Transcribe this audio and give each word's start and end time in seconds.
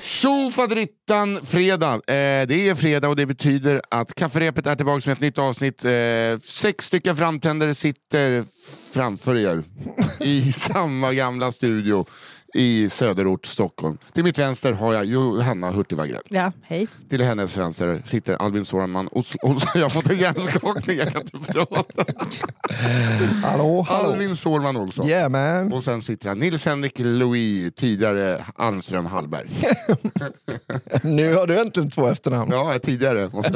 Tjofaderittan 0.00 1.46
fredag. 1.46 1.94
Eh, 1.94 2.46
det 2.46 2.68
är 2.68 2.74
fredag 2.74 3.08
och 3.08 3.16
det 3.16 3.26
betyder 3.26 3.82
att 3.90 4.14
kafferepet 4.14 4.66
är 4.66 4.76
tillbaka 4.76 5.02
med 5.06 5.12
ett 5.14 5.20
nytt 5.20 5.38
avsnitt. 5.38 5.84
Eh, 5.84 5.92
sex 6.42 6.86
stycken 6.86 7.16
framtändare 7.16 7.74
sitter 7.74 8.44
framför 8.90 9.36
er 9.36 9.62
i 10.20 10.52
samma 10.52 11.12
gamla 11.12 11.52
studio 11.52 12.06
i 12.56 12.90
söderort 12.90 13.46
Stockholm. 13.46 13.98
Till 14.12 14.24
mitt 14.24 14.38
vänster 14.38 14.72
har 14.72 14.94
jag 14.94 15.04
Johanna 15.04 15.70
Hurtig 15.70 15.96
Wagrell. 15.96 16.22
Ja, 16.28 16.52
hej. 16.62 16.88
Till 17.08 17.22
hennes 17.22 17.56
vänster 17.56 18.02
sitter 18.04 18.34
Albin 18.34 18.64
Soranman 18.64 19.08
Olsson. 19.12 19.58
Jag 19.74 19.82
har 19.82 19.90
fått 19.90 20.10
en 20.10 20.16
hjärnskakning, 20.16 20.96
jag 20.98 21.12
kan 21.12 21.22
inte 21.22 21.52
prata. 21.52 22.04
Hallå, 23.42 23.86
hallå. 23.88 24.10
Albin 24.10 24.36
Sårman 24.36 24.76
Olsson. 24.76 25.08
Yeah 25.08 25.30
man. 25.30 25.72
Och 25.72 25.84
sen 25.84 26.02
sitter 26.02 26.28
han 26.28 26.38
Nils-Henrik 26.38 26.98
Louis, 26.98 27.74
tidigare 27.74 28.44
Almström 28.54 29.06
Hallberg. 29.06 29.48
nu 31.02 31.34
har 31.34 31.46
du 31.46 31.60
äntligen 31.60 31.90
två 31.90 32.06
efternamn. 32.06 32.52
Ja, 32.52 32.78
tidigare. 32.82 33.26
Var 33.26 33.40
att 33.40 33.52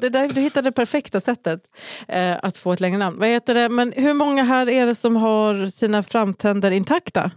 där, 0.00 0.34
du 0.34 0.40
hittade 0.40 0.68
det 0.68 0.72
perfekta 0.72 1.20
sättet 1.20 1.60
eh, 2.08 2.36
att 2.42 2.56
få 2.56 2.72
ett 2.72 2.80
längre 2.80 2.98
namn. 2.98 3.18
Vad 3.18 3.28
heter 3.28 3.54
det? 3.54 3.68
Men 3.68 3.92
hur 3.96 4.14
många 4.14 4.42
här 4.42 4.68
är 4.68 4.86
det 4.86 4.94
som 4.94 5.16
har 5.16 5.70
sina 5.70 6.02
framtänder 6.02 6.70
intakta? 6.70 7.30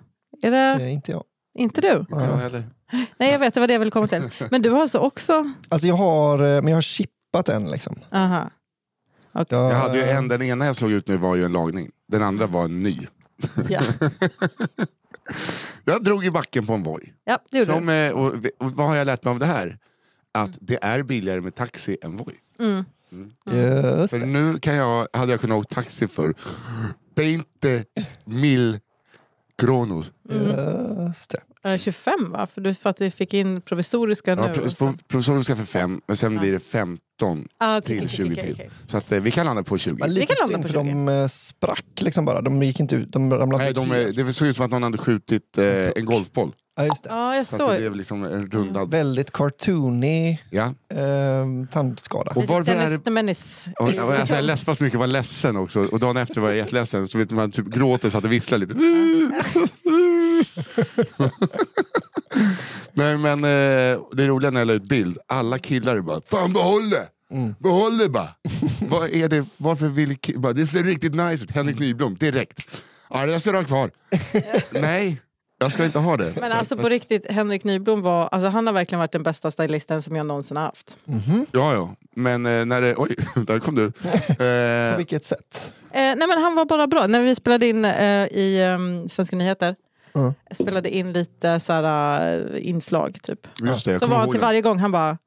Är 0.48 0.52
det 0.52 0.78
Nej, 0.78 0.94
inte 0.94 1.12
jag. 1.12 1.24
inte 1.58 1.82
du? 1.82 1.92
Inte 2.00 2.14
jag 2.26 2.38
heller. 2.38 2.64
Nej, 3.18 3.32
jag 3.32 3.40
vet, 3.40 3.54
det 3.54 3.60
var 3.60 3.68
det 3.68 3.74
jag 3.74 3.80
ville 3.80 3.92
komma 3.92 4.08
till. 4.08 4.30
Men 4.52 4.62
du 4.62 4.70
har 4.70 4.82
alltså 4.82 4.98
också... 4.98 5.52
Alltså 5.70 5.88
jag 5.88 5.96
har, 5.96 6.40
eh, 6.40 6.62
men 6.62 6.68
jag 6.68 6.78
har 6.78 6.82
chippat 6.82 7.50
en 7.50 7.72
liksom. 7.72 7.96
Aha. 8.12 8.50
Jag, 9.32 9.46
Jag 9.50 9.70
hade 9.76 9.98
ju 9.98 10.04
en, 10.04 10.28
den 10.28 10.42
ena 10.42 10.66
jag 10.66 10.76
slog 10.76 10.92
ut 10.92 11.08
nu 11.08 11.18
var 11.18 11.36
ju 11.36 11.46
en 11.46 11.52
lagning. 11.52 11.92
Den 12.08 12.24
andra 12.24 12.48
var 12.48 12.64
en 12.66 12.84
ny. 12.84 13.00
Ja, 13.70 13.82
Jag 15.86 16.04
drog 16.04 16.26
i 16.26 16.32
backen 16.32 16.66
på 16.68 16.74
en 16.74 16.84
Voi. 16.84 17.14
ja 17.26 17.40
det 17.52 17.58
gjorde 17.58 17.74
Som, 17.74 17.86
du. 17.86 17.94
eh, 17.94 18.12
och, 18.12 18.26
och 18.60 18.72
vad 18.72 18.88
har 18.88 18.96
jag 18.96 19.06
lärt 19.06 19.24
mig 19.24 19.32
av 19.32 19.40
det 19.40 19.46
här? 19.46 19.78
Att 20.32 20.52
det 20.62 20.84
är 20.84 21.04
billigare 21.04 21.42
med 21.42 21.56
taxi 21.56 21.98
än 22.02 22.18
Voi. 22.18 22.34
Mm. 22.60 22.84
Just 23.46 24.10
För 24.14 24.20
det. 24.20 24.26
nu 24.26 24.58
kan 24.58 24.76
jag, 24.76 25.08
hade 25.14 25.32
jag 25.32 25.42
kunnat 25.42 25.58
åka 25.58 25.76
taxi 25.76 26.08
för 26.08 26.34
20 27.18 27.86
mil 28.26 28.80
kronor. 29.62 30.06
Just 31.08 31.30
det. 31.64 31.70
Eh, 31.72 31.78
25 31.78 32.32
va? 32.32 32.48
För, 32.48 32.62
du, 32.62 32.74
för 32.74 32.90
att 32.90 32.98
du 32.98 33.12
fick 33.12 33.34
in 33.34 33.62
provisoriska 33.62 34.32
Ja, 34.32 34.48
nu. 34.48 34.54
pro- 34.54 34.70
pro- 34.70 34.94
provisoriska 35.08 35.56
för 35.56 35.64
5, 35.64 36.02
men 36.08 36.18
sen 36.18 36.38
blir 36.38 36.52
det 36.52 36.60
15 36.60 37.48
Ah, 37.58 37.78
okej, 37.78 37.88
till 37.88 38.06
okej, 38.08 38.10
20 38.18 38.24
okej, 38.34 38.44
till. 38.44 38.54
okej. 38.54 38.70
Så 38.88 38.98
att, 38.98 39.12
eh, 39.12 39.20
vi 39.22 39.32
kan 39.32 39.46
landa 39.46 39.64
på 39.64 39.78
20. 39.78 39.96
Men 40.00 40.14
lite 40.14 40.36
kan 40.36 40.50
landa 40.52 40.68
synd 40.68 40.76
för 40.76 40.84
de 40.84 41.08
eh, 41.08 41.28
sprack 41.28 41.86
liksom 41.96 42.26
bara. 42.26 42.42
De 42.42 42.64
gick 42.64 42.80
inte 42.80 42.96
ut. 42.96 43.12
De 43.12 43.34
ramlade 43.34 43.64
Nej, 43.64 43.74
de, 43.74 43.90
det 44.24 44.34
såg 44.34 44.48
ut 44.48 44.56
som 44.56 44.66
att 44.66 44.72
någon 44.72 44.84
hade 44.84 44.98
skjutit 44.98 45.58
eh, 45.58 45.66
en 45.96 46.06
golfboll. 46.06 46.52
Ja, 46.78 46.84
just 46.86 47.04
det. 47.04 47.10
Ja, 47.10 47.36
jag 47.36 47.46
Så 47.46 47.56
att 47.56 47.60
det 47.60 47.66
såg. 47.74 47.78
blev 47.80 47.96
liksom 47.96 48.24
en 48.24 48.46
rundad. 48.48 48.92
Väldigt 48.92 49.32
cartoony 49.32 50.38
Ja. 50.50 50.64
eh, 50.90 51.46
tandskada. 51.72 52.32
Och 52.36 52.44
varför 52.48 52.72
är 52.72 52.76
det... 52.76 52.84
Dennis 52.90 53.04
the 53.04 53.10
Menace. 53.12 53.44
Och, 53.80 53.88
och, 54.08 54.14
alltså, 54.14 54.36
jag 54.36 54.46
läspade 54.46 54.78
så 54.78 54.84
mycket, 54.84 55.00
var 55.00 55.08
ledsen 55.08 55.58
också. 55.58 55.80
Och 55.86 56.00
dagen 56.00 56.18
efter 56.18 56.42
var 56.42 56.48
jag 56.48 56.58
jätteledsen. 56.58 57.08
Så 57.08 57.18
vet 57.18 57.32
man 57.32 57.52
typ 57.52 57.66
gråter 57.66 58.10
så 58.10 58.18
att 58.18 58.24
det 58.24 58.30
visslar 58.30 58.58
lite. 58.58 58.74
Nej 62.94 63.18
men 63.18 63.44
eh, 63.44 64.00
det 64.12 64.28
roliga 64.28 64.52
när 64.52 64.62
jag 64.62 64.68
la 64.68 64.74
ut 64.74 64.84
bild, 64.84 65.18
alla 65.28 65.60
killar 65.60 65.96
är 65.96 66.02
bara 66.02 66.22
Fan 66.30 66.54
behåll 66.54 66.90
det! 66.90 67.08
Behåll 67.60 67.98
det 67.98 68.10
bara! 68.10 68.30
Vad 68.90 69.10
är 69.10 69.28
det, 69.30 69.46
varför 69.58 69.88
vill 69.88 70.12
ki- 70.14 70.38
bara, 70.40 70.54
Det 70.54 70.68
ser 70.68 70.84
riktigt 70.84 71.16
nice 71.16 71.44
ut, 71.44 71.52
Henrik 71.52 71.80
Nyblom, 71.80 72.16
direkt. 72.16 72.60
Ja 73.10 73.26
det 73.26 73.40
ska 73.40 73.52
du 73.52 73.58
ha 73.58 73.64
kvar. 73.66 73.92
Nej, 74.82 75.22
jag 75.66 75.72
ska 75.72 75.86
inte 75.86 76.00
ha 76.00 76.18
det. 76.18 76.34
Men 76.42 76.52
alltså 76.52 76.78
på 76.78 76.90
riktigt, 76.90 77.32
Henrik 77.32 77.64
Nyblom 77.64 78.02
var, 78.02 78.28
alltså 78.32 78.50
han 78.50 78.68
har 78.68 78.74
verkligen 78.74 79.00
varit 79.00 79.12
den 79.12 79.24
bästa 79.24 79.52
stylisten 79.52 80.02
som 80.02 80.16
jag 80.16 80.26
någonsin 80.26 80.58
har 80.58 80.64
haft. 80.64 80.98
Ja 81.52 81.74
ja, 81.74 81.96
men 82.16 82.46
eh, 82.46 82.66
när 82.66 82.82
det, 82.82 82.96
oj, 82.98 83.16
där 83.48 83.60
kom 83.60 83.76
du. 83.76 83.92
På 84.38 84.44
Eh, 84.44 84.98
vilket 84.98 85.26
sätt? 85.26 85.72
Eh, 85.92 86.02
nej 86.02 86.28
men 86.28 86.42
han 86.44 86.56
var 86.56 86.66
bara 86.66 86.88
bra. 86.88 87.08
När 87.08 87.22
vi 87.22 87.36
spelade 87.36 87.68
in 87.68 87.86
eh, 87.86 88.26
i 88.26 88.64
um, 88.76 89.10
Svenska 89.10 89.36
nyheter, 89.36 89.76
Mm. 90.16 90.34
jag 90.50 90.58
spelade 90.58 90.96
in 90.96 91.14
lite 91.14 91.60
såhär, 91.60 92.38
uh, 92.40 92.68
inslag 92.68 93.18
typ. 93.24 93.48
just 93.64 93.86
det, 93.86 93.92
jag 93.92 94.00
Så 94.00 94.06
kommer 94.06 94.16
var 94.16 94.20
han 94.20 94.26
ihåg 94.28 94.34
till 94.34 94.40
det. 94.42 94.46
varje 94.48 94.62
gång, 94.62 94.80
han 94.80 94.92
bara 94.92 95.18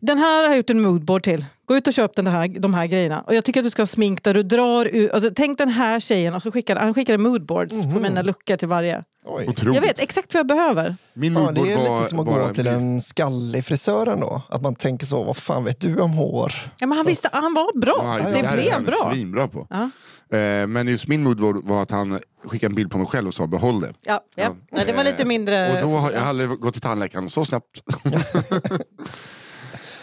den 0.00 0.18
här 0.18 0.36
har 0.42 0.48
jag 0.48 0.56
gjort 0.56 0.70
en 0.70 0.82
moodboard 0.82 1.22
till. 1.22 1.44
Gå 1.66 1.76
ut 1.76 1.86
och 1.86 1.92
köp 1.94 2.16
den 2.16 2.26
här, 2.26 2.48
de 2.48 2.74
här 2.74 2.86
grejerna. 2.86 3.22
Och 3.22 3.34
jag 3.34 3.44
tycker 3.44 3.60
att 3.60 3.64
du 3.66 3.70
ska 3.70 3.82
ha 3.82 3.86
smink 3.86 4.22
där 4.24 4.34
du 4.34 4.42
drar 4.42 4.84
ut, 4.86 5.12
alltså, 5.12 5.30
tänk 5.36 5.58
den 5.58 5.68
här 5.68 6.00
tjejen. 6.00 6.34
Och 6.34 6.42
så 6.42 6.52
skickade, 6.52 6.80
han 6.80 6.94
skickade 6.94 7.18
moodboards 7.18 7.82
på 7.82 8.00
mina 8.00 8.22
luckor 8.22 8.56
till 8.56 8.68
varje. 8.68 9.04
Oj. 9.24 9.48
Otroligt. 9.48 9.74
Jag 9.74 9.82
vet 9.82 9.98
exakt 10.00 10.34
vad 10.34 10.38
jag 10.38 10.46
behöver. 10.46 10.96
Min 11.12 11.32
Ja, 11.32 11.50
det 11.52 11.72
är 11.72 11.78
lite 11.78 12.08
som 12.08 12.18
att 12.18 12.26
gå 12.26 12.48
till 12.48 12.66
en 12.66 13.00
skallig 13.00 13.64
frisör 13.64 14.06
ändå. 14.06 14.42
Att 14.48 14.62
man 14.62 14.74
tänker 14.74 15.06
så, 15.06 15.22
vad 15.24 15.36
fan 15.36 15.64
vet 15.64 15.80
du 15.80 16.00
om 16.00 16.10
hår? 16.10 16.52
Ja, 16.78 16.86
men 16.86 16.98
han, 16.98 17.06
visste, 17.06 17.28
han 17.32 17.54
var 17.54 17.78
bra. 17.78 18.18
Ja, 18.22 18.30
det 18.30 18.38
är 18.38 18.52
blev 18.56 18.84
bra. 18.84 19.10
Svinbra 19.12 19.48
på. 19.48 19.66
Ja. 19.70 19.90
Eh, 20.38 20.66
men 20.66 20.88
just 20.88 21.08
min 21.08 21.22
moodboard 21.22 21.64
var 21.64 21.82
att 21.82 21.90
han 21.90 22.20
skickade 22.44 22.70
en 22.70 22.74
bild 22.74 22.90
på 22.90 22.98
mig 22.98 23.06
själv 23.06 23.28
och 23.28 23.34
sa 23.34 23.46
behåll 23.46 23.80
det. 23.80 23.94
Ja, 24.02 24.20
ja. 24.34 24.54
Ja. 24.70 24.80
det 24.86 24.92
var 24.92 25.04
lite 25.04 25.24
mindre... 25.24 25.72
Och 25.72 25.88
då 25.90 25.96
har 25.96 26.12
jag 26.12 26.22
aldrig 26.22 26.48
gått 26.48 26.72
till 26.72 26.82
tandläkaren 26.82 27.28
så 27.30 27.44
snabbt. 27.44 27.82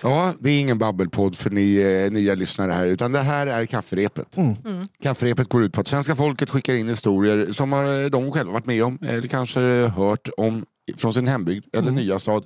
ja, 0.01 0.33
det 0.39 0.49
är 0.49 0.59
ingen 0.59 0.77
babbelpodd 0.77 1.35
för 1.35 1.49
ni 1.49 1.75
eh, 1.77 2.11
nya 2.11 2.35
lyssnare 2.35 2.71
här, 2.71 2.85
utan 2.85 3.11
det 3.11 3.19
här 3.21 3.47
är 3.47 3.65
kafferepet. 3.65 4.37
Mm. 4.37 4.55
Kafferepet 5.03 5.49
går 5.49 5.63
ut 5.63 5.73
på 5.73 5.81
att 5.81 5.87
svenska 5.87 6.15
folket 6.15 6.49
skickar 6.49 6.73
in 6.73 6.89
historier 6.89 7.53
som 7.53 7.73
eh, 7.73 7.79
de 8.11 8.31
själva 8.31 8.51
varit 8.53 8.65
med 8.65 8.83
om, 8.83 8.99
eller 9.07 9.27
kanske 9.27 9.59
hört 9.87 10.29
om 10.37 10.65
från 10.97 11.13
sin 11.13 11.27
hembygd 11.27 11.65
eller 11.75 11.91
nya 11.91 12.19
stad. 12.19 12.45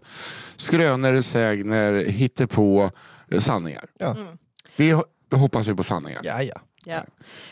Skrönor, 0.55 1.21
sägner, 1.21 2.05
hittepå, 2.05 2.91
eh, 3.31 3.39
sanningar. 3.39 3.83
Ja. 3.99 4.11
Mm. 4.15 4.27
Vi 4.75 4.93
ho- 4.93 5.03
hoppas 5.35 5.67
ju 5.67 5.75
på 5.75 5.83
sanningar. 5.83 6.21
Ja, 6.23 6.41
ja. 6.41 6.61
Ja. 6.87 7.03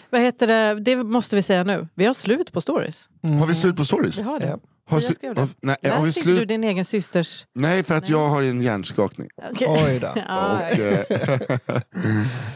Vad 0.09 0.21
heter 0.21 0.47
det? 0.47 0.79
det 0.79 0.95
måste 0.95 1.35
vi 1.35 1.41
säga 1.43 1.63
nu. 1.63 1.87
Vi 1.95 2.05
har 2.05 2.13
slut 2.13 2.51
på 2.51 2.61
stories. 2.61 3.09
Har 3.39 3.47
vi 3.47 3.55
slut 3.55 3.75
på 3.75 3.85
stories? 3.85 4.17
Vi 4.17 4.21
har 4.21 4.39
det. 4.39 4.47
Ja. 4.47 4.57
Har 4.89 5.01
Jag 5.01 5.15
skrev 5.15 5.35
det. 5.35 5.41
har- 5.41 5.49
nej, 5.61 5.77
har 5.83 6.01
vi 6.01 6.07
inte 6.07 6.19
du 6.19 6.23
slut? 6.35 6.47
din 6.47 6.63
egen 6.63 6.85
systers... 6.85 7.45
Nej, 7.55 7.83
för 7.83 7.95
att 7.95 8.09
jag 8.09 8.27
har 8.27 8.41
en 8.43 8.61
hjärnskakning. 8.61 9.27
Oj 9.67 9.99
då. 9.99 10.07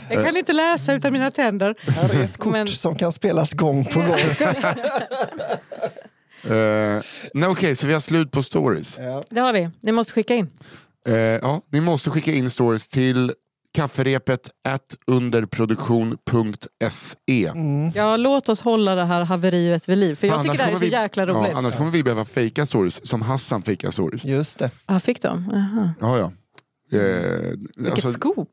Eh, 0.10 0.16
jag 0.16 0.26
kan 0.26 0.38
inte 0.38 0.54
läsa 0.54 0.94
utan 0.94 1.14
mina 1.14 1.32
tänder. 1.32 1.76
Här 1.92 2.10
är 2.16 2.24
ett 2.24 2.38
kort 2.38 2.52
Men- 2.54 2.68
som 2.68 2.96
kan 2.96 3.12
spelas 3.14 3.54
gång 3.54 3.86
på 3.86 4.00
gång. 4.00 4.10
eh, 6.58 7.02
nej, 7.34 7.50
Okej, 7.50 7.76
så 7.76 7.88
vi 7.88 7.94
har 7.94 8.00
slut 8.00 8.32
på 8.32 8.44
stories. 8.44 8.98
Ja. 9.00 9.24
Det 9.30 9.40
har 9.40 9.54
vi. 9.54 9.70
Ni 9.82 9.92
måste 9.92 10.14
skicka 10.14 10.36
in. 10.36 10.50
Eh, 11.08 11.16
ja, 11.16 11.62
ni 11.72 11.82
måste 11.82 12.10
skicka 12.10 12.32
in 12.32 12.50
stories 12.50 12.88
till 12.88 13.34
kafferepet 13.82 14.50
at 14.70 14.82
underproduktion.se. 15.08 17.52
Ja, 17.96 18.18
låt 18.18 18.50
oss 18.50 18.62
hålla 18.62 18.96
det 18.96 19.06
här 19.06 19.22
haveriet 19.26 19.90
vid 19.90 19.98
liv. 19.98 20.16
För 20.16 20.28
jag 20.28 20.44
tycker 20.44 20.58
det 20.58 20.64
här 20.64 20.72
är 20.72 20.76
så 20.76 20.80
vi- 20.82 20.92
jäkla 20.92 21.28
roligt. 21.28 21.52
Ja, 21.52 21.58
annars 21.58 21.76
kommer 21.76 21.92
vi 21.92 22.04
behöva 22.04 22.26
fejka 22.26 22.66
stories, 22.66 23.08
som 23.08 23.22
Hassan 23.22 23.62
fejkar 23.62 23.92
stories. 23.92 24.26
Just 24.26 24.60
det. 24.60 24.72
Ja, 24.88 25.00
fick 25.00 25.22
de? 25.22 25.50
Aha. 25.54 25.90
Ja, 26.00 26.18
ja. 26.18 26.32
Eh, 27.00 27.52
Vilket 27.76 27.94
alltså, 27.94 28.12
scoop. 28.14 28.50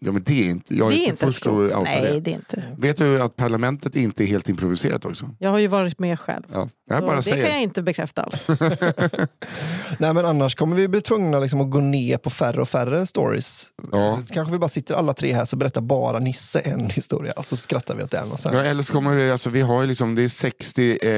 Ja, 0.00 0.12
men 0.12 0.22
det 0.22 0.44
är 0.46 0.50
inte, 0.50 0.74
jag 0.74 0.86
är, 0.86 0.90
Det 0.96 1.04
är 1.04 1.08
inte 1.08 1.26
först 1.26 1.46
att 1.46 1.52
outa 1.52 1.80
Nej, 1.82 2.02
det. 2.02 2.20
det 2.20 2.30
är 2.30 2.34
inte. 2.34 2.62
Vet 2.78 2.96
du 2.96 3.22
att 3.22 3.36
parlamentet 3.36 3.96
inte 3.96 4.24
är 4.24 4.26
helt 4.26 4.48
improviserat 4.48 5.04
också? 5.04 5.30
Jag 5.38 5.50
har 5.50 5.58
ju 5.58 5.66
varit 5.66 5.98
med 5.98 6.20
själv. 6.20 6.44
Ja, 6.52 6.68
jag 6.90 7.02
bara 7.02 7.16
det 7.16 7.22
säger. 7.22 7.44
kan 7.44 7.52
jag 7.52 7.62
inte 7.62 7.82
bekräfta 7.82 8.22
alls. 8.22 8.46
Nej 9.98 10.14
men 10.14 10.24
annars 10.24 10.54
kommer 10.54 10.76
vi 10.76 10.88
bli 10.88 11.00
tvungna 11.00 11.38
liksom 11.38 11.60
att 11.60 11.70
gå 11.70 11.80
ner 11.80 12.18
på 12.18 12.30
färre 12.30 12.60
och 12.60 12.68
färre 12.68 13.06
stories. 13.06 13.66
Ja. 13.92 14.18
Så 14.28 14.34
kanske 14.34 14.52
vi 14.52 14.58
bara 14.58 14.68
sitter 14.68 14.94
alla 14.94 15.14
tre 15.14 15.32
här 15.32 15.44
så 15.44 15.56
berättar 15.56 15.80
bara 15.80 16.18
Nisse 16.18 16.58
en 16.58 16.90
historia 16.90 17.32
och 17.32 17.44
så 17.44 17.56
skrattar 17.56 17.94
vi 17.96 18.02
åt 18.02 18.10
den. 18.10 18.32
Och 18.32 18.40
sen. 18.40 18.54
Ja, 18.54 18.62
eller 18.62 18.82
så 18.82 18.92
kommer 18.92 19.16
det, 19.16 19.32
alltså, 19.32 19.50
vi 19.50 19.60
har 19.60 19.86
liksom, 19.86 20.14
det 20.14 20.22
är 20.22 20.28
60, 20.28 20.98
eh, 21.02 21.10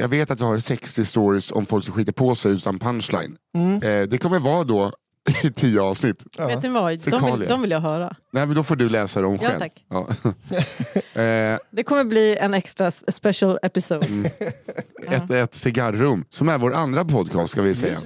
jag 0.00 0.08
vet 0.08 0.30
att 0.30 0.40
vi 0.40 0.44
har 0.44 0.58
60 0.58 1.04
stories 1.04 1.52
om 1.52 1.66
folk 1.66 1.84
som 1.84 1.94
skiter 1.94 2.12
på 2.12 2.34
sig 2.34 2.52
utan 2.52 2.78
punchline. 2.78 3.36
Eh, 3.82 4.02
det 4.02 4.18
kommer 4.22 4.38
vara 4.38 4.64
då 4.64 4.92
i 5.42 5.50
10 5.50 5.80
avsnitt. 5.80 6.24
Ja. 6.38 6.46
Vet 6.46 6.62
ni 6.62 6.68
vad? 6.68 6.98
De 6.98 7.38
vill, 7.38 7.48
de 7.48 7.62
vill 7.62 7.70
jag 7.70 7.80
höra. 7.80 8.16
Nej 8.32 8.46
men 8.46 8.56
då 8.56 8.64
får 8.64 8.76
du 8.76 8.88
läsa 8.88 9.20
dem 9.22 9.38
Ja, 9.42 9.48
själv. 9.48 9.58
tack. 9.60 9.84
Ja. 9.90 10.08
eh, 11.22 11.58
Det 11.70 11.82
kommer 11.84 12.04
bli 12.04 12.36
en 12.40 12.54
extra 12.54 12.90
special 12.90 13.58
episode. 13.62 14.06
Mm. 14.06 14.30
ett, 15.10 15.30
ett 15.30 15.54
cigarrum, 15.54 16.24
som 16.30 16.48
är 16.48 16.58
vår 16.58 16.74
andra 16.74 17.04
podcast 17.04 17.52
ska 17.52 17.62
vi 17.62 17.74
säga. 17.74 17.96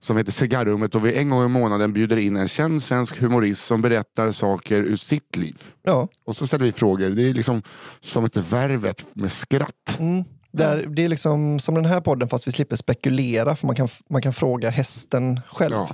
Som 0.00 0.16
heter 0.16 0.32
Cigarrummet 0.32 0.94
och 0.94 1.06
vi 1.06 1.14
en 1.18 1.30
gång 1.30 1.44
i 1.44 1.48
månaden 1.48 1.92
bjuder 1.92 2.16
in 2.16 2.36
en 2.36 2.48
känd 2.48 2.82
svensk 2.82 3.20
humorist 3.20 3.64
som 3.64 3.82
berättar 3.82 4.32
saker 4.32 4.76
ur 4.80 4.96
sitt 4.96 5.36
liv. 5.36 5.62
Ja. 5.82 6.08
Och 6.26 6.36
så 6.36 6.46
ställer 6.46 6.64
vi 6.64 6.72
frågor. 6.72 7.10
Det 7.10 7.22
är 7.28 7.34
liksom 7.34 7.62
som 8.00 8.24
ett 8.24 8.36
värvet 8.36 9.06
med 9.12 9.32
skratt. 9.32 9.96
Mm. 9.98 10.24
Där, 10.52 10.86
det 10.88 11.04
är 11.04 11.08
liksom 11.08 11.60
som 11.60 11.74
den 11.74 11.84
här 11.84 12.00
podden 12.00 12.28
fast 12.28 12.46
vi 12.46 12.52
slipper 12.52 12.76
spekulera 12.76 13.56
för 13.56 13.66
man 13.66 13.76
kan, 13.76 13.88
man 14.08 14.22
kan 14.22 14.32
fråga 14.32 14.70
hästen 14.70 15.40
själv 15.52 15.72
Ja. 15.74 15.88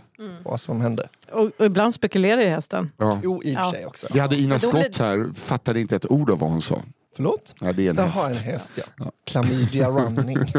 vad 0.44 0.60
som 0.60 0.80
hände. 0.80 1.08
Och, 1.32 1.50
och 1.58 1.64
ibland 1.66 1.94
spekulerar 1.94 2.40
ju 2.42 2.48
hästen. 2.48 2.90
Ja. 2.96 3.20
Jo, 3.22 3.42
i 3.44 3.54
och 3.54 3.58
för 3.58 3.64
Ja. 3.66 3.72
sig 3.72 3.86
också. 3.86 4.06
Vi 4.12 4.18
hade 4.20 4.36
Ina 4.36 4.58
Skott 4.58 4.98
här, 4.98 5.34
fattade 5.34 5.80
inte 5.80 5.96
ett 5.96 6.10
ord 6.10 6.30
av 6.30 6.38
vad 6.38 6.50
hon 6.50 6.62
sa. 6.62 6.82
Förlåt? 7.16 7.54
Ja, 7.60 7.72
det 7.72 7.86
är 7.86 7.90
en 7.90 7.96
Där 7.96 8.06
har 8.06 8.26
en 8.30 8.36
häst. 8.36 8.72
häst, 8.76 8.88
ja. 8.98 9.12
Klamydia 9.26 9.88
running. 9.88 10.36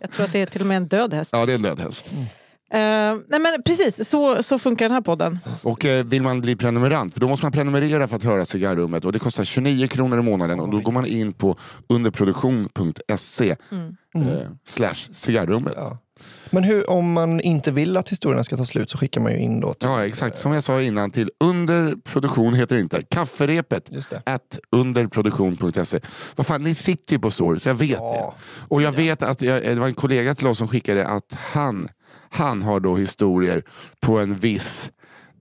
Jag 0.00 0.10
tror 0.10 0.24
att 0.26 0.32
det 0.32 0.38
är 0.42 0.46
till 0.46 0.60
och 0.60 0.66
med 0.66 0.76
en 0.76 0.86
död 0.86 1.14
häst. 1.14 1.30
Ja, 1.32 1.46
det 1.46 1.52
är 1.52 1.54
en 1.54 1.62
död 1.62 1.80
häst. 1.80 2.14
Eh, 2.72 2.78
nej 3.28 3.40
men 3.40 3.62
precis, 3.64 4.08
så, 4.08 4.42
så 4.42 4.58
funkar 4.58 4.84
den 4.84 4.94
här 4.94 5.00
podden. 5.00 5.38
Och 5.62 5.84
eh, 5.84 6.04
vill 6.06 6.22
man 6.22 6.40
bli 6.40 6.56
prenumerant, 6.56 7.14
för 7.14 7.20
då 7.20 7.28
måste 7.28 7.44
man 7.44 7.52
prenumerera 7.52 8.08
för 8.08 8.16
att 8.16 8.22
höra 8.24 8.44
Cigarrummet 8.44 9.04
och 9.04 9.12
det 9.12 9.18
kostar 9.18 9.44
29 9.44 9.88
kronor 9.88 10.18
i 10.18 10.22
månaden 10.22 10.60
och 10.60 10.70
då 10.70 10.80
går 10.80 10.92
man 10.92 11.06
in 11.06 11.32
på 11.32 11.56
underproduktion.se 11.88 13.50
eh, 13.50 13.56
slash 14.68 14.94
cigarrummet. 15.14 15.72
Ja. 15.76 15.82
Ja. 15.82 15.98
Men 16.50 16.64
hur, 16.64 16.90
om 16.90 17.12
man 17.12 17.40
inte 17.40 17.70
vill 17.72 17.96
att 17.96 18.08
historierna 18.08 18.44
ska 18.44 18.56
ta 18.56 18.64
slut 18.64 18.90
så 18.90 18.98
skickar 18.98 19.20
man 19.20 19.32
ju 19.32 19.38
in 19.38 19.60
då 19.60 19.74
till... 19.74 19.88
exakt, 19.88 20.38
som 20.38 20.52
jag 20.52 20.64
sa 20.64 20.82
innan 20.82 21.10
till 21.10 21.30
underproduktion 21.44 22.54
heter 22.54 22.74
det 22.74 22.80
inte, 22.80 23.02
kafferepet 23.02 23.88
Just 23.92 24.10
det. 24.10 24.22
at 24.26 24.58
underproduktion.se. 24.70 26.00
Vad 26.36 26.46
fan, 26.46 26.62
ni 26.62 26.74
sitter 26.74 27.14
ju 27.14 27.18
på 27.20 27.30
stories, 27.30 27.66
jag 27.66 27.74
vet 27.74 27.90
Ja. 27.90 28.34
det. 28.36 28.64
Och 28.74 28.82
jag 28.82 28.92
vet 28.92 29.22
att 29.22 29.42
jag, 29.42 29.62
det 29.62 29.74
var 29.74 29.86
en 29.86 29.94
kollega 29.94 30.34
till 30.34 30.46
oss 30.46 30.58
som 30.58 30.68
skickade 30.68 31.06
att 31.06 31.32
han, 31.52 31.88
han 32.32 32.62
har 32.62 32.80
då 32.80 32.96
historier 32.96 33.62
på 34.00 34.18
en 34.18 34.38
viss 34.38 34.90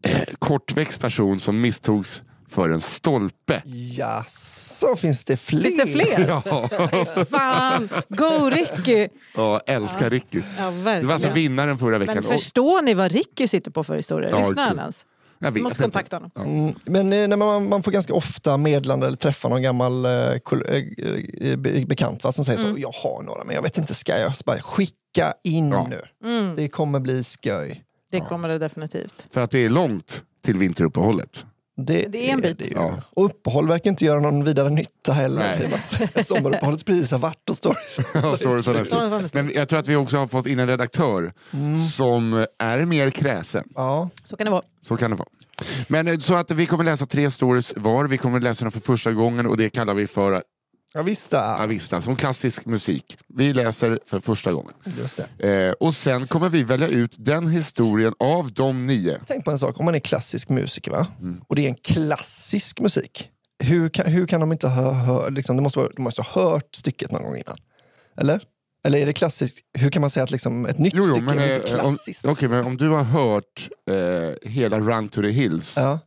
eh, 0.01 0.21
kortväxt 0.39 0.99
person 1.01 1.39
som 1.39 1.61
misstogs 1.61 2.21
för 2.49 2.69
en 2.69 2.81
stolpe. 2.81 3.61
Ja, 3.97 4.23
så 4.27 4.95
finns 4.95 5.23
det 5.23 5.37
fler? 5.37 5.61
Finns 5.61 5.77
det 5.77 5.87
fler? 5.87 6.25
Ja, 6.27 6.69
Fan, 7.29 7.89
go 8.09 8.49
Ricky! 8.49 9.07
ja 9.35 9.61
älskar 9.67 10.09
Ricky. 10.09 10.41
Ja, 10.57 10.65
Det 10.65 10.71
var 10.81 10.91
alltså 10.93 11.07
verkligen. 11.07 11.33
vinnaren 11.33 11.77
förra 11.77 11.97
veckan. 11.97 12.13
Men 12.15 12.23
förstår 12.23 12.81
ni 12.81 12.93
vad 12.93 13.11
Ricky 13.11 13.47
sitter 13.47 13.71
på 13.71 13.83
för 13.83 13.95
historia? 13.95 14.29
Ja, 14.29 14.39
Lyssnar 14.39 14.63
han 14.67 14.79
ens? 14.79 15.05
Jag 15.41 15.51
vet 15.51 15.63
måste 15.63 15.81
kontakta 15.81 16.15
honom. 16.15 16.31
Mm, 16.35 16.75
men 16.85 17.13
eh, 17.13 17.27
när 17.27 17.37
man, 17.37 17.69
man 17.69 17.83
får 17.83 17.91
ganska 17.91 18.13
ofta 18.13 18.57
meddelande 18.57 19.07
eller 19.07 19.17
träffa 19.17 19.49
någon 19.49 19.61
gammal 19.61 20.05
eh, 20.05 20.11
kol- 20.43 20.65
eh, 20.69 20.75
eh, 21.49 21.57
be- 21.57 21.85
bekant 21.85 22.23
va, 22.23 22.31
som 22.31 22.45
säger 22.45 22.59
Mm. 22.59 22.73
så, 22.75 22.79
jag 22.81 22.91
har 22.91 23.23
några 23.23 23.43
men 23.43 23.55
jag 23.55 23.61
vet 23.63 23.77
inte, 23.77 23.93
ska 23.93 24.19
jag? 24.19 24.35
Så 24.37 24.43
bara, 24.45 24.61
skicka 24.61 25.33
in 25.43 25.69
Ja. 25.69 25.87
nu. 25.89 26.01
Mm, 26.29 26.55
Det 26.55 26.67
kommer 26.69 26.99
bli 26.99 27.23
sköj. 27.23 27.83
det 28.11 28.19
kommer 28.19 28.49
det 28.49 28.57
definitivt. 28.57 29.15
För 29.31 29.41
att 29.41 29.51
det 29.51 29.59
är 29.59 29.69
långt 29.69 30.23
till 30.45 30.57
vinteruppehållet. 30.57 31.45
Det, 31.77 32.05
Det 32.09 32.29
är 32.29 32.33
en 32.33 32.41
bit. 32.41 32.61
ju. 32.61 32.71
Ja. 32.75 33.01
Och 33.09 33.25
uppehåll 33.25 33.67
verkar 33.67 33.89
inte 33.89 34.05
göra 34.05 34.19
någon 34.19 34.43
vidare 34.43 34.69
nytta 34.69 35.13
heller. 35.13 36.23
Sommaruppehållet 36.23 36.85
precis 36.85 37.11
har 37.11 37.19
varit 37.19 37.49
och 37.49 37.55
står. 37.57 37.77
Ja, 38.13 38.37
är 38.37 38.57
är 38.57 39.21
nästan. 39.21 39.45
Men 39.45 39.51
jag 39.55 39.69
tror 39.69 39.79
att 39.79 39.87
vi 39.87 39.95
också 39.95 40.17
har 40.17 40.27
fått 40.27 40.47
in 40.47 40.59
en 40.59 40.67
redaktör 40.67 41.31
som 41.97 42.45
är 42.59 42.85
mer 42.85 43.09
kräsen. 43.09 43.63
Ja, 43.75 44.09
Så 44.23 44.37
kan 44.37 44.45
det 44.45 44.51
vara. 44.51 44.63
Så 44.81 44.97
kan 44.97 45.11
det 45.11 45.17
vara. 45.17 45.27
Men 45.87 46.07
eh, 46.07 46.17
så 46.19 46.35
att 46.35 46.51
vi 46.51 46.65
kommer 46.65 46.83
läsa 46.83 47.05
tre 47.05 47.31
stories 47.31 47.73
var. 47.75 48.05
Vi 48.07 48.17
kommer 48.17 48.39
läsa 48.39 48.65
dem 48.65 48.71
för 48.71 48.79
första 48.79 49.11
gången 49.11 49.47
och 49.47 49.57
det 49.57 49.69
kallar 49.69 49.93
vi 49.93 50.07
för 50.07 50.43
ja 50.93 51.01
visst 51.01 51.29
det. 51.29 51.41
Avista, 51.55 52.01
som 52.01 52.15
klassisk 52.15 52.65
musik. 52.65 53.17
Vi 53.27 53.53
läser 53.53 53.99
för 54.05 54.19
första 54.19 54.51
gången. 54.53 54.73
Just. 54.99 55.19
Eh, 55.19 55.71
och 55.79 55.93
sen 55.93 56.27
kommer 56.27 56.49
vi 56.49 56.63
välja 56.63 56.87
ut 56.87 57.15
den 57.17 57.47
historien 57.47 58.13
av 58.19 58.51
de 58.53 58.87
nio. 58.87 59.19
Tänk 59.27 59.45
på 59.45 59.51
en 59.51 59.57
sak, 59.59 59.79
om 59.79 59.85
man 59.85 59.95
är 59.95 59.99
klassisk 59.99 60.49
musiker 60.49 60.91
va? 60.91 61.07
Mm. 61.21 61.41
och 61.47 61.55
det 61.55 61.65
är 61.65 61.67
en 61.69 61.75
klassisk 61.75 62.79
musik. 62.79 63.29
Hur 63.63 63.89
kan, 63.89 64.05
hur 64.05 64.27
kan 64.27 64.39
de 64.39 64.51
inte 64.51 64.67
ha 64.67 64.91
hört, 64.93 65.33
liksom, 65.33 65.55
de 65.55 65.61
måste, 65.61 65.79
vara- 65.79 65.89
de 65.95 66.01
måste 66.01 66.21
ha 66.21 66.41
hört 66.41 66.75
stycket 66.75 67.11
någon 67.11 67.23
gång 67.23 67.35
innan? 67.35 67.57
Eller? 68.17 68.41
Eller 68.83 68.99
är 68.99 69.05
det 69.05 69.13
klassiskt? 69.13 69.57
Hur 69.73 69.89
kan 69.91 70.01
man 70.01 70.09
säga 70.09 70.23
att 70.23 70.31
liksom, 70.31 70.65
ett 70.65 70.77
nytt 70.79 70.93
Jo, 70.95 71.03
jo, 71.07 71.11
stycke 71.11 71.25
men, 71.25 71.39
är 71.39 71.55
inte 71.55 71.67
eh, 71.69 71.85
om, 71.85 71.95
klassiskt? 71.95 72.25
okej, 72.25 72.49
men 72.49 72.65
om 72.65 72.77
du 72.77 72.89
har 72.89 73.03
hört 73.03 73.69
eh, 73.89 74.49
hela 74.51 74.79
Run 74.79 75.09
to 75.09 75.21
the 75.21 75.27
Hills, 75.29 75.73
Ja. 75.77 75.99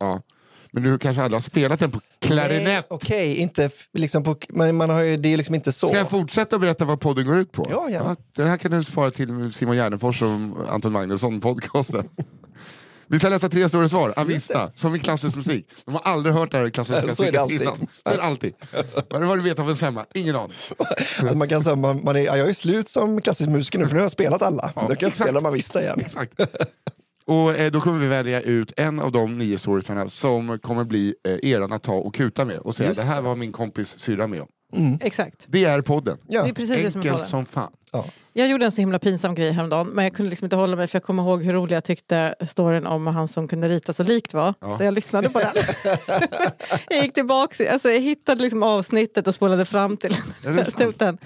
Men 0.75 0.83
du 0.83 0.99
kanske 0.99 1.23
aldrig 1.23 1.37
har 1.37 1.43
spelat 1.43 1.81
den 1.81 1.91
på 1.91 2.01
klarinett. 2.19 2.87
Okej, 2.91 3.37
inte 3.37 3.65
f- 3.65 3.89
liksom 3.93 4.25
på, 4.25 4.37
men 4.49 4.77
man 4.77 4.91
har 4.91 5.03
ju, 5.03 5.17
det 5.17 5.33
är 5.33 5.37
liksom 5.37 5.55
inte 5.55 5.73
så. 5.73 5.89
Ska 5.89 5.97
jag 5.97 6.11
fortsätta 6.11 6.59
berätta 6.59 6.85
vad 6.85 7.01
podden 7.01 7.27
går 7.27 7.37
ut 7.39 7.53
på? 7.53 7.67
Ja, 7.71 7.91
gärna. 7.91 8.17
det 8.37 8.45
här 8.45 8.57
kan 8.57 8.71
du 8.71 8.85
spara 8.85 9.11
till 9.11 9.53
Simon 9.53 9.77
Gärdenfors 9.77 10.23
och 10.23 10.29
Anton 10.69 10.93
Magnusson 10.93 11.41
podcasten. 11.41 12.09
Vi 13.07 13.19
ska 13.19 13.29
läsa 13.29 13.49
tre 13.49 13.69
stora 13.69 13.89
svar. 13.89 14.15
Avista, 14.17 14.71
som 14.77 14.95
i 14.95 14.99
klassisk 14.99 15.37
musik. 15.37 15.67
De 15.85 15.95
har 15.95 16.01
aldrig 16.05 16.35
hört 16.35 16.51
det 16.51 16.59
här 16.59 16.71
klassiska 16.71 17.15
stycket 17.15 17.41
alltid. 17.41 17.63
innan. 17.63 17.87
Så 18.05 18.11
är 18.11 18.17
det 18.17 18.23
alltid. 18.23 18.55
Vad 19.11 19.23
det 19.23 19.37
du 19.37 19.41
vet 19.43 19.59
av 19.59 19.71
en 19.71 19.77
femma? 19.77 20.07
Ingen 20.15 20.37
aning. 20.37 20.57
Att 21.31 21.37
man 21.37 21.49
kan 21.49 21.65
säga, 21.65 21.77
man, 21.77 22.01
man 22.05 22.17
är, 22.17 22.21
ja, 22.21 22.37
jag 22.37 22.49
är 22.49 22.55
slut 22.55 22.89
som 22.89 23.21
klassisk 23.23 23.51
musiker 23.51 23.79
nu 23.79 23.87
för 23.87 23.93
nu 23.95 23.99
har 24.01 24.05
jag 24.05 24.13
spelat 24.13 24.43
alla. 24.43 24.73
Då 24.75 24.81
kan 24.81 24.89
jag 24.89 25.03
exakt. 25.03 25.17
spela 25.17 25.41
Mavista 25.41 25.83
igen. 25.83 26.01
Exakt. 26.01 26.33
Och 27.27 27.57
eh, 27.57 27.71
då 27.71 27.81
kommer 27.81 27.99
vi 27.99 28.07
välja 28.07 28.41
ut 28.41 28.73
en 28.77 29.01
av 29.01 29.13
de 29.13 29.39
nio 29.39 29.59
storiesarna 29.59 30.09
som 30.09 30.59
kommer 30.59 30.85
bli 30.85 31.15
eh, 31.29 31.51
eran 31.51 31.73
att 31.73 31.83
ta 31.83 31.95
och 31.95 32.15
kuta 32.15 32.45
med 32.45 32.59
och 32.59 32.75
säga 32.77 32.89
Just 32.89 33.01
det 33.01 33.07
här 33.07 33.21
var 33.23 33.37
min 33.37 33.53
kompis 33.53 33.99
syrra 33.99 34.27
med 34.27 34.41
om. 34.41 34.49
Exakt. 35.01 35.45
Det 35.49 35.65
är 35.65 35.81
podden. 35.81 36.19
Ja. 36.29 36.43
Det 36.43 36.49
är 36.49 36.53
precis 36.53 36.77
det 36.77 36.91
som 36.91 37.01
är 37.01 37.05
Enkelt 37.05 37.17
podden. 37.17 37.31
som 37.31 37.47
fan. 37.47 37.73
Ja. 37.93 38.05
Jag 38.33 38.49
gjorde 38.49 38.65
en 38.65 38.73
så 38.73 38.81
himla 38.81 38.99
pinsam 38.99 39.35
grej 39.35 39.51
häromdagen 39.53 39.87
men 39.87 40.05
jag 40.05 40.15
kunde 40.15 40.31
liksom 40.31 40.47
inte 40.47 40.57
hålla 40.57 40.77
mig 40.77 40.87
för 40.87 40.97
jag 40.97 41.03
kommer 41.05 41.23
ihåg 41.23 41.43
hur 41.43 41.53
rolig 41.53 41.77
jag 41.77 41.85
tyckte 41.85 42.35
storyn 42.49 42.87
om 42.87 43.07
han 43.07 43.29
som 43.29 43.49
kunde 43.49 43.69
rita 43.69 43.93
så 43.93 44.03
likt 44.03 44.35
var. 44.35 44.55
Ja. 44.61 44.75
Så 44.79 44.85
jag 44.85 44.95
lyssnade 44.95 45.29
på 45.29 45.39
den. 45.39 45.49
jag 46.89 47.03
gick 47.03 47.15
tillbaka, 47.15 47.73
alltså 47.73 47.91
jag 47.91 48.01
hittade 48.01 48.43
liksom 48.43 48.63
avsnittet 48.63 49.27
och 49.27 49.35
spolade 49.35 49.65
fram 49.65 49.97
till 49.97 50.17
Ja, 50.45 50.51
det 50.79 50.99
den. 50.99 51.19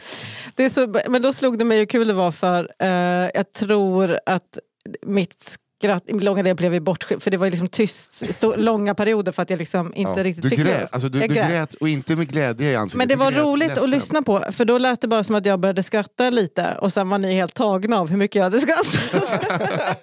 Det 0.55 0.65
är 0.65 0.71
så, 0.71 0.95
men 1.09 1.23
då 1.23 1.33
slog 1.33 1.59
det 1.59 1.65
mig 1.65 1.79
hur 1.79 1.87
kul 1.87 2.09
det 2.09 2.15
var 2.15 2.33
för 2.33 2.73
eh, 2.79 2.89
jag 3.35 3.53
tror 3.53 4.19
att 4.27 4.59
mitt 5.07 5.59
skratt 5.79 6.03
i 6.07 6.13
långa 6.13 6.43
delar 6.43 6.55
blev 6.55 6.75
ju 6.75 6.81
bortskilt 6.81 7.23
för 7.23 7.31
det 7.31 7.37
var 7.37 7.51
liksom 7.51 7.69
tyst 7.69 8.35
stå, 8.35 8.57
långa 8.57 8.95
perioder 8.95 9.33
för 9.33 9.43
att 9.43 9.51
jag 9.51 9.59
liksom 9.59 9.93
inte 9.95 10.13
Ja. 10.17 10.25
riktigt 10.25 10.43
Du 10.43 10.49
fick 10.51 10.59
grät, 10.59 10.89
alltså, 10.93 11.09
du, 11.09 11.19
Jag 11.21 11.29
du 11.31 11.35
grät. 11.35 11.49
grät 11.49 11.75
och 11.75 11.89
inte 11.89 12.17
med 12.17 12.29
glädje 12.29 12.71
i 12.71 12.77
ansiktet. 12.77 12.99
Men 12.99 13.09
det 13.09 13.15
Du 13.15 13.19
var 13.19 13.33
roligt 13.33 13.69
ledsen. 13.69 13.85
att 13.85 13.91
lyssna 13.91 14.23
på 14.23 14.45
för 14.53 14.65
då 14.65 14.79
lät 14.79 15.01
det 15.01 15.09
bara 15.09 15.25
som 15.25 15.35
att 15.35 15.47
jag 15.47 15.61
började 15.61 15.83
skratta 15.83 16.31
lite 16.31 16.79
och 16.81 16.93
sen 16.93 17.09
var 17.09 17.19
ni 17.19 17.35
helt 17.35 17.55
tagna 17.55 17.97
av 17.99 18.11
hur 18.11 18.17
mycket 18.17 18.35
jag 18.37 18.45
hade 18.45 18.61
skrattat. 18.61 19.23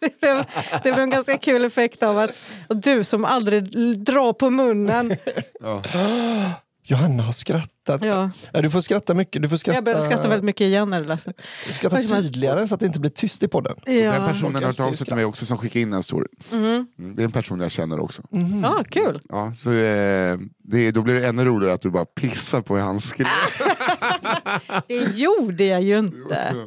det, 0.00 0.20
blev, 0.20 0.36
det 0.82 0.92
blev 0.92 0.98
en 0.98 1.10
ganska 1.10 1.38
kul 1.38 1.64
effekt 1.64 2.02
av 2.02 2.18
att 2.18 2.30
du 2.68 3.04
som 3.04 3.24
aldrig 3.24 3.64
drar 4.04 4.32
på 4.32 4.50
munnen. 4.50 5.16
Ja. 5.60 5.82
Johanna 6.84 7.22
har 7.22 7.32
skrattat. 7.32 8.04
Ja. 8.04 8.30
Du 8.52 8.70
får 8.70 8.80
skratta 8.80 9.14
mycket. 9.14 9.42
Du 9.42 9.48
får 9.48 9.56
skratta, 9.56 9.76
Jag 9.76 9.84
började 9.84 10.04
skratta 10.04 10.28
väldigt 10.28 10.44
mycket 10.44 10.60
igen 10.60 10.90
när 10.90 11.00
du 11.00 11.06
läste. 11.06 11.32
skratta 11.74 11.96
Faktiskt 11.96 12.14
tydligare 12.14 12.68
så 12.68 12.74
att 12.74 12.80
det 12.80 12.86
inte 12.86 13.00
blir 13.00 13.10
tyst 13.10 13.42
i 13.42 13.48
podden. 13.48 13.74
Den 13.84 13.96
Ja, 14.04 14.26
personen 14.28 14.54
har 14.54 14.62
hört 14.62 14.80
av 14.80 14.92
sig 14.92 15.06
till 15.06 15.14
mig 15.14 15.24
också 15.24 15.46
som 15.46 15.58
skickade 15.58 15.80
in 15.80 15.92
en 15.92 16.02
story. 16.02 16.26
Mhm. 16.50 16.86
Mm, 16.98 17.14
Det 17.14 17.22
är 17.22 17.24
en 17.24 17.32
person 17.32 17.60
jag 17.60 17.70
känner 17.70 18.00
också. 18.00 18.22
ja 18.62 18.84
kul. 18.90 19.20
Ja, 19.28 19.52
så, 19.58 19.72
eh, 19.72 20.38
det, 20.64 20.90
då 20.90 21.02
blir 21.02 21.14
det 21.14 21.26
ännu 21.26 21.44
roligare 21.44 21.74
att 21.74 21.80
du 21.80 21.90
bara 21.90 22.04
pissar 22.04 22.60
på 22.60 22.76
hur 22.76 22.82
han 22.82 23.00
skrev. 23.00 23.26
Det 24.88 25.18
gjorde 25.18 25.64
jag 25.64 25.82
ju 25.82 25.98
inte. 25.98 26.54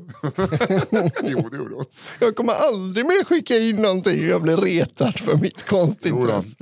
jo, 1.23 1.49
det 1.51 1.57
gjorde 1.57 1.75
hon. 1.75 1.85
Jag 2.19 2.35
kommer 2.35 2.53
aldrig 2.53 3.05
mer 3.05 3.23
skicka 3.23 3.57
in 3.57 3.75
någonting. 3.75 4.27
Jag 4.27 4.41
blir 4.41 4.57
retad 4.57 5.19
för 5.19 5.37
mitt 5.37 5.65
konstintresse. 5.65 6.55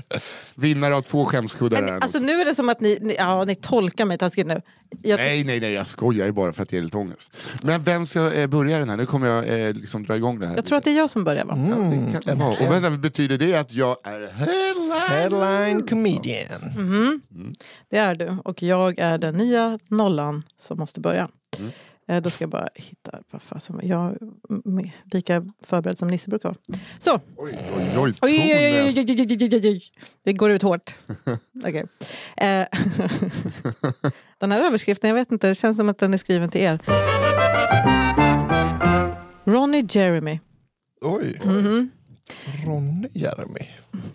Vinnare 0.56 0.96
av 0.96 1.02
två 1.02 1.26
skämskuddar 1.26 1.82
Men 1.82 2.02
alltså 2.02 2.20
nu 2.20 2.42
är 2.42 2.46
det 2.46 2.56
som 2.56 2.70
att 2.70 2.80
ni, 2.80 2.98
ni, 3.02 3.16
ja, 3.18 3.44
ni 3.44 3.56
tolkar 3.56 4.06
mig 4.06 4.18
taskigt 4.18 4.48
nu. 4.48 4.62
Jag, 5.02 5.18
Nej, 5.18 5.44
nej, 5.44 5.60
nej, 5.60 5.74
jag 5.74 5.88
skojar 5.88 6.26
ju 6.26 6.32
bara 6.32 6.54
för 6.54 6.64
att 6.64 6.72
jag 6.72 6.80
är 6.80 6.84
lite 6.84 6.98
ångest. 6.98 7.32
Men 7.64 7.84
vem 7.84 8.06
ska 8.06 8.34
eh, 8.34 8.48
börja 8.48 8.80
den 8.80 8.90
här? 8.90 8.98
Nu 8.98 9.06
kommer 9.06 9.28
jag 9.28 9.68
eh, 9.68 9.74
liksom 9.74 10.04
dra 10.04 10.16
igång 10.16 10.40
det 10.40 10.48
här. 10.48 10.56
jag 10.56 10.66
tror 10.66 10.78
att 10.78 10.84
det 10.84 10.92
är 10.92 10.98
jag 10.98 11.10
som 11.10 11.24
börjar 11.24 11.46
va? 11.46 11.58
Ja, 11.58 11.76
det 11.76 12.26
kan 12.26 12.38
det. 12.40 12.66
Och 12.66 12.82
vad 12.84 13.00
betyder 13.00 13.38
det 13.38 13.56
att 13.56 13.74
jag 13.74 13.98
är 14.04 14.28
headline? 14.28 15.10
Headline 15.10 15.88
comedian. 15.88 16.62
Mhm. 16.76 17.22
Det 17.90 17.98
är 17.98 18.16
du 18.16 18.38
och 18.44 18.64
jag 18.64 19.00
är 19.00 19.18
den 19.18 19.36
nya 19.36 19.80
nollan 19.88 20.44
som 20.62 20.82
måste 20.84 21.00
börja. 21.00 21.30
Mm. 21.60 21.72
Eh, 22.08 22.22
Då 22.22 22.30
ska 22.30 22.44
jag 22.44 22.50
bara 22.50 22.70
hitta 22.76 23.20
vad 23.32 23.42
fasen, 23.42 23.80
jag 23.84 24.10
är 24.10 24.92
lika 25.12 25.46
förberedd 25.62 25.98
som 25.98 26.08
Nisse 26.08 26.30
brukar 26.30 26.50
vara. 26.50 26.80
Så, 27.00 27.20
Oj, 27.38 27.60
oj, 27.78 27.94
oj, 27.98 27.98
oj, 27.98 28.14
oj, 28.22 28.94
oj, 28.98 29.06
oj, 29.20 29.50
oj, 29.54 29.68
oj, 29.70 29.82
vi 30.24 30.34
går 30.34 30.52
ut 30.52 30.62
hårt. 30.62 30.96
Okej. 31.64 31.86
Eh, 32.38 32.66
den 34.38 34.52
här 34.52 34.62
överskriften, 34.64 35.08
jag 35.08 35.16
vet 35.16 35.32
inte, 35.32 35.48
det 35.48 35.56
känns 35.56 35.78
som 35.78 35.90
att 35.90 35.98
den 35.98 36.14
är 36.14 36.18
skriven 36.18 36.50
till 36.50 36.62
er. 36.62 36.80
Ronny 39.46 39.86
Jeremy. 39.90 40.40
Oj. 41.02 41.42
Mhm. 41.44 41.90
Ronny 42.66 43.08
Jeremy. 43.14 43.68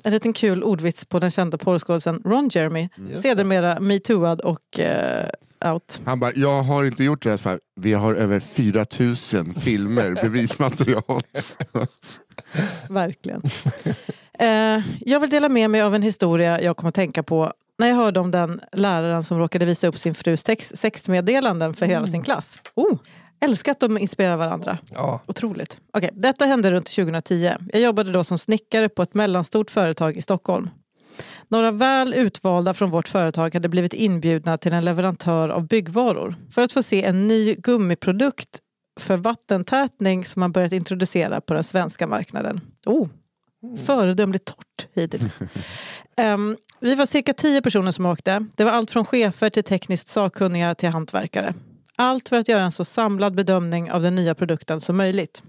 En 0.04 0.12
liten 0.12 0.32
kul 0.32 0.62
ordvits 0.64 1.04
på 1.04 1.18
den 1.18 1.30
kända 1.30 1.58
porrskådisen 1.58 2.22
Ron 2.24 2.48
Jeremy. 2.52 2.88
Just 3.10 3.22
Sedermera 3.22 3.80
metooad 3.80 4.40
och 4.40 4.78
eh, 4.80 5.28
out. 5.64 6.00
Han 6.04 6.20
bara, 6.20 6.32
jag 6.34 6.62
har 6.62 6.84
inte 6.84 7.04
gjort 7.04 7.22
det 7.22 7.44
här. 7.44 7.60
Vi 7.80 7.92
har 7.92 8.14
över 8.14 8.40
4000 8.40 9.54
filmer, 9.60 10.14
bevismaterial. 10.14 11.20
Verkligen. 12.88 13.42
eh, 14.38 14.82
jag 15.00 15.20
vill 15.20 15.30
dela 15.30 15.48
med 15.48 15.70
mig 15.70 15.82
av 15.82 15.94
en 15.94 16.02
historia 16.02 16.60
jag 16.60 16.76
kommer 16.76 16.88
att 16.88 16.94
tänka 16.94 17.22
på 17.22 17.52
när 17.78 17.88
jag 17.88 17.96
hörde 17.96 18.20
om 18.20 18.30
den 18.30 18.60
läraren 18.72 19.22
som 19.22 19.38
råkade 19.38 19.64
visa 19.64 19.86
upp 19.86 19.98
sin 19.98 20.14
frus 20.14 20.42
text, 20.42 20.78
sexmeddelanden 20.78 21.74
för 21.74 21.86
hela 21.86 22.06
sin 22.06 22.22
klass. 22.22 22.58
Oh, 22.74 22.98
älskar 23.40 23.72
att 23.72 23.80
de 23.80 23.98
inspirerar 23.98 24.36
varandra. 24.36 24.78
Ja. 24.94 25.22
Otroligt. 25.26 25.78
Okay, 25.92 26.10
detta 26.12 26.44
hände 26.44 26.70
runt 26.70 26.86
2010. 26.86 27.52
Jag 27.72 27.82
jobbade 27.82 28.12
då 28.12 28.24
som 28.24 28.38
snickare 28.38 28.88
på 28.88 29.02
ett 29.02 29.14
mellanstort 29.14 29.70
företag 29.70 30.16
i 30.16 30.22
Stockholm. 30.22 30.70
Några 31.48 31.70
väl 31.70 32.14
utvalda 32.14 32.74
från 32.74 32.90
vårt 32.90 33.08
företag 33.08 33.54
hade 33.54 33.68
blivit 33.68 33.92
inbjudna 33.92 34.58
till 34.58 34.72
en 34.72 34.84
leverantör 34.84 35.48
av 35.48 35.66
byggvaror 35.66 36.34
för 36.50 36.62
att 36.62 36.72
få 36.72 36.82
se 36.82 37.04
en 37.04 37.28
ny 37.28 37.54
gummiprodukt 37.54 38.60
för 39.00 39.16
vattentätning 39.16 40.24
som 40.24 40.40
man 40.40 40.52
börjat 40.52 40.72
introducera 40.72 41.40
på 41.40 41.54
den 41.54 41.64
svenska 41.64 42.06
marknaden. 42.06 42.60
Oh, 42.86 43.08
föredömligt 43.84 44.44
torrt 44.44 44.86
hittills. 44.94 45.34
um, 46.16 46.56
vi 46.80 46.94
var 46.94 47.06
cirka 47.06 47.34
tio 47.34 47.62
personer 47.62 47.92
som 47.92 48.06
åkte. 48.06 48.46
Det 48.56 48.64
var 48.64 48.72
allt 48.72 48.90
från 48.90 49.04
chefer 49.04 49.50
till 49.50 49.64
tekniskt 49.64 50.08
sakkunniga 50.08 50.74
till 50.74 50.88
hantverkare. 50.88 51.54
Allt 51.96 52.28
för 52.28 52.36
att 52.36 52.48
göra 52.48 52.64
en 52.64 52.72
så 52.72 52.84
samlad 52.84 53.34
bedömning 53.34 53.90
av 53.90 54.02
den 54.02 54.14
nya 54.14 54.34
produkten 54.34 54.80
som 54.80 54.96
möjligt. 54.96 55.42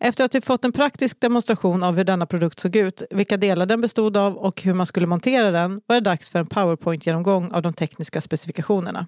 Efter 0.00 0.24
att 0.24 0.34
vi 0.34 0.40
fått 0.40 0.64
en 0.64 0.72
praktisk 0.72 1.20
demonstration 1.20 1.82
av 1.82 1.96
hur 1.96 2.04
denna 2.04 2.26
produkt 2.26 2.60
såg 2.60 2.76
ut, 2.76 3.02
vilka 3.10 3.36
delar 3.36 3.66
den 3.66 3.80
bestod 3.80 4.16
av 4.16 4.36
och 4.36 4.62
hur 4.62 4.74
man 4.74 4.86
skulle 4.86 5.06
montera 5.06 5.50
den 5.50 5.80
var 5.86 5.96
det 5.96 6.00
dags 6.00 6.30
för 6.30 6.38
en 6.38 6.46
powerpoint-genomgång 6.46 7.52
av 7.52 7.62
de 7.62 7.72
tekniska 7.72 8.20
specifikationerna. 8.20 9.06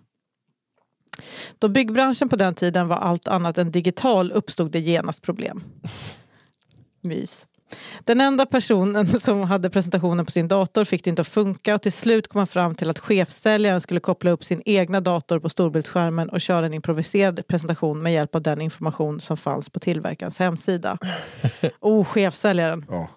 Då 1.58 1.68
byggbranschen 1.68 2.28
på 2.28 2.36
den 2.36 2.54
tiden 2.54 2.88
var 2.88 2.96
allt 2.96 3.28
annat 3.28 3.58
än 3.58 3.70
digital 3.70 4.32
uppstod 4.32 4.70
det 4.70 4.80
genast 4.80 5.22
problem. 5.22 5.64
Mys. 7.00 7.46
Den 8.04 8.20
enda 8.20 8.46
personen 8.46 9.20
som 9.20 9.42
hade 9.42 9.70
presentationen 9.70 10.26
på 10.26 10.32
sin 10.32 10.48
dator 10.48 10.84
fick 10.84 11.04
det 11.04 11.10
inte 11.10 11.22
att 11.22 11.28
funka 11.28 11.74
och 11.74 11.82
till 11.82 11.92
slut 11.92 12.28
kom 12.28 12.38
man 12.38 12.46
fram 12.46 12.74
till 12.74 12.90
att 12.90 12.98
chefsäljaren 12.98 13.80
skulle 13.80 14.00
koppla 14.00 14.30
upp 14.30 14.44
sin 14.44 14.62
egna 14.64 15.00
dator 15.00 15.38
på 15.38 15.48
storbildsskärmen 15.48 16.28
och 16.28 16.40
köra 16.40 16.66
en 16.66 16.74
improviserad 16.74 17.46
presentation 17.46 18.02
med 18.02 18.12
hjälp 18.12 18.34
av 18.34 18.42
den 18.42 18.60
information 18.60 19.20
som 19.20 19.36
fanns 19.36 19.70
på 19.70 19.80
tillverkarens 19.80 20.38
hemsida. 20.38 20.98
Oh, 21.80 22.04
chefsäljaren. 22.04 22.86
Ja. 22.88 23.08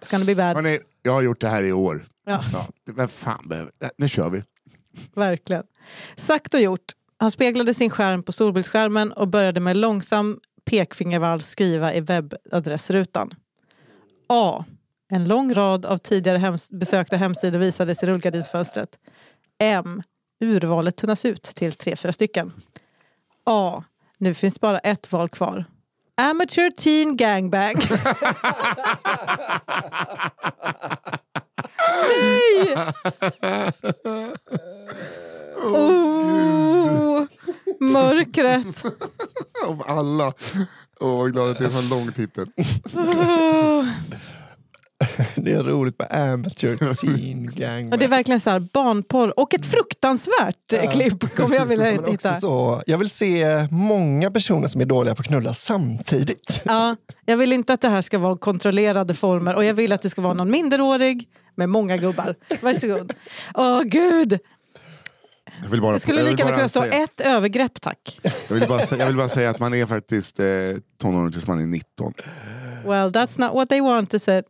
It's 0.00 0.10
gonna 0.10 0.24
be 0.24 0.34
bad. 0.34 0.56
Hörrni, 0.56 0.78
jag 1.02 1.12
har 1.12 1.22
gjort 1.22 1.40
det 1.40 1.48
här 1.48 1.62
i 1.62 1.72
år. 1.72 2.06
Ja. 2.26 2.40
Ja, 2.52 2.66
vem 2.96 3.08
fan 3.08 3.48
behöver... 3.48 3.72
Nu 3.96 4.08
kör 4.08 4.30
vi. 4.30 4.42
Verkligen. 5.14 5.62
Sagt 6.16 6.54
och 6.54 6.60
gjort. 6.60 6.92
Han 7.18 7.30
speglade 7.30 7.74
sin 7.74 7.90
skärm 7.90 8.22
på 8.22 8.32
storbildsskärmen 8.32 9.12
och 9.12 9.28
började 9.28 9.60
med 9.60 9.76
långsam 9.76 10.40
pekfingervals 10.64 11.46
skriva 11.46 11.94
i 11.94 12.00
webbadressrutan. 12.00 13.34
A. 14.28 14.64
En 15.08 15.28
lång 15.28 15.54
rad 15.54 15.86
av 15.86 15.98
tidigare 15.98 16.38
hems 16.38 16.70
besökta 16.70 17.16
hemsidor 17.16 17.58
visades 17.58 18.02
i 18.02 18.06
rullgardinsfönstret. 18.06 18.98
M. 19.58 20.02
Urvalet 20.40 20.96
tunnas 20.96 21.24
ut 21.24 21.42
till 21.42 21.72
tre, 21.72 21.96
fyra 21.96 22.12
stycken. 22.12 22.52
A. 23.44 23.84
Nu 24.18 24.34
finns 24.34 24.60
bara 24.60 24.78
ett 24.78 25.12
val 25.12 25.28
kvar. 25.28 25.64
Amateur 26.16 26.70
Teen 26.70 27.16
Gangbang. 27.16 27.74
Nej! 32.08 32.76
Oh, 35.56 37.26
mörkret. 37.80 38.84
Av 39.66 39.82
alla. 39.86 40.32
Åh, 41.00 41.16
vad 41.18 41.32
glad 41.32 41.50
att 41.50 41.58
det 41.58 41.64
är 41.64 41.68
en 41.68 41.72
sån 41.72 41.88
lång 41.88 42.12
titel. 42.12 42.48
Oh. 42.94 43.84
Det 45.36 45.52
är 45.52 45.62
roligt 45.62 45.98
med 45.98 46.08
amateur 46.32 46.94
teen 46.94 47.46
gang. 47.54 47.92
Och 47.92 47.98
det 47.98 48.04
är 48.04 48.08
verkligen 48.08 48.40
så 48.40 48.50
här 48.50 48.60
barnporr 48.60 49.40
och 49.40 49.54
ett 49.54 49.66
fruktansvärt 49.66 50.72
eh, 50.72 50.90
klipp 50.90 51.36
kommer 51.36 51.56
jag 51.56 51.66
vilja 51.66 51.90
hitta. 52.10 52.34
så, 52.34 52.82
jag 52.86 52.98
vill 52.98 53.10
se 53.10 53.68
många 53.70 54.30
personer 54.30 54.68
som 54.68 54.80
är 54.80 54.84
dåliga 54.84 55.14
på 55.14 55.20
att 55.20 55.26
knulla 55.26 55.54
samtidigt. 55.54 56.62
Ja, 56.64 56.96
jag 57.24 57.36
vill 57.36 57.52
inte 57.52 57.72
att 57.72 57.80
det 57.80 57.88
här 57.88 58.02
ska 58.02 58.18
vara 58.18 58.36
kontrollerade 58.38 59.14
former 59.14 59.54
och 59.54 59.64
jag 59.64 59.74
vill 59.74 59.92
att 59.92 60.02
det 60.02 60.10
ska 60.10 60.22
vara 60.22 60.34
någon 60.34 60.50
minderårig 60.50 61.28
med 61.54 61.68
många 61.68 61.96
gubbar. 61.96 62.34
Varsågod. 62.62 63.12
Åh 63.54 63.82
gud! 63.82 64.38
Jag 65.62 65.70
vill 65.70 65.80
bara, 65.80 65.92
Det 65.92 66.00
skulle 66.00 66.18
jag 66.18 66.24
vill 66.24 66.32
lika 66.32 66.42
gärna 66.44 66.56
kunna 66.56 66.68
stå 66.68 66.82
säga- 66.82 67.04
ett 67.04 67.20
övergrepp 67.20 67.80
tack. 67.80 68.20
Jag 68.48 68.54
vill, 68.56 68.68
bara, 68.68 68.80
jag 68.98 69.06
vill 69.06 69.16
bara 69.16 69.28
säga 69.28 69.50
att 69.50 69.58
man 69.60 69.74
är 69.74 69.86
faktiskt 69.86 70.40
eh, 70.40 70.46
tonåring 71.00 71.32
tills 71.32 71.46
man 71.46 71.60
är 71.60 71.66
19. 71.66 72.14
Well, 72.84 73.10
that's 73.12 73.40
not 73.40 73.54
what 73.54 73.68
they 73.68 73.80
want 73.80 74.14
is 74.14 74.22
it? 74.28 74.44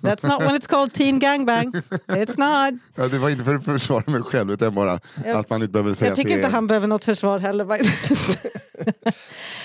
That's 0.00 0.28
not 0.28 0.42
when 0.42 0.56
it's 0.60 0.68
called 0.68 0.92
teen 0.92 1.18
gangbang. 1.18 1.72
It's 2.06 2.38
not. 2.72 2.80
Ja, 2.94 3.08
det 3.08 3.18
var 3.18 3.30
inte 3.30 3.44
för 3.44 3.54
att 3.54 3.64
försvara 3.64 4.02
mig 4.06 4.22
själv 4.22 4.50
utan 4.52 4.74
bara 4.74 5.00
Jag- 5.24 5.36
att 5.36 5.50
man 5.50 5.62
inte 5.62 5.72
behöver 5.72 5.94
säga 5.94 6.08
Jag 6.10 6.16
tycker 6.16 6.30
inte 6.30 6.46
är... 6.46 6.50
han 6.50 6.66
behöver 6.66 6.86
något 6.86 7.04
försvar 7.04 7.38
heller. 7.38 7.64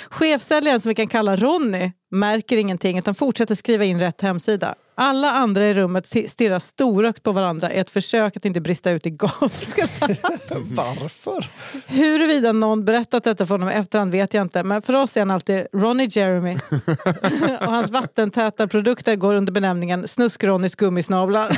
Chefsäljaren 0.10 0.82
som 0.82 0.90
vi 0.90 0.96
kan 0.96 1.08
kalla 1.08 1.36
Ronny 1.36 1.92
märker 2.12 2.58
ingenting 2.58 2.98
utan 2.98 3.16
fortsätter 3.16 3.56
skriva 3.56 3.84
in 3.86 4.00
rätt 4.00 4.22
hemsida. 4.22 4.76
Alla 4.96 5.32
andra 5.32 5.66
i 5.66 5.74
rummet 5.74 6.06
sti- 6.06 6.28
stirrar 6.28 6.60
storögt 6.60 7.24
på 7.24 7.32
varandra 7.32 7.74
i 7.74 7.78
ett 7.80 7.90
försök 7.90 8.38
att 8.38 8.46
inte 8.46 8.62
brista 8.62 8.92
ut 8.92 9.06
i 9.06 9.10
gapskratt. 9.10 10.02
Varför? 10.52 11.50
Huruvida 11.88 12.52
någon 12.52 12.86
berättat 12.86 13.24
detta 13.24 13.46
för 13.46 13.54
honom 13.54 13.70
i 13.70 13.74
efterhand 13.74 14.12
vet 14.12 14.34
jag 14.34 14.42
inte. 14.42 14.64
Men 14.64 14.82
för 14.82 14.94
oss 14.94 15.18
är 15.18 15.22
han 15.22 15.32
alltid 15.32 15.68
Ronny 15.74 16.08
Jeremy. 16.12 16.56
Och 17.60 17.72
hans 17.74 17.92
vattentäta 17.92 18.68
produkter 18.68 19.16
går 19.16 19.34
under 19.34 19.54
benämningen 19.54 20.08
Snusk-Ronnys 20.08 20.76
gummisnablar. 20.76 21.58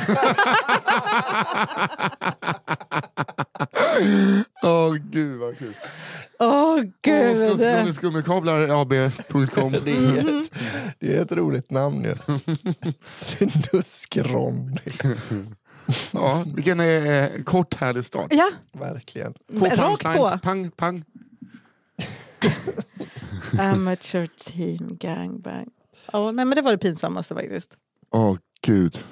Åh 4.62 4.94
gud 5.10 5.40
vad 5.40 5.58
kul. 5.58 5.74
Åh 6.42 6.80
gud! 7.02 7.36
Snuskronisk 7.36 8.00
gummikablar 8.00 8.80
AB.com. 8.82 9.72
Det 9.84 9.90
är 9.92 10.40
ett, 10.40 10.50
det 10.98 11.16
är 11.16 11.22
ett 11.22 11.32
roligt 11.32 11.70
namn 11.70 12.04
ju. 12.04 12.14
Snuskronny. 13.06 14.78
Ja, 16.12 16.44
vilken 16.54 16.80
eh, 16.80 17.28
kort 17.44 17.74
härlig 17.74 18.04
start. 18.04 18.26
Ja, 18.30 18.50
Verkligen. 18.72 19.34
Två 19.58 19.66
rakt 19.66 20.02
på. 20.02 20.38
Pang, 20.42 20.70
pang. 20.70 21.04
Amateur 23.58 24.26
teen 24.26 24.96
gangbang. 25.00 25.68
Ja, 26.12 26.30
nej, 26.30 26.44
men 26.44 26.56
det 26.56 26.62
var 26.62 26.72
det 26.72 26.78
pinsammaste 26.78 27.34
faktiskt. 27.34 27.76
Åh 28.10 28.36
gud. 28.66 29.04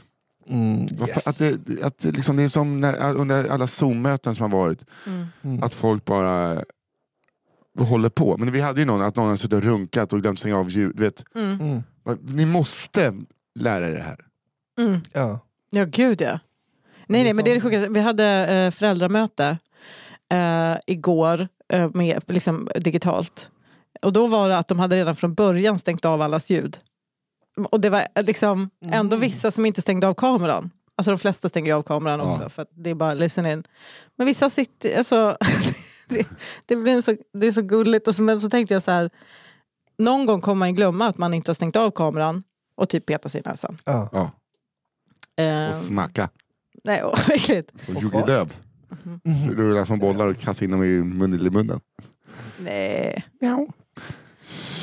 Mm, 0.48 0.86
Varför- 0.98 1.14
yes. 1.14 1.26
Att 1.26 1.38
det, 1.38 1.82
att 1.82 1.98
det, 1.98 2.10
liksom, 2.12 2.36
det 2.36 2.42
är 2.42 2.48
som 2.48 2.80
när, 2.80 3.14
under 3.14 3.48
alla 3.48 3.66
Zoom-möten 3.66 4.34
som 4.34 4.52
har 4.52 4.58
varit. 4.60 4.84
Mm. 5.42 5.62
Att 5.62 5.74
folk 5.74 6.04
bara 6.04 6.64
håller 7.78 8.08
på. 8.08 8.36
Men 8.36 8.52
vi 8.52 8.60
hade 8.60 8.80
ju 8.80 8.86
någon, 8.86 9.02
att 9.02 9.16
någon 9.16 9.28
har 9.28 9.36
suttit 9.36 9.52
och 9.52 9.62
runkat 9.62 10.12
och 10.12 10.22
glömt 10.22 10.38
stänga 10.38 10.58
av 10.58 10.70
ljud. 10.70 11.00
Vet, 11.00 11.24
Mm. 11.34 11.60
Mm. 11.60 11.82
ni 12.22 12.46
måste 12.46 13.14
lära 13.54 13.88
er 13.88 13.94
det 13.94 14.02
här. 14.02 14.18
Mm. 14.80 15.00
Ja. 15.12 15.38
Ja, 15.70 15.84
gud 15.84 16.20
ja. 16.20 16.38
Nej, 17.06 17.24
nej, 17.24 17.32
men 17.32 17.44
det 17.44 17.50
är 17.50 17.54
det 17.54 17.60
sjukaste. 17.60 17.88
Vi 17.88 18.00
hade 18.00 18.24
eh, 18.46 18.70
föräldramöte 18.70 19.58
eh, 20.32 20.74
igår 20.86 21.48
eh, 21.72 21.90
med, 21.94 22.22
liksom, 22.26 22.68
digitalt. 22.74 23.50
Och 24.02 24.12
då 24.12 24.26
var 24.26 24.48
det 24.48 24.58
att 24.58 24.68
de 24.68 24.78
hade 24.78 24.96
redan 24.96 25.16
från 25.16 25.34
början 25.34 25.78
stängt 25.78 26.04
av 26.04 26.22
allas 26.22 26.50
ljud. 26.50 26.78
Och 27.70 27.80
det 27.80 27.90
var 27.90 28.02
eh, 28.14 28.24
liksom 28.24 28.70
ändå 28.84 29.16
Mm. 29.16 29.20
vissa 29.28 29.50
som 29.50 29.66
inte 29.66 29.82
stängde 29.82 30.08
av 30.08 30.14
kameran. 30.14 30.70
Alltså 30.96 31.10
de 31.10 31.18
flesta 31.18 31.48
stänger 31.48 31.74
av 31.74 31.82
kameran 31.82 32.18
Ja. 32.20 32.32
också 32.32 32.48
för 32.48 32.62
att 32.62 32.70
det 32.74 32.90
är 32.90 32.94
bara 32.94 33.14
listen 33.14 33.46
in. 33.46 33.64
Men 34.16 34.26
vissa 34.26 34.50
sitter, 34.50 34.98
alltså, 34.98 35.36
det, 36.10 36.26
det, 36.66 36.76
blir 36.76 37.00
så, 37.02 37.16
det 37.32 37.46
är 37.46 37.52
så 37.52 37.62
gulligt. 37.62 38.08
Och 38.08 38.14
så, 38.14 38.22
men 38.22 38.40
så 38.40 38.50
tänkte 38.50 38.74
jag 38.74 38.82
så 38.82 38.90
här, 38.90 39.10
någon 39.98 40.26
gång 40.26 40.40
kommer 40.40 40.58
man 40.58 40.74
glömma 40.74 41.06
att 41.06 41.18
man 41.18 41.34
inte 41.34 41.50
har 41.50 41.54
stängt 41.54 41.76
av 41.76 41.90
kameran 41.90 42.42
och 42.74 42.88
typ 42.88 43.06
peta 43.06 43.28
sig 43.28 43.40
i 43.40 43.48
näsan. 43.48 43.78
Ja. 43.84 44.08
Ja, 44.12 44.30
Eh, 45.44 45.70
och 45.70 45.76
smacka. 45.76 46.28
nej, 46.84 47.02
åh, 47.04 47.14
vad 47.28 47.36
äckligt. 47.36 47.70
Och 47.88 48.02
Jugge 48.02 48.26
Lööf. 48.26 48.58
Mm. 49.24 49.50
Rullar 49.54 49.84
som 49.84 49.98
bollar 49.98 50.26
och 50.28 50.38
kastar 50.38 50.64
in 50.64 50.70
dem 50.70 50.84
i 50.84 51.02
munnen. 51.02 51.46
I 51.46 51.50
munnen. 51.50 51.80
Nej. 52.58 53.24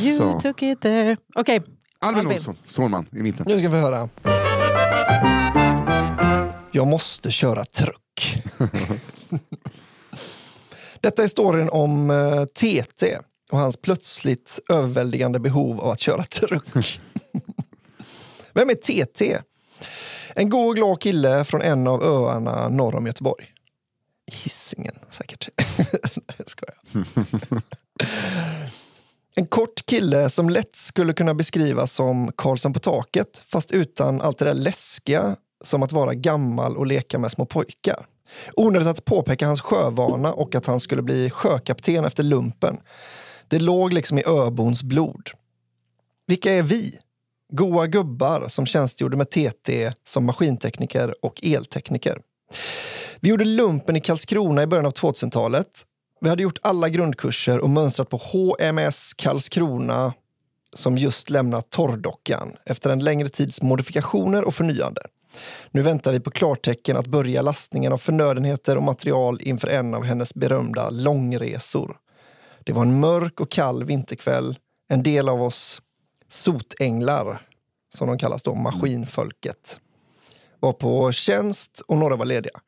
You 0.02 0.18
Så. 0.18 0.40
took 0.42 0.62
it 0.64 0.82
there. 0.82 1.18
Okej, 1.36 1.62
Albin 2.00 2.20
Albin. 2.20 2.38
Olsson, 2.38 2.56
Sårman 2.66 3.06
i 3.12 3.22
mitten. 3.24 3.46
Nu 3.50 3.60
ska 3.60 3.70
vi 3.70 3.80
höra. 3.80 4.10
Jag 6.72 6.88
måste 6.88 7.32
köra 7.32 7.66
truck. 7.66 8.44
Detta 11.08 11.24
är 11.24 11.28
storyn 11.28 11.70
om 11.70 12.10
eh, 12.10 12.46
TT 12.46 13.18
och 13.52 13.58
hans 13.58 13.78
plötsligt 13.78 14.60
överväldigande 14.70 15.40
behov 15.40 15.80
av 15.80 15.90
att 15.90 16.00
köra 16.00 16.24
truck. 16.24 16.66
Vem 18.54 18.70
är 18.70 18.76
TT? 19.06 19.40
En 20.36 20.50
god 20.50 20.70
och 20.70 20.76
glad 20.76 21.02
kille 21.02 21.46
från 21.46 21.62
en 21.62 21.88
av 21.88 22.04
öarna 22.04 22.70
norr 22.70 22.96
om 22.96 23.08
Göteborg. 23.08 23.46
Hisingen 24.32 24.96
säkert. 25.10 25.50
Jag 26.38 26.50
skojar. 26.50 26.78
En 29.36 29.48
kort 29.48 29.86
kille 29.86 30.30
som 30.30 30.50
lätt 30.50 30.76
skulle 30.76 31.14
kunna 31.14 31.34
beskrivas 31.34 31.94
som 31.94 32.32
Karlsson 32.36 32.74
på 32.74 32.80
taket 32.80 33.42
fast 33.48 33.72
utan 33.72 34.22
allt 34.22 34.38
det 34.38 34.46
där 34.46 34.54
läskiga 34.54 35.36
som 35.64 35.84
att 35.84 35.92
vara 35.92 36.14
gammal 36.14 36.78
och 36.78 36.88
leka 36.88 37.20
med 37.20 37.32
små 37.32 37.46
pojkar. 37.46 38.06
Onödigt 38.56 38.88
att 38.88 39.06
påpeka 39.06 39.48
hans 39.48 39.62
sjövana 39.62 40.34
och 40.34 40.56
att 40.56 40.66
han 40.66 40.80
skulle 40.80 41.02
bli 41.02 41.30
sjökapten 41.30 42.06
efter 42.06 42.24
lumpen. 42.24 42.78
Det 43.48 43.60
låg 43.60 43.94
liksom 43.94 44.20
i 44.20 44.24
öbons 44.26 44.84
blod. 44.84 45.30
Vilka 46.28 46.54
är 46.54 46.64
vi? 46.64 47.00
Goa 47.54 47.88
gubbar 47.88 48.48
som 48.48 48.66
tjänstgjorde 48.66 49.18
med 49.18 49.30
TT 49.30 49.92
som 50.04 50.26
maskintekniker 50.26 51.26
och 51.26 51.40
eltekniker. 51.44 52.20
Vi 53.20 53.30
gjorde 53.30 53.46
lumpen 53.46 53.96
i 53.96 54.02
Karlskrona 54.02 54.64
i 54.64 54.68
början 54.68 54.86
av 54.86 54.94
2000-talet. 54.94 55.86
Vi 56.22 56.30
hade 56.30 56.44
gjort 56.44 56.60
alla 56.62 56.90
grundkurser 56.90 57.60
och 57.60 57.70
mönstrat 57.70 58.10
på 58.10 58.18
HMS 58.18 59.14
Karlskrona 59.14 60.14
som 60.74 60.98
just 60.98 61.30
lämnat 61.30 61.70
torrdockan 61.70 62.56
efter 62.66 62.90
en 62.90 63.04
längre 63.04 63.30
tids 63.30 63.62
modifikationer 63.62 64.44
och 64.44 64.56
förnyande. 64.56 65.02
Nu 65.72 65.82
väntar 65.82 66.12
vi 66.12 66.20
på 66.20 66.32
klartecken 66.32 66.98
att 66.98 67.08
börja 67.08 67.42
lastningen 67.42 67.94
av 67.94 67.98
förnödenheter 67.98 68.76
och 68.76 68.84
material 68.84 69.40
inför 69.42 69.68
en 69.68 69.94
av 69.94 70.04
hennes 70.04 70.34
berömda 70.34 70.90
långresor. 70.90 71.98
Det 72.64 72.74
var 72.74 72.82
en 72.82 73.00
mörk 73.00 73.42
och 73.42 73.52
kall 73.52 73.84
vinterkväll. 73.84 74.58
En 74.90 75.04
del 75.04 75.30
av 75.30 75.42
oss 75.42 75.82
sotänglar, 76.30 77.48
som 77.96 78.08
de 78.08 78.18
kallas 78.18 78.44
då, 78.44 78.56
maskinfolket, 78.56 79.80
var 80.60 80.74
på 80.74 81.12
tjänst 81.12 81.82
och 81.88 81.98
några 81.98 82.16
var 82.16 82.26
lediga. 82.26 82.60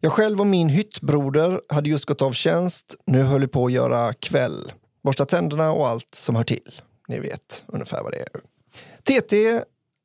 Jag 0.00 0.12
själv 0.12 0.40
och 0.40 0.46
min 0.46 0.68
hyttbroder 0.68 1.60
hade 1.68 1.90
just 1.90 2.04
gått 2.04 2.22
av 2.22 2.32
tjänst. 2.32 2.94
Nu 3.06 3.22
höll 3.22 3.40
vi 3.40 3.48
på 3.48 3.66
att 3.66 3.72
göra 3.72 4.12
kväll. 4.12 4.72
Borsta 5.02 5.24
tänderna 5.24 5.72
och 5.72 5.88
allt 5.88 6.14
som 6.14 6.36
hör 6.36 6.44
till. 6.44 6.80
Ni 7.08 7.20
vet 7.20 7.64
ungefär 7.66 8.02
vad 8.02 8.12
det 8.12 8.18
är. 8.18 8.40
TT, 9.02 9.62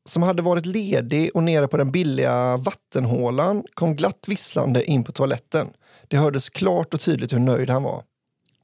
som 0.10 0.24
hade 0.24 0.41
varit 0.41 0.65
ledig 0.65 1.31
och 1.33 1.43
nere 1.43 1.67
på 1.67 1.77
den 1.77 1.91
billiga 1.91 2.57
vattenhålan 2.57 3.63
kom 3.74 3.95
glatt 3.95 4.25
visslande 4.27 4.86
in 4.86 5.03
på 5.03 5.12
toaletten. 5.12 5.67
Det 6.07 6.17
hördes 6.17 6.50
klart 6.50 6.93
och 6.93 7.01
tydligt 7.01 7.33
hur 7.33 7.39
nöjd 7.39 7.69
han 7.69 7.83
var. 7.83 8.03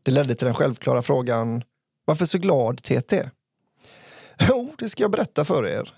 Det 0.03 0.12
ledde 0.12 0.36
till 0.36 0.46
den 0.46 0.53
självklara 0.53 1.01
frågan 1.01 1.63
Varför 2.05 2.25
så 2.25 2.38
glad 2.38 2.84
TT? 2.84 3.29
Jo, 4.50 4.74
det 4.77 4.89
ska 4.89 5.03
jag 5.03 5.12
berätta 5.12 5.46
för 5.46 5.67
er. 5.67 5.93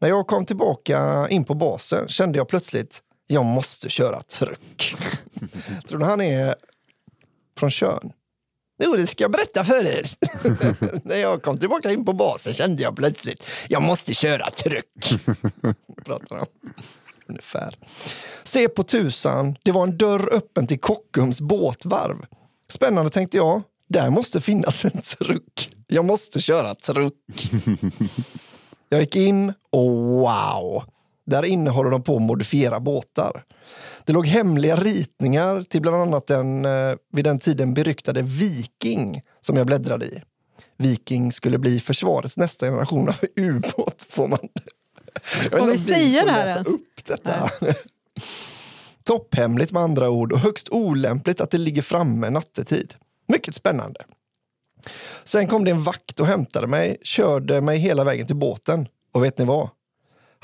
När 0.00 0.08
jag 0.08 0.26
kom 0.26 0.44
tillbaka 0.44 1.28
in 1.30 1.44
på 1.44 1.54
basen 1.54 2.08
kände 2.08 2.38
jag 2.38 2.48
plötsligt 2.48 3.02
jag 3.26 3.44
måste 3.44 3.88
köra 3.88 4.22
truck. 4.22 4.94
Tror 5.88 5.98
du 5.98 6.04
han 6.04 6.20
är 6.20 6.54
från 7.58 7.70
Tjörn? 7.70 8.12
Jo, 8.78 8.96
det 8.96 9.06
ska 9.06 9.24
jag 9.24 9.30
berätta 9.30 9.64
för 9.64 9.84
er. 9.86 10.10
När 11.08 11.16
jag 11.16 11.42
kom 11.42 11.58
tillbaka 11.58 11.90
in 11.90 12.04
på 12.04 12.12
basen 12.12 12.54
kände 12.54 12.82
jag 12.82 12.96
plötsligt 12.96 13.44
jag 13.68 13.82
måste 13.82 14.14
köra 14.14 14.50
truck. 14.50 15.12
Pratar 16.04 16.36
han. 16.36 16.46
Ungefär. 17.26 17.78
Se 18.44 18.68
på 18.68 18.84
tusan, 18.84 19.56
det 19.62 19.72
var 19.72 19.82
en 19.82 19.98
dörr 19.98 20.34
öppen 20.34 20.66
till 20.66 20.80
Kockums 20.80 21.40
båtvarv. 21.40 22.26
Spännande 22.68 23.10
tänkte 23.10 23.36
jag. 23.36 23.62
Där 23.88 24.10
måste 24.10 24.40
finnas 24.40 24.84
en 24.84 25.02
truck. 25.02 25.70
Jag 25.86 26.04
måste 26.04 26.40
köra 26.40 26.74
truck. 26.74 27.14
Jag 28.88 29.00
gick 29.00 29.16
in 29.16 29.52
och 29.70 29.90
wow! 29.92 30.84
Där 31.26 31.44
inne 31.44 31.70
håller 31.70 31.90
de 31.90 32.02
på 32.02 32.16
att 32.16 32.22
modifiera 32.22 32.80
båtar. 32.80 33.44
Det 34.04 34.12
låg 34.12 34.26
hemliga 34.26 34.76
ritningar 34.76 35.62
till 35.62 35.80
bland 35.80 35.96
annat 35.96 36.26
den 36.26 36.64
eh, 36.64 36.94
vid 37.12 37.24
den 37.24 37.38
tiden 37.38 37.74
beryktade 37.74 38.22
Viking 38.22 39.22
som 39.40 39.56
jag 39.56 39.66
bläddrade 39.66 40.06
i. 40.06 40.22
Viking 40.76 41.32
skulle 41.32 41.58
bli 41.58 41.80
försvarets 41.80 42.36
nästa 42.36 42.66
generation 42.66 43.08
av 43.08 43.16
ubåt. 43.36 44.06
Får 44.08 44.28
man... 44.28 44.38
Får 45.50 45.66
vi 45.66 45.78
säga 45.78 46.24
det 46.24 46.30
här 46.30 46.48
ens? 46.48 46.68
upp 46.68 47.04
detta. 47.04 47.50
Topphemligt 49.04 49.72
med 49.72 49.82
andra 49.82 50.10
ord 50.10 50.32
och 50.32 50.38
högst 50.38 50.68
olämpligt 50.68 51.40
att 51.40 51.50
det 51.50 51.58
ligger 51.58 51.82
framme 51.82 52.30
nattetid. 52.30 52.94
Mycket 53.28 53.54
spännande. 53.54 54.00
Sen 55.24 55.46
kom 55.46 55.64
det 55.64 55.70
en 55.70 55.82
vakt 55.82 56.20
och 56.20 56.26
hämtade 56.26 56.66
mig, 56.66 56.96
körde 57.02 57.60
mig 57.60 57.78
hela 57.78 58.04
vägen 58.04 58.26
till 58.26 58.36
båten. 58.36 58.88
Och 59.12 59.24
vet 59.24 59.38
ni 59.38 59.44
vad? 59.44 59.68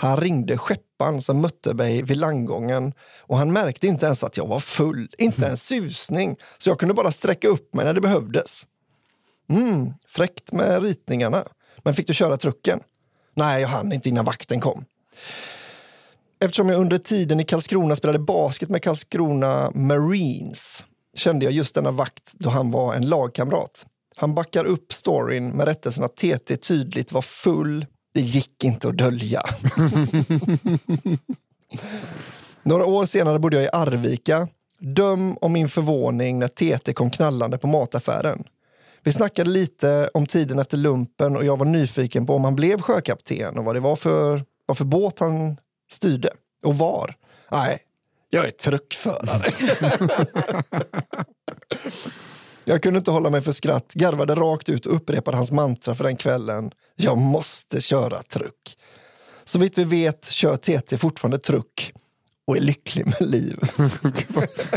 Han 0.00 0.16
ringde 0.16 0.58
skeppan 0.58 1.22
som 1.22 1.40
mötte 1.40 1.74
mig 1.74 2.02
vid 2.02 2.16
landgången 2.16 2.92
och 3.18 3.38
han 3.38 3.52
märkte 3.52 3.86
inte 3.86 4.06
ens 4.06 4.24
att 4.24 4.36
jag 4.36 4.46
var 4.46 4.60
full, 4.60 5.08
inte 5.18 5.46
en 5.46 5.56
susning. 5.56 6.36
Så 6.58 6.70
jag 6.70 6.78
kunde 6.78 6.94
bara 6.94 7.12
sträcka 7.12 7.48
upp 7.48 7.74
mig 7.74 7.84
när 7.84 7.94
det 7.94 8.00
behövdes. 8.00 8.66
Mm, 9.50 9.92
fräckt 10.08 10.52
med 10.52 10.82
ritningarna. 10.82 11.44
Men 11.78 11.94
fick 11.94 12.06
du 12.06 12.14
köra 12.14 12.36
trucken? 12.36 12.80
Nej, 13.34 13.60
jag 13.62 13.68
hann 13.68 13.92
inte 13.92 14.08
innan 14.08 14.24
vakten 14.24 14.60
kom. 14.60 14.84
Eftersom 16.40 16.68
jag 16.68 16.80
under 16.80 16.98
tiden 16.98 17.40
i 17.40 17.44
Karlskrona 17.44 17.96
spelade 17.96 18.18
basket 18.18 18.68
med 18.68 18.82
Karlskrona 18.82 19.70
Marines 19.74 20.84
kände 21.14 21.44
jag 21.44 21.54
just 21.54 21.74
denna 21.74 21.90
vakt 21.90 22.32
då 22.32 22.50
han 22.50 22.70
var 22.70 22.94
en 22.94 23.08
lagkamrat. 23.08 23.86
Han 24.16 24.34
backar 24.34 24.64
upp 24.64 24.92
storyn 24.92 25.50
med 25.50 25.66
rättelsen 25.68 26.04
att 26.04 26.16
TT 26.16 26.56
tydligt 26.56 27.12
var 27.12 27.22
full. 27.22 27.86
Det 28.18 28.22
gick 28.22 28.64
inte 28.64 28.88
att 28.88 28.96
dölja. 28.96 29.42
Några 32.62 32.84
år 32.84 33.04
senare 33.04 33.38
bodde 33.38 33.56
jag 33.56 33.64
i 33.64 33.68
Arvika. 33.72 34.48
Döm 34.78 35.36
om 35.40 35.52
min 35.52 35.68
förvåning 35.68 36.38
när 36.38 36.48
TT 36.48 36.92
kom 36.92 37.10
knallande 37.10 37.58
på 37.58 37.66
mataffären. 37.66 38.44
Vi 39.02 39.12
snackade 39.12 39.50
lite 39.50 40.10
om 40.14 40.26
tiden 40.26 40.58
efter 40.58 40.76
lumpen 40.76 41.36
och 41.36 41.44
jag 41.44 41.56
var 41.56 41.66
nyfiken 41.66 42.26
på 42.26 42.34
om 42.34 42.44
han 42.44 42.56
blev 42.56 42.80
sjökapten 42.80 43.58
och 43.58 43.64
vad 43.64 43.76
det 43.76 43.80
var 43.80 43.96
för, 43.96 44.44
vad 44.66 44.78
för 44.78 44.84
båt 44.84 45.18
han 45.18 45.56
styrde. 45.90 46.30
Och 46.64 46.78
var. 46.78 47.14
Nej, 47.50 47.78
jag 48.30 48.46
är 48.46 48.50
truckförare. 48.50 49.52
jag 52.64 52.82
kunde 52.82 52.98
inte 52.98 53.10
hålla 53.10 53.30
mig 53.30 53.42
för 53.42 53.52
skratt, 53.52 53.94
garvade 53.94 54.34
rakt 54.34 54.68
ut 54.68 54.86
och 54.86 54.96
upprepade 54.96 55.36
hans 55.36 55.52
mantra 55.52 55.94
för 55.94 56.04
den 56.04 56.16
kvällen. 56.16 56.70
Jag 57.00 57.18
måste 57.18 57.80
köra 57.80 58.22
truck. 58.22 58.76
Så 59.44 59.58
vitt 59.58 59.78
vi 59.78 59.84
vet 59.84 60.30
kör 60.30 60.56
TT 60.56 60.98
fortfarande 60.98 61.38
truck 61.38 61.92
och 62.46 62.56
är 62.56 62.60
lycklig 62.60 63.06
med 63.06 63.30
livet. 63.30 63.78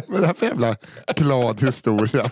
Vad 0.07 0.17
är 0.17 0.21
det 0.21 0.27
här 0.27 0.33
för 0.33 0.45
jävla 0.45 0.75
glad 1.15 1.61
historia? 1.61 2.31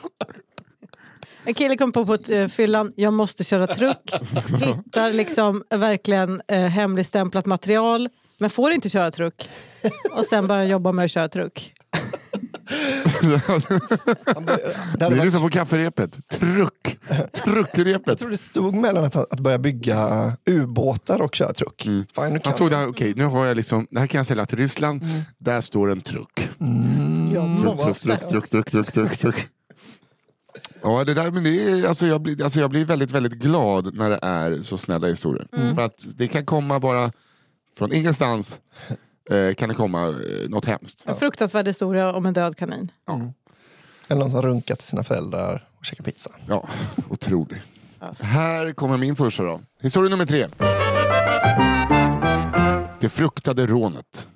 En 1.44 1.54
kille 1.54 1.78
kom 1.78 1.92
på 1.92 2.06
på 2.06 2.14
ett, 2.14 2.30
eh, 2.30 2.48
fyllan, 2.48 2.94
jag 2.96 3.14
måste 3.14 3.44
köra 3.44 3.68
truck. 3.68 4.12
Hittar 4.62 5.14
liksom 5.14 5.64
verkligen 5.70 6.42
eh, 6.48 6.60
hemligstämplat 6.60 7.46
material. 7.46 8.10
Men 8.38 8.50
får 8.50 8.72
inte 8.72 8.90
köra 8.90 9.12
truck. 9.12 9.50
Och 10.18 10.26
sen 10.26 10.48
börjar 10.48 10.64
jobba 10.64 10.92
med 10.92 11.06
att 11.06 11.12
köra 11.12 11.28
truck. 11.28 11.74
Det 13.22 15.06
är 15.06 15.24
liksom 15.24 15.42
på 15.42 15.50
kafferepet. 15.50 16.30
Truck. 16.30 17.00
Truckrepet. 17.34 18.08
jag 18.08 18.20
tror 18.20 18.30
det 18.30 18.38
stod 18.38 18.76
mellan 18.76 19.04
att, 19.04 19.16
att 19.16 19.40
börja 19.40 19.58
bygga 19.58 20.34
ubåtar 20.46 21.22
och 21.22 21.36
köra 21.36 21.54
truck. 21.54 21.82
Fine, 21.82 22.34
nu 22.34 22.40
kan 22.40 22.54
jag. 22.60 22.72
där, 22.72 22.88
okej 22.88 23.14
nu 23.16 23.26
har 23.26 23.46
jag 23.46 23.58
liksom, 23.58 23.88
det 23.92 24.00
här 24.00 24.08
kan 24.08 24.20
jag 24.20 24.28
sälja 24.28 24.46
till 24.46 24.58
Ryssland. 24.58 25.02
Där 25.38 25.62
står 25.62 25.92
en 25.92 26.02
truck. 26.02 26.50
Jag 27.34 27.50
Truck, 27.62 28.00
truck, 28.00 28.30
truck, 28.30 28.50
truck, 28.50 28.50
truck, 28.50 28.70
truck, 28.70 28.92
truck, 28.92 29.18
truck. 29.18 29.48
Ja, 30.82 31.04
det 31.04 31.14
där, 31.14 31.32
men 31.32 31.44
det 31.44 31.72
är, 31.72 31.88
alltså 31.88 32.06
jag, 32.06 32.22
blir, 32.22 32.44
alltså 32.44 32.60
jag 32.60 32.70
blir 32.70 32.86
väldigt, 32.86 33.12
väldigt 33.12 33.34
glad 33.34 33.96
när 33.96 34.10
det 34.10 34.20
är 34.22 34.62
så 34.62 34.78
snälla 34.78 35.08
historier. 35.08 35.74
För 35.76 35.82
att 35.82 36.06
det 36.16 36.28
kan 36.28 36.46
komma 36.46 36.80
bara 36.80 37.12
från 37.78 37.94
ingenstans 37.94 38.60
eh, 39.30 39.54
kan 39.54 39.70
det 39.70 39.76
komma 39.76 40.08
eh, 40.08 40.50
något 40.50 40.66
hemskt. 40.66 41.04
En 41.06 41.16
fruktansvärd 41.16 41.68
historia 41.68 42.14
om 42.14 42.26
en 42.26 42.34
död 42.34 42.58
kanin. 42.58 42.92
Eller 44.08 44.22
någon 44.22 44.32
som 44.32 44.42
runkat 44.42 44.80
till 44.80 44.88
sina 44.88 45.04
föräldrar 45.04 45.70
och 45.78 45.86
käkat 45.86 46.06
pizza. 46.06 46.32
Ja, 46.48 46.70
otroligt. 47.10 47.62
Alltså. 48.00 48.24
Här 48.24 48.72
kommer 48.72 48.98
min 48.98 49.16
första 49.16 49.44
då. 49.44 49.62
Historia 49.82 50.10
nummer 50.10 50.26
tre. 50.26 50.48
Det 53.00 53.10
fruktade 53.10 53.66
rånet. 53.66 54.28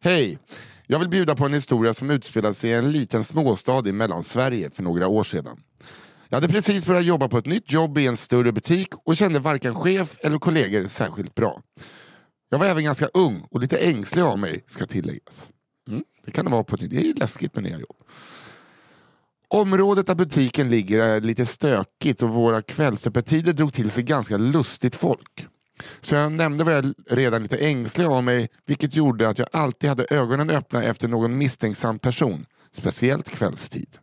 Hej! 0.00 0.38
Jag 0.86 0.98
vill 0.98 1.08
bjuda 1.08 1.34
på 1.34 1.46
en 1.46 1.54
historia 1.54 1.94
som 1.94 2.10
utspelade 2.10 2.54
sig 2.54 2.70
i 2.70 2.74
en 2.74 2.92
liten 2.92 3.24
småstad 3.24 3.88
i 3.88 3.92
Mellansverige 3.92 4.70
för 4.70 4.82
några 4.82 5.08
år 5.08 5.24
sedan. 5.24 5.60
Jag 6.28 6.36
hade 6.36 6.48
precis 6.48 6.86
börjat 6.86 7.04
jobba 7.04 7.28
på 7.28 7.38
ett 7.38 7.46
nytt 7.46 7.72
jobb 7.72 7.98
i 7.98 8.06
en 8.06 8.16
större 8.16 8.52
butik 8.52 8.88
och 9.04 9.16
kände 9.16 9.38
varken 9.38 9.74
chef 9.74 10.16
eller 10.22 10.38
kollegor 10.38 10.84
särskilt 10.84 11.34
bra. 11.34 11.62
Jag 12.48 12.58
var 12.58 12.66
även 12.66 12.84
ganska 12.84 13.06
ung 13.06 13.46
och 13.50 13.60
lite 13.60 13.78
ängslig 13.78 14.22
av 14.22 14.38
mig, 14.38 14.64
ska 14.66 14.86
tilläggas. 14.86 15.48
Mm, 15.88 16.04
det 16.24 16.30
kan 16.30 16.44
det 16.44 16.50
vara 16.50 16.64
på 16.64 16.74
ett. 16.74 16.90
Det 16.90 17.10
är 17.10 17.14
läskigt 17.14 17.54
med 17.54 17.64
nya 17.64 17.78
jobb. 17.78 17.96
Området 19.48 20.06
där 20.06 20.14
butiken 20.14 20.70
ligger 20.70 21.00
är 21.00 21.20
lite 21.20 21.46
stökigt 21.46 22.22
och 22.22 22.28
våra 22.28 22.62
kvällsöppettider 22.62 23.52
drog 23.52 23.72
till 23.72 23.90
sig 23.90 24.02
ganska 24.02 24.36
lustigt 24.36 24.94
folk. 24.94 25.46
Så 26.00 26.14
jag 26.14 26.32
nämnde 26.32 26.64
var 26.64 26.72
jag 26.72 26.94
redan 27.10 27.42
lite 27.42 27.56
ängslig 27.56 28.04
av 28.04 28.24
mig 28.24 28.48
vilket 28.66 28.96
gjorde 28.96 29.28
att 29.28 29.38
jag 29.38 29.48
alltid 29.52 29.88
hade 29.90 30.06
ögonen 30.10 30.50
öppna 30.50 30.82
efter 30.82 31.08
någon 31.08 31.38
misstänksam 31.38 31.98
person. 31.98 32.46
Speciellt 32.72 33.28
kvällstid. 33.30 33.98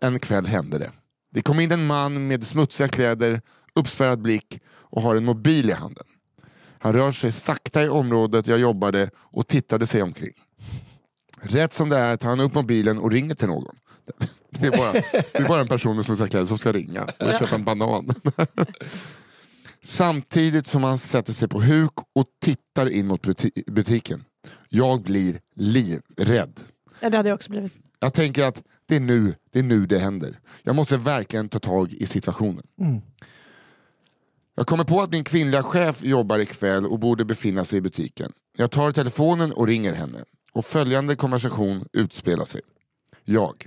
En 0.00 0.18
kväll 0.18 0.46
hände 0.46 0.78
det. 0.78 0.90
Det 1.32 1.42
kom 1.42 1.60
in 1.60 1.72
en 1.72 1.86
man 1.86 2.26
med 2.26 2.46
smutsiga 2.46 2.88
kläder, 2.88 3.40
uppspärrad 3.74 4.22
blick 4.22 4.60
och 4.68 5.02
har 5.02 5.16
en 5.16 5.24
mobil 5.24 5.70
i 5.70 5.72
handen. 5.72 6.04
Han 6.82 6.92
rör 6.92 7.12
sig 7.12 7.32
sakta 7.32 7.84
i 7.84 7.88
området 7.88 8.46
jag 8.46 8.58
jobbade 8.58 9.10
och 9.16 9.46
tittade 9.46 9.86
sig 9.86 10.02
omkring. 10.02 10.32
Rätt 11.42 11.72
som 11.72 11.88
det 11.88 11.96
är 11.96 12.16
tar 12.16 12.28
han 12.28 12.40
upp 12.40 12.54
mobilen 12.54 12.98
och 12.98 13.10
ringer 13.10 13.34
till 13.34 13.48
någon. 13.48 13.76
Det 14.50 14.66
är 14.66 14.70
bara, 14.70 14.92
det 14.92 15.38
är 15.38 15.48
bara 15.48 15.60
en 15.60 15.68
person 15.68 15.96
med 15.96 16.04
smutsiga 16.04 16.28
kläder 16.28 16.46
som 16.46 16.58
ska 16.58 16.72
ringa 16.72 17.02
och 17.04 17.30
köpa 17.38 17.54
en 17.54 17.64
banan. 17.64 18.14
Samtidigt 19.82 20.66
som 20.66 20.84
han 20.84 20.98
sätter 20.98 21.32
sig 21.32 21.48
på 21.48 21.60
huk 21.62 21.92
och 22.14 22.26
tittar 22.40 22.88
in 22.88 23.06
mot 23.06 23.22
buti- 23.26 23.70
butiken. 23.70 24.24
Jag 24.68 25.02
blir 25.02 25.40
livrädd. 25.54 26.60
Ja, 27.00 27.10
det 27.10 27.16
hade 27.16 27.28
jag 27.28 27.36
också 27.36 27.50
blivit. 27.50 27.72
Jag 28.00 28.14
tänker 28.14 28.44
att 28.44 28.62
det 28.86 28.96
är 28.96 29.00
nu 29.00 29.34
det, 29.52 29.58
är 29.58 29.62
nu 29.62 29.86
det 29.86 29.98
händer. 29.98 30.38
Jag 30.62 30.76
måste 30.76 30.96
verkligen 30.96 31.48
ta 31.48 31.58
tag 31.58 31.92
i 31.92 32.06
situationen. 32.06 32.66
Jag 34.60 34.66
kommer 34.66 34.84
på 34.84 35.00
att 35.00 35.10
min 35.10 35.24
kvinnliga 35.24 35.62
chef 35.62 36.02
jobbar 36.02 36.38
ikväll 36.38 36.86
och 36.86 36.98
borde 36.98 37.24
befinna 37.24 37.64
sig 37.64 37.78
i 37.78 37.80
butiken. 37.80 38.32
Jag 38.56 38.70
tar 38.70 38.92
telefonen 38.92 39.52
och 39.52 39.66
ringer 39.66 39.94
henne. 39.94 40.24
Och 40.52 40.66
följande 40.66 41.16
konversation 41.16 41.84
utspelar 41.92 42.44
sig. 42.44 42.60
Jag. 43.24 43.66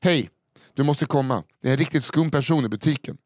Hej, 0.00 0.30
du 0.74 0.82
måste 0.82 1.06
komma. 1.06 1.42
Det 1.62 1.68
är 1.68 1.72
en 1.72 1.78
riktigt 1.78 2.04
skum 2.04 2.30
person 2.30 2.64
i 2.64 2.68
butiken. 2.68 3.18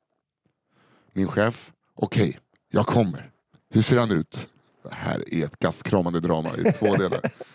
Min 1.12 1.26
chef. 1.26 1.72
Okej, 1.94 2.38
jag 2.70 2.86
kommer. 2.86 3.30
Hur 3.70 3.82
ser 3.82 3.98
han 3.98 4.10
ut? 4.10 4.48
Det 4.82 4.94
här 4.94 5.34
är 5.34 5.44
ett 5.44 5.58
gastkramande 5.58 6.20
drama 6.20 6.50
i 6.56 6.72
två 6.72 6.96
delar. 6.96 7.20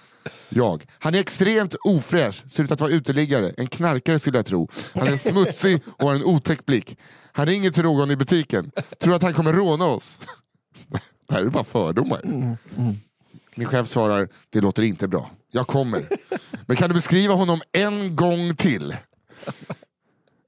Jag. 0.49 0.85
Han 0.99 1.15
är 1.15 1.19
extremt 1.19 1.75
ofräsch, 1.83 2.43
ser 2.51 2.63
ut 2.63 2.71
att 2.71 2.81
vara 2.81 2.91
uteliggare, 2.91 3.53
en 3.57 3.67
knarkare 3.67 4.19
skulle 4.19 4.37
jag 4.37 4.45
tro. 4.45 4.69
Han 4.93 5.07
är 5.07 5.17
smutsig 5.17 5.81
och 5.87 6.07
har 6.07 6.15
en 6.15 6.23
otäck 6.23 6.65
blick. 6.65 6.97
Han 7.31 7.45
ringer 7.45 7.69
till 7.69 7.83
någon 7.83 8.11
i 8.11 8.15
butiken, 8.15 8.71
tror 8.99 9.15
att 9.15 9.21
han 9.21 9.33
kommer 9.33 9.53
råna 9.53 9.85
oss. 9.85 10.17
Det 11.27 11.33
här 11.33 11.41
är 11.41 11.49
bara 11.49 11.63
fördomar. 11.63 12.21
Min 13.55 13.67
chef 13.67 13.87
svarar, 13.87 14.29
det 14.49 14.61
låter 14.61 14.83
inte 14.83 15.07
bra. 15.07 15.31
Jag 15.51 15.67
kommer. 15.67 16.03
Men 16.65 16.77
kan 16.77 16.89
du 16.89 16.95
beskriva 16.95 17.33
honom 17.33 17.61
en 17.71 18.15
gång 18.15 18.55
till? 18.55 18.95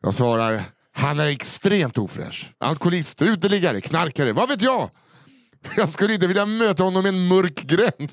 Jag 0.01 0.13
svarar, 0.13 0.61
han 0.91 1.19
är 1.19 1.25
extremt 1.25 1.97
ofräsch. 1.97 2.51
Alkoholist, 2.57 3.21
uteliggare, 3.21 3.81
knarkare, 3.81 4.33
vad 4.33 4.49
vet 4.49 4.61
jag? 4.61 4.89
Jag 5.77 5.89
skulle 5.89 6.13
inte 6.13 6.27
vilja 6.27 6.45
möta 6.45 6.83
honom 6.83 7.05
i 7.05 7.09
en 7.09 7.27
mörk 7.27 7.55
gränd. 7.55 8.11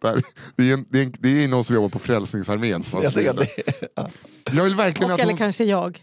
Det, 0.56 0.70
är 0.70 0.74
en, 0.74 0.84
det, 0.88 0.98
är 0.98 1.02
en, 1.02 1.14
det 1.18 1.44
är 1.44 1.48
någon 1.48 1.64
som 1.64 1.74
jobbar 1.74 1.88
på 1.88 1.98
Frälsningsarmén. 1.98 2.84
Jag 2.92 3.14
det, 3.14 3.48
ja. 3.94 4.10
Jag 4.52 4.64
vill 4.64 4.74
verkligen 4.74 5.10
Och 5.10 5.14
att 5.14 5.20
eller 5.20 5.32
hon, 5.32 5.38
kanske 5.38 5.64
jag. 5.64 6.02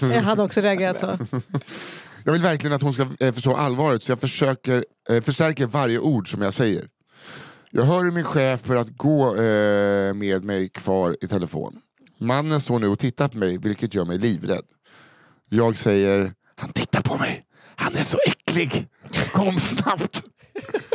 Jag 0.00 0.22
hade 0.22 0.42
också 0.42 0.60
reagerat 0.60 1.00
så. 1.00 1.06
jag 2.24 2.32
vill 2.32 2.42
verkligen 2.42 2.74
att 2.74 2.82
hon 2.82 2.92
ska 2.92 3.06
eh, 3.20 3.32
förstå 3.32 3.54
allvaret 3.54 4.02
så 4.02 4.12
jag 4.12 4.20
försöker, 4.20 4.84
eh, 5.10 5.20
förstärker 5.20 5.66
varje 5.66 5.98
ord 5.98 6.30
som 6.32 6.42
jag 6.42 6.54
säger. 6.54 6.88
Jag 7.70 7.82
hör 7.82 8.04
hur 8.04 8.10
min 8.10 8.24
chef 8.24 8.60
för 8.60 8.76
att 8.76 8.88
gå 8.88 9.36
eh, 9.36 10.14
med 10.14 10.44
mig 10.44 10.68
kvar 10.68 11.16
i 11.20 11.28
telefon. 11.28 11.80
Mannen 12.18 12.60
står 12.60 12.78
nu 12.78 12.88
och 12.88 12.98
tittar 12.98 13.28
på 13.28 13.38
mig 13.38 13.58
vilket 13.58 13.94
gör 13.94 14.04
mig 14.04 14.18
livrädd. 14.18 14.64
Jag 15.48 15.76
säger, 15.76 16.32
han 16.56 16.72
tittar 16.72 17.02
på 17.02 17.16
mig. 17.16 17.44
Han 17.80 17.96
är 17.96 18.02
så 18.02 18.18
äcklig. 18.26 18.88
Kom 19.32 19.60
snabbt. 19.60 20.22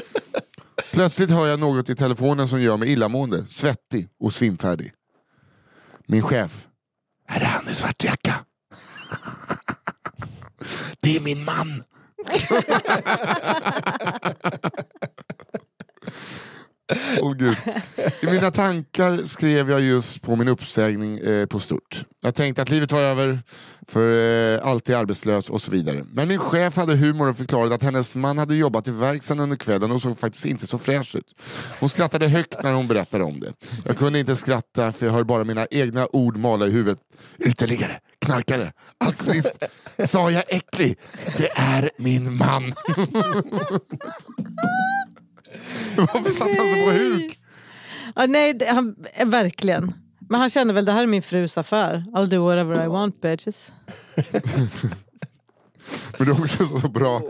Plötsligt 0.91 1.30
hör 1.30 1.48
jag 1.48 1.60
något 1.60 1.89
i 1.89 1.95
telefonen 1.95 2.48
som 2.48 2.62
gör 2.62 2.78
mig 2.78 2.91
illamående, 2.91 3.45
svettig 3.48 4.08
och 4.19 4.34
svimfärdig. 4.34 4.93
Min 6.08 6.24
chef. 6.24 6.67
Är 7.28 7.39
det 7.39 7.45
han 7.45 7.69
i 7.69 7.74
svart 7.74 8.04
jacka? 8.04 8.45
Det 11.00 11.15
är 11.15 11.21
min 11.21 11.45
man. 11.45 11.84
Åh 17.21 17.34
gud. 17.34 17.58
I 18.21 18.26
mina 18.26 18.52
tankar 18.52 19.17
skrev 19.17 19.71
jag 19.71 19.82
just 19.82 20.21
på 20.21 20.36
min 20.36 20.48
uppsägning 20.48 21.17
eh, 21.17 21.45
på 21.45 21.60
stort. 21.60 22.06
Jag 22.21 22.36
tänkte 22.36 22.62
att 22.62 22.69
livet 22.69 22.91
var 22.91 23.00
över, 23.00 23.39
för 23.88 24.54
eh, 24.54 24.67
alltid 24.67 24.95
arbetslös 24.95 25.50
och 25.50 25.62
så 25.62 25.71
vidare. 25.71 26.06
Men 26.12 26.28
min 26.28 26.39
chef 26.39 26.76
hade 26.76 26.95
humor 26.95 27.30
och 27.30 27.38
förklarade 27.38 27.76
att 27.76 27.82
hennes 27.82 28.15
man 28.15 28.38
hade 28.38 28.56
jobbat 28.56 28.88
i 28.88 28.91
verkstaden 28.91 29.43
under 29.43 29.58
kvällen 29.58 29.91
och 29.91 30.02
såg 30.02 30.19
faktiskt 30.19 30.45
inte 30.45 30.67
så 30.67 30.78
fräsch 30.78 31.15
ut. 31.15 31.36
Hon 31.80 31.89
skrattade 31.89 32.28
högt 32.28 32.63
när 32.63 32.74
hon 32.74 32.88
berättade 32.88 33.24
om 33.24 33.39
det. 33.39 33.54
Jag 33.86 33.98
kunde 33.98 34.19
inte 34.19 34.36
skratta 34.36 34.91
för 34.91 35.06
jag 35.06 35.13
hör 35.13 35.24
bara 35.24 35.43
mina 35.43 35.67
egna 35.71 36.08
ord 36.12 36.38
mala 36.38 36.67
i 36.67 36.71
huvudet. 36.71 37.00
Uteliggare, 37.38 38.00
knarkare, 38.19 38.71
alkoholist. 38.98 39.63
Sa 40.08 40.32
jag 40.32 40.43
äcklig? 40.48 40.98
Det 41.38 41.50
är 41.56 41.89
min 41.98 42.38
man. 42.38 42.74
Varför 45.98 46.32
satt 46.32 46.48
han 46.58 46.68
så 46.68 46.74
på 46.86 46.91
huk? 46.91 47.39
Ja, 48.15 48.26
nej, 48.26 48.54
det, 48.54 48.65
han, 48.65 48.96
verkligen. 49.26 49.94
Men 50.30 50.39
han 50.39 50.50
kände 50.50 50.74
väl 50.74 50.86
det 50.86 50.91
här 50.91 51.04
är 51.04 51.08
min 51.08 51.22
frus 51.22 51.58
affär. 51.58 52.04
I'll 52.13 52.26
do 52.26 52.44
whatever 52.46 52.86
I 52.86 52.88
want 52.88 53.22
bitches. 53.22 53.72
Men 56.18 56.28
det 56.28 56.32
är 56.34 56.41
också 56.41 56.80
så 56.82 56.89
bra. 56.89 57.22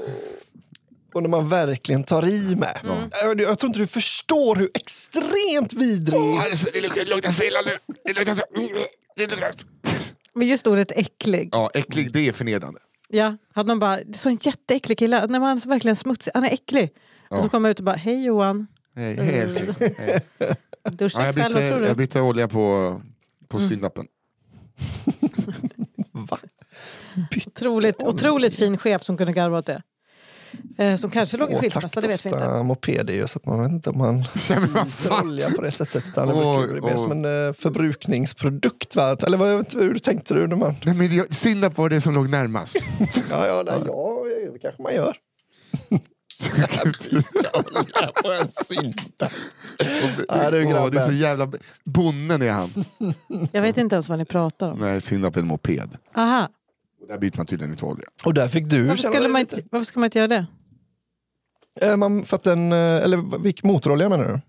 Och 1.13 1.21
när 1.21 1.29
man 1.29 1.49
verkligen 1.49 2.03
tar 2.03 2.25
i 2.27 2.55
med. 2.55 2.79
Jag, 3.21 3.41
jag 3.41 3.59
tror 3.59 3.67
inte 3.67 3.79
du 3.79 3.87
förstår 3.87 4.55
hur 4.55 4.69
extremt 4.73 5.73
vidrig... 5.73 6.21
Det 6.73 6.81
luktar- 6.81 6.95
det 7.05 7.09
luktar 7.15 7.31
så 7.31 7.43
illa 7.43 7.59
nu. 7.65 7.71
Det 8.03 8.13
luktar 8.13 8.35
så... 8.35 8.43
det 9.15 9.27
luktar- 9.31 9.53
Men 10.33 10.47
just 10.47 10.67
ordet 10.67 10.91
äcklig. 10.91 11.49
Ja, 11.51 11.71
äcklig, 11.73 12.13
det 12.13 12.27
är 12.27 12.31
förnedrande. 12.31 12.79
Ja, 13.09 13.37
hade 13.53 13.67
någon 13.67 13.79
bara, 13.79 13.95
det 13.97 14.09
är 14.15 14.17
så 14.17 14.29
en 14.29 14.37
jätteäcklig 14.41 14.97
kille. 14.97 15.19
Nej, 15.19 15.27
men 15.29 15.41
han 15.41 15.57
är 15.57 15.61
så 15.61 15.69
verkligen 15.69 15.95
smutsig. 15.95 16.31
Han 16.33 16.43
är 16.43 16.53
äcklig. 16.53 16.89
Och 17.29 17.41
så 17.43 17.49
kommer 17.49 17.69
jag 17.69 17.71
ut 17.71 17.79
och 17.79 17.85
bara, 17.85 17.95
hej 17.95 18.25
Johan. 18.25 18.67
Hej, 18.95 19.15
hej 19.15 19.39
älskling. 19.39 19.91
Hej. 19.97 20.19
Duscha 20.91 21.19
Ja, 21.19 21.25
jag, 21.25 21.31
ikväll, 21.31 21.53
vad 21.53 21.61
bytte, 21.61 21.69
tror 21.71 21.79
du? 21.81 21.87
jag 21.87 21.97
bytte 21.97 22.21
olja 22.21 22.47
på, 22.47 23.01
på 23.47 23.59
syndappen. 23.59 24.05
Va? 26.11 26.39
Otroligt, 27.47 28.03
otroligt 28.03 28.55
fin 28.55 28.77
chef 28.77 29.03
som 29.03 29.17
kunde 29.17 29.33
garva 29.33 29.57
åt 29.57 29.65
det. 29.65 29.81
Eh, 30.77 30.95
som 30.95 31.09
kanske 31.11 31.37
låg 31.37 31.51
i 31.51 31.55
skilsmässa, 31.55 32.01
det 32.01 32.07
vet 32.07 32.25
vi 32.25 32.29
inte. 32.29 32.63
Moped 32.63 33.09
är 33.09 33.13
ju 33.13 33.27
så 33.27 33.39
att 33.39 33.45
man 33.45 33.61
vet 33.61 33.71
inte 33.71 33.89
om 33.89 33.97
man 33.97 34.25
olja 35.23 35.49
på 35.49 35.61
det 35.61 35.71
sättet. 35.71 36.03
Utan 36.07 36.27
det 36.27 36.33
brukar 36.69 36.95
åh. 36.95 37.03
som 37.03 37.11
en 37.11 37.47
eh, 37.47 37.53
förbrukningsprodukt. 37.53 38.95
Va? 38.95 39.17
Eller 39.27 39.37
vad, 39.37 39.51
jag 39.51 39.57
vet 39.57 39.73
inte 39.73 39.85
hur 39.85 39.99
tänkte 39.99 40.33
du? 40.33 40.47
När 40.47 40.55
man... 40.55 40.75
Nej, 40.85 40.95
men 40.95 41.15
jag- 41.15 41.33
Syndap 41.33 41.77
var 41.77 41.89
det 41.89 42.01
som 42.01 42.13
låg 42.13 42.29
närmast. 42.29 42.75
Ja, 43.29 43.47
ja, 43.47 43.63
nej, 43.65 43.75
ja, 43.87 44.23
det 44.53 44.59
kanske 44.59 44.81
man 44.81 44.93
gör. 44.95 45.17
På 48.23 48.31
en 48.41 48.65
synda. 48.65 49.29
Ja, 50.27 50.51
du, 50.51 50.65
Åh, 50.65 50.89
det 50.89 50.97
är 50.99 51.05
så 51.05 51.11
jävla... 51.11 51.51
Bonnen 51.83 52.41
är 52.41 52.51
han. 52.51 52.69
Jag 53.51 53.61
vet 53.61 53.77
inte 53.77 53.95
ens 53.95 54.09
vad 54.09 54.19
ni 54.19 54.25
pratar 54.25 54.71
om. 54.71 54.79
Nej, 54.79 55.01
syndap 55.01 55.35
är 55.35 55.39
en 55.41 55.47
moped. 55.47 55.97
Aha, 56.15 56.49
Och 57.01 57.07
där 57.07 57.17
byter 57.17 57.37
man 57.37 57.45
tydligen 57.45 57.71
inte 57.71 57.85
olja. 57.85 58.05
Och 58.23 58.33
där 58.33 58.47
fick 58.47 58.65
du 58.65 58.83
varför, 58.83 59.09
skulle 59.09 59.27
man 59.27 59.41
inte, 59.41 59.61
varför 59.71 59.85
ska 59.85 59.99
man 59.99 60.07
inte 60.07 60.19
göra 60.19 60.27
det? 60.27 60.45
Eh, 61.81 61.97
man, 61.97 62.25
för 62.25 62.35
att 62.35 62.43
den, 62.43 62.71
eh, 62.71 62.77
eller 62.77 63.65
motorolja 63.67 64.09
menar 64.09 64.23
du? 64.25 64.41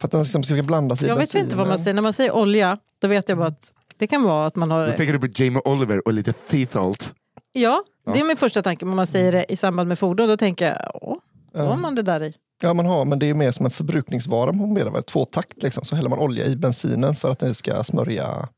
För 0.00 0.06
att 0.06 0.10
den 0.10 0.22
liksom 0.22 0.42
ska 0.42 0.62
blandas 0.62 1.02
i 1.02 1.06
Jag 1.06 1.14
vet 1.16 1.18
bensin, 1.32 1.40
inte 1.40 1.56
vad 1.56 1.68
man 1.68 1.78
säger. 1.78 1.94
När 1.94 2.02
man 2.02 2.12
säger 2.12 2.32
olja, 2.34 2.78
då 3.00 3.08
vet 3.08 3.28
jag 3.28 3.38
bara 3.38 3.48
att 3.48 3.72
det 3.96 4.06
kan 4.06 4.22
vara 4.22 4.46
att 4.46 4.56
man 4.56 4.68
Då 4.68 4.74
har... 4.74 4.88
tänker 4.88 5.12
du 5.12 5.18
på 5.18 5.42
Jamie 5.42 5.62
Oliver 5.64 6.06
och 6.06 6.12
lite 6.12 6.32
Theethalt. 6.32 7.12
Ja, 7.52 7.84
det 8.12 8.20
är 8.20 8.24
min 8.24 8.36
första 8.36 8.62
tanke. 8.62 8.84
Om 8.84 8.96
man 8.96 9.06
säger 9.06 9.32
det 9.32 9.52
i 9.52 9.56
samband 9.56 9.88
med 9.88 9.98
fordon, 9.98 10.28
då 10.28 10.36
tänker 10.36 10.66
jag, 10.66 10.90
åh, 11.02 11.16
vad 11.52 11.66
har 11.66 11.76
man 11.76 11.94
det 11.94 12.02
där 12.02 12.22
i? 12.22 12.34
Ja, 12.62 12.74
man 12.74 12.86
har, 12.86 13.04
men 13.04 13.18
det 13.18 13.26
är 13.26 13.34
mer 13.34 13.50
som 13.50 13.66
en 13.66 13.72
förbrukningsvara 13.72 14.52
på 14.52 14.90
väl? 14.92 15.02
Tvåtakt 15.02 15.62
liksom, 15.62 15.84
så 15.84 15.96
häller 15.96 16.10
man 16.10 16.18
olja 16.18 16.46
i 16.46 16.56
bensinen 16.56 17.16
för 17.16 17.32
att 17.32 17.38
det 17.38 17.54
ska 17.54 17.84
smörja. 17.84 18.48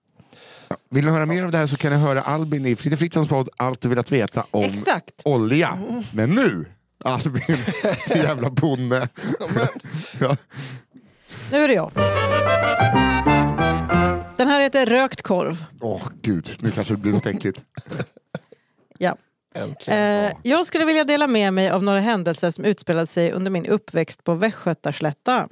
Vill 0.91 1.05
du 1.05 1.11
höra 1.11 1.27
mer 1.27 1.45
av 1.45 1.51
det 1.51 1.59
här 1.59 1.67
så 1.67 1.77
kan 1.77 1.93
ni 1.93 1.99
höra 1.99 2.23
Albin 2.23 2.67
i 2.67 2.77
Fritte 2.77 2.97
Fritzons 2.97 3.29
podd 3.29 3.49
Allt 3.57 3.81
du 3.81 3.89
velat 3.89 4.13
veta 4.13 4.45
om 4.51 4.65
Exakt! 4.65 5.23
olja. 5.25 5.79
Men 6.13 6.31
nu, 6.31 6.65
Albin, 7.05 7.43
jävla 8.09 8.51
bonde. 8.51 9.09
ja. 10.21 10.37
Nu 11.53 11.59
är 11.59 11.69
det 11.69 11.75
jag. 11.75 11.93
Den 14.37 14.49
här 14.49 14.61
heter 14.61 14.87
Rökt 14.87 15.23
korv. 15.23 15.65
Åh 15.81 16.03
gud, 16.23 16.49
nu 16.61 16.71
kanske 16.71 16.95
det 16.95 17.01
blir 17.01 17.13
något 17.13 17.27
äckligt. 17.27 17.61
Äntligen. 19.55 20.25
Eh, 20.25 20.33
jag 20.43 20.67
skulle 20.67 20.85
vilja 20.85 21.05
dela 21.05 21.27
med 21.27 21.55
mig 21.55 21.71
av 21.71 21.83
några 21.83 22.01
händelser 22.01 22.51
som 22.51 22.65
utspelade 22.65 23.07
sig 23.07 23.33
under 23.33 23.51
min 23.51 23.67
uppväxt 23.67 24.25
på 24.25 24.35
Västgötaslätta. 24.35 25.49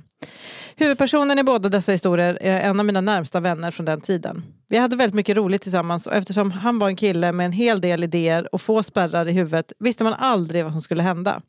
Huvudpersonen 0.77 1.39
i 1.39 1.43
båda 1.43 1.69
dessa 1.69 1.93
historier 1.93 2.39
är 2.41 2.61
en 2.61 2.81
av 2.81 2.87
mina 2.87 3.01
närmsta 3.01 3.41
vänner 3.41 3.71
från 3.71 3.87
den 3.87 4.01
tiden. 4.01 4.43
Vi 4.69 4.79
hade 4.79 4.97
väldigt 4.97 5.15
mycket 5.15 5.37
roligt 5.37 5.63
tillsammans 5.63 6.07
och 6.07 6.15
eftersom 6.15 6.51
han 6.51 6.79
var 6.79 6.89
en 6.89 6.97
kille 6.97 7.33
med 7.33 7.47
en 7.47 7.53
hel 7.53 7.81
del 7.81 8.05
idéer 8.05 8.55
och 8.55 8.61
få 8.61 8.83
spärrar 8.83 9.29
i 9.29 9.33
huvudet 9.33 9.73
visste 9.79 10.05
man 10.05 10.15
aldrig 10.15 10.65
vad 10.65 10.73
som 10.73 10.81
skulle 10.81 11.03
hända. 11.03 11.43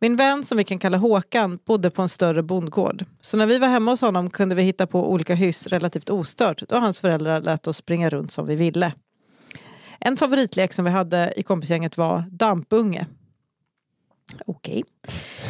Min 0.00 0.16
vän, 0.16 0.44
som 0.44 0.58
vi 0.58 0.64
kan 0.64 0.78
kalla 0.78 0.98
Håkan, 0.98 1.58
bodde 1.66 1.90
på 1.90 2.02
en 2.02 2.08
större 2.08 2.42
bondgård. 2.42 3.04
Så 3.20 3.36
när 3.36 3.46
vi 3.46 3.58
var 3.58 3.68
hemma 3.68 3.90
hos 3.90 4.00
honom 4.00 4.30
kunde 4.30 4.54
vi 4.54 4.62
hitta 4.62 4.86
på 4.86 5.10
olika 5.12 5.34
hyss 5.34 5.66
relativt 5.66 6.10
ostört 6.10 6.62
då 6.68 6.76
hans 6.76 7.00
föräldrar 7.00 7.40
lät 7.40 7.66
oss 7.66 7.76
springa 7.76 8.10
runt 8.10 8.32
som 8.32 8.46
vi 8.46 8.56
ville. 8.56 8.92
En 10.00 10.16
favoritlek 10.16 10.72
som 10.72 10.84
vi 10.84 10.90
hade 10.90 11.32
i 11.36 11.42
kompisgänget 11.42 11.96
var 11.96 12.24
dampunge. 12.30 13.06
Okej. 14.46 14.84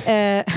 Eh, 0.06 0.44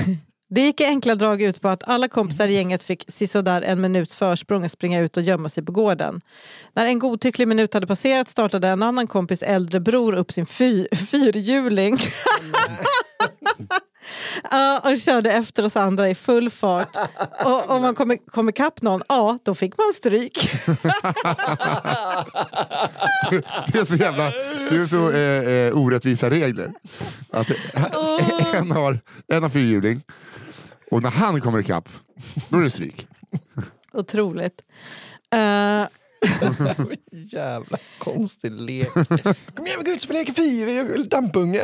Det 0.54 0.60
gick 0.60 0.80
i 0.80 0.84
enkla 0.84 1.14
drag 1.14 1.42
ut 1.42 1.60
på 1.60 1.68
att 1.68 1.88
alla 1.88 2.08
kompisar 2.08 2.48
i 2.48 2.54
gänget 2.54 2.82
fick 2.82 3.04
sisådär 3.08 3.62
en 3.62 3.80
minuts 3.80 4.16
försprång 4.16 4.64
att 4.64 4.72
springa 4.72 5.00
ut 5.00 5.16
och 5.16 5.22
gömma 5.22 5.48
sig 5.48 5.64
på 5.64 5.72
gården. 5.72 6.20
När 6.72 6.86
en 6.86 6.98
godtycklig 6.98 7.48
minut 7.48 7.74
hade 7.74 7.86
passerat 7.86 8.28
startade 8.28 8.68
en 8.68 8.82
annan 8.82 9.06
kompis 9.06 9.42
äldre 9.42 9.80
bror 9.80 10.12
upp 10.14 10.32
sin 10.32 10.46
fyrhjuling 11.10 11.98
Ja, 14.50 14.80
och 14.84 14.98
körde 14.98 15.32
efter 15.32 15.64
oss 15.64 15.76
andra 15.76 16.10
i 16.10 16.14
full 16.14 16.50
fart. 16.50 16.96
Och 17.44 17.70
om 17.70 17.82
man 17.82 17.94
kom, 17.94 18.18
kom 18.30 18.48
ikapp 18.48 18.82
någon, 18.82 19.02
ja, 19.08 19.38
då 19.42 19.54
fick 19.54 19.78
man 19.78 19.92
stryk. 19.96 20.50
Det 23.72 23.78
är 23.78 23.84
så 23.84 23.94
jävla 23.94 24.30
det 24.70 24.76
är 24.76 24.86
så 24.86 25.10
eh, 25.10 25.66
eh, 25.66 25.76
orättvisa 25.76 26.30
regler. 26.30 26.72
Att, 27.30 27.50
en, 28.54 28.70
har, 28.70 29.00
en 29.28 29.42
har 29.42 29.50
fyrhjuling 29.50 30.02
och 30.90 31.02
när 31.02 31.10
han 31.10 31.40
kommer 31.40 31.58
ikapp, 31.58 31.88
då 32.48 32.58
är 32.58 32.62
det 32.62 32.70
stryk. 32.70 33.06
Otroligt. 33.92 34.60
Eh, 35.30 35.84
Jävla 37.10 37.78
konstig 37.98 38.52
lek. 38.52 38.92
Kom 39.54 39.66
igen, 39.66 39.78
vi 39.78 39.84
går 39.84 39.94
ut 39.94 40.04
och 40.04 40.10
vi 40.10 40.14
leker 40.14 40.32
fyr, 40.32 40.66
Jag 40.66 40.90
är 40.90 41.04
dampunge. 41.04 41.62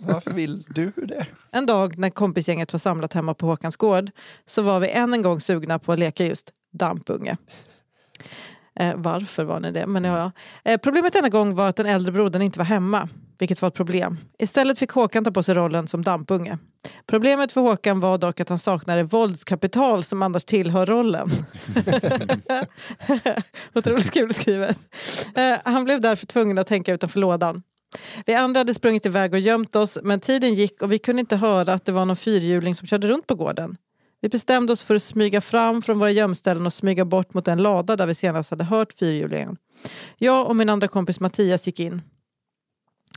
Varför 0.00 0.30
vill 0.30 0.62
du 0.68 0.92
det? 0.96 1.26
en 1.50 1.66
dag 1.66 1.98
när 1.98 2.10
kompisgänget 2.10 2.72
var 2.72 2.78
samlat 2.78 3.12
hemma 3.12 3.34
på 3.34 3.46
Håkans 3.46 3.76
gård 3.76 4.10
så 4.46 4.62
var 4.62 4.80
vi 4.80 4.88
än 4.88 5.14
en 5.14 5.22
gång 5.22 5.40
sugna 5.40 5.78
på 5.78 5.92
att 5.92 5.98
leka 5.98 6.26
just 6.26 6.50
dampunge. 6.72 7.36
Eh, 8.80 8.94
varför 8.96 9.44
var 9.44 9.60
ni 9.60 9.70
det? 9.70 9.86
Men 9.86 10.04
ja, 10.04 10.18
ja. 10.18 10.32
Eh, 10.72 10.78
problemet 10.78 11.12
denna 11.12 11.28
gång 11.28 11.54
var 11.54 11.68
att 11.68 11.76
den 11.76 11.86
äldre 11.86 12.12
brodern 12.12 12.42
inte 12.42 12.58
var 12.58 12.66
hemma, 12.66 13.08
vilket 13.38 13.62
var 13.62 13.68
ett 13.68 13.74
problem. 13.74 14.18
Istället 14.38 14.78
fick 14.78 14.90
Håkan 14.90 15.24
ta 15.24 15.30
på 15.30 15.42
sig 15.42 15.54
rollen 15.54 15.86
som 15.86 16.02
dampunge. 16.02 16.58
Problemet 17.06 17.52
för 17.52 17.60
Håkan 17.60 18.00
var 18.00 18.18
dock 18.18 18.40
att 18.40 18.48
han 18.48 18.58
saknade 18.58 19.02
våldskapital 19.02 20.04
som 20.04 20.22
annars 20.22 20.44
tillhör 20.44 20.86
rollen. 20.86 21.30
Otroligt 23.74 24.10
kul 24.10 24.34
skrivet. 24.34 24.78
Eh, 25.36 25.58
han 25.64 25.84
blev 25.84 26.00
därför 26.00 26.26
tvungen 26.26 26.58
att 26.58 26.66
tänka 26.66 26.94
utanför 26.94 27.20
lådan. 27.20 27.62
Vi 28.26 28.34
andra 28.34 28.60
hade 28.60 28.74
sprungit 28.74 29.06
iväg 29.06 29.32
och 29.32 29.38
gömt 29.38 29.76
oss 29.76 29.98
men 30.02 30.20
tiden 30.20 30.54
gick 30.54 30.82
och 30.82 30.92
vi 30.92 30.98
kunde 30.98 31.20
inte 31.20 31.36
höra 31.36 31.72
att 31.72 31.84
det 31.84 31.92
var 31.92 32.04
någon 32.04 32.16
fyrhjuling 32.16 32.74
som 32.74 32.88
körde 32.88 33.08
runt 33.08 33.26
på 33.26 33.34
gården. 33.34 33.76
Vi 34.24 34.28
bestämde 34.28 34.72
oss 34.72 34.84
för 34.84 34.94
att 34.94 35.02
smyga 35.02 35.40
fram 35.40 35.82
från 35.82 35.98
våra 35.98 36.10
gömställen 36.10 36.66
och 36.66 36.72
smyga 36.72 37.04
bort 37.04 37.34
mot 37.34 37.44
den 37.44 37.62
lada 37.62 37.96
där 37.96 38.06
vi 38.06 38.14
senast 38.14 38.50
hade 38.50 38.64
hört 38.64 38.92
fyrhjulingen. 38.92 39.56
Jag 40.18 40.46
och 40.46 40.56
min 40.56 40.68
andra 40.68 40.88
kompis 40.88 41.20
Mattias 41.20 41.66
gick 41.66 41.80
in. 41.80 42.02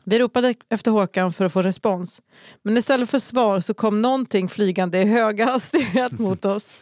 Vi 0.03 0.19
ropade 0.19 0.55
efter 0.69 0.91
Håkan 0.91 1.33
för 1.33 1.45
att 1.45 1.53
få 1.53 1.61
respons. 1.61 2.21
Men 2.63 2.77
istället 2.77 3.09
för 3.09 3.19
svar 3.19 3.59
så 3.59 3.73
kom 3.73 4.01
någonting 4.01 4.49
flygande 4.49 5.01
i 5.01 5.05
hög 5.05 5.39
hastighet 5.45 6.11
mot 6.11 6.45
oss. 6.45 6.73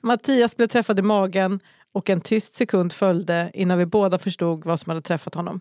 Mattias 0.00 0.56
blev 0.56 0.66
träffad 0.66 0.98
i 0.98 1.02
magen 1.02 1.60
och 1.92 2.10
en 2.10 2.20
tyst 2.20 2.54
sekund 2.54 2.92
följde 2.92 3.50
innan 3.54 3.78
vi 3.78 3.86
båda 3.86 4.18
förstod 4.18 4.64
vad 4.64 4.80
som 4.80 4.90
hade 4.90 5.02
träffat 5.02 5.34
honom. 5.34 5.60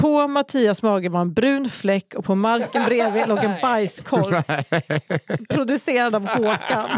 På 0.00 0.26
Mattias 0.28 0.82
mage 0.82 1.08
var 1.08 1.20
en 1.20 1.32
brun 1.32 1.70
fläck 1.70 2.14
och 2.14 2.24
på 2.24 2.34
marken 2.34 2.84
bredvid 2.84 3.28
låg 3.28 3.38
en 3.38 3.52
bajskorv. 3.62 4.42
Producerad 5.48 6.14
av 6.14 6.28
Håkan. 6.28 6.90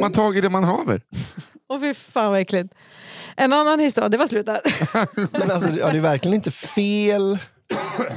Man 0.00 0.12
tagit 0.12 0.42
det 0.42 0.50
man 0.50 0.64
haver. 0.64 1.02
Och 1.66 1.80
fy 1.80 1.94
fan 1.94 2.30
vad 2.30 2.40
äckligt. 2.40 2.74
En 3.36 3.52
annan 3.52 3.80
historia, 3.80 4.08
det 4.08 4.16
var 4.16 4.26
slut 4.26 4.46
där. 4.46 4.60
Men 5.38 5.50
alltså, 5.50 5.70
ja, 5.70 5.90
det 5.90 5.96
är 5.96 6.00
verkligen 6.00 6.34
inte 6.34 6.50
fel. 6.50 7.38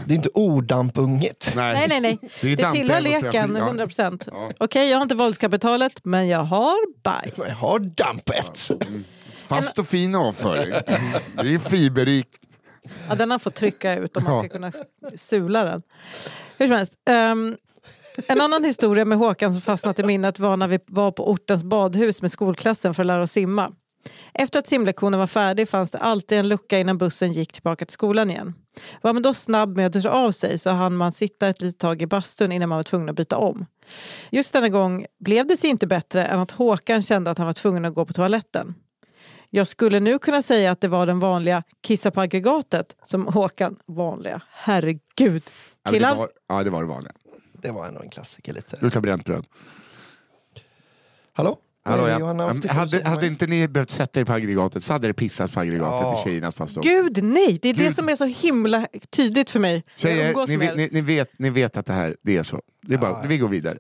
Det 0.06 0.14
är 0.14 0.16
inte 0.16 0.30
odampunget. 0.34 1.52
Nej, 1.56 1.88
nej, 1.88 2.00
nej. 2.00 2.20
Det 2.42 2.52
är 2.52 2.56
Det 2.58 2.72
tillhör 2.72 3.02
leken, 3.02 3.32
trafik, 3.32 3.58
ja. 3.58 3.66
100 3.66 3.86
procent. 3.88 4.28
Ja. 4.32 4.50
Okej, 4.58 4.90
jag 4.90 4.98
har 4.98 5.04
inte 5.04 5.16
våldskapitalet, 5.16 6.06
men 6.06 6.28
jag 6.28 6.44
har 6.44 7.04
bajs. 7.04 7.34
Jag 7.38 7.56
har 7.56 7.80
dampet. 7.80 8.72
Fast 9.48 9.80
och 9.80 9.88
fin 9.88 10.16
avföring. 10.16 10.72
Det 11.44 11.54
är 11.54 11.70
fiberrikt. 11.70 12.40
Ja, 13.10 13.16
den 13.16 13.32
har 13.32 13.40
fått 13.40 13.56
trycka 13.56 13.96
ut 13.96 14.18
om 14.18 14.24
man 14.24 14.40
ska 14.40 14.50
kunna 14.50 14.72
sula 15.18 15.64
den. 15.64 15.82
Hur 16.58 16.68
som 16.68 16.76
helst. 16.76 16.94
ehm, 17.10 17.58
en 18.28 18.42
annan 18.42 18.64
historia 18.64 19.06
med 19.06 19.18
Håkan 19.18 19.54
som 19.54 19.62
fastnat 19.62 20.00
i 20.00 20.04
minnet 20.04 20.40
var 20.40 20.58
när 20.58 20.68
vi 20.68 20.80
var 20.88 21.12
på 21.12 21.30
ortens 21.32 21.64
badhus 21.64 22.22
med 22.22 22.32
skolklassen 22.32 22.94
för 22.94 23.04
att 23.04 23.08
lära 23.08 23.22
oss 23.24 23.32
simma. 23.32 23.72
Efter 24.34 24.60
att 24.60 24.68
simlektionen 24.68 25.20
var 25.20 25.28
färdig 25.28 25.70
fanns 25.70 25.92
det 25.92 25.98
alltid 25.98 26.38
en 26.38 26.48
lucka 26.48 26.80
innan 26.80 26.98
bussen 26.98 27.32
gick 27.32 27.54
tillbaka 27.54 27.86
till 27.86 27.94
skolan 27.94 28.32
igen. 28.32 28.54
Var 29.02 29.14
man 29.14 29.22
då 29.22 29.34
snabb 29.34 29.76
med 29.76 29.86
att 29.88 30.04
dra 30.04 30.10
av 30.10 30.32
sig 30.32 30.58
så 30.58 30.70
hann 30.70 30.96
man 30.96 31.12
sitta 31.12 31.48
ett 31.48 31.62
litet 31.62 31.80
tag 31.80 32.02
i 32.02 32.08
bastun 32.08 32.52
innan 32.52 32.70
man 32.70 32.76
var 32.76 32.84
tvungen 32.84 33.10
att 33.10 33.16
byta 33.16 33.38
om. 33.38 33.66
Just 34.32 34.54
denna 34.54 34.70
gång 34.70 35.06
blev 35.20 35.48
det 35.48 35.58
sig 35.58 35.70
inte 35.70 35.88
bättre 35.88 36.26
än 36.26 36.40
att 36.40 36.52
Håkan 36.52 37.02
kände 37.02 37.32
att 37.32 37.38
han 37.38 37.48
var 37.48 37.54
tvungen 37.54 37.86
att 37.86 37.94
gå 37.94 38.06
på 38.06 38.14
toaletten. 38.14 38.76
Jag 39.50 39.68
skulle 39.68 40.00
nu 40.00 40.20
kunna 40.20 40.42
säga 40.42 40.72
att 40.72 40.82
det 40.82 40.88
var 40.88 41.06
den 41.06 41.20
vanliga 41.20 41.64
kissa 41.82 42.12
på 42.12 42.22
aggregatet 42.22 42.96
som 43.04 43.28
Håkan, 43.28 43.76
vanliga, 43.86 44.42
herregud. 44.52 45.04
Ja, 45.18 45.32
men 45.84 45.94
det 45.94 46.00
Killar, 46.00 46.16
var, 46.16 46.30
ja, 46.48 46.64
det 46.64 46.70
var 46.70 46.82
det 46.82 46.88
vanliga. 46.90 47.14
Det 47.62 47.72
var 47.72 47.88
ändå 47.88 48.00
en 48.02 48.10
klassiker 48.10 48.54
lite. 48.54 48.78
Luktar 48.82 49.02
bränt 49.02 49.26
bröd. 49.26 49.46
Hallå? 51.34 51.58
Hallå, 51.86 52.08
ja. 52.08 52.20
Johanna 52.20 52.44
Ja, 52.44 52.52
87 52.52 52.68
hade, 52.74 53.10
hade 53.10 53.28
inte 53.28 53.48
ni 53.48 53.68
behövt 53.68 53.90
sätta 53.90 54.20
er 54.20 54.24
på 54.26 54.34
aggregatet 54.34 54.84
så 54.84 54.94
hade 54.94 55.08
det 55.08 55.14
pissats 55.14 55.54
på 55.54 55.60
aggregatet 55.60 56.02
Ja. 56.02 56.22
i 56.22 56.24
tjejernas 56.24 56.58
bastu. 56.58 56.80
gud 56.84 57.24
nej! 57.24 57.60
Det 57.62 57.70
är 57.70 57.74
det 57.74 57.84
Gud. 57.84 57.96
som 57.96 58.10
är 58.10 58.16
så 58.16 58.26
himla 58.26 58.88
tydligt 59.10 59.50
för 59.50 59.60
mig. 59.60 59.84
Tjejer, 59.96 60.48
ni, 60.48 60.58
ni, 60.58 60.90
ni, 60.92 61.02
vet, 61.02 61.40
ni 61.40 61.50
vet 61.50 61.78
att 61.78 61.86
det 61.86 61.94
här 61.94 62.16
det 62.22 62.38
är 62.38 62.44
så. 62.44 62.62
Det 62.82 62.94
är 62.94 62.98
bara, 62.98 63.10
Ja. 63.12 63.24
Vi 63.28 63.38
går 63.38 63.50
vidare. 63.50 63.78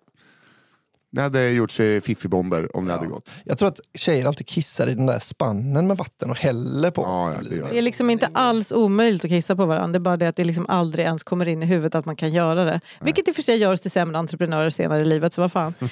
Det 1.12 1.22
hade 1.22 1.52
gjort 1.52 1.72
sig 1.72 2.02
fiffibomber 2.02 2.78
om 2.78 2.86
det 2.86 2.93
hade 2.93 3.08
gått. 3.08 3.32
Jag 3.43 3.58
tror 3.58 3.70
att 3.70 3.80
tjejer 3.93 4.26
alltid 4.26 4.48
kissar 4.48 4.88
i 4.88 4.93
den 4.93 5.06
där 5.06 5.20
spannen 5.20 5.88
med 5.88 5.98
vatten 5.98 6.30
och 6.30 6.38
häller 6.38 6.91
på. 6.91 7.02
Ja, 7.02 7.34
ja, 7.34 7.50
det 7.50 7.56
gör 7.56 7.70
Det 7.70 7.78
är 7.78 7.82
liksom 7.82 8.10
inte 8.10 8.30
alls 8.34 8.72
omöjligt 8.72 9.26
att 9.26 9.32
kissa 9.32 9.56
på 9.56 9.65
varandra. 9.65 9.91
Det 9.91 9.98
är 9.98 10.00
bara 10.00 10.17
det 10.17 10.28
att 10.28 10.36
det 10.36 10.43
liksom 10.43 10.65
aldrig 10.70 11.06
ens 11.06 11.24
kommer 11.24 11.48
in 11.48 11.63
i 11.63 11.65
huvudet 11.65 11.96
att 11.96 12.06
man 12.06 12.15
kan 12.15 12.34
göra 12.34 12.65
det. 12.65 12.82
Vilket 13.02 13.28
i 13.28 13.32
och 13.32 13.36
för 13.36 13.41
sig 13.41 13.58
gör 13.58 13.74
oss 13.74 13.82
till 13.82 13.91
sämre 13.91 14.17
entreprenörer 14.17 14.70
senare 14.70 15.02
i 15.02 15.06
livet, 15.06 15.34
så 15.34 15.41
vad 15.41 15.52
fan. 15.52 15.74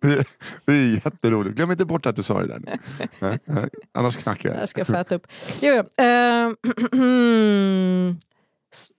Det, 0.00 0.24
det 0.64 0.72
är 0.72 0.94
jätteroligt. 0.94 1.56
Glöm 1.56 1.70
inte 1.70 1.84
bort 1.84 2.06
att 2.06 2.16
du 2.16 2.22
sa 2.22 2.40
det 2.40 2.46
där. 2.46 2.78
Nej, 3.20 3.38
nej. 3.44 3.68
Annars 3.92 4.16
knackar 4.16 4.58
jag. 4.58 4.68
ska 4.68 4.80
jag 4.80 4.86
få 4.86 4.96
äta 4.96 5.14
upp. 5.14 5.26
Jo, 5.60 5.82
jo. 5.98 6.04
Eh, 6.04 6.50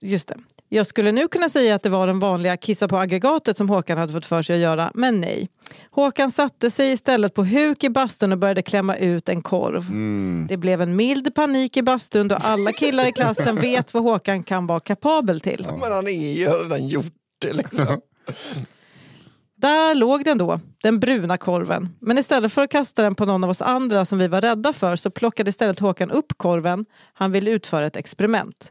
just 0.00 0.28
det. 0.28 0.36
Jag 0.74 0.86
skulle 0.86 1.12
nu 1.12 1.28
kunna 1.28 1.48
säga 1.48 1.74
att 1.74 1.82
det 1.82 1.88
var 1.88 2.06
den 2.06 2.18
vanliga 2.18 2.56
kissa 2.56 2.88
på 2.88 2.98
aggregatet 2.98 3.56
som 3.56 3.68
Håkan 3.68 3.98
hade 3.98 4.12
fått 4.12 4.24
för 4.24 4.42
sig 4.42 4.56
att 4.56 4.62
göra, 4.62 4.90
men 4.94 5.20
nej. 5.20 5.48
Håkan 5.90 6.30
satte 6.30 6.70
sig 6.70 6.92
istället 6.92 7.34
på 7.34 7.44
huk 7.44 7.84
i 7.84 7.90
bastun 7.90 8.32
och 8.32 8.38
började 8.38 8.62
klämma 8.62 8.96
ut 8.96 9.28
en 9.28 9.42
korv. 9.42 9.82
Mm. 9.88 10.46
Det 10.48 10.56
blev 10.56 10.80
en 10.80 10.96
mild 10.96 11.34
panik 11.34 11.76
i 11.76 11.82
bastun 11.82 12.28
då 12.28 12.34
alla 12.34 12.72
killar 12.72 13.06
i 13.06 13.12
klassen 13.12 13.56
vet 13.56 13.94
vad 13.94 14.02
Håkan 14.02 14.42
kan 14.42 14.66
vara 14.66 14.80
kapabel 14.80 15.40
till. 15.40 15.66
Men 15.80 15.92
han 15.92 16.06
är 16.06 16.34
ju 16.34 16.46
redan 16.46 16.88
gjort 16.88 17.14
det 17.38 17.52
liksom. 17.52 17.86
Där 19.56 19.94
låg 19.94 20.24
den 20.24 20.38
då, 20.38 20.60
den 20.82 21.00
bruna 21.00 21.36
korven. 21.36 21.88
Men 22.00 22.18
istället 22.18 22.52
för 22.52 22.62
att 22.62 22.70
kasta 22.70 23.02
den 23.02 23.14
på 23.14 23.24
någon 23.24 23.44
av 23.44 23.50
oss 23.50 23.62
andra 23.62 24.04
som 24.04 24.18
vi 24.18 24.28
var 24.28 24.40
rädda 24.40 24.72
för 24.72 24.96
så 24.96 25.10
plockade 25.10 25.50
istället 25.50 25.78
Håkan 25.78 26.10
upp 26.10 26.32
korven. 26.36 26.84
Han 27.12 27.32
ville 27.32 27.50
utföra 27.50 27.86
ett 27.86 27.96
experiment. 27.96 28.70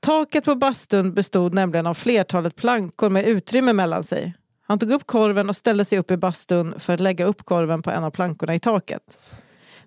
Taket 0.00 0.44
på 0.44 0.54
bastun 0.54 1.14
bestod 1.14 1.54
nämligen 1.54 1.86
av 1.86 1.94
flertalet 1.94 2.56
plankor 2.56 3.10
med 3.10 3.24
utrymme 3.24 3.72
mellan 3.72 4.04
sig. 4.04 4.34
Han 4.66 4.78
tog 4.78 4.90
upp 4.90 5.06
korven 5.06 5.48
och 5.48 5.56
ställde 5.56 5.84
sig 5.84 5.98
upp 5.98 6.10
i 6.10 6.16
bastun 6.16 6.80
för 6.80 6.94
att 6.94 7.00
lägga 7.00 7.24
upp 7.24 7.44
korven 7.44 7.82
på 7.82 7.90
en 7.90 8.04
av 8.04 8.10
plankorna 8.10 8.54
i 8.54 8.60
taket. 8.60 9.18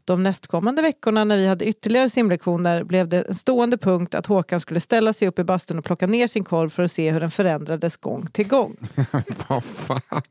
De 0.05 0.23
nästkommande 0.23 0.81
veckorna 0.81 1.23
när 1.23 1.37
vi 1.37 1.47
hade 1.47 1.65
ytterligare 1.65 2.09
simlektioner 2.09 2.83
blev 2.83 3.07
det 3.07 3.21
en 3.21 3.35
stående 3.35 3.77
punkt 3.77 4.15
att 4.15 4.25
Håkan 4.25 4.59
skulle 4.59 4.79
ställa 4.79 5.13
sig 5.13 5.27
upp 5.27 5.39
i 5.39 5.43
bastun 5.43 5.79
och 5.79 5.85
plocka 5.85 6.07
ner 6.07 6.27
sin 6.27 6.43
korv 6.43 6.69
för 6.69 6.83
att 6.83 6.91
se 6.91 7.11
hur 7.11 7.19
den 7.19 7.31
förändrades 7.31 7.97
gång 7.97 8.27
till 8.27 8.47
gång. 8.47 8.77
Vad 9.47 9.63
fan. 9.63 10.21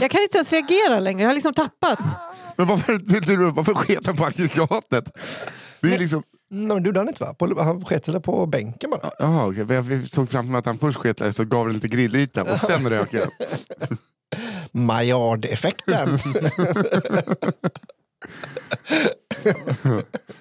Jag 0.00 0.10
kan 0.10 0.22
inte 0.22 0.38
ens 0.38 0.52
reagera 0.52 1.00
längre, 1.00 1.22
jag 1.22 1.28
har 1.28 1.34
liksom 1.34 1.54
tappat. 1.54 1.98
Men 2.56 2.66
varför, 2.66 3.50
varför 3.50 3.74
sket 3.74 4.06
han 4.06 4.16
på 4.16 4.24
aggregatet? 4.24 5.16
Det 5.80 5.94
är 5.94 5.98
liksom... 5.98 6.22
Nej, 6.52 6.66
men 6.68 6.82
det 6.82 6.86
gjorde 6.88 7.00
han 7.00 7.08
inte 7.08 7.24
va? 7.24 7.34
På, 7.34 7.62
han 7.62 7.84
sket 7.84 8.08
väl 8.08 8.20
på 8.20 8.46
bänken 8.46 8.90
bara. 8.90 9.10
Jaha, 9.18 9.46
okej. 9.48 9.66
Jag 9.68 9.92
jag 9.92 10.08
såg 10.08 10.30
framför 10.30 10.50
mig 10.52 10.58
att 10.58 10.66
han 10.66 10.78
först 10.78 10.98
sket 10.98 11.16
där 11.16 11.32
så 11.32 11.44
gav 11.44 11.66
det 11.66 11.72
lite 11.72 11.88
grillyta 11.88 12.42
och 12.42 12.58
sen 12.58 12.90
rök 12.90 13.12
den. 13.12 13.30
Maillard-effekten. 14.86 16.18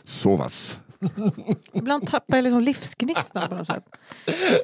Så 0.03 0.35
vass. 0.35 0.79
Ibland 1.89 2.07
tappar 2.07 2.37
jag 2.37 2.43
liksom 2.43 2.61
livsgnistan 2.61 3.49
på 3.49 3.55
något 3.55 3.67
sätt. 3.67 3.83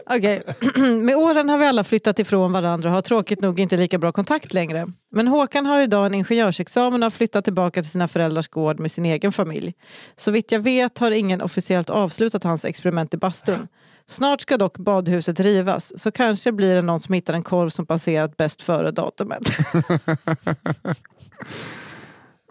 Okej. 0.05 0.43
Med 1.01 1.15
åren 1.15 1.49
har 1.49 1.57
vi 1.57 1.65
alla 1.65 1.83
flyttat 1.83 2.19
ifrån 2.19 2.51
varandra 2.51 2.89
och 2.89 2.95
har 2.95 3.01
tråkigt 3.01 3.41
nog 3.41 3.59
inte 3.59 3.77
lika 3.77 3.97
bra 3.97 4.11
kontakt 4.11 4.53
längre. 4.53 4.88
Men 5.11 5.27
Håkan 5.27 5.65
har 5.65 5.81
idag 5.81 6.05
en 6.05 6.13
ingenjörsexamen 6.13 7.03
och 7.03 7.05
har 7.05 7.11
flyttat 7.11 7.43
tillbaka 7.43 7.81
till 7.81 7.91
sina 7.91 8.07
föräldrars 8.07 8.47
gård 8.47 8.79
med 8.79 8.91
sin 8.91 9.05
egen 9.05 9.31
familj. 9.31 9.73
Så 10.15 10.31
vitt 10.31 10.51
jag 10.51 10.59
vet 10.59 10.97
har 10.97 11.11
ingen 11.11 11.41
officiellt 11.41 11.89
avslutat 11.89 12.43
hans 12.43 12.65
experiment 12.65 13.13
i 13.13 13.17
bastun. 13.17 13.67
Snart 14.07 14.41
ska 14.41 14.57
dock 14.57 14.77
badhuset 14.77 15.39
rivas, 15.39 16.01
så 16.01 16.11
kanske 16.11 16.51
blir 16.51 16.75
det 16.75 16.81
någon 16.81 16.99
som 16.99 17.13
hittar 17.13 17.33
en 17.33 17.43
korv 17.43 17.69
som 17.69 17.85
passerat 17.85 18.38
bäst 18.38 18.61
före-datumet. 18.61 19.41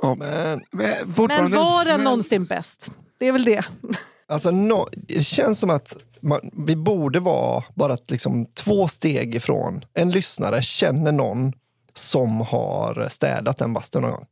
Men 0.03 0.19
Men, 0.19 0.61
Men 0.71 1.15
fortfarande 1.15 1.57
var 1.57 1.85
den 1.85 2.01
någonsin 2.01 2.45
bäst? 2.45 2.91
Det 3.19 3.29
är 3.29 3.33
väl 3.33 3.45
det. 3.45 3.65
Alltså, 4.35 4.51
no, 4.51 4.89
det 4.93 5.25
känns 5.25 5.61
som 5.61 5.71
att 5.71 5.97
man, 6.21 6.41
vi 6.67 6.77
borde 6.77 7.21
vara 7.21 7.65
bara 7.75 7.97
liksom, 8.09 8.47
två 8.47 8.89
steg 8.89 9.35
ifrån. 9.35 9.85
En 9.95 10.11
lyssnare 10.11 10.63
känner 10.63 11.13
någon 11.13 11.53
som 11.95 12.41
har 12.41 13.09
städat 13.11 13.61
en 13.61 13.73
bastu 13.73 14.01
någon 14.01 14.11
gång. 14.11 14.27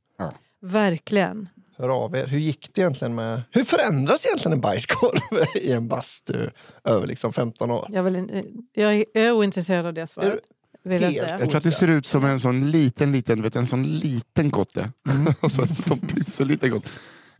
Verkligen. 0.62 1.48
Hör 1.78 1.88
av 1.88 2.16
er. 2.16 2.26
Hur 2.26 2.38
gick 2.38 2.70
det 2.74 2.80
egentligen 2.80 3.14
med... 3.14 3.42
Hur 3.50 3.64
förändras 3.64 4.26
egentligen 4.26 4.52
en 4.52 4.60
bajskorv 4.60 5.46
i 5.62 5.72
en 5.72 5.88
bastu 5.88 6.50
över 6.84 7.06
liksom 7.06 7.32
15 7.32 7.70
år? 7.70 7.88
Jag, 7.92 8.02
vill, 8.02 8.44
jag, 8.72 9.04
är, 9.14 9.32
ointresserad 9.32 9.86
av 9.86 9.94
det 9.94 10.06
svaret. 10.06 10.40
Vill 10.84 11.02
jag. 11.02 11.14
Jag 11.14 11.38
tror 11.38 11.56
att 11.56 11.62
det 11.62 11.72
ser 11.72 11.88
ut 11.88 12.06
som 12.06 12.24
en 12.24 12.40
sån 12.40 12.70
liten, 12.70 13.12
liten, 13.12 13.42
vet, 13.42 13.56
en 13.56 13.66
sån 13.66 13.82
liten 13.82 14.50
kotte. 14.50 14.90
alltså, 15.40 15.62
en 15.62 15.68
sån 15.68 15.98
pytteliten 15.98 16.70
kotte. 16.70 16.88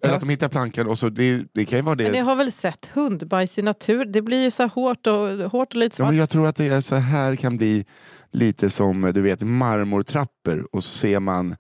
Eller 0.03 0.15
att 0.15 0.21
de 0.21 0.29
hittar 0.29 0.49
plankan 0.49 0.87
och 0.87 0.99
så, 0.99 1.09
det, 1.09 1.45
det 1.53 1.65
kan 1.65 1.79
ju 1.79 1.85
vara 1.85 1.95
det. 1.95 2.03
Men 2.05 2.13
ni 2.13 2.19
har 2.19 2.37
väl 2.37 2.53
sett 2.53 2.87
hundbajs 2.87 3.59
i 3.59 3.63
natur? 3.63 4.05
Det 4.05 4.23
blir 4.23 4.43
ju 4.43 4.51
så 4.51 4.67
hårt 4.67 5.07
och, 5.07 5.29
hårt 5.51 5.69
och 5.69 5.77
lite 5.77 5.95
Ja, 5.95 5.97
svart. 5.97 6.09
men 6.09 6.17
jag 6.17 6.31
tror 6.31 6.47
att 6.47 6.57
det 6.57 6.67
är 6.67 6.81
så 6.81 6.95
här 6.95 7.37
kan 7.37 7.57
bli 7.57 7.87
lite 8.31 8.71
som 8.71 9.13
du 9.15 9.23
vet 9.23 9.41
marmortrappor 9.41 10.69
och 10.73 10.85
så 10.85 10.91
ser 10.99 11.21
man 11.21 11.57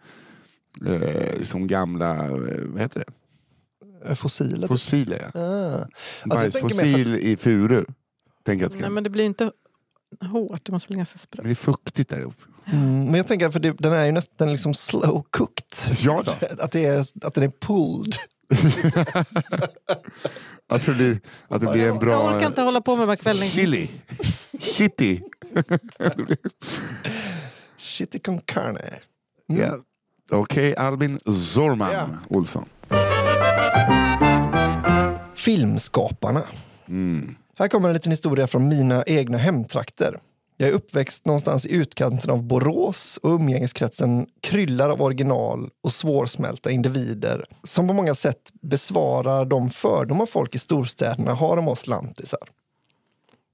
eh, 0.87 1.43
som 1.43 1.67
gamla, 1.67 2.25
eh, 2.25 2.31
vad 2.67 2.81
heter 2.81 3.05
det? 3.07 3.13
Eh, 4.09 4.15
Fossiler? 4.15 4.69
Fossiler. 4.69 5.31
Ja. 5.35 5.41
Ah. 5.41 5.75
Alltså, 6.23 6.39
Bajsfossil 6.61 7.15
i 7.15 7.37
furu. 7.37 7.85
Tänker 8.45 8.65
jag 8.65 8.67
att 8.71 8.73
det 8.77 8.81
Nej, 8.81 8.91
men 8.91 9.05
det 9.05 9.11
blir 9.11 9.25
inte 9.25 9.51
hårt. 10.21 10.67
Det 10.67 10.73
måste 10.73 10.89
bli 10.89 10.97
ganska 10.97 11.19
sprött. 11.19 11.45
Men 11.45 11.49
det 11.49 11.53
är 11.53 11.65
fuktigt 11.65 12.11
där 12.11 12.21
uppe. 12.21 12.43
Mm, 12.67 13.05
men 13.05 13.15
jag 13.15 13.27
tänker, 13.27 13.51
för 13.51 13.61
det, 13.61 13.73
den 13.73 13.93
är 13.93 14.05
ju 14.05 14.13
nästan 14.13 14.53
liksom 14.53 14.75
slow 14.75 15.23
cooked. 15.31 15.97
Ja 15.99 16.23
då. 16.27 16.33
Att, 16.65 16.73
det 16.73 16.85
är, 16.85 16.99
att 17.23 17.35
den 17.35 17.45
är 17.45 17.49
pulled. 17.61 18.15
Att 20.69 20.87
det 20.87 20.93
blir, 20.95 21.21
att 21.49 21.61
det 21.61 21.67
blir 21.67 21.89
en 21.89 21.99
bra... 21.99 22.13
Jag 22.13 22.37
orkar 22.37 22.47
inte 22.47 22.63
hålla 22.63 22.81
på 22.81 22.97
med 22.97 23.03
de 23.03 23.09
här 23.09 23.17
kvällningarna. 23.17 23.55
Chili. 23.55 23.91
Shitty. 24.61 25.21
Chili 27.79 28.19
con 28.19 28.41
carne. 28.41 28.99
Ja. 29.47 29.79
Okej, 30.31 30.77
Albin 30.77 31.21
Zorman 31.55 31.93
Ja. 31.93 32.09
Olsson. 32.29 32.65
Filmskaparna. 35.35 36.43
Mm. 36.89 37.35
Här 37.59 37.69
kommer 37.69 37.89
en 37.89 37.95
liten 37.95 38.13
historia 38.13 38.47
från 38.47 38.69
mina 38.69 39.03
egna 39.07 39.39
hemtrakter. 39.39 40.19
Jag 40.63 40.71
är 40.71 40.75
uppväxt 40.75 41.27
någonstans 41.27 41.67
i 41.67 41.75
utkanten 41.75 42.31
av 42.31 42.43
Borås 42.43 43.19
och 43.23 43.31
umgängeskretsen 43.31 44.27
kryllar 44.41 44.91
av 44.91 45.03
original 45.03 45.71
och 45.83 45.93
svårsmälta 45.93 46.71
individer 46.71 47.47
som 47.65 47.87
på 47.87 47.93
många 47.93 48.15
sätt 48.15 48.53
besvarar 48.61 49.45
de 49.45 49.71
fördomar 49.71 50.27
folk 50.27 50.55
i 50.55 50.59
storstäderna 50.59 51.33
har 51.35 51.57
om 51.57 51.69
oss 51.69 51.87
lantisar. 51.87 52.49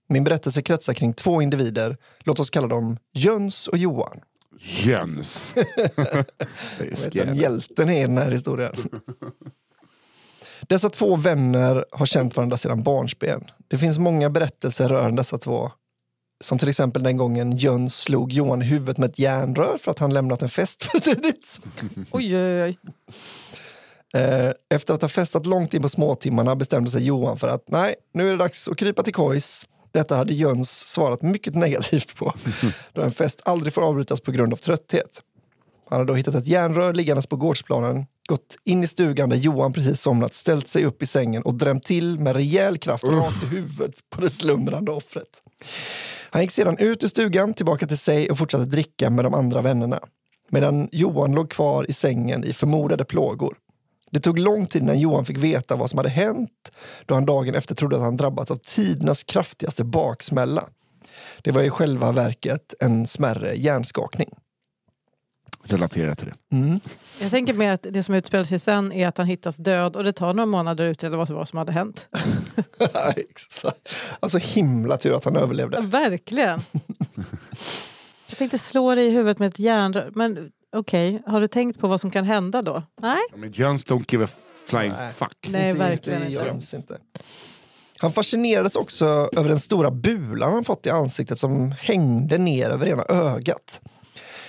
Min 0.08 0.24
berättelse 0.24 0.62
kretsar 0.62 0.94
kring 0.94 1.14
två 1.14 1.42
individer, 1.42 1.96
låt 2.18 2.40
oss 2.40 2.50
kalla 2.50 2.66
dem 2.66 2.98
Jöns 3.12 3.68
och 3.68 3.78
Johan. 3.78 4.20
Jöns. 4.60 5.54
Är 6.78 7.34
hjälten 7.34 7.88
är 7.88 7.98
i 7.98 8.02
den 8.02 8.18
här 8.18 8.30
historien. 8.30 8.72
Dessa 10.60 10.90
två 10.90 11.16
vänner 11.16 11.84
har 11.90 12.06
känt 12.06 12.36
varandra 12.36 12.56
sedan 12.56 12.82
barnsben. 12.82 13.44
Det 13.68 13.78
finns 13.78 13.98
många 13.98 14.30
berättelser 14.30 14.88
rörande 14.88 15.20
dessa 15.20 15.38
två. 15.38 15.70
Som 16.44 16.58
till 16.58 16.68
exempel 16.68 17.02
den 17.02 17.16
gången 17.16 17.56
Jöns 17.56 17.96
slog 17.96 18.32
Johan 18.32 18.62
i 18.62 18.64
huvudet 18.64 18.98
med 18.98 19.10
ett 19.10 19.18
järnrör 19.18 19.78
för 19.78 19.90
att 19.90 19.98
han 19.98 20.14
lämnat 20.14 20.42
en 20.42 20.48
fest 20.48 20.82
för 20.84 21.00
tidigt. 21.00 21.60
Oj, 22.10 22.36
oj, 22.36 22.62
oj. 22.62 22.78
Eh, 24.14 24.52
Efter 24.70 24.94
att 24.94 25.02
ha 25.02 25.08
festat 25.08 25.46
långt 25.46 25.74
in 25.74 25.82
på 25.82 25.88
småtimmarna 25.88 26.56
bestämde 26.56 26.90
sig 26.90 27.04
Johan 27.04 27.38
för 27.38 27.48
att 27.48 27.64
nej, 27.68 27.94
nu 28.14 28.26
är 28.26 28.30
det 28.30 28.36
dags 28.36 28.68
att 28.68 28.76
krypa 28.78 29.02
till 29.02 29.14
kojs. 29.14 29.66
Detta 29.92 30.16
hade 30.16 30.34
Jöns 30.34 30.70
svarat 30.70 31.22
mycket 31.22 31.54
negativt 31.54 32.16
på, 32.16 32.34
då 32.92 33.02
en 33.02 33.12
fest 33.12 33.40
aldrig 33.44 33.72
får 33.74 33.82
avbrytas 33.82 34.20
på 34.20 34.30
grund 34.32 34.52
av 34.52 34.56
trötthet. 34.56 35.22
Han 35.90 35.98
hade 35.98 36.12
då 36.12 36.14
hittat 36.14 36.34
ett 36.34 36.46
järnrör 36.46 36.94
liggandes 36.94 37.26
på 37.26 37.36
gårdsplanen, 37.36 38.06
gått 38.28 38.56
in 38.64 38.84
i 38.84 38.86
stugan 38.86 39.28
där 39.28 39.36
Johan 39.36 39.72
precis 39.72 40.00
somnat, 40.00 40.34
ställt 40.34 40.68
sig 40.68 40.84
upp 40.84 41.02
i 41.02 41.06
sängen 41.06 41.42
och 41.42 41.54
drämt 41.54 41.84
till 41.84 42.18
med 42.18 42.36
rejäl 42.36 42.78
kraft 42.78 43.04
rakt 43.04 43.42
i 43.42 43.46
huvudet 43.46 44.10
på 44.10 44.20
det 44.20 44.30
slumrande 44.30 44.92
offret. 44.92 45.42
Han 46.30 46.42
gick 46.42 46.50
sedan 46.50 46.78
ut 46.78 47.04
ur 47.04 47.08
stugan, 47.08 47.54
tillbaka 47.54 47.86
till 47.86 47.98
sig 47.98 48.30
och 48.30 48.38
fortsatte 48.38 48.64
dricka 48.64 49.10
med 49.10 49.24
de 49.24 49.34
andra 49.34 49.62
vännerna. 49.62 50.00
Medan 50.50 50.88
Johan 50.92 51.32
låg 51.32 51.50
kvar 51.50 51.90
i 51.90 51.92
sängen 51.92 52.44
i 52.44 52.52
förmodade 52.52 53.04
plågor. 53.04 53.56
Det 54.10 54.20
tog 54.20 54.38
lång 54.38 54.66
tid 54.66 54.82
innan 54.82 55.00
Johan 55.00 55.24
fick 55.24 55.38
veta 55.38 55.76
vad 55.76 55.90
som 55.90 55.98
hade 55.98 56.08
hänt 56.08 56.72
då 57.06 57.14
han 57.14 57.26
dagen 57.26 57.54
efter 57.54 57.74
trodde 57.74 57.96
att 57.96 58.02
han 58.02 58.16
drabbats 58.16 58.50
av 58.50 58.56
tidernas 58.56 59.24
kraftigaste 59.24 59.84
baksmälla. 59.84 60.68
Det 61.42 61.50
var 61.50 61.62
i 61.62 61.70
själva 61.70 62.12
verket 62.12 62.74
en 62.80 63.06
smärre 63.06 63.54
hjärnskakning. 63.54 64.28
Relatera 65.68 66.14
till 66.14 66.26
det. 66.26 66.56
Mm. 66.56 66.80
Jag 67.20 67.30
tänker 67.30 67.54
mer 67.54 67.72
att 67.72 67.86
det 67.90 68.02
som 68.02 68.14
utspelar 68.14 68.44
sig 68.44 68.58
sen 68.58 68.92
är 68.92 69.08
att 69.08 69.18
han 69.18 69.26
hittas 69.26 69.56
död 69.56 69.96
och 69.96 70.04
det 70.04 70.12
tar 70.12 70.34
några 70.34 70.46
månader 70.46 70.86
att 70.86 70.90
utreda 70.92 71.16
vad 71.16 71.26
som, 71.26 71.36
vad 71.36 71.48
som 71.48 71.58
hade 71.58 71.72
hänt. 71.72 72.06
Exakt. 73.16 73.94
alltså 74.20 74.38
himla 74.38 74.96
tur 74.96 75.16
att 75.16 75.24
han 75.24 75.34
Ja, 75.34 75.40
överlevde. 75.40 75.80
verkligen. 75.80 76.60
Jag 78.28 78.38
tänkte 78.38 78.58
slå 78.58 78.94
dig 78.94 79.06
i 79.06 79.10
huvudet 79.10 79.38
med 79.38 79.46
ett 79.46 79.58
järnrör. 79.58 80.10
Men 80.14 80.50
okej, 80.76 81.22
har 81.26 81.40
du 81.40 81.48
tänkt 81.48 81.80
på 81.80 81.88
vad 81.88 82.00
som 82.00 82.10
kan 82.10 82.24
hända 82.24 82.62
då? 82.62 82.82
Nej. 83.00 83.18
Ja, 83.30 83.36
Men 83.36 83.52
Jöns 83.52 83.86
don't 83.86 84.04
give 84.12 84.24
a 84.24 84.28
flying 84.68 84.92
Nej. 84.98 85.12
fuck. 85.12 85.46
Nej, 85.48 85.68
inte, 85.70 85.78
verkligen 85.78 86.18
inte. 86.22 86.32
inte. 86.32 86.44
Jöns 86.44 86.74
inte. 86.74 86.98
Han 88.00 88.12
fascinerades 88.12 88.76
också 88.76 89.04
över 89.36 89.48
den 89.48 89.58
stora 89.58 89.90
bulan 89.90 90.52
han 90.52 90.64
fått 90.64 90.86
i 90.86 90.90
ansiktet 90.90 91.38
som 91.38 91.72
hängde 91.80 92.38
ner 92.38 92.70
över 92.70 92.86
ena 92.88 93.04
ögat. 93.08 93.80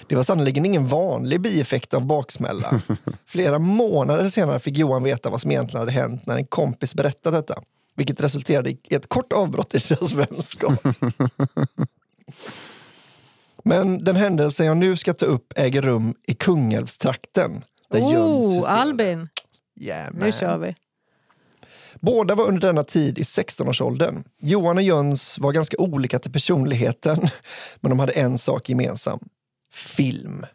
Det 0.09 0.15
var 0.15 0.23
sannoliken 0.23 0.65
ingen 0.65 0.87
vanlig 0.87 1.41
bieffekt 1.41 1.93
av 1.93 2.05
baksmälla. 2.05 2.81
Flera 3.25 3.59
månader 3.59 4.29
senare 4.29 4.59
fick 4.59 4.77
Johan 4.77 5.03
veta 5.03 5.29
vad 5.29 5.41
som 5.41 5.51
egentligen 5.51 5.79
hade 5.79 5.91
hänt 5.91 6.25
när 6.25 6.35
en 6.35 6.45
kompis 6.45 6.95
berättade 6.95 7.37
detta. 7.37 7.61
Vilket 7.95 8.21
resulterade 8.21 8.69
i 8.69 8.79
ett 8.89 9.09
kort 9.09 9.33
avbrott 9.33 9.75
i 9.75 9.77
deras 9.77 10.11
vänskap. 10.11 10.83
Men 13.63 14.03
den 14.03 14.15
händelse 14.15 14.65
jag 14.65 14.77
nu 14.77 14.97
ska 14.97 15.13
ta 15.13 15.25
upp 15.25 15.53
äger 15.55 15.81
rum 15.81 16.13
i 16.27 16.35
Kungälvstrakten. 16.35 17.63
Där 17.91 17.99
Jöns 17.99 18.13
Oh, 18.13 18.55
huserade. 18.55 18.67
Albin! 18.67 19.29
Yeah, 19.81 20.13
Nu 20.13 20.31
kör 20.31 20.57
vi. 20.57 20.75
Båda 21.99 22.35
var 22.35 22.47
under 22.47 22.67
denna 22.67 22.83
tid 22.83 23.19
i 23.19 23.21
16-årsåldern. 23.21 24.23
Johan 24.41 24.77
och 24.77 24.83
Jöns 24.83 25.39
var 25.39 25.51
ganska 25.51 25.77
olika 25.77 26.19
till 26.19 26.31
personligheten, 26.31 27.19
men 27.79 27.89
de 27.89 27.99
hade 27.99 28.11
en 28.11 28.37
sak 28.37 28.69
gemensam. 28.69 29.19
Film. 29.71 30.45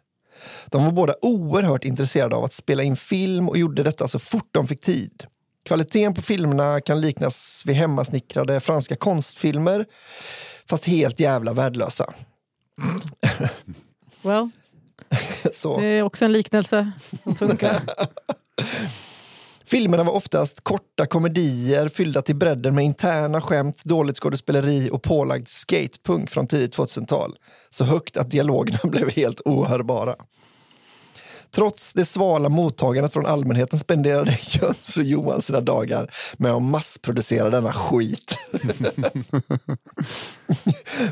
De 0.65 0.85
var 0.85 0.91
båda 0.91 1.15
oerhört 1.21 1.85
intresserade 1.85 2.35
av 2.35 2.43
att 2.43 2.53
spela 2.53 2.83
in 2.83 2.95
film 2.95 3.49
och 3.49 3.57
gjorde 3.57 3.83
detta 3.83 4.07
så 4.07 4.19
fort 4.19 4.49
de 4.51 4.67
fick 4.67 4.79
tid. 4.79 5.23
Kvaliteten 5.65 6.13
på 6.13 6.21
filmerna 6.21 6.81
kan 6.81 7.01
liknas 7.01 7.63
vid 7.65 7.75
hemmasnickrade 7.75 8.59
franska 8.59 8.95
konstfilmer, 8.95 9.85
fast 10.69 10.85
helt 10.85 11.19
jävla 11.19 11.53
värdelösa. 11.53 12.13
Well, 14.21 14.49
Så. 15.53 15.79
det 15.79 15.85
är 15.87 16.01
också 16.03 16.25
en 16.25 16.31
liknelse 16.31 16.91
som 17.23 17.35
funkar. 17.35 17.81
Filmerna 19.67 20.03
var 20.03 20.13
oftast 20.13 20.63
korta 20.63 21.05
komedier 21.05 21.89
fyllda 21.89 22.21
till 22.21 22.35
bredden 22.35 22.75
med 22.75 22.85
interna 22.85 23.41
skämt, 23.41 23.83
dåligt 23.83 24.17
skådespeleri 24.17 24.89
och 24.91 25.03
pålagd 25.03 25.47
skatepunk 25.47 26.29
från 26.29 26.47
tidigt 26.47 26.77
2000-tal. 26.77 27.35
Så 27.69 27.83
högt 27.83 28.17
att 28.17 28.31
dialogerna 28.31 28.79
blev 28.83 29.09
helt 29.09 29.41
ohörbara. 29.45 30.15
Trots 31.51 31.93
det 31.93 32.05
svala 32.05 32.49
mottagandet 32.49 33.13
från 33.13 33.25
allmänheten 33.25 33.79
spenderade 33.79 34.31
Jöns 34.41 34.97
och 34.97 35.03
Johan 35.03 35.41
sina 35.41 35.61
dagar 35.61 36.13
med 36.37 36.51
att 36.51 36.61
massproducera 36.61 37.49
denna 37.49 37.73
skit. 37.73 38.37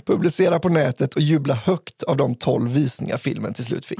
Publicera 0.05 0.59
på 0.59 0.69
nätet 0.69 1.13
och 1.13 1.21
jubla 1.21 1.53
högt 1.53 2.03
av 2.03 2.17
de 2.17 2.35
tolv 2.35 2.71
visningar 2.71 3.17
filmen 3.17 3.53
till 3.53 3.65
slut 3.65 3.85
fick. 3.85 3.99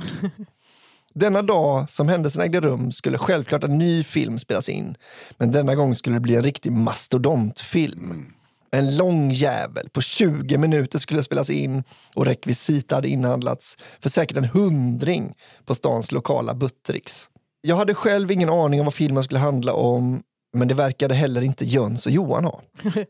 Denna 1.14 1.42
dag 1.42 1.90
som 1.90 2.10
händelsen 2.10 2.42
ägde 2.42 2.60
rum 2.60 2.92
skulle 2.92 3.18
självklart 3.18 3.64
en 3.64 3.78
ny 3.78 4.04
film 4.04 4.40
spelas 4.40 4.70
in. 4.70 4.96
Men 5.38 5.52
denna 5.52 5.76
gång 5.76 5.96
skulle 5.96 6.16
det 6.16 6.20
bli 6.20 6.36
en 6.36 6.44
riktig 6.44 6.72
mastodontfilm. 6.72 8.26
En 8.72 8.98
lång 8.98 9.32
jävel 9.32 9.90
på 9.90 10.02
20 10.02 10.58
minuter 10.58 11.00
skulle 11.00 11.24
spelas 11.24 11.50
in 11.50 11.84
och 12.16 12.26
rekvisita 12.26 12.96
hade 12.96 13.08
inhandlats 13.10 13.78
för 14.00 14.10
säkert 14.10 14.38
en 14.38 14.46
hundring 14.46 15.34
på 15.66 15.76
stans 15.76 16.12
lokala 16.12 16.54
Buttericks. 16.54 17.30
Jag 17.62 17.76
hade 17.76 17.94
själv 17.94 18.32
ingen 18.32 18.50
aning 18.50 18.80
om 18.80 18.86
vad 18.86 18.94
filmen 18.94 19.24
skulle 19.24 19.40
handla 19.40 19.74
om 19.74 20.24
men 20.54 20.68
det 20.68 20.74
verkade 20.74 21.16
heller 21.16 21.42
inte 21.42 21.66
Jöns 21.66 22.06
och 22.06 22.12
Johan 22.12 22.46
ha. 22.46 22.62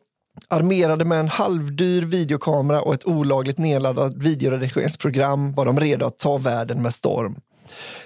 Armerade 0.47 1.05
med 1.05 1.19
en 1.19 1.29
halvdyr 1.29 2.01
videokamera 2.01 2.81
och 2.81 2.93
ett 2.93 3.05
olagligt 3.05 3.57
nedladdat 3.57 4.13
videoredigeringsprogram 4.13 5.53
var 5.53 5.65
de 5.65 5.79
redo 5.79 6.05
att 6.05 6.19
ta 6.19 6.37
världen 6.37 6.81
med 6.81 6.93
storm. 6.93 7.35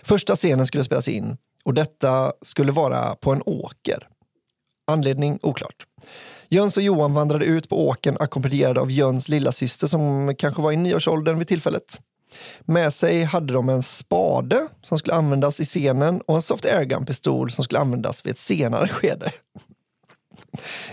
Första 0.03 0.35
scenen 0.35 0.65
skulle 0.65 0.83
spelas 0.83 1.07
in 1.07 1.37
och 1.65 1.73
detta 1.73 2.33
skulle 2.41 2.71
vara 2.71 3.15
på 3.15 3.31
en 3.31 3.41
åker. 3.45 4.07
Anledning 4.91 5.39
oklart. 5.41 5.85
Jöns 6.49 6.77
och 6.77 6.83
Johan 6.83 7.13
vandrade 7.13 7.45
ut 7.45 7.69
på 7.69 7.87
åken 7.87 8.17
ackompanjerade 8.19 8.81
av 8.81 8.91
Jöns 8.91 9.29
lilla 9.29 9.51
syster 9.51 9.87
som 9.87 10.35
kanske 10.35 10.61
var 10.61 10.71
i 10.71 10.75
nioårsåldern 10.75 11.37
vid 11.37 11.47
tillfället. 11.47 11.99
Med 12.65 12.93
sig 12.93 13.23
hade 13.23 13.53
de 13.53 13.69
en 13.69 13.83
spade 13.83 14.67
som 14.83 14.99
skulle 14.99 15.15
användas 15.15 15.59
i 15.59 15.65
scenen 15.65 16.21
och 16.21 16.35
en 16.35 16.41
soft 16.41 16.65
airgun-pistol 16.65 17.51
som 17.51 17.63
skulle 17.63 17.79
användas 17.79 18.25
vid 18.25 18.31
ett 18.31 18.37
senare 18.37 18.87
skede. 18.87 19.31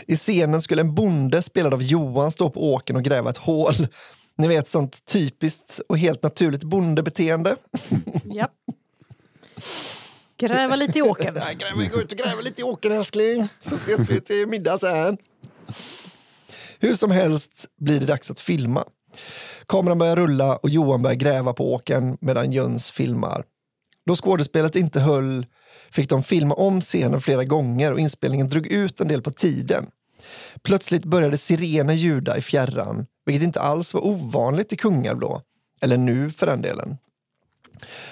I 0.06 0.16
scenen 0.16 0.62
skulle 0.62 0.80
en 0.80 0.94
bonde 0.94 1.42
spelad 1.42 1.74
av 1.74 1.82
Johan 1.82 2.32
stå 2.32 2.50
på 2.50 2.72
åken 2.72 2.96
och 2.96 3.02
gräva 3.02 3.30
ett 3.30 3.38
hål. 3.38 3.74
Ni 4.36 4.48
vet 4.48 4.68
sånt 4.68 5.04
typiskt 5.04 5.80
och 5.88 5.98
helt 5.98 6.22
naturligt 6.22 6.64
bondebeteende. 6.64 7.56
Japp. 8.24 8.50
Gräva 10.36 10.76
lite 10.76 10.98
i 10.98 11.02
åkern. 11.02 11.34
Gräva, 11.34 11.88
gå 11.92 12.00
ut 12.00 12.12
och 12.12 12.18
gräva 12.18 12.40
lite 12.40 12.60
i 12.60 12.64
åkern 12.64 12.92
älskling, 12.92 13.48
så 13.60 13.74
ses 13.74 14.08
vi 14.08 14.20
till 14.20 14.48
middag 14.48 14.78
sen. 14.78 15.16
Hur 16.78 16.94
som 16.94 17.10
helst 17.10 17.66
blir 17.80 18.00
det 18.00 18.06
dags 18.06 18.30
att 18.30 18.40
filma. 18.40 18.84
Kameran 19.68 19.98
börjar 19.98 20.16
rulla 20.16 20.56
och 20.56 20.70
Johan 20.70 21.02
börjar 21.02 21.16
gräva 21.16 21.52
på 21.52 21.74
åkern 21.74 22.16
medan 22.20 22.52
Jöns 22.52 22.90
filmar. 22.90 23.44
Då 24.06 24.16
skådespelet 24.16 24.76
inte 24.76 25.00
höll 25.00 25.46
fick 25.90 26.08
de 26.08 26.22
filma 26.22 26.54
om 26.54 26.80
scenen 26.80 27.20
flera 27.20 27.44
gånger 27.44 27.92
och 27.92 28.00
inspelningen 28.00 28.48
drog 28.48 28.66
ut 28.66 29.00
en 29.00 29.08
del 29.08 29.22
på 29.22 29.30
tiden. 29.30 29.86
Plötsligt 30.62 31.04
började 31.04 31.38
sirener 31.38 31.94
ljuda 31.94 32.38
i 32.38 32.42
fjärran, 32.42 33.06
vilket 33.24 33.42
inte 33.42 33.60
alls 33.60 33.94
var 33.94 34.06
ovanligt 34.06 34.72
i 34.72 34.76
Kungälv 34.76 35.18
då. 35.18 35.42
Eller 35.80 35.96
nu 35.96 36.30
för 36.30 36.46
den 36.46 36.62
delen. 36.62 36.96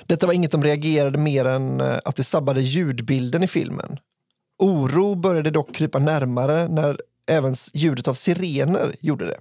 Detta 0.07 0.27
var 0.27 0.35
inget 0.35 0.51
de 0.51 0.65
reagerade 0.65 1.19
mer 1.19 1.45
än 1.45 1.81
eh, 1.81 1.99
att 2.05 2.17
det 2.17 2.25
sabbade 2.25 2.61
ljudbilden 2.61 3.43
i 3.43 3.47
filmen. 3.47 3.99
Oro 4.59 5.15
började 5.15 5.51
dock 5.51 5.75
krypa 5.75 5.99
närmare 5.99 6.69
när 6.69 6.99
även 7.27 7.55
ljudet 7.73 8.09
av 8.09 8.15
sirener 8.15 8.97
gjorde 9.01 9.25
det. 9.25 9.41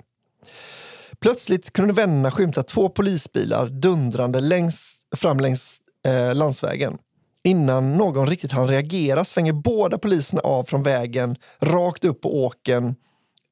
Plötsligt 1.19 1.73
kunde 1.73 1.93
vännerna 1.93 2.31
skymta 2.31 2.63
två 2.63 2.89
polisbilar 2.89 3.67
dundrande 3.67 4.39
längs, 4.39 5.05
fram 5.15 5.39
längs 5.39 5.77
eh, 6.05 6.35
landsvägen. 6.35 6.97
Innan 7.43 7.97
någon 7.97 8.27
riktigt 8.27 8.51
hann 8.51 8.67
reagera 8.67 9.25
svänger 9.25 9.53
båda 9.53 9.97
poliserna 9.97 10.41
av 10.41 10.63
från 10.63 10.83
vägen 10.83 11.35
rakt 11.59 12.05
upp 12.05 12.21
på 12.21 12.43
åken 12.43 12.95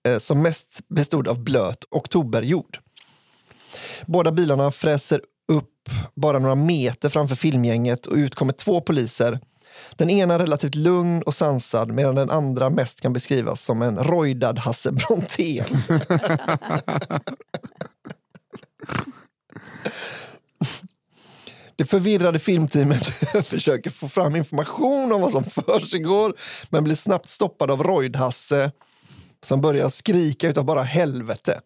Eh, 0.09 0.19
som 0.19 0.41
mest 0.41 0.79
bestod 0.87 1.27
av 1.27 1.43
blöt 1.43 1.85
oktoberjord. 1.89 2.79
Båda 4.05 4.31
bilarna 4.31 4.71
fräser 4.71 5.21
upp 5.47 5.89
bara 6.15 6.39
några 6.39 6.55
meter 6.55 7.09
framför 7.09 7.35
filmgänget 7.35 8.05
och 8.05 8.15
ut 8.15 8.35
kommer 8.35 8.53
två 8.53 8.81
poliser. 8.81 9.39
Den 9.95 10.09
ena 10.09 10.39
relativt 10.39 10.75
lugn 10.75 11.21
och 11.21 11.35
sansad 11.35 11.91
medan 11.91 12.15
den 12.15 12.29
andra 12.29 12.69
mest 12.69 13.01
kan 13.01 13.13
beskrivas 13.13 13.61
som 13.61 13.81
en 13.81 13.97
rojdad 13.97 14.59
Hasse 14.59 14.91
Brontén. 14.91 15.65
Det 21.75 21.85
förvirrade 21.85 22.39
filmteamet 22.39 23.05
försöker 23.45 23.89
få 23.89 24.09
fram 24.09 24.35
information 24.35 25.11
om 25.11 25.21
vad 25.21 25.31
som 25.31 25.43
försiggår 25.43 26.33
men 26.69 26.83
blir 26.83 26.95
snabbt 26.95 27.29
stoppad 27.29 27.71
av 27.71 27.83
Royd-Hasse 27.83 28.71
som 29.45 29.61
börjar 29.61 29.89
skrika 29.89 30.49
utav 30.49 30.65
bara 30.65 30.83
helvete. 30.83 31.61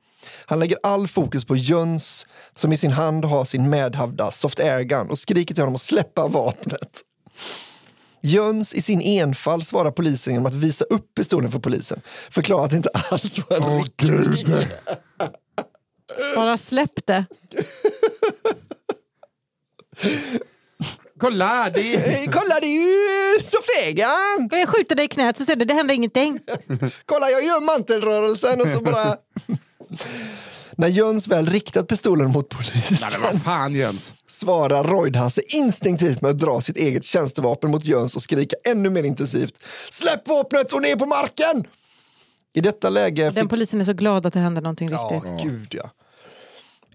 Han 0.45 0.59
lägger 0.59 0.78
all 0.84 1.07
fokus 1.07 1.45
på 1.45 1.55
Jöns 1.55 2.28
som 2.55 2.74
i 2.74 2.78
sin 2.78 2.91
hand 2.91 3.26
har 3.26 3.45
sin 3.45 3.69
medhavda 3.69 4.32
soft 4.32 4.59
airgun 4.59 5.09
och 5.09 5.19
skriker 5.19 5.55
till 5.55 5.61
honom 5.61 5.76
att 5.76 5.82
släppa 5.82 6.28
vapnet. 6.28 7.03
Jöns 8.21 8.74
i 8.74 8.82
sin 8.82 9.01
enfald 9.01 9.67
svarar 9.67 9.91
polisen 9.91 10.34
genom 10.34 10.45
att 10.45 10.53
visa 10.53 10.86
upp 10.86 11.15
pistolen 11.15 11.51
för 11.51 11.59
polisen. 11.59 12.01
Förklarar 12.32 12.65
att 12.65 12.69
det 12.69 12.78
inte 12.78 12.89
alls 12.89 13.39
var 13.49 13.57
en 13.57 13.63
Åh 13.63 13.84
riktig... 13.84 14.09
gud! 14.09 14.67
Bara 16.36 16.57
släpp 16.57 17.05
det. 17.05 17.26
Kolla! 21.24 21.69
Det 21.74 21.95
är... 21.95 21.99
Hej, 21.99 22.30
kolla, 22.34 22.59
det 22.59 22.67
är 22.67 23.38
ju! 23.38 23.43
Ska 24.47 24.57
jag 24.57 24.69
skjuta 24.69 24.95
dig 24.95 25.05
i 25.05 25.07
knät 25.07 25.38
så 25.38 25.45
ser 25.45 25.55
du, 25.55 25.65
det 25.65 25.74
händer 25.74 25.95
ingenting. 25.95 26.39
Kolla, 27.05 27.30
jag 27.30 27.43
gör 27.43 27.61
mantelrörelsen 27.61 28.61
och 28.61 28.67
så 28.67 28.80
bara... 28.80 29.17
När 30.78 30.88
Jöns 30.88 31.28
väl 31.28 31.45
riktat 31.49 31.88
pistolen 31.88 32.32
mot 32.32 32.49
polisen 32.49 32.97
Nej, 33.01 33.19
vad 33.21 33.43
fan 33.43 33.76
Jöns? 33.76 34.13
svarar 34.28 34.84
Royd-Hasse 34.84 35.41
instinktivt 35.47 36.21
med 36.21 36.32
att 36.32 36.39
dra 36.39 36.61
sitt 36.61 36.78
eget 36.78 37.03
tjänstevapen 37.05 37.71
mot 37.71 37.86
Jöns 37.86 38.15
och 38.15 38.21
skrika 38.21 38.55
ännu 38.65 38.89
mer 38.89 39.03
intensivt. 39.03 39.53
Släpp 39.91 40.28
vapnet 40.28 40.74
och 40.74 40.82
ner 40.82 40.95
på 40.95 41.05
marken! 41.05 41.63
I 42.53 42.61
detta 42.61 42.89
läge 42.89 43.24
Den 43.24 43.34
fick... 43.34 43.49
polisen 43.49 43.82
är 43.82 43.86
så 43.86 43.93
glad 43.93 44.26
att 44.26 44.34
det 44.34 44.39
händer 44.39 44.61
någonting 44.61 44.89
Ja, 44.91 45.09
riktigt. 45.13 45.43
gud 45.51 45.67
ja. 45.71 45.89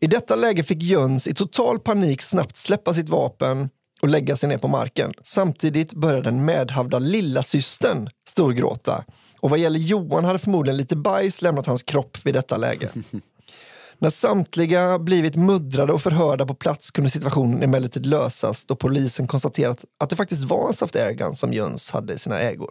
I 0.01 0.07
detta 0.07 0.35
läge 0.37 0.62
fick 0.64 0.83
Jöns 0.83 1.26
i 1.26 1.35
total 1.35 1.79
panik 1.79 2.22
snabbt 2.22 2.57
släppa 2.57 2.95
sitt 2.95 3.09
vapen 3.09 3.68
och 4.01 4.09
lägga 4.09 4.36
sig 4.36 4.49
ner 4.49 4.59
på 4.59 4.68
marken. 4.68 5.12
Samtidigt 5.24 5.94
började 5.94 6.22
den 6.22 6.44
medhavda 6.44 6.99
lilla 6.99 7.42
systern 7.42 8.09
storgråta. 8.28 9.05
Och 9.40 9.51
vad 9.51 9.59
gäller 9.59 9.80
Johan 9.80 10.24
hade 10.24 10.38
förmodligen 10.38 10.76
lite 10.76 10.96
bajs 10.96 11.42
lämnat 11.42 11.66
hans 11.66 11.82
kropp 11.82 12.18
vid 12.24 12.34
detta 12.34 12.57
läge. 12.57 12.88
När 14.01 14.11
samtliga 14.11 14.99
blivit 14.99 15.36
muddrade 15.36 15.92
och 15.92 16.03
förhörda 16.03 16.46
på 16.46 16.55
plats 16.55 16.90
kunde 16.90 17.11
situationen 17.11 17.62
emellertid 17.62 18.07
lösas 18.07 18.64
då 18.64 18.76
polisen 18.76 19.26
konstaterat 19.26 19.84
att 20.01 20.11
det 20.11 20.16
faktiskt 20.16 20.44
var 20.44 20.68
en 20.68 20.74
soft 20.74 20.96
airgun 20.96 21.34
som 21.34 21.53
Jöns 21.53 21.90
hade 21.90 22.14
i 22.14 22.18
sina 22.18 22.38
ägor. 22.38 22.70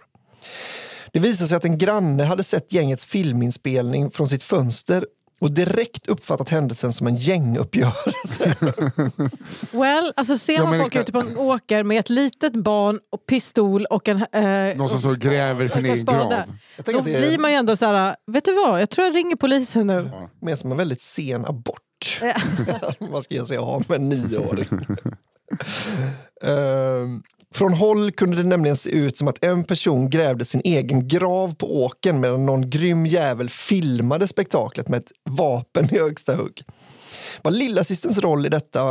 Det 1.13 1.19
visade 1.19 1.47
sig 1.47 1.57
att 1.57 1.65
en 1.65 1.77
granne 1.77 2.23
hade 2.23 2.43
sett 2.43 2.73
gängets 2.73 3.05
filminspelning 3.05 4.11
från 4.11 4.27
sitt 4.27 4.43
fönster 4.43 5.05
och 5.41 5.51
direkt 5.51 6.07
uppfattat 6.07 6.49
händelsen 6.49 6.93
som 6.93 7.07
en 7.07 7.15
gänguppgörelse. 7.15 8.55
Well, 9.71 10.13
alltså 10.15 10.37
ser 10.37 10.53
Ja, 10.53 10.61
man 10.63 10.71
men 10.71 10.79
folk 10.81 10.93
kan- 10.93 11.01
ute 11.01 11.11
på 11.11 11.19
en 11.19 11.37
åker 11.37 11.83
med 11.83 11.99
ett 11.99 12.09
litet 12.09 12.53
barn 12.53 12.99
och 13.11 13.25
pistol 13.25 13.85
och 13.85 14.07
en... 14.07 14.17
Eh, 14.31 14.77
Någon 14.77 14.89
som 15.01 15.11
och 15.11 15.17
gräver 15.17 15.67
sin 15.67 15.85
egen 15.85 16.05
grav. 16.05 16.33
Då 16.85 17.01
blir 17.01 17.33
är 17.33 17.37
man 17.37 17.51
ju 17.51 17.57
ändå 17.57 17.75
så 17.75 17.85
här, 17.85 18.15
vet 18.31 18.45
du 18.45 18.53
vad, 18.53 18.81
jag 18.81 18.89
tror 18.89 19.07
jag 19.07 19.15
ringer 19.15 19.35
polisen 19.35 19.87
nu. 19.87 20.11
mer 20.41 20.55
som 20.55 20.71
en 20.71 20.77
väldigt 20.77 21.01
sen 21.01 21.45
abort. 21.45 21.81
Ja. 22.21 22.33
Man 23.11 23.23
ska 23.23 23.33
ge 23.35 23.45
sig 23.45 23.57
av 23.57 23.83
med 23.87 23.95
en 24.01 24.09
nioåring. 24.09 24.67
Ehm, 26.43 27.23
från 27.57 27.73
håll 27.73 28.11
kunde 28.11 28.37
det 28.37 28.43
nämligen 28.43 28.77
se 28.77 28.89
ut 28.89 29.17
som 29.17 29.27
att 29.27 29.43
en 29.43 29.63
person 29.63 30.09
grävde 30.09 30.45
sin 30.45 30.61
egen 30.63 31.07
grav 31.07 31.55
på 31.55 31.83
åken 31.83 32.19
medan 32.19 32.45
någon 32.45 32.69
grym 32.69 33.05
jävel 33.05 33.49
filmade 33.49 34.27
spektaklet 34.27 34.87
med 34.87 34.97
ett 34.97 35.11
vapen 35.29 35.95
i 35.95 35.99
högsta 35.99 36.35
hugg. 36.35 36.63
Vad 37.41 37.53
lillasysterns 37.53 38.17
roll 38.17 38.45
i 38.45 38.49
detta 38.49 38.83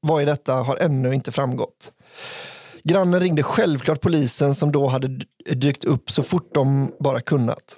var 0.00 0.20
i 0.20 0.24
detta 0.24 0.54
har 0.54 0.76
ännu 0.76 1.14
inte 1.14 1.32
framgått. 1.32 1.92
Grannen 2.84 3.20
ringde 3.20 3.42
självklart 3.42 4.00
polisen 4.00 4.54
som 4.54 4.72
då 4.72 4.86
hade 4.86 5.24
dykt 5.54 5.84
upp 5.84 6.10
så 6.10 6.22
fort 6.22 6.54
de 6.54 6.92
bara 7.00 7.20
kunnat. 7.20 7.76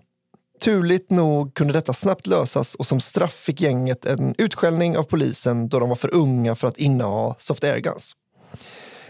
Turligt 0.61 1.11
nog 1.11 1.55
kunde 1.55 1.73
detta 1.73 1.93
snabbt 1.93 2.27
lösas 2.27 2.75
och 2.75 2.87
som 2.87 3.01
straff 3.01 3.35
fick 3.35 3.61
gänget 3.61 4.05
en 4.05 4.35
utskällning 4.39 4.99
av 4.99 5.03
polisen 5.03 5.69
då 5.69 5.79
de 5.79 5.89
var 5.89 5.97
för 5.97 6.15
unga 6.15 6.55
för 6.55 6.69
att 6.69 6.79
inneha 6.79 7.35
soft 7.39 7.65
airguns. 7.65 8.15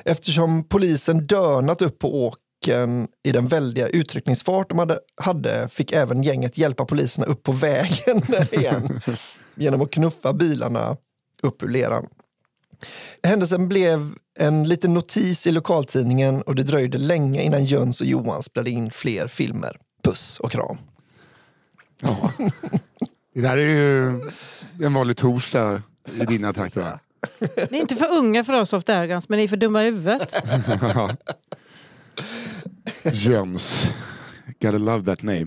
Eftersom 0.05 0.65
polisen 0.65 1.27
dönat 1.27 1.83
upp 1.83 1.99
på 1.99 2.25
åken 2.25 3.09
i 3.23 3.33
den 3.33 3.49
väldiga 3.49 3.89
utryckningsfart 3.89 4.69
de 4.69 4.79
hade, 4.79 4.99
hade 5.17 5.69
fick 5.69 5.93
även 5.93 6.23
gänget 6.23 6.59
hjälpa 6.59 6.85
poliserna 6.85 7.27
upp 7.27 7.43
på 7.43 7.53
vägen 7.53 8.23
igen 8.51 9.01
genom 9.55 9.81
att 9.81 9.91
knuffa 9.91 10.33
bilarna 10.33 10.97
upp 11.43 11.63
ur 11.63 11.69
leran. 11.69 12.07
Händelsen 13.23 13.69
blev 13.69 14.15
en 14.39 14.69
liten 14.69 14.95
notis 14.95 15.47
i 15.47 15.53
lokaltidningen 15.53 16.43
och 16.43 16.55
det 16.55 16.63
dröjde 16.63 16.99
länge 16.99 17.43
innan 17.43 17.65
Jöns 17.65 18.01
och 18.01 18.07
Johan 18.07 18.43
spelade 18.43 18.71
in 18.71 18.91
fler 18.91 19.29
filmer. 19.29 19.79
Puss 20.03 20.41
och 20.41 20.53
kram. 20.53 20.79
Ja. 22.01 22.33
Det 23.35 23.41
där 23.41 23.57
är 23.57 23.69
ju 23.69 24.21
en 24.85 24.95
vanlig 24.95 25.17
torsdag 25.17 25.83
i 26.21 26.25
dina 26.27 26.53
trakter. 26.53 26.99
Ni 27.71 27.79
är 27.79 27.81
inte 27.81 27.97
för 27.97 28.19
unga 28.19 28.45
för 28.45 28.53
oss 28.61 28.69
soft 28.69 28.89
airguns, 28.89 29.29
men 29.29 29.37
ni 29.37 29.45
är 29.45 29.49
för 29.49 29.57
dumma 29.57 29.83
i 29.83 29.87
huvudet. 29.87 30.35
Jöns. 33.13 33.87
Gotta 34.61 34.79
love 34.79 35.05
that 35.05 35.23
name. 35.23 35.47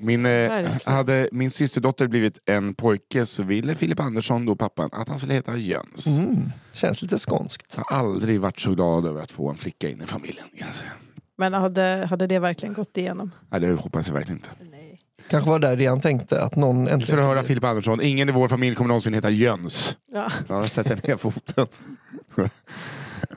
Min, 0.00 0.26
eh, 0.26 0.66
hade 0.84 1.28
min 1.32 1.50
systerdotter 1.50 2.06
blivit 2.06 2.38
en 2.44 2.74
pojke 2.74 3.26
så 3.26 3.42
ville 3.42 3.74
Filip 3.74 4.00
Andersson, 4.00 4.46
då 4.46 4.56
pappan, 4.56 4.90
att 4.92 5.08
han 5.08 5.18
skulle 5.18 5.34
heta 5.34 5.56
Jöns. 5.56 6.06
Mm. 6.06 6.50
Känns 6.72 7.02
lite 7.02 7.18
skånskt. 7.18 7.74
Jag 7.76 7.84
har 7.84 7.98
aldrig 7.98 8.40
varit 8.40 8.60
så 8.60 8.74
glad 8.74 9.06
över 9.06 9.22
att 9.22 9.30
få 9.32 9.50
en 9.50 9.56
flicka 9.56 9.88
in 9.88 10.02
i 10.02 10.06
familjen. 10.06 10.44
kan 10.58 10.66
jag 10.66 10.76
säga. 10.76 10.90
Men 11.36 11.52
hade, 11.54 12.06
hade 12.10 12.26
det 12.26 12.38
verkligen 12.38 12.74
gått 12.74 12.96
igenom? 12.96 13.30
Nej, 13.48 13.60
det 13.60 13.72
hoppas 13.72 14.06
jag 14.06 14.14
verkligen 14.14 14.36
inte. 14.36 14.50
Nej. 14.70 14.87
Kanske 15.28 15.50
var 15.50 15.58
där 15.58 15.76
det 15.76 15.86
han 15.86 16.00
tänkte 16.00 16.42
att 16.42 16.56
någon 16.56 16.78
äntligen 16.88 17.00
ska 17.00 17.16
du 17.16 17.22
höra 17.22 17.42
Filip 17.42 17.64
Andersson, 17.64 18.02
ingen 18.02 18.28
i 18.28 18.32
vår 18.32 18.48
familj 18.48 18.76
kommer 18.76 18.88
någonsin 18.88 19.14
heta 19.14 19.30
Jöns. 19.30 19.96
Ja. 20.12 20.32
Ja, 20.48 20.68
sätter 20.68 21.08
ner 21.08 21.16
foten. 21.16 21.66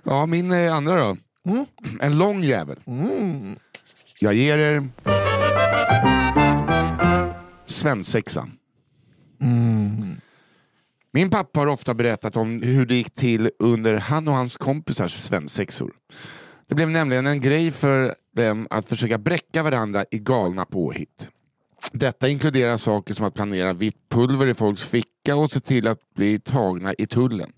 Ja, 0.04 0.26
min 0.26 0.52
eh, 0.52 0.76
andra 0.76 0.96
då. 0.96 1.18
En 2.02 2.18
lång 2.18 2.42
jävel. 2.42 2.78
Jag 4.20 4.34
ger 4.34 4.58
er 4.58 4.90
svensexa. 7.66 8.48
Min 11.14 11.30
pappa 11.30 11.60
har 11.60 11.68
ofta 11.68 11.94
berättat 11.94 12.38
om 12.38 12.62
hur 12.62 12.86
det 12.86 12.96
gick 12.96 13.14
till 13.14 13.52
under 13.60 13.98
han 13.98 14.28
och 14.28 14.34
hans 14.34 14.58
kompisars 14.58 15.14
svensexor. 15.14 15.92
Det 16.68 16.76
blev 16.76 16.90
nämligen 16.90 17.28
en 17.28 17.42
grej 17.42 17.72
för 17.72 18.16
dem 18.36 18.68
att 18.70 18.90
försöka 18.90 19.18
bräcka 19.18 19.64
varandra 19.64 20.06
i 20.12 20.20
galna 20.20 20.66
påhitt. 20.66 21.30
Detta 21.92 22.28
inkluderar 22.28 22.78
saker 22.78 23.14
som 23.14 23.26
att 23.26 23.34
planera 23.34 23.74
vitt 23.74 24.10
pulver 24.10 24.48
i 24.48 24.54
folks 24.54 24.84
ficka 24.84 25.36
och 25.36 25.52
se 25.52 25.60
till 25.60 25.88
att 25.88 26.00
bli 26.16 26.40
tagna 26.40 26.94
i 26.94 27.08
tullen. 27.08 27.52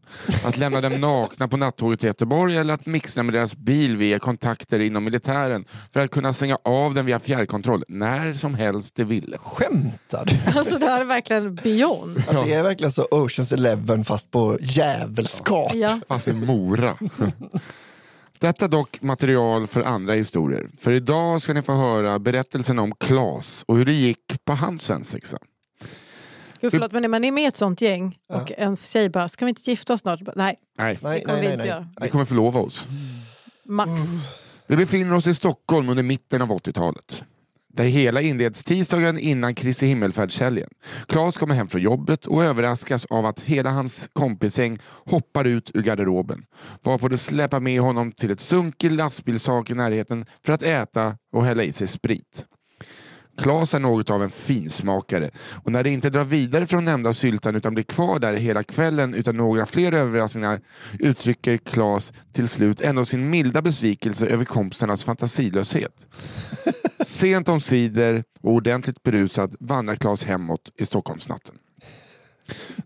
Att 0.45 0.57
lämna 0.57 0.81
dem 0.81 0.93
nakna 0.93 1.47
på 1.47 1.57
nattåget 1.57 1.99
till 1.99 2.07
Göteborg 2.07 2.57
eller 2.57 2.73
att 2.73 2.85
mixtra 2.85 3.23
med 3.23 3.33
deras 3.33 3.55
bil 3.55 3.97
via 3.97 4.19
kontakter 4.19 4.79
inom 4.79 5.03
militären 5.03 5.65
för 5.93 5.99
att 5.99 6.11
kunna 6.11 6.33
stänga 6.33 6.57
av 6.63 6.93
den 6.93 7.05
via 7.05 7.19
fjärrkontroll 7.19 7.83
när 7.87 8.33
som 8.33 8.55
helst 8.55 8.95
de 8.95 9.03
ville. 9.03 9.37
Skämtar 9.37 10.25
du? 10.25 10.59
Alltså 10.59 10.79
det 10.79 10.85
här 10.85 11.01
är 11.01 11.05
verkligen 11.05 11.55
beyond. 11.55 12.23
Att 12.27 12.45
det 12.45 12.53
är 12.53 12.63
verkligen 12.63 12.91
så 12.91 13.07
Oceans 13.11 13.51
Eleven 13.51 14.05
fast 14.05 14.31
på 14.31 14.57
jävelskap. 14.61 15.71
Ja. 15.73 15.99
Fast 16.07 16.27
i 16.27 16.33
Mora. 16.33 16.97
Detta 18.43 18.67
dock 18.67 19.01
material 19.01 19.67
för 19.67 19.81
andra 19.81 20.13
historier. 20.13 20.69
För 20.77 20.91
idag 20.91 21.41
ska 21.41 21.53
ni 21.53 21.61
få 21.61 21.73
höra 21.73 22.19
berättelsen 22.19 22.79
om 22.79 22.95
Klas 22.95 23.63
och 23.67 23.77
hur 23.77 23.85
det 23.85 23.93
gick 23.93 24.45
på 24.45 24.53
hans 24.53 24.83
svensexa. 24.83 25.37
Gud, 26.61 26.71
förlåt, 26.71 26.91
men 26.91 27.01
när 27.01 27.09
man 27.09 27.23
är 27.23 27.31
med 27.31 27.43
i 27.43 27.47
ett 27.47 27.55
sånt 27.57 27.81
gäng 27.81 28.17
och 28.29 28.51
ens 28.51 28.89
tjej 28.89 29.09
bara, 29.09 29.29
ska 29.29 29.45
vi 29.45 29.49
inte 29.49 29.69
gifta 29.69 29.93
oss 29.93 30.01
snart? 30.01 30.21
Bara, 30.21 30.33
Nej, 30.35 30.55
Nej, 30.77 30.97
Nej, 31.01 31.19
Det 31.19 31.25
kommer 31.25 31.41
nej, 31.41 31.41
vi 31.41 31.47
nej, 31.47 31.53
inte 31.53 31.57
nej. 31.57 31.67
göra. 31.67 31.87
vi 32.01 32.09
kommer 32.09 32.25
förlova 32.25 32.59
oss. 32.59 32.87
max. 33.65 33.91
Vi 34.67 34.77
befinner 34.77 35.15
oss 35.15 35.27
i 35.27 35.35
Stockholm 35.35 35.89
under 35.89 36.03
mitten 36.03 36.41
av 36.41 36.49
80-talet 36.49 37.23
där 37.73 37.83
hela 37.83 38.21
inleds 38.21 38.63
tisdagen 38.63 39.19
innan 39.19 39.55
Kristi 39.55 39.85
himmelfärdshelgen. 39.85 40.69
Claes 41.07 41.37
kommer 41.37 41.55
hem 41.55 41.67
från 41.67 41.81
jobbet 41.81 42.25
och 42.25 42.43
överraskas 42.43 43.05
av 43.05 43.25
att 43.25 43.39
hela 43.39 43.69
hans 43.69 44.09
kompisgäng 44.13 44.79
hoppar 45.05 45.45
ut 45.45 45.71
ur 45.73 45.81
garderoben. 45.81 46.45
Varpå 46.83 47.07
de 47.07 47.17
släpar 47.17 47.59
med 47.59 47.81
honom 47.81 48.11
till 48.11 48.31
ett 48.31 48.39
sunkig 48.39 48.91
lastbilshak 48.91 49.69
i 49.69 49.73
närheten 49.73 50.25
för 50.45 50.53
att 50.53 50.63
äta 50.63 51.17
och 51.31 51.45
hälla 51.45 51.63
i 51.63 51.73
sig 51.73 51.87
sprit. 51.87 52.45
Klas 53.37 53.73
är 53.73 53.79
något 53.79 54.09
av 54.09 54.23
en 54.23 54.29
finsmakare 54.29 55.31
och 55.63 55.71
när 55.71 55.83
det 55.83 55.89
inte 55.89 56.09
drar 56.09 56.23
vidare 56.23 56.65
från 56.65 56.85
nämnda 56.85 57.13
syltan 57.13 57.55
utan 57.55 57.73
blir 57.73 57.83
kvar 57.83 58.19
där 58.19 58.33
hela 58.33 58.63
kvällen 58.63 59.13
utan 59.13 59.37
några 59.37 59.65
fler 59.65 59.91
överraskningar 59.91 60.61
uttrycker 60.99 61.57
Klas 61.57 62.13
till 62.33 62.47
slut 62.47 62.81
ändå 62.81 63.05
sin 63.05 63.29
milda 63.29 63.61
besvikelse 63.61 64.27
över 64.27 64.45
kompisarnas 64.45 65.03
fantasilöshet. 65.03 66.05
Sent 67.05 67.49
om 67.49 67.61
sidor 67.61 68.23
och 68.41 68.51
ordentligt 68.51 69.03
berusad 69.03 69.55
vandrar 69.59 69.95
Klas 69.95 70.23
hemåt 70.23 70.71
i 70.77 70.85
Stockholmsnatten. 70.85 71.55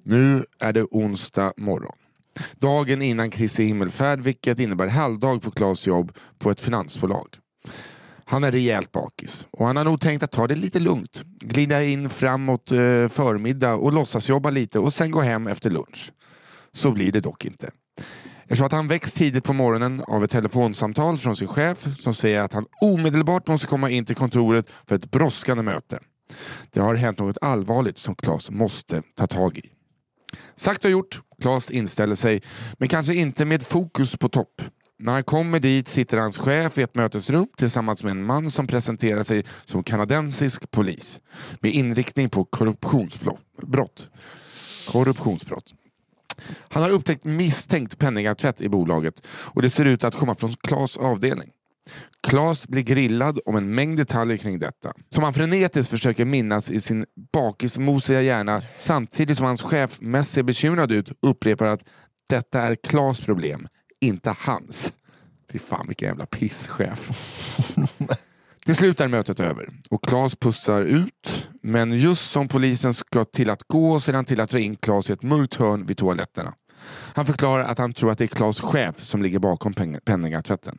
Nu 0.03 0.43
är 0.59 0.73
det 0.73 0.83
onsdag 0.83 1.53
morgon. 1.57 1.95
Dagen 2.59 3.01
innan 3.01 3.29
Kristi 3.29 3.63
himmelfärd 3.63 4.21
vilket 4.21 4.59
innebär 4.59 4.87
halvdag 4.87 5.41
på 5.41 5.51
Klas 5.51 5.87
jobb 5.87 6.11
på 6.39 6.51
ett 6.51 6.59
finansbolag. 6.59 7.27
Han 8.29 8.43
är 8.43 8.51
rejält 8.51 8.91
bakis 8.91 9.45
och 9.51 9.65
han 9.65 9.75
har 9.75 9.83
nog 9.83 10.01
tänkt 10.01 10.23
att 10.23 10.31
ta 10.31 10.47
det 10.47 10.55
lite 10.55 10.79
lugnt. 10.79 11.23
Glida 11.39 11.83
in 11.83 12.09
framåt 12.09 12.71
eh, 12.71 12.77
förmiddag 13.07 13.73
och 13.75 13.93
låtsas 13.93 14.29
jobba 14.29 14.49
lite 14.49 14.79
och 14.79 14.93
sen 14.93 15.11
gå 15.11 15.21
hem 15.21 15.47
efter 15.47 15.69
lunch. 15.69 16.11
Så 16.71 16.91
blir 16.91 17.11
det 17.11 17.19
dock 17.19 17.45
inte. 17.45 17.71
Eftersom 18.43 18.65
att 18.65 18.71
han 18.71 18.87
väcks 18.87 19.13
tidigt 19.13 19.43
på 19.43 19.53
morgonen 19.53 20.03
av 20.07 20.23
ett 20.23 20.31
telefonsamtal 20.31 21.17
från 21.17 21.35
sin 21.35 21.47
chef 21.47 21.87
som 21.99 22.13
säger 22.13 22.41
att 22.41 22.53
han 22.53 22.65
omedelbart 22.81 23.47
måste 23.47 23.67
komma 23.67 23.89
in 23.89 24.05
till 24.05 24.15
kontoret 24.15 24.65
för 24.87 24.95
ett 24.95 25.11
brådskande 25.11 25.63
möte. 25.63 25.99
Det 26.71 26.79
har 26.79 26.95
hänt 26.95 27.19
något 27.19 27.37
allvarligt 27.41 27.97
som 27.97 28.15
Claes 28.15 28.49
måste 28.49 29.01
ta 29.15 29.27
tag 29.27 29.57
i. 29.57 29.69
Sagt 30.55 30.85
och 30.85 30.91
gjort. 30.91 31.21
Claes 31.41 31.69
inställer 31.69 32.15
sig, 32.15 32.43
men 32.77 32.89
kanske 32.89 33.15
inte 33.15 33.45
med 33.45 33.63
fokus 33.63 34.17
på 34.17 34.29
topp. 34.29 34.61
När 34.99 35.13
han 35.13 35.23
kommer 35.23 35.59
dit 35.59 35.87
sitter 35.87 36.17
hans 36.17 36.37
chef 36.37 36.77
i 36.77 36.81
ett 36.81 36.95
mötesrum 36.95 37.47
tillsammans 37.57 38.03
med 38.03 38.11
en 38.11 38.25
man 38.25 38.51
som 38.51 38.67
presenterar 38.67 39.23
sig 39.23 39.45
som 39.65 39.83
kanadensisk 39.83 40.71
polis 40.71 41.19
med 41.59 41.71
inriktning 41.71 42.29
på 42.29 42.45
korruptionsbrott. 42.45 44.09
Korruptionsbrott. 44.87 45.73
Han 46.69 46.83
har 46.83 46.89
upptäckt 46.89 47.25
misstänkt 47.25 47.97
penningtvätt 47.97 48.61
i 48.61 48.69
bolaget 48.69 49.21
och 49.27 49.61
det 49.61 49.69
ser 49.69 49.85
ut 49.85 50.03
att 50.03 50.15
komma 50.15 50.35
från 50.35 50.53
Klas 50.53 50.97
avdelning. 50.97 51.51
Klas 52.27 52.67
blir 52.67 52.81
grillad 52.81 53.39
om 53.45 53.55
en 53.55 53.75
mängd 53.75 53.97
detaljer 53.97 54.37
kring 54.37 54.59
detta 54.59 54.93
som 55.09 55.23
han 55.23 55.33
frenetiskt 55.33 55.89
försöker 55.89 56.25
minnas 56.25 56.69
i 56.69 56.81
sin 56.81 57.05
bakismosiga 57.33 58.21
hjärna 58.21 58.61
samtidigt 58.77 59.37
som 59.37 59.45
hans 59.45 59.61
chef 59.61 60.01
mest 60.01 60.31
ser 60.31 60.43
bekymrad 60.43 60.91
ut 60.91 61.11
upprepar 61.21 61.65
att 61.65 61.81
detta 62.29 62.61
är 62.61 62.75
Klas 62.75 63.21
problem, 63.21 63.67
inte 64.01 64.35
hans. 64.39 64.93
Fy 65.51 65.59
fan 65.59 65.87
vilken 65.87 66.07
jävla 66.07 66.25
pisschef. 66.25 67.09
Till 68.65 68.75
slut 68.75 69.01
är 69.01 69.07
mötet 69.07 69.39
över 69.39 69.69
och 69.89 70.03
Klas 70.03 70.35
pussar 70.35 70.81
ut 70.81 71.47
men 71.61 71.93
just 71.93 72.31
som 72.31 72.47
polisen 72.47 72.93
ska 72.93 73.25
till 73.25 73.49
att 73.49 73.63
gå 73.63 73.99
ser 73.99 74.13
han 74.13 74.25
till 74.25 74.41
att 74.41 74.49
dra 74.49 74.59
in 74.59 74.75
Klas 74.75 75.09
i 75.09 75.13
ett 75.13 75.23
mörkt 75.23 75.55
hörn 75.55 75.85
vid 75.85 75.97
toaletterna. 75.97 76.53
Han 76.89 77.25
förklarar 77.25 77.63
att 77.63 77.77
han 77.77 77.93
tror 77.93 78.11
att 78.11 78.17
det 78.17 78.23
är 78.23 78.27
Klas 78.27 78.61
chef 78.61 79.03
som 79.03 79.21
ligger 79.21 79.39
bakom 79.39 79.73
peng- 79.73 79.99
penningatvätten 80.05 80.77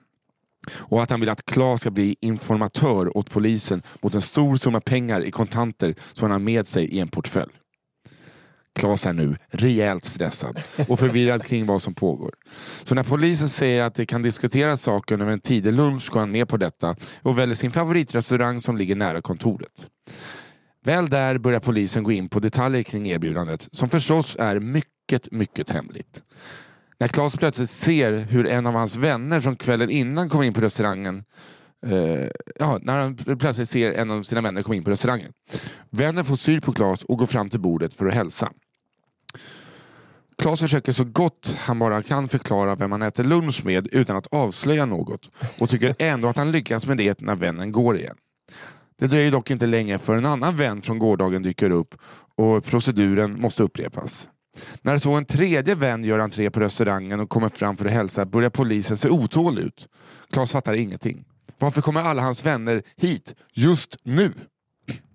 och 0.72 1.02
att 1.02 1.10
han 1.10 1.20
vill 1.20 1.28
att 1.28 1.46
Klas 1.46 1.80
ska 1.80 1.90
bli 1.90 2.16
informatör 2.20 3.16
åt 3.16 3.30
polisen 3.30 3.82
mot 4.02 4.14
en 4.14 4.22
stor 4.22 4.56
summa 4.56 4.80
pengar 4.80 5.20
i 5.20 5.30
kontanter 5.30 5.94
som 6.12 6.22
han 6.22 6.30
har 6.30 6.38
med 6.38 6.68
sig 6.68 6.84
i 6.84 7.00
en 7.00 7.08
portfölj. 7.08 7.52
Klas 8.78 9.06
är 9.06 9.12
nu 9.12 9.36
rejält 9.50 10.04
stressad 10.04 10.60
och 10.88 10.98
förvirrad 10.98 11.44
kring 11.44 11.66
vad 11.66 11.82
som 11.82 11.94
pågår. 11.94 12.34
Så 12.84 12.94
när 12.94 13.02
polisen 13.02 13.48
säger 13.48 13.82
att 13.82 13.94
det 13.94 14.06
kan 14.06 14.22
diskutera 14.22 14.76
saken 14.76 15.20
över 15.20 15.32
en 15.32 15.40
tidig 15.40 15.72
lunch 15.72 16.10
går 16.10 16.20
han 16.20 16.30
med 16.30 16.48
på 16.48 16.56
detta 16.56 16.96
och 17.22 17.38
väljer 17.38 17.56
sin 17.56 17.72
favoritrestaurang 17.72 18.60
som 18.60 18.76
ligger 18.76 18.96
nära 18.96 19.22
kontoret. 19.22 19.86
Väl 20.84 21.08
där 21.08 21.38
börjar 21.38 21.60
polisen 21.60 22.02
gå 22.02 22.12
in 22.12 22.28
på 22.28 22.40
detaljer 22.40 22.82
kring 22.82 23.08
erbjudandet 23.08 23.68
som 23.72 23.88
förstås 23.88 24.36
är 24.40 24.60
mycket, 24.60 25.32
mycket 25.32 25.70
hemligt. 25.70 26.22
När 27.00 27.08
Klas 27.08 27.36
plötsligt 27.36 27.70
ser 27.70 28.12
hur 28.12 28.46
en 28.46 28.66
av 28.66 28.74
hans 28.74 28.96
vänner 28.96 29.40
från 29.40 29.56
kvällen 29.56 29.90
innan 29.90 30.28
kommer 30.28 30.44
in 30.44 30.54
på 30.54 30.60
restaurangen 30.60 31.24
Uh, 31.86 32.28
ja, 32.58 32.78
när 32.82 32.98
han 32.98 33.16
plötsligt 33.16 33.68
ser 33.68 33.92
en 33.92 34.10
av 34.10 34.22
sina 34.22 34.40
vänner 34.40 34.62
komma 34.62 34.74
in 34.74 34.84
på 34.84 34.90
restaurangen. 34.90 35.32
Vännen 35.90 36.24
får 36.24 36.36
syr 36.36 36.60
på 36.60 36.72
Klas 36.72 37.04
och 37.04 37.18
går 37.18 37.26
fram 37.26 37.50
till 37.50 37.60
bordet 37.60 37.94
för 37.94 38.06
att 38.06 38.14
hälsa. 38.14 38.52
Klas 40.42 40.60
försöker 40.60 40.92
så 40.92 41.04
gott 41.04 41.54
han 41.58 41.78
bara 41.78 42.02
kan 42.02 42.28
förklara 42.28 42.74
vem 42.74 42.92
han 42.92 43.02
äter 43.02 43.24
lunch 43.24 43.64
med 43.64 43.88
utan 43.92 44.16
att 44.16 44.26
avslöja 44.26 44.86
något 44.86 45.30
och 45.58 45.70
tycker 45.70 45.94
ändå 45.98 46.28
att 46.28 46.36
han 46.36 46.52
lyckas 46.52 46.86
med 46.86 46.96
det 46.96 47.20
när 47.20 47.34
vännen 47.34 47.72
går 47.72 47.96
igen. 47.96 48.16
Det 48.98 49.06
dröjer 49.06 49.30
dock 49.30 49.50
inte 49.50 49.66
länge 49.66 49.98
för 49.98 50.16
en 50.16 50.26
annan 50.26 50.56
vän 50.56 50.82
från 50.82 50.98
gårdagen 50.98 51.42
dyker 51.42 51.70
upp 51.70 51.94
och 52.36 52.64
proceduren 52.64 53.40
måste 53.40 53.62
upprepas. 53.62 54.28
När 54.82 54.98
så 54.98 55.12
en 55.12 55.24
tredje 55.24 55.74
vän 55.74 56.04
gör 56.04 56.18
entré 56.18 56.50
på 56.50 56.60
restaurangen 56.60 57.20
och 57.20 57.30
kommer 57.30 57.48
fram 57.48 57.76
för 57.76 57.86
att 57.86 57.92
hälsa 57.92 58.26
börjar 58.26 58.50
polisen 58.50 58.96
se 58.96 59.08
otålig 59.08 59.62
ut. 59.62 59.88
Klas 60.30 60.52
fattar 60.52 60.74
ingenting. 60.74 61.24
Varför 61.58 61.80
kommer 61.80 62.00
alla 62.00 62.22
hans 62.22 62.46
vänner 62.46 62.82
hit 62.96 63.34
just 63.52 63.96
nu? 64.02 64.32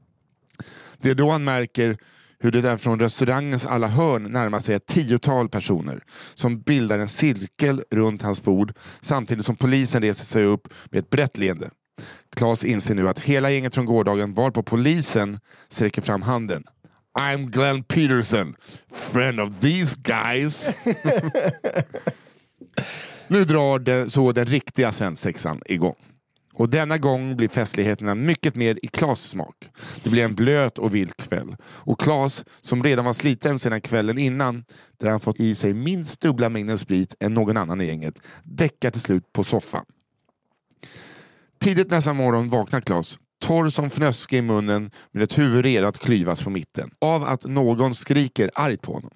Det 0.98 1.10
är 1.10 1.16
då 1.16 1.30
han 1.30 1.44
märker 1.44 1.98
hur 2.44 2.52
det 2.52 2.62
där 2.62 2.78
från 2.78 3.00
restaurangens 3.00 3.66
alla 3.66 3.88
hörn 3.88 4.24
närmar 4.24 4.60
sig 4.60 4.76
ett 4.76 4.86
tiotal 4.86 5.50
personer 5.50 6.04
som 6.34 6.62
bildar 6.62 7.00
en 7.00 7.10
cirkel 7.10 7.84
runt 7.92 8.22
hans 8.22 8.44
bord 8.44 8.74
samtidigt 9.02 9.46
som 9.46 9.56
polisen 9.56 10.02
reser 10.02 10.26
sig 10.26 10.46
upp 10.46 10.68
med 10.92 11.00
ett 11.00 11.10
brett 11.10 11.38
leende. 11.38 11.70
Klas 12.36 12.64
inser 12.64 12.96
nu 12.96 13.10
att 13.10 13.20
hela 13.20 13.52
gänget 13.52 13.76
från 13.76 13.86
gårdagen 13.86 14.34
var 14.34 14.52
på 14.52 14.64
polisen 14.64 15.40
sträcker 15.70 16.02
fram 16.02 16.22
handen. 16.22 16.64
I'm 17.20 17.50
Glenn 17.50 17.84
Peterson, 17.84 18.56
friend 18.94 19.40
of 19.40 19.60
these 19.60 19.96
guys. 19.98 20.70
nu 23.28 23.46
drar 23.46 23.80
det, 23.80 24.10
så 24.10 24.32
den 24.32 24.46
riktiga 24.46 24.92
svensexan 24.92 25.62
igång. 25.66 25.96
Och 26.54 26.70
denna 26.70 26.98
gång 26.98 27.36
blir 27.36 27.48
festligheterna 27.48 28.16
mycket 28.16 28.56
mer 28.56 28.80
i 28.84 28.88
Klas 28.88 29.22
smak. 29.22 29.70
Det 30.04 30.10
blir 30.10 30.24
en 30.24 30.36
blöt 30.36 30.78
och 30.78 30.96
vild 30.96 31.18
kväll. 31.18 31.56
Och 31.64 32.00
Klas, 32.00 32.44
som 32.62 32.84
redan 32.84 33.06
var 33.06 33.14
sliten 33.14 33.60
sedan 33.60 33.82
kvällen 33.82 34.18
innan, 34.18 34.64
där 34.98 35.10
han 35.10 35.20
fått 35.20 35.40
i 35.40 35.56
sig 35.56 35.74
minst 35.74 36.22
dubbla 36.22 36.50
mängden 36.50 36.78
sprit 36.78 37.16
än 37.20 37.34
någon 37.34 37.58
annan 37.58 37.82
i 37.82 37.86
gänget, 37.86 38.20
däckar 38.44 38.92
till 38.92 39.02
slut 39.02 39.34
på 39.34 39.44
soffan. 39.44 39.86
Tidigt 41.60 41.92
nästa 41.92 42.14
morgon 42.14 42.50
vaknar 42.50 42.82
Klas, 42.82 43.18
torr 43.42 43.70
som 43.70 43.90
fnöske 43.90 44.38
i 44.38 44.42
munnen 44.42 44.92
med 45.12 45.24
ett 45.24 45.38
huvud 45.38 45.66
redo 45.66 45.88
att 45.88 46.00
klyvas 46.00 46.42
på 46.42 46.50
mitten. 46.50 46.92
Av 47.02 47.24
att 47.24 47.44
någon 47.44 47.94
skriker 47.94 48.52
argt 48.56 48.82
på 48.82 48.94
honom. 48.94 49.12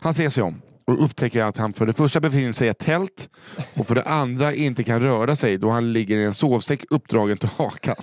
Han 0.00 0.14
ser 0.14 0.30
sig 0.30 0.42
om 0.42 0.62
och 0.84 1.04
upptäcker 1.04 1.42
att 1.42 1.56
han 1.56 1.72
för 1.72 1.86
det 1.86 1.92
första 1.92 2.20
befinner 2.20 2.52
sig 2.52 2.66
i 2.66 2.70
ett 2.70 2.78
tält 2.78 3.28
och 3.74 3.86
för 3.86 3.94
det 3.94 4.02
andra 4.02 4.54
inte 4.54 4.84
kan 4.84 5.00
röra 5.00 5.36
sig 5.36 5.58
då 5.58 5.70
han 5.70 5.92
ligger 5.92 6.18
i 6.18 6.24
en 6.24 6.34
sovsäck 6.34 6.84
uppdragen 6.90 7.38
till 7.38 7.48
hakan. 7.56 7.96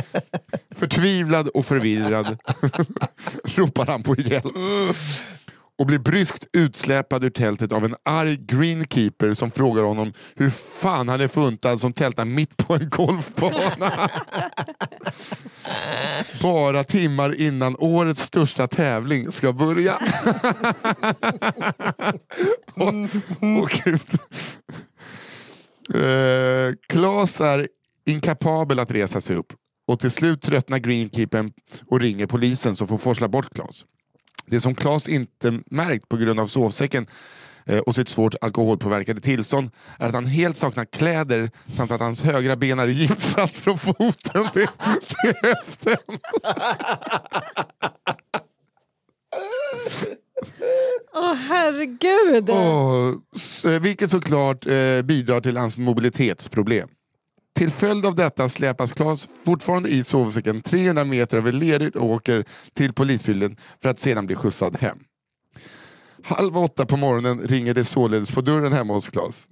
Förtvivlad 0.76 1.48
och 1.48 1.66
förvirrad 1.66 2.38
ropar 3.44 3.86
han 3.86 4.02
på 4.02 4.14
hjälp 4.16 4.44
och 5.78 5.86
blir 5.86 5.98
bryskt 5.98 6.46
utsläpad 6.52 7.24
ur 7.24 7.30
tältet 7.30 7.72
av 7.72 7.84
en 7.84 7.96
arg 8.04 8.36
greenkeeper 8.36 9.34
som 9.34 9.50
frågar 9.50 9.82
honom 9.82 10.12
hur 10.34 10.50
fan 10.50 11.08
han 11.08 11.20
är 11.20 11.28
funtad 11.28 11.80
som 11.80 11.92
tältar 11.92 12.24
mitt 12.24 12.56
på 12.56 12.74
en 12.74 12.90
golfbana. 12.90 13.92
Bara 16.42 16.84
timmar 16.84 17.40
innan 17.40 17.76
årets 17.78 18.22
största 18.22 18.66
tävling 18.66 19.32
ska 19.32 19.52
börja. 19.52 19.94
Åh 23.40 23.68
gud. 23.84 24.00
Eh, 25.94 26.72
Klas 26.88 27.40
är 27.40 27.68
inkapabel 28.06 28.78
att 28.78 28.90
resa 28.90 29.20
sig 29.20 29.36
upp 29.36 29.52
och 29.88 30.00
till 30.00 30.10
slut 30.10 30.42
tröttnar 30.42 30.78
greenkeepern 30.78 31.52
och 31.86 32.00
ringer 32.00 32.26
polisen 32.26 32.76
som 32.76 32.88
får 32.88 32.98
forsla 32.98 33.28
bort 33.28 33.54
Klas. 33.54 33.84
Det 34.46 34.60
som 34.60 34.74
Klas 34.74 35.08
inte 35.08 35.60
märkt 35.70 36.08
på 36.08 36.16
grund 36.16 36.40
av 36.40 36.46
sovsäcken 36.46 37.06
eh, 37.66 37.78
och 37.78 37.94
sitt 37.94 38.08
svårt 38.08 38.34
alkoholpåverkade 38.40 39.20
tillstånd 39.20 39.70
är 39.98 40.08
att 40.08 40.14
han 40.14 40.26
helt 40.26 40.56
saknar 40.56 40.84
kläder 40.84 41.50
samt 41.72 41.90
att 41.90 42.00
hans 42.00 42.22
högra 42.22 42.56
ben 42.56 42.78
är 42.78 42.86
gipsat 42.86 43.50
från 43.50 43.78
foten 43.78 44.46
till, 44.52 44.66
till 45.22 45.32
höften. 45.42 45.96
Åh 51.14 51.34
herregud! 51.34 52.50
Och, 52.50 53.36
s- 53.36 53.64
eh, 53.64 53.80
vilket 53.80 54.10
såklart 54.10 54.66
eh, 54.66 55.02
bidrar 55.02 55.40
till 55.40 55.56
hans 55.56 55.76
mobilitetsproblem. 55.76 56.88
Till 57.54 57.70
följd 57.70 58.06
av 58.06 58.14
detta 58.14 58.48
släpas 58.48 58.92
Klas 58.92 59.28
fortfarande 59.44 59.88
i 59.88 60.04
sovsäcken 60.04 60.62
300 60.62 61.04
meter 61.04 61.36
över 61.36 61.52
lerigt 61.52 61.96
åker 61.96 62.44
till 62.72 62.92
polisbilen 62.92 63.56
för 63.82 63.88
att 63.88 63.98
sedan 63.98 64.26
bli 64.26 64.36
skjutsad 64.36 64.76
hem. 64.76 64.98
Halv 66.24 66.58
åtta 66.58 66.86
på 66.86 66.96
morgonen 66.96 67.40
ringer 67.40 67.74
det 67.74 67.84
således 67.84 68.30
på 68.30 68.40
dörren 68.40 68.72
hemma 68.72 68.94
hos 68.94 69.08
Klas. 69.08 69.46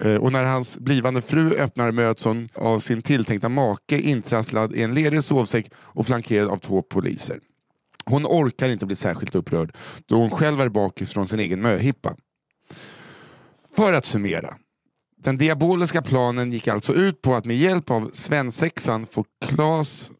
Eh, 0.00 0.14
och 0.14 0.32
när 0.32 0.44
hans 0.44 0.78
blivande 0.78 1.22
fru 1.22 1.54
öppnar 1.54 1.92
möts 1.92 2.24
hon 2.24 2.48
av 2.54 2.80
sin 2.80 3.02
tilltänkta 3.02 3.48
make 3.48 3.98
intrasslad 3.98 4.74
i 4.74 4.82
en 4.82 4.94
lerig 4.94 5.24
sovsäck 5.24 5.70
och 5.76 6.06
flankerad 6.06 6.48
av 6.48 6.56
två 6.56 6.82
poliser. 6.82 7.40
Hon 8.04 8.26
orkar 8.26 8.68
inte 8.68 8.86
bli 8.86 8.96
särskilt 8.96 9.34
upprörd 9.34 9.76
då 10.06 10.16
hon 10.16 10.30
själv 10.30 10.60
är 10.60 10.68
bakis 10.68 11.12
från 11.12 11.28
sin 11.28 11.40
egen 11.40 11.62
möhippa. 11.62 12.16
För 13.76 13.92
att 13.92 14.04
summera. 14.04 14.54
Den 15.24 15.38
diaboliska 15.38 16.02
planen 16.02 16.52
gick 16.52 16.68
alltså 16.68 16.94
ut 16.94 17.22
på 17.22 17.34
att 17.34 17.44
med 17.44 17.56
hjälp 17.56 17.90
av 17.90 18.10
svensexan 18.12 19.06
få 19.06 19.24
Klas 19.46 20.10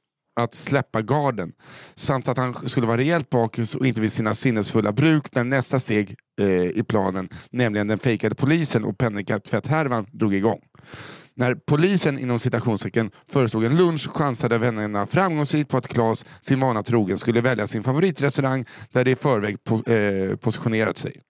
att 0.40 0.55
släppa 0.55 1.02
garden 1.02 1.52
samt 1.94 2.28
att 2.28 2.36
han 2.36 2.68
skulle 2.68 2.86
vara 2.86 2.96
rejält 2.96 3.30
bakis 3.30 3.74
och 3.74 3.86
inte 3.86 4.00
vid 4.00 4.12
sina 4.12 4.34
sinnesfulla 4.34 4.92
bruk 4.92 5.34
när 5.34 5.44
nästa 5.44 5.80
steg 5.80 6.16
eh, 6.40 6.64
i 6.64 6.84
planen, 6.88 7.28
nämligen 7.50 7.86
den 7.86 7.98
fejkade 7.98 8.34
polisen 8.34 8.84
och 8.84 8.98
penningtvätthärvan 8.98 10.07
drog 10.12 10.34
igång. 10.34 10.61
När 11.36 11.55
polisen 11.55 12.18
inom 12.18 12.38
citationstecken 12.38 13.11
föreslog 13.28 13.64
en 13.64 13.76
lunch 13.76 14.09
chansade 14.09 14.59
vännerna 14.59 15.07
framgångsrikt 15.07 15.70
på 15.70 15.76
att 15.76 15.88
Klas, 15.88 16.24
sin 16.40 16.61
vana 16.61 16.82
trogen, 16.82 17.18
skulle 17.18 17.40
välja 17.40 17.66
sin 17.66 17.82
favoritrestaurang 17.82 18.64
där 18.92 19.05
de 19.05 19.11
i 19.11 19.16
förväg 19.16 19.64
po 19.64 19.90
eh, 19.90 20.36
positionerat 20.36 20.98
sig. 20.98 21.20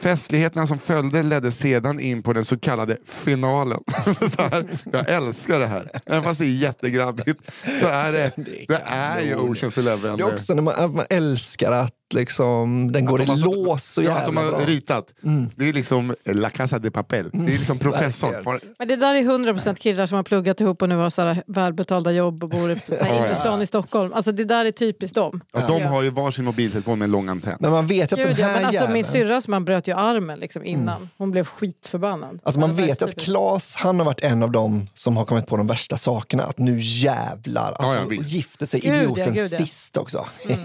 Festligheterna 0.00 0.66
som 0.66 0.78
följde 0.78 1.22
ledde 1.22 1.52
sedan 1.52 2.00
in 2.00 2.22
på 2.22 2.32
den 2.32 2.44
så 2.44 2.58
kallade 2.58 2.96
finalen. 3.04 3.80
Här, 4.38 4.66
jag 4.92 5.08
älskar 5.10 5.60
det 5.60 5.66
här. 5.66 5.90
Även 6.06 6.22
fast 6.22 6.40
det 6.40 6.46
är 6.46 6.56
jättegrabbigt 6.56 7.40
så 7.80 7.86
är 7.86 8.12
det, 8.12 8.32
det 8.68 8.82
är 8.84 9.20
ju 9.20 9.36
Oceans 9.36 9.78
Eleven. 9.78 10.16
Det 10.16 10.22
är 10.22 10.34
också 10.34 10.54
när 10.54 10.62
man, 10.62 10.94
man 10.94 11.06
älskar 11.10 11.72
att 11.72 11.92
liksom, 12.14 12.92
den 12.92 13.04
går 13.04 13.22
i 13.22 13.24
de 13.24 13.30
har 13.30 13.36
så- 13.38 13.64
lås 13.64 13.84
så 13.84 14.02
ja, 14.02 14.10
att 14.12 14.16
jävla 14.18 14.26
de 14.26 14.36
har 14.36 14.50
bra. 14.50 14.60
Mm. 14.60 14.70
ritat. 14.70 15.14
Det 15.56 15.68
är 15.68 15.72
liksom 15.72 16.14
La 16.24 16.50
Casa 16.50 16.78
de 16.78 16.90
Papel. 16.90 17.30
Det 17.32 17.54
är 17.54 17.58
liksom 17.58 17.78
professorn. 17.78 18.32
verkligen. 18.32 18.74
Men 18.78 18.88
det 18.88 18.96
där 18.96 19.14
är 19.14 19.22
100% 19.22 19.78
killar 19.78 20.06
som 20.06 20.16
har 20.16 20.22
pluggat 20.22 20.60
ihop 20.60 20.82
och 20.82 20.88
nu 20.88 20.96
har 20.96 21.10
så 21.10 21.22
här 21.22 21.42
välbetalda 21.46 22.12
jobb 22.12 22.42
och 22.44 22.50
bor 22.50 22.70
i 22.70 22.76
ja. 23.00 23.08
innerstan 23.08 23.62
i 23.62 23.66
Stockholm. 23.66 24.12
Alltså 24.12 24.32
det 24.32 24.44
där 24.44 24.64
är 24.64 24.70
typiskt 24.70 25.14
dem. 25.14 25.40
Ja, 25.52 25.66
de 25.66 25.82
har 25.82 26.02
ju 26.02 26.10
varsin 26.10 26.44
mobiltelefon 26.44 26.98
med 26.98 27.06
en 27.06 27.10
lång 27.12 27.28
antenn. 27.28 27.56
Men 27.60 27.70
man 27.70 27.86
vet 27.86 28.12
att 28.12 28.18
Gud, 28.18 28.28
den 28.28 28.36
ja, 28.38 28.46
här 28.46 28.54
men 28.54 28.64
alltså, 28.64 28.74
jäveln... 28.80 28.92
min 28.92 29.04
syrras 29.04 29.48
man 29.48 29.64
bröt 29.64 29.88
ju 29.88 29.92
armen 29.96 30.38
liksom 30.38 30.64
innan. 30.64 31.08
Hon 31.18 31.30
blev 31.30 31.44
skitförbannad. 31.46 32.40
Alltså 32.42 32.60
man 32.60 32.70
Ja, 32.76 32.86
vet 32.86 33.02
att. 33.02 33.16
Claes, 33.20 33.74
han 33.74 33.98
har 33.98 34.06
varit 34.06 34.20
en 34.24 34.42
av 34.42 34.50
dem 34.50 34.86
som 34.94 35.16
har 35.16 35.24
kommit 35.24 35.46
på 35.46 35.56
de 35.56 35.66
värsta 35.66 35.96
sakerna. 35.96 36.42
Att 36.42 36.58
nu 36.58 36.78
jävlar, 36.80 37.72
alltså, 37.72 37.84
Ja, 37.86 37.94
ja, 38.00 38.06
visst. 38.06 38.30
gifte 38.30 38.66
sig 38.66 38.80
Gud, 38.80 38.92
ja, 38.92 38.96
idioten 39.02 39.34
gud, 39.34 39.52
ja. 39.52 39.58
sist 39.58 39.96
också. 39.96 40.26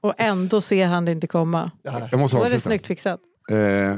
Och 0.00 0.14
ändå 0.18 0.60
ser 0.60 0.86
han 0.86 1.04
det 1.04 1.12
inte 1.12 1.26
komma. 1.26 1.70
Jag 1.82 2.18
måste 2.18 2.36
Då 2.36 2.44
är 2.44 2.48
det 2.50 2.54
avsluta. 2.56 2.60
snyggt 2.60 2.86
fixat. 2.86 3.20
Eh, 3.50 3.96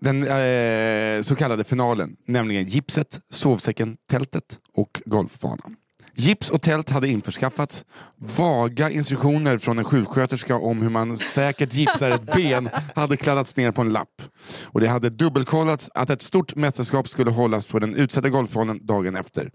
den 0.00 0.22
eh, 0.22 1.22
så 1.22 1.36
kallade 1.36 1.64
finalen, 1.64 2.16
nämligen 2.26 2.64
gipset, 2.66 3.20
sovsäcken, 3.30 3.96
tältet 4.10 4.58
och 4.74 5.02
golfbanan. 5.04 5.76
Gips 6.20 6.50
och 6.50 6.62
tält 6.62 6.90
hade 6.90 7.08
införskaffats. 7.08 7.84
Vaga 8.16 8.90
instruktioner 8.90 9.58
från 9.58 9.78
en 9.78 9.84
sjuksköterska 9.84 10.56
om 10.56 10.82
hur 10.82 10.90
man 10.90 11.18
säkert 11.18 11.74
gipsar 11.74 12.10
ett 12.10 12.34
ben 12.34 12.68
hade 12.94 13.16
kladdats 13.16 13.56
ner 13.56 13.72
på 13.72 13.82
en 13.82 13.92
lapp. 13.92 14.22
Och 14.62 14.80
det 14.80 14.88
hade 14.88 15.10
dubbelkollats 15.10 15.90
att 15.94 16.10
ett 16.10 16.22
stort 16.22 16.54
mästerskap 16.54 17.08
skulle 17.08 17.30
hållas 17.30 17.66
på 17.66 17.78
den 17.78 17.94
utsatta 17.94 18.28
golfbanan 18.28 18.86
dagen 18.86 19.16
efter. 19.16 19.50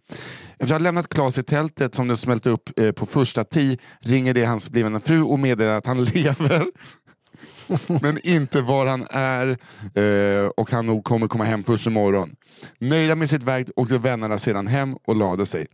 Efter 0.59 0.63
att 0.63 0.69
ha 0.69 0.77
lämnat 0.79 1.13
Klas 1.13 1.37
i 1.37 1.43
tältet 1.43 1.95
som 1.95 2.07
det 2.07 2.17
smälte 2.17 2.49
upp 2.49 2.79
eh, 2.79 2.91
på 2.91 3.05
första 3.05 3.43
tee 3.43 3.77
ringer 3.99 4.33
det 4.33 4.45
hans 4.45 4.69
blivande 4.69 4.99
fru 4.99 5.21
och 5.21 5.39
meddelar 5.39 5.77
att 5.77 5.85
han 5.85 6.03
lever 6.13 6.65
men 8.01 8.19
inte 8.23 8.61
var 8.61 8.85
han 8.85 9.05
är 9.09 9.57
eh, 10.01 10.47
och 10.47 10.71
han 10.71 10.85
nog 10.85 11.03
kommer 11.03 11.27
komma 11.27 11.43
hem 11.43 11.63
först 11.63 11.87
imorgon. 11.87 12.35
Nöjda 12.79 13.15
med 13.15 13.29
sitt 13.29 13.43
verk 13.43 13.67
åkte 13.75 13.97
vännerna 13.97 14.39
sedan 14.39 14.67
hem 14.67 14.95
och 15.07 15.15
lade 15.15 15.45
sig. 15.45 15.67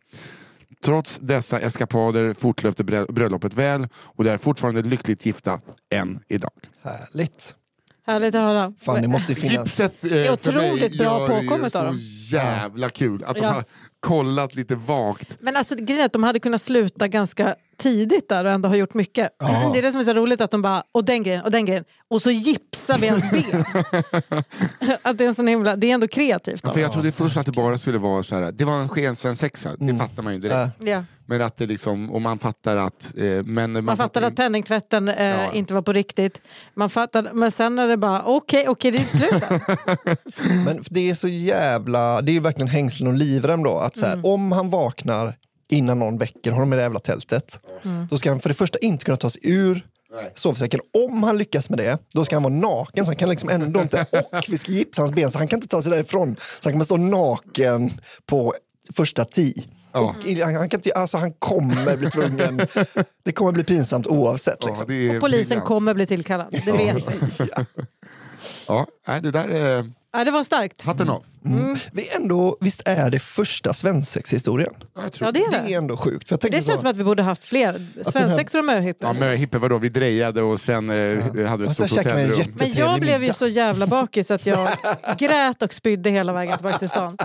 Trots 0.83 1.17
dessa 1.21 1.59
eskapader 1.59 2.33
fortlöpte 2.33 2.83
brö- 2.83 3.11
bröllopet 3.11 3.53
väl 3.53 3.87
och 3.95 4.23
de 4.23 4.29
är 4.29 4.37
fortfarande 4.37 4.81
lyckligt 4.81 5.25
gifta 5.25 5.61
än 5.93 6.19
idag. 6.27 6.51
Härligt. 6.83 7.55
Härligt 8.07 8.35
att 8.35 8.41
höra. 8.41 8.73
Fan, 8.81 9.01
det 9.01 9.07
måste 9.07 9.35
finnas. 9.35 9.53
Gipset 9.79 10.03
eh, 10.03 10.09
för 10.09 10.33
otroligt 10.33 10.79
mig 10.81 10.97
bra 10.97 11.19
det 11.19 11.27
påkommet 11.27 11.75
av 11.75 11.79
så 11.79 11.85
dem. 11.85 11.97
jävla 12.31 12.89
kul 12.89 13.23
att 13.23 13.35
de 13.35 13.43
Ja. 13.43 13.49
har 13.51 13.63
kollat 13.99 14.55
lite 14.55 14.75
vagt. 14.75 15.37
Men 15.39 15.55
alltså, 15.55 15.75
grejen 15.75 16.01
är 16.01 16.05
att 16.05 16.13
de 16.13 16.23
hade 16.23 16.39
kunnat 16.39 16.61
sluta 16.61 17.07
ganska 17.07 17.55
tidigt 17.81 18.29
där 18.29 18.45
och 18.45 18.51
ändå 18.51 18.69
ha 18.69 18.75
gjort 18.75 18.93
mycket. 18.93 19.29
Ja. 19.39 19.69
Det 19.73 19.79
är 19.79 19.81
det 19.83 19.91
som 19.91 20.01
är 20.01 20.05
så 20.05 20.13
roligt 20.13 20.41
att 20.41 20.51
de 20.51 20.61
bara, 20.61 20.83
och 20.91 21.05
den 21.05 21.23
grejen, 21.23 21.43
och 21.43 21.51
den 21.51 21.65
grejen, 21.65 21.83
och 22.09 22.21
så 22.21 22.31
gipsar 22.31 22.97
vi 22.97 23.07
ens 23.07 23.31
ben. 23.31 23.63
att 25.01 25.17
det, 25.17 25.23
är 25.23 25.27
en 25.27 25.35
sån 25.35 25.47
himla, 25.47 25.75
det 25.75 25.89
är 25.89 25.93
ändå 25.93 26.07
kreativt. 26.07 26.63
Då. 26.63 26.73
För 26.73 26.79
jag 26.79 26.93
trodde 26.93 27.11
först 27.11 27.37
att 27.37 27.45
det 27.45 27.51
bara 27.51 27.77
skulle 27.77 27.97
vara 27.97 28.23
så 28.23 28.35
här. 28.35 28.51
det 28.51 28.65
var 28.65 28.73
en 28.73 28.89
skensvensexa, 28.89 29.69
det 29.79 29.95
fattar 29.95 30.23
man 30.23 30.33
ju 30.33 30.39
direkt. 30.39 30.75
Ja. 30.79 31.03
Men 31.25 31.41
att 31.41 31.57
det 31.57 31.65
liksom, 31.65 32.11
och 32.11 32.21
man 32.21 32.39
fattar 32.39 32.77
att... 32.77 33.13
Eh, 33.17 33.23
men 33.43 33.71
man, 33.71 33.85
Man 33.85 33.97
fattade 33.97 34.27
att 34.27 34.35
penningtvätten 34.35 35.09
eh, 35.09 35.27
Ja. 35.27 35.51
inte 35.53 35.73
var 35.73 35.81
på 35.81 35.93
riktigt. 35.93 36.41
Man 36.73 36.89
fattade, 36.89 37.29
men 37.33 37.51
sen 37.51 37.79
är 37.79 37.87
det 37.87 37.97
bara, 37.97 38.21
okej, 38.23 38.65
okej, 38.67 38.91
det 38.91 38.97
är 38.97 39.01
inte 39.01 39.17
slut. 39.17 39.43
Men 40.65 40.83
det 40.89 41.09
är 41.09 41.15
så 41.15 41.27
jävla, 41.27 42.21
det 42.21 42.31
är 42.31 42.33
ju 42.33 42.39
verkligen 42.39 42.67
hängslen 42.67 43.07
och 43.07 43.13
livrem 43.13 43.63
då. 43.63 43.77
Att 43.77 43.97
så 43.97 44.05
Mm. 44.05 44.19
här, 44.23 44.29
Om 44.33 44.51
han 44.51 44.69
vaknar 44.69 45.37
innan 45.71 45.99
någon 45.99 46.17
väcker 46.17 46.51
honom 46.51 46.73
i 46.73 46.75
det 46.75 46.81
jävla 46.81 46.99
tältet, 46.99 47.59
Mm. 47.85 48.07
då 48.09 48.17
ska 48.17 48.29
han 48.29 48.39
för 48.39 48.49
det 48.49 48.55
första 48.55 48.77
inte 48.79 49.05
kunna 49.05 49.17
ta 49.17 49.29
sig 49.29 49.41
ur 49.43 49.85
Nej. 50.15 50.31
sovsäcken. 50.35 50.79
Om 51.07 51.23
han 51.23 51.37
lyckas 51.37 51.69
med 51.69 51.79
det, 51.79 51.97
då 52.13 52.25
ska 52.25 52.35
han 52.35 52.43
vara 52.43 52.53
naken. 52.53 53.05
Så 53.05 53.09
han 53.11 53.15
kan 53.15 53.29
liksom 53.29 53.49
ändå 53.49 53.81
inte, 53.81 54.05
och 54.31 54.45
vi 54.47 54.57
ska 54.57 54.71
gipsa 54.71 55.01
hans 55.01 55.11
ben 55.11 55.31
så 55.31 55.37
han 55.37 55.47
kan 55.47 55.57
inte 55.57 55.67
ta 55.67 55.81
sig 55.81 55.91
därifrån. 55.91 56.35
Så 56.39 56.59
han 56.63 56.71
kommer 56.73 56.85
stå 56.85 56.97
naken 56.97 57.91
på 58.25 58.53
första 58.95 59.25
tee. 59.25 59.53
Ja. 59.93 60.15
Han, 60.43 60.55
han, 60.55 60.69
kan 60.69 60.77
inte, 60.77 60.91
alltså 60.93 61.17
han 61.17 61.33
kommer 61.33 61.97
bli 61.97 62.09
tvungen, 62.09 62.57
det 63.25 63.31
kommer 63.31 63.51
bli 63.51 63.63
pinsamt 63.63 64.07
oavsett. 64.07 64.57
Ja, 64.61 64.67
Liksom. 64.67 64.91
är 64.91 65.15
Och 65.15 65.21
polisen 65.21 65.47
briljant. 65.47 65.65
kommer 65.65 65.93
bli 65.93 66.05
tillkallad, 66.07 66.47
det 66.65 66.71
vet 66.71 67.07
vi. 67.11 67.19
Ja, 68.67 68.87
nej, 69.07 69.21
det 69.21 69.31
där 69.31 69.47
är 69.47 69.91
Ja, 70.13 70.23
det 70.23 70.31
var 70.31 70.43
starkt. 70.43 70.81
hatten 70.85 71.09
av. 71.09 71.23
Vi 71.91 72.09
ändå, 72.15 72.57
visst 72.59 72.81
är 72.85 73.09
det 73.09 73.19
första 73.19 73.73
svensexhistorien? 73.73 74.73
Ja, 74.95 75.01
jag 75.03 75.11
tror 75.13 75.27
Ja, 75.27 75.31
det 75.31 75.39
är 75.39 75.51
Det 75.51 75.67
det. 75.67 75.73
är 75.73 75.77
ändå 75.77 75.97
sjukt. 75.97 76.27
För 76.27 76.33
jag 76.43 76.51
Det 76.51 76.57
känns 76.57 76.65
så, 76.65 76.77
som 76.77 76.87
att 76.87 76.95
vi 76.95 77.03
borde 77.03 77.23
haft 77.23 77.43
fler. 77.43 77.85
Svensexor 78.11 78.59
och 78.59 78.65
möhippor. 78.65 79.07
Ja, 79.07 79.13
möhippe 79.13 79.57
vadå? 79.57 79.77
Vi 79.77 79.89
drejade 79.89 80.41
och 80.41 80.59
sen 80.61 80.89
eh, 80.89 80.95
hade 81.47 81.63
vi 81.63 81.67
ett 81.69 81.73
stort 81.73 81.91
en 81.91 81.97
hotellrum. 81.97 82.53
Men 82.55 82.73
jag 82.73 82.99
blev 82.99 83.23
ju 83.23 83.33
så 83.33 83.47
jävla 83.47 83.87
bakis 83.87 84.31
att 84.31 84.45
jag 84.45 84.69
grät 85.17 85.61
och 85.63 85.73
spydde 85.73 86.09
hela 86.09 86.33
vägen 86.33 86.57
tillbaka 86.57 86.77
till 86.77 86.89
stan. 86.89 87.17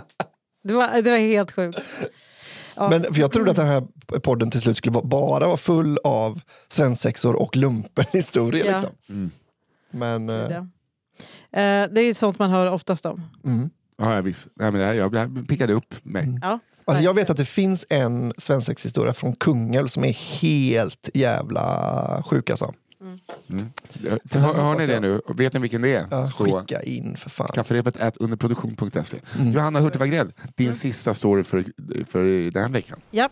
Det 0.64 0.72
var, 0.74 1.02
det 1.02 1.10
var 1.10 1.18
helt 1.18 1.52
sjukt. 1.52 1.78
Ja. 2.74 2.90
Men 2.90 3.02
för 3.14 3.20
jag 3.20 3.32
trodde 3.32 3.50
att 3.50 3.56
den 3.56 3.66
här 3.66 3.82
podden 4.20 4.50
till 4.50 4.60
slut 4.60 4.76
skulle 4.76 4.92
vara- 4.94 5.04
bara 5.06 5.46
vara 5.46 5.56
full 5.56 5.98
av 6.04 6.40
svensexor 6.68 7.34
och 7.36 7.56
lumpenhistorier. 7.56 8.64
Ja. 8.66 8.72
Liksom. 8.72 8.90
Mm. 9.08 9.30
Men 9.90 10.28
eh, 10.30 10.48
Det. 10.48 10.68
Eh, 11.52 11.60
det 11.92 12.00
är 12.00 12.04
ju 12.04 12.14
sånt 12.14 12.38
man 12.38 12.50
hör 12.50 12.70
oftast 12.70 13.06
om. 13.06 13.22
mm. 13.44 13.70
Ja, 13.98 14.20
visst. 14.20 14.46
Nej, 14.54 14.72
men 14.72 14.80
det 14.80 14.86
här, 14.86 14.94
jag, 14.94 15.12
det 15.12 15.18
här 15.18 15.46
pickade 15.48 15.72
upp 15.72 15.94
mig. 16.02 16.38
Ja. 16.42 16.58
alltså, 16.84 17.04
jag 17.04 17.14
vet 17.14 17.30
att 17.30 17.36
det 17.36 17.44
finns 17.44 17.86
en 17.88 18.32
svensexhistoria 18.38 19.12
från 19.12 19.32
Kungälv 19.36 19.88
som 19.88 20.04
är 20.04 20.12
helt 20.40 21.08
jävla 21.14 22.22
sjuk 22.26 22.50
alltså. 22.50 22.74
Mm. 23.50 23.70
Hör, 24.32 24.54
hör 24.54 24.78
ni 24.78 24.86
det 24.86 25.00
nu? 25.00 25.20
Vet 25.28 25.52
ni 25.52 25.60
vilken 25.60 25.82
det 25.82 25.94
är? 25.96 26.06
Ja, 26.10 26.26
Så 26.26 26.44
skicka 26.44 26.82
in 26.82 27.16
för 27.16 27.30
fan. 27.30 27.48
kafferepet 27.54 27.96
är 27.96 28.12
underproduktion.se. 28.20 29.18
Mm. 29.38 29.52
Johanna 29.52 29.80
Hurtig 29.80 29.98
Wagrell, 30.00 30.32
din 30.54 30.74
sista 30.74 31.14
story 31.14 31.42
för, 31.42 31.64
för 32.08 32.50
den 32.50 32.62
här 32.62 32.70
veckan. 32.70 33.00
Ja. 33.10 33.28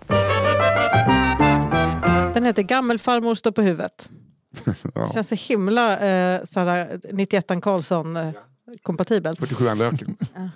Den 2.35 2.45
heter 2.45 2.63
Gammelfarmor 2.63 3.35
står 3.35 3.51
på 3.53 3.63
huvudet. 3.63 4.11
Ja. 4.95 5.09
Känns 5.09 5.29
så 5.29 5.35
himla 5.35 5.99
eh, 5.99 6.45
såhär, 6.45 7.01
91 7.13 7.47
Karlsson 7.63 8.17
eh, 8.17 8.31
kompatibelt. 8.83 9.39
47 9.39 9.75
löken. 9.75 10.17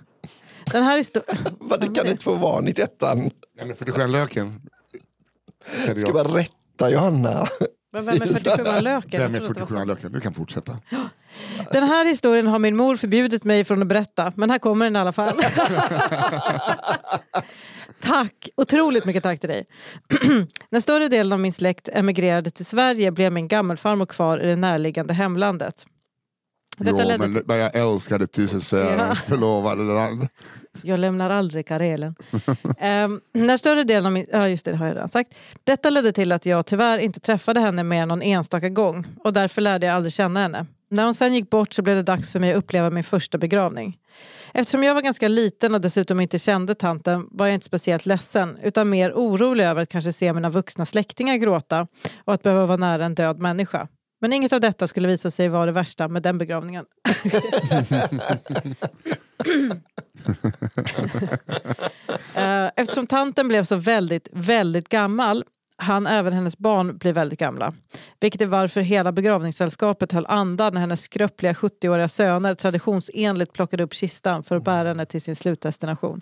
Den 0.73 0.83
här 0.83 0.97
historien... 0.97 1.39
Vad, 1.61 1.81
det 1.81 1.95
kan 1.95 2.07
inte 2.07 2.25
få 2.25 2.35
vara 2.35 2.61
91 2.61 3.03
Nej, 3.03 3.31
men 3.57 3.77
47 3.77 4.07
löken. 4.07 4.61
Är 5.87 5.95
det 5.95 6.01
Ska 6.01 6.09
jag. 6.09 6.15
bara 6.27 6.39
rätta 6.39 6.91
Johanna. 6.91 7.47
Men 7.93 8.05
vem 8.07 8.23
är 8.23 8.27
47 8.35 8.81
löken? 8.81 9.21
Vem 9.21 9.35
Jag 9.35 9.43
är 9.43 9.47
trodde 9.47 9.63
att 9.63 9.69
det 9.69 9.75
var 9.75 9.81
47 9.81 9.81
så. 9.81 9.85
löken? 9.85 10.13
Du 10.13 10.21
kan 10.21 10.35
fortsätta. 10.35 10.73
Den 11.73 11.85
här 11.85 12.05
historien 12.05 12.47
har 12.47 12.59
min 12.59 12.77
mor 12.77 12.97
förbjudit 12.97 13.45
mig 13.45 13.65
från 13.65 13.83
att 13.83 13.89
berätta, 13.89 14.33
men 14.37 14.51
här 14.51 14.59
kommer 14.59 14.87
den 14.87 14.97
i 14.97 14.99
alla 14.99 15.13
fall. 15.13 15.35
Tack! 18.01 18.49
Otroligt 18.57 19.05
mycket 19.05 19.23
tack 19.23 19.41
till 19.41 19.49
dig. 19.49 19.67
När 20.71 20.81
större 20.81 21.09
delen 21.09 21.33
av 21.33 21.41
min 21.41 21.53
släkt 21.53 21.89
emigrerade 21.93 22.51
till 22.51 22.67
Sverige 22.67 23.11
blev 23.11 23.33
min 23.33 23.49
gammelfarmor 23.49 24.07
kvar 24.07 24.39
i 24.39 24.47
det 24.47 24.57
närliggande 24.57 25.15
hemlandet. 25.15 25.87
Detta 26.77 26.91
Jo, 26.91 27.09
ledde 27.09 27.19
men 27.19 27.33
till... 27.33 27.43
men 27.47 27.59
jag 27.59 27.77
älskade 27.77 28.27
Ja. 28.71 29.15
förlovade 29.27 29.83
land. 29.83 30.29
Jag 30.83 31.01
lämnar 31.01 31.31
aldrig 31.31 31.67
Karelen. 31.67 32.15
Ehm, 32.79 33.21
när 33.33 33.57
större 33.57 33.85
delen 33.85 34.07
av 34.07 34.13
min... 34.13 34.27
Ja, 34.33 34.49
just 34.49 34.65
det, 34.65 34.71
det 34.71 34.77
har 34.77 34.87
jag 34.87 34.95
redan 34.95 35.09
sagt. 35.09 35.35
Detta 35.65 35.91
ledde 35.91 36.13
till 36.13 36.33
att 36.33 36.47
jag 36.47 36.67
tyvärr 36.67 36.99
inte 36.99 37.21
träffade 37.21 37.61
henne 37.61 37.83
mer 37.83 38.03
än 38.03 38.09
någon 38.09 38.23
enstaka 38.23 38.69
gång 38.69 39.07
och 39.25 39.33
därför 39.33 39.61
lärde 39.61 39.87
jag 39.87 39.97
aldrig 39.97 40.13
känna 40.13 40.41
henne. 40.41 40.67
När 40.91 41.05
hon 41.05 41.15
sen 41.15 41.35
gick 41.35 41.51
bort 41.51 41.73
så 41.73 41.83
blev 41.83 41.97
det 41.97 42.03
dags 42.03 42.33
för 42.33 42.41
mig 42.41 42.53
att 42.53 42.59
uppleva 42.59 42.91
min 42.91 43.05
första 43.05 43.39
begravning. 43.39 43.99
Eftersom 44.55 44.85
jag 44.85 44.95
var 44.95 45.03
ganska 45.03 45.29
liten 45.29 45.75
och 45.75 45.81
dessutom 45.81 46.21
inte 46.21 46.39
kände 46.39 46.75
tanten 46.75 47.29
var 47.31 47.47
jag 47.47 47.55
inte 47.55 47.67
speciellt 47.67 48.07
ledsen 48.07 48.59
utan 48.63 48.91
mer 48.91 49.13
orolig 49.13 49.65
över 49.65 49.83
att 49.83 49.89
kanske 49.89 50.13
se 50.13 50.33
mina 50.33 50.51
vuxna 50.51 50.87
släktingar 50.87 51.37
gråta 51.37 51.87
och 52.25 52.35
att 52.35 52.43
behöva 52.43 52.67
vara 52.67 52.77
nära 52.77 53.05
en 53.05 53.15
död 53.15 53.39
människa. 53.39 53.89
Men 54.21 54.33
inget 54.33 54.53
av 54.53 54.61
detta 54.61 54.87
skulle 54.89 55.09
visa 55.09 55.31
sig 55.31 55.49
vara 55.49 55.67
det 55.67 55.73
värsta 55.73 56.09
med 56.09 56.23
den 56.23 56.39
begravningen. 56.39 56.85
Eh, 62.35 62.71
Eftersom 62.77 63.07
tanten 63.07 63.49
blev 63.49 63.65
så 63.65 63.77
väldigt, 63.77 64.29
väldigt 64.33 64.89
gammal 64.89 65.45
han 65.81 66.07
även 66.07 66.33
hennes 66.33 66.59
barn 66.59 66.99
bli 66.99 67.12
väldigt 67.12 67.39
gamla. 67.39 67.74
Vilket 68.20 68.41
är 68.41 68.47
varför 68.47 68.81
hela 68.81 69.12
begravningssällskapet 69.12 70.12
höll 70.12 70.26
andan 70.26 70.74
när 70.74 70.81
hennes 70.81 71.03
skröpliga 71.03 71.53
70-åriga 71.53 72.09
söner 72.09 72.55
traditionsenligt 72.55 73.53
plockade 73.53 73.83
upp 73.83 73.95
kistan 73.95 74.43
för 74.43 74.57
att 74.57 74.64
bära 74.64 74.89
henne 74.89 75.07
till 75.07 75.22
sin 75.22 75.37
slutdestination. 75.37 76.20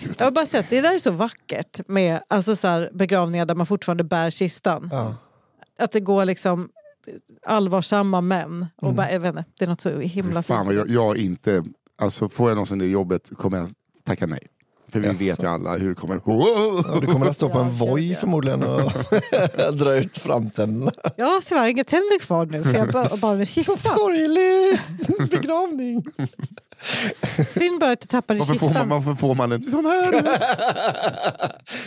Gud. 0.00 0.14
Jag 0.18 0.26
har 0.26 0.30
bara 0.30 0.46
sett, 0.46 0.70
det 0.70 0.80
där 0.80 0.94
är 0.94 0.98
så 0.98 1.10
vackert 1.10 1.80
med 1.88 2.20
alltså 2.28 2.56
så 2.56 2.68
här, 2.68 2.90
begravningar 2.92 3.46
där 3.46 3.54
man 3.54 3.66
fortfarande 3.66 4.04
bär 4.04 4.30
kistan. 4.30 4.88
Ja. 4.92 5.16
Att 5.78 5.92
det 5.92 6.00
går 6.00 6.24
liksom 6.24 6.68
allvarsamma 7.46 8.20
män. 8.20 8.66
Och 8.76 8.94
bara, 8.94 9.12
jag 9.12 9.20
vet 9.20 9.28
inte, 9.28 9.44
det 9.58 9.64
är 9.64 9.68
något 9.68 9.80
så 9.80 9.98
himla 9.98 10.42
Fan 10.42 10.66
fint. 10.66 10.78
jag, 10.78 10.88
jag 10.88 11.16
inte, 11.16 11.64
alltså 11.98 12.28
får 12.28 12.50
jag 12.50 12.56
någonsin 12.56 12.78
det 12.78 12.86
jobbet 12.86 13.30
kommer 13.36 13.58
jag 13.58 13.70
tacka 14.04 14.26
nej. 14.26 14.48
För 14.94 15.00
vi 15.00 15.08
vet 15.28 15.42
ju 15.42 15.46
alla 15.46 15.76
hur 15.76 15.88
det 15.88 15.94
kommer. 15.94 16.16
Och 16.94 17.00
du 17.00 17.06
kommer 17.06 17.26
att 17.26 17.36
stå 17.36 17.48
på 17.48 17.58
en 17.58 17.66
Ja, 17.78 17.84
voj 17.86 18.12
ja. 18.12 18.18
förmodligen 18.18 18.62
och 18.62 18.92
dra 19.76 19.94
ut 19.94 20.18
framtänderna. 20.18 20.92
Jag 21.16 21.26
har 21.26 21.40
tyvärr 21.40 21.66
inga 21.66 21.84
tänder 21.84 22.18
kvar 22.18 22.46
nu 22.46 22.62
för 22.62 22.74
jag 22.74 22.88
bara, 22.92 23.16
bara 23.16 23.36
med 23.36 23.48
kistan. 23.48 23.76
Sorglig 23.78 24.80
begravning. 25.30 26.04
Synd 27.54 27.80
bara 27.80 27.90
att 27.92 28.00
du 28.00 28.06
tappade 28.06 28.38
Varför 28.38 28.54
får, 28.54 28.66
man, 28.66 28.72
kistan. 28.74 28.88
varför 28.88 29.14
får 29.14 29.34
man 29.34 29.52
en 29.52 29.62
sån 29.70 29.86
här? 29.86 30.22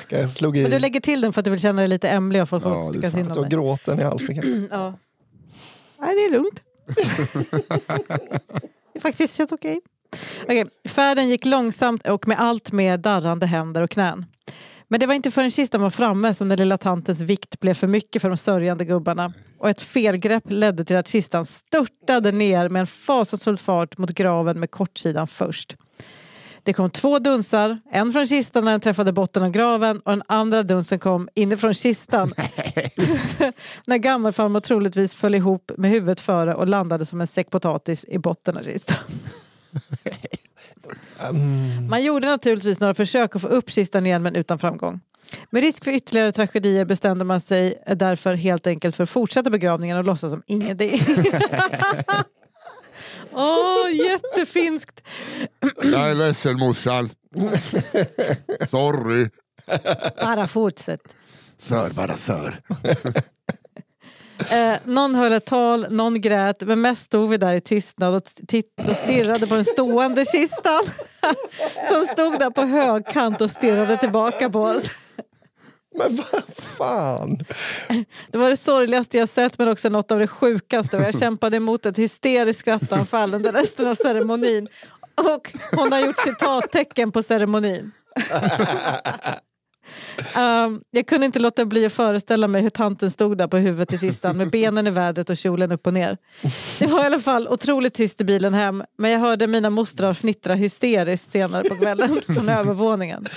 Jag 0.09 0.29
slog 0.29 0.57
i 0.57 0.61
Men 0.61 0.71
du 0.71 0.79
lägger 0.79 0.99
till 0.99 1.21
den 1.21 1.33
för 1.33 1.41
att 1.41 1.45
du 1.45 1.51
vill 1.51 1.59
känna 1.59 1.81
dig 1.81 1.87
lite 1.87 2.09
ämlig 2.09 2.41
och 2.41 2.49
för 2.49 2.57
att 2.57 2.63
Ja, 2.63 2.83
folk 2.83 3.01
det 3.01 3.07
är 3.07 3.11
tycker 3.11 3.17
synd 3.23 3.31
och 3.31 3.37
om 3.37 3.43
dig. 3.43 3.51
gråten 3.51 3.99
i 3.99 4.03
halsen. 4.03 4.35
kanske. 4.35 4.51
Ja. 4.71 4.93
Nej, 5.99 6.15
det 6.15 6.21
är 6.25 6.31
lugnt. 6.31 6.61
det 8.93 8.97
är 8.97 8.99
faktiskt 8.99 9.37
helt 9.37 9.51
okej. 9.51 9.81
Okej, 10.43 10.65
Färden 10.89 11.29
gick 11.29 11.45
långsamt 11.45 12.07
och 12.07 12.27
med 12.27 12.39
allt 12.39 12.71
mer 12.71 12.97
darrande 12.97 13.45
händer 13.45 13.81
och 13.81 13.89
knän. 13.89 14.25
Men 14.87 14.99
det 14.99 15.05
var 15.05 15.13
inte 15.13 15.31
förrän 15.31 15.51
kistan 15.51 15.81
var 15.81 15.89
framme 15.89 16.33
som 16.33 16.49
den 16.49 16.59
lilla 16.59 16.77
tantens 16.77 17.21
vikt 17.21 17.59
blev 17.59 17.73
för 17.73 17.87
mycket 17.87 18.21
för 18.21 18.29
de 18.29 18.37
sörjande 18.37 18.85
gubbarna. 18.85 19.33
Och 19.57 19.69
ett 19.69 19.81
felgrepp 19.81 20.43
ledde 20.47 20.85
till 20.85 20.95
att 20.95 21.07
kistan 21.07 21.45
störtade 21.45 22.31
ner 22.31 22.69
med 22.69 22.79
en 22.79 22.87
fasansfull 22.87 23.57
fart 23.57 23.97
mot 23.97 24.09
graven 24.09 24.59
med 24.59 24.71
kortsidan 24.71 25.27
först. 25.27 25.75
Det 26.63 26.73
kom 26.73 26.89
två 26.89 27.19
dunsar, 27.19 27.79
en 27.91 28.13
från 28.13 28.27
kistan 28.27 28.65
när 28.65 28.71
den 28.71 28.81
träffade 28.81 29.11
botten 29.11 29.43
av 29.43 29.49
graven 29.49 29.99
och 29.99 30.11
den 30.11 30.23
andra 30.27 30.63
dunsen 30.63 30.99
kom 30.99 31.29
inifrån 31.35 31.73
kistan 31.73 32.33
när 33.85 33.97
gammelfarmor 33.97 34.59
troligtvis 34.59 35.15
föll 35.15 35.35
ihop 35.35 35.71
med 35.77 35.91
huvudet 35.91 36.19
före 36.19 36.55
och 36.55 36.67
landade 36.67 37.05
som 37.05 37.21
en 37.21 37.27
säck 37.27 37.49
potatis 37.49 38.05
i 38.07 38.17
botten 38.17 38.57
av 38.57 38.63
kistan. 38.63 38.97
Mm. 41.29 41.89
Man 41.89 42.03
gjorde 42.03 42.27
naturligtvis 42.27 42.79
några 42.79 42.93
försök 42.93 43.35
att 43.35 43.41
få 43.41 43.47
upp 43.47 43.69
kistan 43.69 44.05
igen 44.05 44.23
men 44.23 44.35
utan 44.35 44.59
framgång. 44.59 44.99
Med 45.49 45.63
risk 45.63 45.83
för 45.83 45.91
ytterligare 45.91 46.31
tragedier 46.31 46.85
bestämde 46.85 47.25
man 47.25 47.41
sig 47.41 47.83
därför 47.95 48.33
helt 48.33 48.67
enkelt 48.67 48.95
för 48.95 49.03
att 49.03 49.09
fortsätta 49.09 49.49
begravningen 49.49 49.97
och 49.97 50.03
låtsas 50.03 50.31
som 50.31 50.43
ingenting. 50.47 51.01
Åh, 53.31 53.91
jättefinskt! 53.93 55.01
Jag 55.83 56.09
är 56.11 56.15
ledsen 56.15 56.59
morsan. 56.59 57.09
Sorry. 58.69 59.29
Bara 60.21 60.47
fortsätt. 60.47 61.01
Sör 61.57 61.89
bara 61.89 62.17
sör. 62.17 62.61
Eh, 64.51 64.75
någon 64.83 65.15
höll 65.15 65.33
ett 65.33 65.45
tal, 65.45 65.85
någon 65.89 66.21
grät, 66.21 66.61
men 66.61 66.81
mest 66.81 67.05
stod 67.05 67.29
vi 67.29 67.37
där 67.37 67.53
i 67.53 67.61
tystnad 67.61 68.15
och, 68.15 68.23
titt- 68.47 68.87
och 68.89 68.95
stirrade 68.95 69.47
på 69.47 69.55
den 69.55 69.65
stående 69.65 70.25
kistan 70.25 70.79
som 71.91 72.05
stod 72.05 72.39
där 72.39 72.49
på 72.49 72.61
högkant 72.61 73.41
och 73.41 73.51
stirrade 73.51 73.97
tillbaka 73.97 74.49
på 74.49 74.61
oss. 74.61 74.83
Men 75.95 76.15
vad 76.15 76.43
fan. 76.77 77.37
Det 78.31 78.37
var 78.37 78.49
det 78.49 78.57
sorgligaste 78.57 79.17
jag 79.17 79.29
sett 79.29 79.57
men 79.57 79.67
också 79.67 79.89
något 79.89 80.11
av 80.11 80.19
det 80.19 80.27
sjukaste 80.27 80.97
och 80.97 81.03
jag 81.03 81.19
kämpade 81.19 81.57
emot 81.57 81.85
ett 81.85 81.97
hysteriskt 81.97 82.59
skrattanfall 82.59 83.33
under 83.33 83.51
resten 83.51 83.87
av 83.87 83.95
ceremonin. 83.95 84.67
Och 85.15 85.53
hon 85.71 85.91
har 85.91 85.99
gjort 85.99 86.19
citattecken 86.19 87.11
på 87.11 87.23
ceremonin. 87.23 87.91
Um, 90.37 90.81
jag 90.91 91.07
kunde 91.07 91.25
inte 91.25 91.39
låta 91.39 91.65
bli 91.65 91.85
att 91.85 91.93
föreställa 91.93 92.47
mig 92.47 92.61
hur 92.61 92.69
tanten 92.69 93.11
stod 93.11 93.37
där 93.37 93.47
på 93.47 93.57
huvudet 93.57 93.93
i 93.93 93.97
kistan 93.97 94.37
med 94.37 94.49
benen 94.49 94.87
i 94.87 94.91
vädret 94.91 95.29
och 95.29 95.37
kjolen 95.37 95.71
upp 95.71 95.87
och 95.87 95.93
ner. 95.93 96.17
Det 96.79 96.87
var 96.87 97.03
i 97.03 97.05
alla 97.05 97.19
fall 97.19 97.47
otroligt 97.47 97.93
tyst 97.93 98.21
i 98.21 98.23
bilen 98.23 98.53
hem 98.53 98.83
men 98.97 99.11
jag 99.11 99.19
hörde 99.19 99.47
mina 99.47 99.69
mostrar 99.69 100.13
fnittra 100.13 100.53
hysteriskt 100.53 101.31
senare 101.31 101.63
på 101.69 101.75
kvällen 101.75 102.21
från 102.27 102.49
övervåningen. 102.49 103.27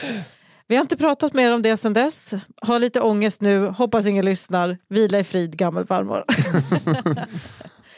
Vi 0.67 0.77
har 0.77 0.81
inte 0.83 0.97
pratat 0.97 1.33
mer 1.33 1.55
om 1.55 1.63
det 1.63 1.77
sedan 1.77 1.93
dess. 1.93 2.31
Har 2.63 2.79
lite 2.79 3.01
ångest 3.01 3.41
nu, 3.41 3.67
hoppas 3.67 4.07
ingen 4.07 4.25
lyssnar. 4.25 4.79
Vila 4.89 5.19
i 5.19 5.25
frid 5.25 5.57
gammelfarmor. 5.57 6.25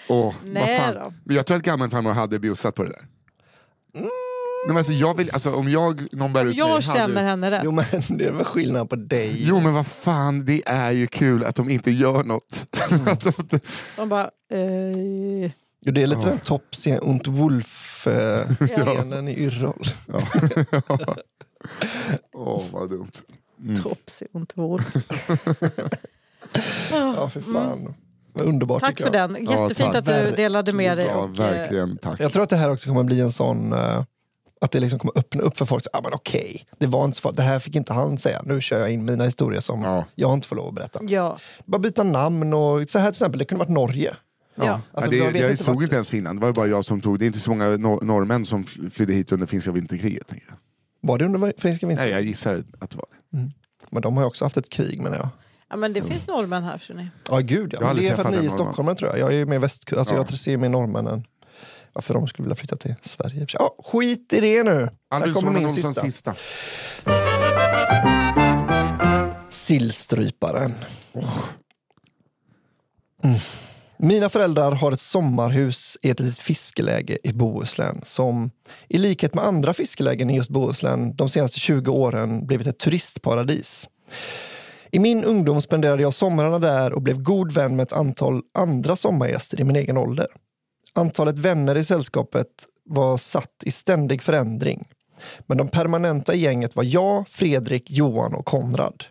Vad 0.09 0.35
Nej 0.45 0.79
fan. 0.79 0.95
då. 0.95 1.35
Jag 1.35 1.47
tror 1.47 1.57
att 1.57 1.63
gammelfarmor 1.63 2.13
hade 2.13 2.39
bjussat 2.39 2.75
på 2.75 2.83
det 2.85 2.89
där. 2.89 3.03
Nej, 4.67 4.69
men 4.69 4.77
alltså, 4.77 4.93
jag 4.93 5.17
vill, 5.17 5.31
alltså, 5.31 5.55
om 5.55 5.71
jag, 5.71 6.07
någon 6.13 6.33
bär 6.33 6.41
ut 6.41 6.47
mig, 6.47 6.57
Jag 6.59 6.69
hade- 6.69 6.83
känner 6.83 7.25
henne 7.25 7.51
rätt. 7.51 7.61
Jo 7.65 7.71
men 7.71 7.85
det 8.19 8.25
är 8.25 8.33
väl 8.33 8.45
skillnad 8.45 8.91
på 8.91 8.97
dig. 8.97 9.37
Jo 9.39 9.61
men 9.61 9.75
vad 9.75 9.87
fan, 9.87 10.45
det 10.45 10.63
är 10.67 10.91
ju 10.91 11.07
kul 11.07 11.45
att 11.45 11.57
de 11.57 11.71
inte 11.71 11.91
gör 11.91 12.25
något. 12.25 12.67
Att 13.07 13.21
de 13.21 13.33
inte- 13.39 13.61
De 13.97 14.09
bara... 14.09 14.25
Eh, 14.53 15.51
Jo, 15.85 15.93
det 15.93 16.03
är 16.03 16.07
lite 16.07 16.21
Ja. 16.23 16.29
den 16.29 16.39
Topsy 16.39 16.97
und 16.99 17.27
Wolf-scenen 17.27 19.29
i 19.29 19.35
Yrrol. 19.39 19.85
Åh 22.35 22.63
vad 22.73 22.91
dumt. 22.91 23.11
Mm. 23.63 23.83
Topsy 23.83 24.27
und 24.33 24.53
Wolf. 24.55 24.95
Ja, 26.91 27.31
för 27.31 27.41
fan. 27.41 27.95
Vad 28.33 28.47
underbart 28.49 28.81
Tack 28.81 28.97
tycker 28.97 29.11
för 29.11 29.19
jag. 29.19 29.31
den. 29.35 29.45
Ja, 29.45 29.63
Jättefint 29.63 29.93
tack. 29.93 30.09
att 30.09 30.27
du 30.27 30.31
delade 30.37 30.73
med 30.73 30.99
dig. 30.99 31.07
Ja 31.07 31.15
och, 31.17 31.25
eh, 31.25 31.31
verkligen, 31.51 31.99
tack. 31.99 32.21
Jag 32.21 32.33
tror 32.33 32.43
att 32.43 32.51
det 32.51 32.57
här 32.57 32.71
också 32.71 32.89
kommer 32.89 33.03
bli 33.03 33.21
en 33.21 33.33
sån... 33.33 33.73
eh, 33.73 34.05
Att 34.63 34.71
det 34.73 34.81
liksom 34.81 34.99
kommer 34.99 35.19
öppna 35.19 35.43
upp 35.43 35.59
för 35.59 35.65
folk. 35.65 35.85
Så, 35.85 35.91
ah, 35.93 36.01
men 36.01 36.13
okej, 36.15 36.65
det 36.79 36.87
var 36.87 37.05
inte 37.05 37.17
så 37.17 37.21
farligt. 37.23 37.37
Det 37.37 37.43
här 37.43 37.59
fick 37.59 37.77
inte 37.77 37.93
han 37.93 38.19
säga. 38.19 38.43
Nu 38.45 38.61
kör 38.61 38.81
jag 38.81 38.91
in 38.93 39.05
mina 39.05 39.25
historier 39.25 39.61
som 39.61 39.83
Ja. 39.83 40.05
jag 40.15 40.35
inte 40.35 40.49
får 40.49 40.57
lov 40.57 40.69
att 40.69 40.75
berätta. 40.75 41.01
Ja. 41.09 41.39
Bara 41.65 41.79
byta 41.79 42.03
namn 42.03 42.53
och 42.55 42.91
så 42.91 42.99
här 42.99 43.07
till 43.11 43.15
exempel, 43.17 43.39
det 43.39 43.45
kunde 43.45 43.65
varit 43.65 43.71
Norge. 43.75 44.17
Ja. 44.55 44.81
Alltså, 44.93 45.13
ja, 45.13 45.17
jag 45.19 45.27
det, 45.29 45.33
vet 45.33 45.43
jag 45.43 45.51
inte 45.51 45.65
såg 45.65 45.75
vart- 45.75 45.83
inte 45.83 45.95
ens 45.95 46.09
Finland, 46.09 46.39
det 46.39 46.41
var 46.41 46.49
ju 46.49 46.53
bara 46.55 46.67
jag 46.67 46.85
som 46.85 47.01
tog. 47.01 47.19
Det 47.19 47.25
är 47.25 47.27
inte 47.27 47.41
så 47.41 47.51
många 47.51 47.69
nor 47.77 48.01
norrmän 48.03 48.47
som 48.47 48.65
fl- 48.65 48.91
flydde 48.91 49.13
hit 49.13 49.33
under 49.33 49.47
finska 49.47 49.73
vinterkriget. 49.73 50.27
Tänker 50.27 50.47
jag. 50.49 50.57
Var 51.09 51.19
det 51.19 51.25
under 51.25 51.53
finska 51.59 51.87
vintern? 51.87 52.05
Nej, 52.07 52.15
jag 52.15 52.23
gissar 52.23 52.65
att 52.79 52.91
det 52.91 52.97
var 52.97 53.07
det. 53.31 53.51
Men 53.91 54.03
de 54.03 54.17
har 54.17 54.23
ju 54.23 54.27
också 54.27 54.45
haft 54.45 54.57
ett 54.57 54.69
krig 54.69 55.01
menar 55.01 55.17
jag. 55.17 55.29
ja, 55.71 55.77
men 55.77 55.93
det 55.93 56.03
finns 56.03 56.27
norrmän 56.27 56.63
här. 56.65 56.79
Så 56.79 56.95
ni. 56.95 57.09
Ja 57.31 57.39
gud 57.39 57.73
ja. 57.75 57.79
Jag 57.81 57.87
har 57.89 57.95
det 57.95 58.09
är 58.09 58.15
för 58.17 58.25
att 58.25 58.41
ni 58.41 58.47
är 58.47 58.51
stockholmare 58.51 58.95
tror 58.97 59.11
jag. 59.11 59.19
Jag 59.19 59.29
är 59.33 59.37
ju 59.37 59.47
med 59.47 59.61
västkust. 59.61 59.99
Alltså, 59.99 60.15
Ja. 60.15 60.25
Jag 60.31 60.39
ser 60.39 60.57
med 60.57 60.71
norrmännen. 60.71 61.25
Varför 61.93 62.14
de 62.14 62.26
skulle 62.26 62.47
vilja 62.47 62.57
flytta 62.57 62.76
till 62.76 62.95
Sverige. 63.03 63.47
Ja, 63.49 63.76
skit 63.84 64.32
i 64.32 64.40
det 64.40 64.62
nu. 64.62 64.88
Här 65.11 65.32
kommer 65.32 65.53
min 65.53 65.72
sista. 65.72 66.03
sista. 66.03 66.34
Sillstryparen. 69.51 70.74
Mm. 73.24 73.38
Mina 73.97 74.28
föräldrar 74.28 74.72
har 74.72 74.93
ett 74.93 75.01
sommarhus 75.01 75.97
i 76.03 76.11
ett 76.11 76.20
litet 76.20 76.38
fiskeläge 76.38 77.18
i 77.24 77.32
Bohuslän 77.32 78.01
som 78.05 78.51
i 78.88 78.99
likhet 78.99 79.34
med 79.34 79.45
andra 79.45 79.74
fiskelägen 79.74 80.30
i 80.30 80.36
just 80.36 80.51
Bohuslän 80.51 81.16
de 81.16 81.28
senaste 81.28 81.61
20 81.61 81.93
åren 81.93 82.47
blivit 82.47 82.66
ett 82.66 82.78
turistparadis. 82.78 83.88
I 84.90 84.99
min 84.99 85.24
ungdom 85.24 85.62
spenderade 85.62 86.03
jag 86.03 86.14
somrarna 86.14 86.59
där 86.59 86.93
och 86.93 87.03
blev 87.03 87.22
god 87.22 87.53
vän 87.53 87.76
med 87.76 87.82
ett 87.82 87.93
antal 87.93 88.43
andra 88.55 88.97
sommargäster 88.97 89.61
i 89.61 89.64
min 89.64 89.76
egen 89.76 89.97
ålder. 89.97 90.26
Antalet 90.95 91.38
vänner 91.38 91.76
i 91.76 91.84
sällskapet 91.84 92.49
var 92.84 93.16
satt 93.16 93.62
i 93.64 93.70
ständig 93.70 94.22
förändring. 94.22 94.88
Men 95.47 95.59
de 95.59 95.68
permanenta 95.68 96.34
i 96.34 96.40
gänget 96.40 96.76
var 96.76 96.84
jag, 96.84 97.28
Fredrik, 97.28 97.90
Johan 97.90 98.34
och 98.34 98.47
Konrad. 98.47 99.05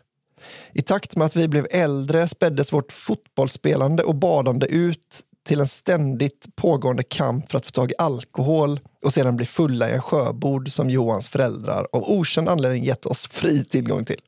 I 0.73 0.81
takt 0.81 1.15
med 1.15 1.25
att 1.25 1.35
vi 1.35 1.47
blev 1.47 1.67
äldre 1.71 2.27
späddes 2.27 2.73
vårt 2.73 2.91
fotbollsspelande 2.91 4.03
och 4.03 4.15
badande 4.15 4.65
ut 4.65 5.19
till 5.45 5.59
en 5.59 5.67
ständigt 5.67 6.55
pågående 6.55 7.03
kamp 7.03 7.51
för 7.51 7.57
att 7.57 7.65
få 7.65 7.71
tag 7.71 7.91
i 7.91 7.95
alkohol 7.97 8.79
och 9.03 9.13
sedan 9.13 9.37
bli 9.37 9.45
fulla 9.45 9.89
i 9.89 9.93
en 9.93 10.01
sjöbord 10.01 10.71
som 10.71 10.89
Johans 10.89 11.29
föräldrar 11.29 11.87
av 11.91 12.03
okänd 12.03 12.49
anledning 12.49 12.83
gett 12.83 13.05
oss 13.05 13.27
fri 13.27 13.63
tillgång 13.63 14.05
till. 14.05 14.21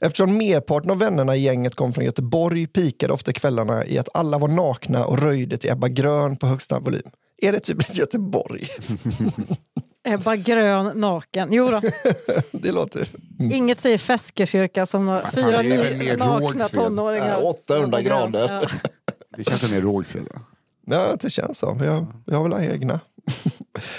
Eftersom 0.00 0.36
merparten 0.38 0.90
av 0.90 0.98
vännerna 0.98 1.36
i 1.36 1.40
gänget 1.40 1.74
kom 1.74 1.92
från 1.92 2.04
Göteborg 2.04 2.66
pikade 2.66 3.12
ofta 3.12 3.32
kvällarna 3.32 3.86
i 3.86 3.98
att 3.98 4.08
alla 4.14 4.38
var 4.38 4.48
nakna 4.48 5.04
och 5.04 5.18
röjde 5.18 5.58
till 5.58 5.70
Ebba 5.70 5.88
Grön 5.88 6.36
på 6.36 6.46
högsta 6.46 6.78
volym. 6.78 7.10
Är 7.42 7.52
det 7.52 7.60
typiskt 7.60 7.96
Göteborg? 7.96 8.68
Ebba 10.08 10.36
Grön 10.36 11.00
naken. 11.00 11.48
Jo 11.52 11.70
då. 11.70 11.80
det 12.52 12.72
låter... 12.72 13.08
Inget 13.52 13.80
säger 13.80 13.98
Feskekyrka 13.98 14.86
som 14.86 15.20
fyra 15.34 15.46
det 15.62 15.74
är 15.74 15.82
väl 15.84 15.98
ni- 15.98 16.04
mer 16.04 16.16
nakna 16.16 16.38
Rågsved. 16.40 16.70
tonåringar. 16.70 17.28
Ja, 17.28 17.36
800 17.36 17.86
Ebba 17.98 18.00
Grön. 18.00 18.32
grader. 18.32 18.60
Ja. 18.62 18.68
Det 19.36 19.44
känns 19.44 19.60
som 19.60 19.70
mer 19.70 19.80
Rågsved 19.80 20.22
va? 20.34 20.40
Ja, 20.86 21.16
det 21.20 21.30
känns 21.30 21.58
så. 21.58 21.78
Jag, 21.82 22.06
jag 22.26 22.36
har 22.36 22.48
väl 22.48 22.70
egna. 22.70 23.00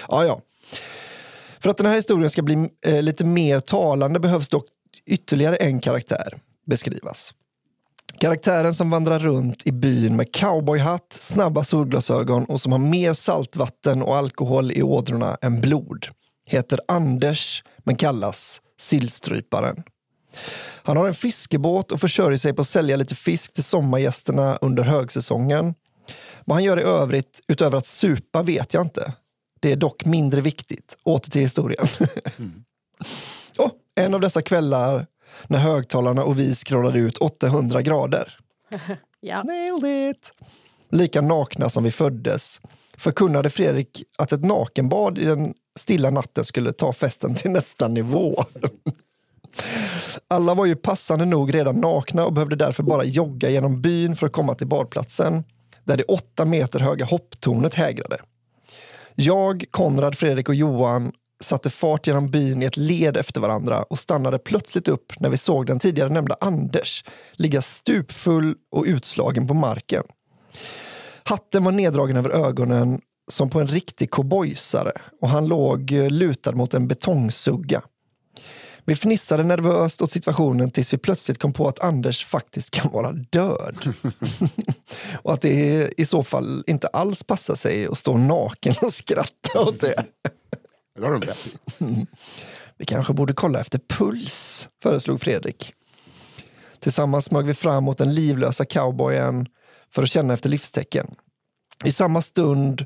ja, 0.08 0.26
ja. 0.26 0.42
För 1.60 1.70
att 1.70 1.78
den 1.78 1.86
här 1.86 1.96
historien 1.96 2.30
ska 2.30 2.42
bli 2.42 2.70
eh, 2.88 3.02
lite 3.02 3.26
mer 3.26 3.60
talande 3.60 4.20
behövs 4.20 4.48
dock 4.50 4.66
ytterligare 5.06 5.56
en 5.56 5.80
karaktär 5.80 6.34
beskrivas. 6.66 7.34
Karaktären 8.20 8.74
som 8.74 8.90
vandrar 8.90 9.20
runt 9.20 9.68
i 9.68 9.72
byn 9.72 10.16
med 10.16 10.32
cowboyhatt, 10.32 11.18
snabba 11.22 11.64
solglasögon 11.64 12.46
och 12.46 12.62
som 12.62 12.72
har 12.72 12.80
mer 12.80 13.14
saltvatten 13.14 14.02
och 14.02 14.16
alkohol 14.16 14.72
i 14.72 14.84
ådrorna 14.84 15.38
än 15.42 15.62
blod 15.62 16.08
heter 16.52 16.80
Anders 16.88 17.64
men 17.84 17.96
kallas 17.96 18.62
Sillstryparen. 18.80 19.84
Han 20.84 20.98
har 20.98 21.08
en 21.08 21.16
fiskebåt 21.16 21.92
och 21.92 22.00
försörjer 22.00 22.38
sig 22.38 22.54
på 22.54 22.62
att 22.62 22.68
sälja 22.68 22.96
lite 22.96 23.16
fisk 23.16 23.54
till 23.54 23.64
sommargästerna 23.64 24.56
under 24.62 24.84
högsäsongen. 24.84 25.74
Vad 26.46 26.56
han 26.56 26.64
gör 26.64 26.80
i 26.80 26.84
övrigt, 26.84 27.42
utöver 27.48 27.78
att 27.78 27.88
supa, 27.88 28.44
vet 28.44 28.74
jag 28.74 28.84
inte. 28.84 29.14
Det 29.60 29.72
är 29.72 29.76
dock 29.76 30.06
mindre 30.06 30.42
viktigt. 30.42 30.98
Åter 31.04 31.32
till 31.32 31.42
historien. 31.42 31.88
Mm 32.40 32.64
en 33.96 34.14
av 34.14 34.22
dessa 34.22 34.42
kvällar 34.42 35.08
när 35.48 35.60
högtalarna 35.60 36.24
och 36.24 36.40
vi 36.40 36.56
scrollade 36.56 37.00
ut 37.00 37.18
800 37.18 37.82
grader. 37.82 38.38
Ja. 39.24 39.44
Nailed 39.44 40.10
it! 40.10 40.34
Lika 40.90 41.22
nakna 41.22 41.70
som 41.70 41.84
vi 41.84 41.92
föddes 41.92 42.62
förkunnade 42.98 43.50
Fredrik 43.50 44.04
att 44.18 44.32
ett 44.32 44.44
nakenbad 44.44 45.18
i 45.18 45.26
den 45.26 45.54
stilla 45.80 46.10
natten 46.10 46.46
skulle 46.46 46.74
ta 46.74 46.94
festen 46.94 47.36
till 47.36 47.52
nästa 47.52 47.88
nivå. 47.88 48.44
Alla 50.28 50.54
var 50.54 50.66
ju 50.66 50.76
passande 50.76 51.26
nog 51.26 51.54
redan 51.54 51.76
nakna 51.76 52.26
och 52.26 52.34
behövde 52.34 52.56
därför 52.56 52.84
bara 52.84 53.04
jogga 53.04 53.50
genom 53.50 53.82
byn 53.82 54.16
för 54.16 54.28
att 54.28 54.34
komma 54.34 54.56
till 54.56 54.68
badplatsen 54.68 55.44
där 55.84 55.98
det 55.98 56.04
åtta 56.04 56.46
meter 56.46 56.80
höga 56.80 57.06
hopptornet 57.06 57.76
hägrade. 57.76 58.18
Jag, 59.16 59.66
Konrad, 59.72 60.18
Fredrik 60.18 60.50
och 60.50 60.56
Johan 60.56 61.12
satte 61.42 61.70
fart 61.70 62.08
genom 62.08 62.28
byn 62.28 62.62
i 62.62 62.66
ett 62.66 62.78
led 62.78 63.18
efter 63.18 63.42
varandra 63.42 63.84
och 63.84 64.00
stannade 64.00 64.40
plötsligt 64.40 64.88
upp 64.88 65.20
när 65.20 65.30
vi 65.30 65.38
såg 65.38 65.66
den 65.66 65.80
tidigare 65.80 66.10
nämnda 66.10 66.36
Anders 66.42 67.04
ligga 67.32 67.62
stupfull 67.62 68.56
och 68.72 68.84
utslagen 68.88 69.48
på 69.48 69.54
marken. 69.54 70.04
Hatten 71.24 71.64
var 71.64 71.72
neddragen 71.72 72.18
över 72.18 72.30
ögonen 72.30 73.02
som 73.32 73.50
på 73.50 73.60
en 73.60 73.68
riktig 73.68 74.12
cowboysare 74.12 74.92
och 75.22 75.30
han 75.30 75.48
låg 75.48 75.92
eh, 75.92 76.10
lutad 76.10 76.52
mot 76.52 76.74
en 76.74 76.88
betongsugga. 76.88 77.82
Vi 78.86 78.96
fnissade 78.96 79.44
nervöst 79.44 80.02
åt 80.02 80.12
situationen 80.12 80.72
tills 80.72 80.94
vi 80.94 80.98
plötsligt 80.98 81.40
kom 81.40 81.54
på 81.54 81.68
att 81.68 81.80
Anders 81.80 82.26
faktiskt 82.26 82.72
kan 82.72 82.92
vara 82.92 83.12
död. 83.12 83.78
och 85.14 85.34
att 85.34 85.42
det 85.42 85.90
i 85.98 86.06
så 86.06 86.24
fall 86.24 86.64
inte 86.68 86.88
alls 86.88 87.24
passar 87.24 87.56
sig 87.56 87.88
att 87.88 87.98
stå 87.98 88.18
naken 88.18 88.76
och 88.82 88.94
skratta 88.94 89.62
åt 89.62 89.80
det. 89.80 90.06
Det 90.96 91.06
har 91.06 91.20
de 91.20 91.22
rätt 91.22 91.48
i. 91.48 91.58
Vi 92.78 92.86
kanske 92.86 93.14
borde 93.14 93.34
kolla 93.34 93.60
efter 93.60 93.80
puls, 93.80 94.70
föreslog 94.84 95.22
Fredrik. 95.22 95.74
Tillsammans 96.80 97.26
smög 97.26 97.46
vi 97.46 97.54
fram 97.54 97.84
mot 97.84 97.98
den 97.98 98.14
livlösa 98.14 98.66
cowboyen 98.66 99.48
för 99.90 100.04
att 100.04 100.10
känna 100.10 100.34
efter 100.34 100.50
livstecken. 100.50 101.16
I 101.84 101.92
samma 101.92 102.22
stund 102.22 102.86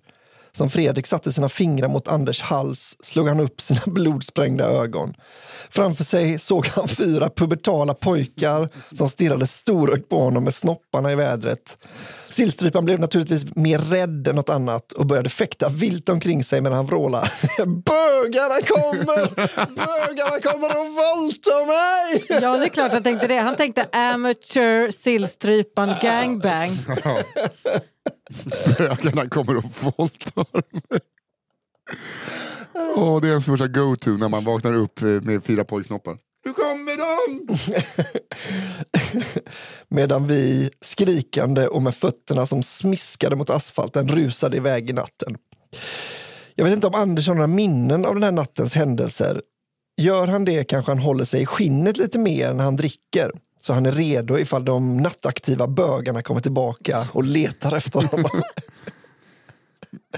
som 0.56 0.70
Fredrik 0.70 1.08
satte 1.08 1.34
sina 1.34 1.49
fingrar 1.49 1.88
mot 1.88 2.08
Anders 2.08 2.41
hals 2.41 2.97
slog 3.03 3.28
han 3.28 3.39
upp 3.39 3.62
sina 3.62 3.82
blodsprängda 3.86 4.66
ögon. 4.66 5.14
Framför 5.70 6.03
sig 6.03 6.39
såg 6.39 6.68
han 6.68 6.88
fyra 6.88 7.30
pubertala 7.30 7.93
pojkar 7.93 8.70
som 8.95 9.10
stirrade 9.10 9.47
storögt 9.47 10.10
på 10.10 10.20
honom 10.20 10.43
med 10.43 10.53
snopparna 10.53 11.12
i 11.12 11.16
vädret. 11.16 11.78
Sillstrypan 12.30 12.86
blev 12.86 12.99
naturligtvis 12.99 13.56
mer 13.56 13.80
rädd 13.80 14.28
än 14.28 14.36
något 14.36 14.49
annat 14.49 14.91
och 14.91 15.06
började 15.06 15.30
fäkta 15.30 15.70
vilt 15.70 16.10
omkring 16.10 16.43
sig 16.43 16.62
medan 16.62 16.76
han 16.78 16.86
vrålade. 16.86 17.30
Bögarna 17.58 18.62
kommer! 18.68 19.36
Bögarna 19.76 20.41
kommer 20.41 20.70
att 20.70 20.95
våldta 20.95 21.66
mig! 21.66 22.26
ja, 22.30 22.58
det 22.58 22.66
är 22.66 22.70
klart 22.70 22.91
han 22.91 23.03
tänkte 23.03 23.28
det. 23.28 23.38
Han 23.38 23.56
tänkte 23.56 23.88
amateur 23.91 24.91
sillstrypan 24.91 25.95
gangbang. 26.01 26.72
Bögarna 28.78 29.30
kommer 29.30 29.58
och 29.58 29.64
våldtar 29.64 30.46
mig. 30.52 31.02
Oh, 32.96 33.22
det 33.22 33.28
är 33.28 33.32
ens 33.32 33.46
första 33.46 33.68
go-to 33.68 34.10
när 34.10 34.30
man 34.30 34.44
vaknar 34.44 34.76
upp 34.76 35.02
eh, 35.02 35.08
med 35.08 35.44
fyra 35.44 35.64
pojksnoppar. 35.64 36.18
Nu 36.46 36.54
kommer 36.54 36.98
de! 36.98 37.58
Medan 39.96 40.28
vi, 40.28 40.70
skrikande 40.82 41.68
och 41.68 41.82
med 41.84 41.96
fötterna 41.96 42.48
som 42.48 42.64
smiskade 42.64 43.36
mot 43.36 43.50
asfalten, 43.50 44.08
rusade 44.08 44.58
iväg 44.58 44.90
i 44.90 44.94
natten. 44.94 45.38
Jag 46.56 46.66
vet 46.66 46.74
inte 46.74 46.88
om 46.88 46.96
Anders 46.96 47.28
har 47.28 47.36
några 47.36 47.48
minnen 47.48 48.06
av 48.06 48.14
den 48.14 48.24
här 48.24 48.32
nattens 48.32 48.76
händelser. 48.76 49.42
Gör 49.98 50.28
han 50.28 50.46
det 50.46 50.64
kanske 50.64 50.92
han 50.92 51.00
håller 51.00 51.26
sig 51.26 51.42
i 51.42 51.46
skinnet 51.46 51.98
lite 51.98 52.20
mer 52.20 52.54
när 52.54 52.64
han 52.64 52.76
dricker. 52.76 53.32
Så 53.66 53.74
han 53.74 53.86
är 53.86 53.91
redo 53.91 54.38
ifall 54.38 54.66
de 54.66 54.97
nattaktiva 54.97 55.68
bögarna 55.68 56.22
kommer 56.22 56.41
tillbaka 56.41 57.07
och 57.11 57.24
letar 57.24 57.78
efter 57.78 58.01
honom. 58.01 58.30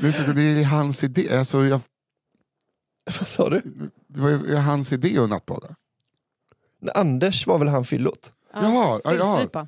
Det 0.01 0.07
är, 0.07 0.11
så- 0.11 0.31
det 0.31 0.41
är 0.41 0.63
hans 0.63 1.03
idé. 1.03 1.37
Alltså, 1.37 1.65
jag, 1.65 1.81
Vad 3.19 3.27
sa 3.27 3.49
du? 3.49 3.61
det 4.07 4.19
var 4.21 4.29
ju 4.29 4.55
hans 4.55 4.91
idé 4.91 5.17
att 5.19 5.29
nattbada. 5.29 5.67
Anders 6.95 7.47
var 7.47 7.57
väl 7.59 7.67
han 7.67 7.85
fyllot? 7.85 8.31
Ja, 8.53 8.99
ja. 9.03 9.11
Sillstrypan. 9.11 9.67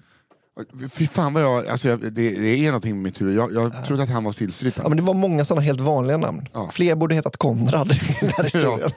Fy 0.92 1.08
fan 1.08 1.34
vad 1.34 1.44
jag, 1.44 1.68
alltså 1.68 1.90
jag, 1.90 2.00
det, 2.00 2.10
det 2.12 2.48
är 2.60 2.66
någonting 2.66 2.96
med 2.96 3.04
mitt 3.04 3.22
huvud. 3.22 3.36
Jag, 3.38 3.54
jag 3.54 3.86
trodde 3.86 4.04
att 4.04 4.10
han 4.10 4.24
var 4.24 4.32
sillstryparen. 4.32 4.86
Ja, 4.86 4.90
men 4.90 4.98
det 4.98 5.04
var 5.04 5.14
många 5.14 5.46
sådana 5.46 5.62
helt 5.62 5.80
vanliga 5.80 6.18
namn. 6.18 6.48
Ja. 6.54 6.70
Fler 6.74 6.96
borde 6.96 7.16
hetat 7.16 7.38
Konrad 7.38 7.92
i 7.92 8.18
den 8.22 8.30
här 8.38 8.44
historien. 8.54 8.92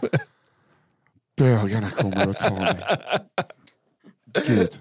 Bögarna 1.37 1.91
kommer 1.91 2.31
att 2.31 2.39
ta 2.39 2.55
mig. 2.55 2.83
Gud. 4.47 4.79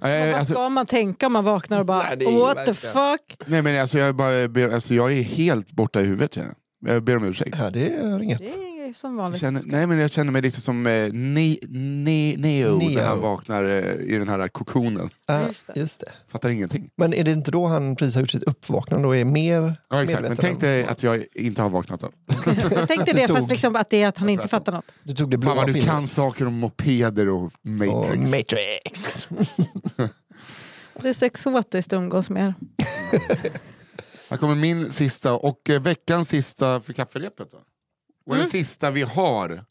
Nej, 0.00 0.30
Vad 0.30 0.38
alltså, 0.38 0.52
ska 0.52 0.68
man 0.68 0.86
tänka 0.86 1.26
om 1.26 1.32
man 1.32 1.44
vaknar 1.44 1.78
och 1.78 1.86
bara 1.86 2.02
Nej, 2.16 2.38
what 2.38 2.66
the 2.66 2.74
fuck? 2.74 3.36
nej 3.46 3.62
men 3.62 3.80
alltså 3.80 3.98
jag, 3.98 4.14
bara 4.14 4.48
ber, 4.48 4.68
alltså 4.74 4.94
jag 4.94 5.12
är 5.12 5.22
helt 5.22 5.70
borta 5.72 6.00
i 6.00 6.04
huvudet. 6.04 6.36
Jag, 6.36 6.46
jag 6.86 7.02
ber 7.04 7.16
om 7.16 7.24
ursäkt. 7.24 7.56
Ja, 7.58 7.70
det 7.70 7.88
är 7.94 8.22
inget. 8.22 8.38
Det 8.38 8.44
är 8.44 8.71
som 8.96 9.10
Jag 9.10 9.16
vanligt. 9.22 9.40
känner, 9.40 9.62
nej 9.64 9.86
men 9.86 9.98
jag 9.98 10.10
känner 10.10 10.32
mig 10.32 10.42
lite 10.42 10.60
som 10.60 10.86
eh, 10.86 10.92
ne, 11.12 11.56
ne, 11.68 12.36
Neo, 12.38 12.78
Neo. 12.78 12.88
när 12.90 13.06
han 13.06 13.20
vaknar 13.20 13.64
eh, 13.64 13.94
i 13.94 14.18
den 14.18 14.28
här 14.28 14.48
kokonen. 14.48 15.10
Ja, 15.26 15.46
Just 15.48 15.66
det. 15.66 15.72
just 15.80 16.00
det. 16.00 16.12
Fattar 16.28 16.48
ingenting. 16.48 16.90
Men 16.96 17.14
är 17.14 17.24
det 17.24 17.32
inte 17.32 17.50
då 17.50 17.66
han 17.66 17.96
precis 17.96 18.14
har 18.14 18.20
gjort 18.22 18.30
sitt 18.30 18.42
uppvaknande 18.42 19.08
och 19.08 19.16
är 19.16 19.24
mer 19.24 19.76
Ja 19.90 20.02
exakt, 20.02 20.22
men 20.28 20.36
tänk 20.36 20.52
än- 20.54 20.58
dig 20.60 20.84
att 20.84 21.02
jag 21.02 21.24
inte 21.34 21.62
har 21.62 21.70
vaknat 21.70 22.00
då. 22.00 22.10
Jag 22.70 22.88
tänkte 22.88 23.04
Du 23.12 23.12
det, 23.12 23.26
tog- 23.26 23.36
fast 23.36 23.50
liksom 23.50 23.76
att 23.76 23.90
det 23.90 24.02
är 24.02 24.08
att 24.08 24.18
han 24.18 24.28
inte 24.28 24.48
fattar 24.48 24.72
något. 24.72 24.94
Du 25.02 25.14
tog 25.14 25.30
det 25.30 25.36
Fan 25.36 25.40
blåa 25.40 25.54
vad 25.54 25.66
du 25.66 25.72
pillret. 25.72 25.90
kan 25.90 26.06
saker 26.06 26.46
om 26.46 26.54
mopeder 26.58 27.28
och 27.28 27.42
Och 27.44 27.52
Matrix. 27.62 28.30
Matrix. 28.30 29.26
Det 31.02 31.08
är 31.08 31.14
så 31.14 31.24
exotiskt 31.24 31.92
att 31.92 31.96
umgås 31.96 32.30
med 32.30 32.46
er. 32.46 32.54
Här 34.30 34.36
kommer 34.36 34.54
min 34.54 34.90
sista 34.90 35.32
och 35.34 35.70
eh, 35.70 35.80
veckans 35.82 36.28
sista 36.28 36.80
för 36.80 36.92
kafferepet. 36.92 37.48
Då. 37.52 37.58
Och 38.26 38.36
den 38.36 38.48
sista 38.48 38.90
vi 38.90 39.02
har 39.02 39.64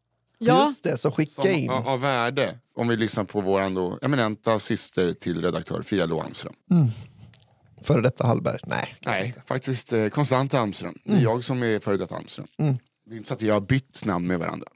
Ja, 0.44 0.66
Just 0.66 0.84
det, 0.84 0.98
så 0.98 1.12
skicka 1.12 1.42
som, 1.42 1.52
in. 1.52 1.70
av, 1.70 1.88
av 1.88 2.02
värde 2.02 2.60
om 2.76 2.88
vi 2.88 2.98
lyssnar 2.98 3.24
på 3.24 3.42
vår 3.42 3.76
då, 3.76 4.00
eminenta 4.02 4.60
syster 4.60 5.14
till 5.14 5.42
redaktör 5.42 5.82
Fia 5.82 6.06
Lo 6.06 6.22
Almström. 6.22 6.54
Före 7.84 8.02
detta 8.02 8.28
Hallberg. 8.28 8.60
Nej. 8.64 8.96
Nej, 9.00 9.36
faktiskt 9.46 9.94
eh, 9.94 10.10
Almström. 10.54 10.96
Det 11.04 11.14
är 11.14 11.22
jag 11.22 11.44
som 11.44 11.64
är 11.64 11.80
före 11.80 11.98
detta 11.98 12.16
Almström. 12.16 12.48
Mm. 12.58 12.78
Det 13.06 13.14
är 13.14 13.18
inte 13.18 13.28
så 13.28 13.34
att 13.34 13.42
jag 13.42 13.54
har 13.54 13.62
bytt 13.62 14.06
namn 14.06 14.28
med 14.28 14.40
varandra. 14.40 14.68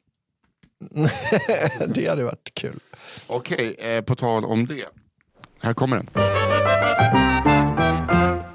det 1.88 2.08
hade 2.10 2.24
varit 2.24 2.52
kul. 2.54 2.80
Okej, 3.28 3.76
eh, 3.80 4.02
på 4.02 4.16
tal 4.16 4.46
om 4.46 4.66
det. 4.66 4.86
Här 5.60 5.74
kommer 5.74 5.98
den. 5.98 6.10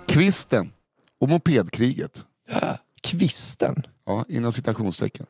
Kvisten 0.06 0.72
och 1.18 1.28
mopedkriget. 1.28 2.24
Kvisten. 3.02 3.82
Ja, 4.10 4.24
inom 4.28 4.52
citationstecken. 4.52 5.26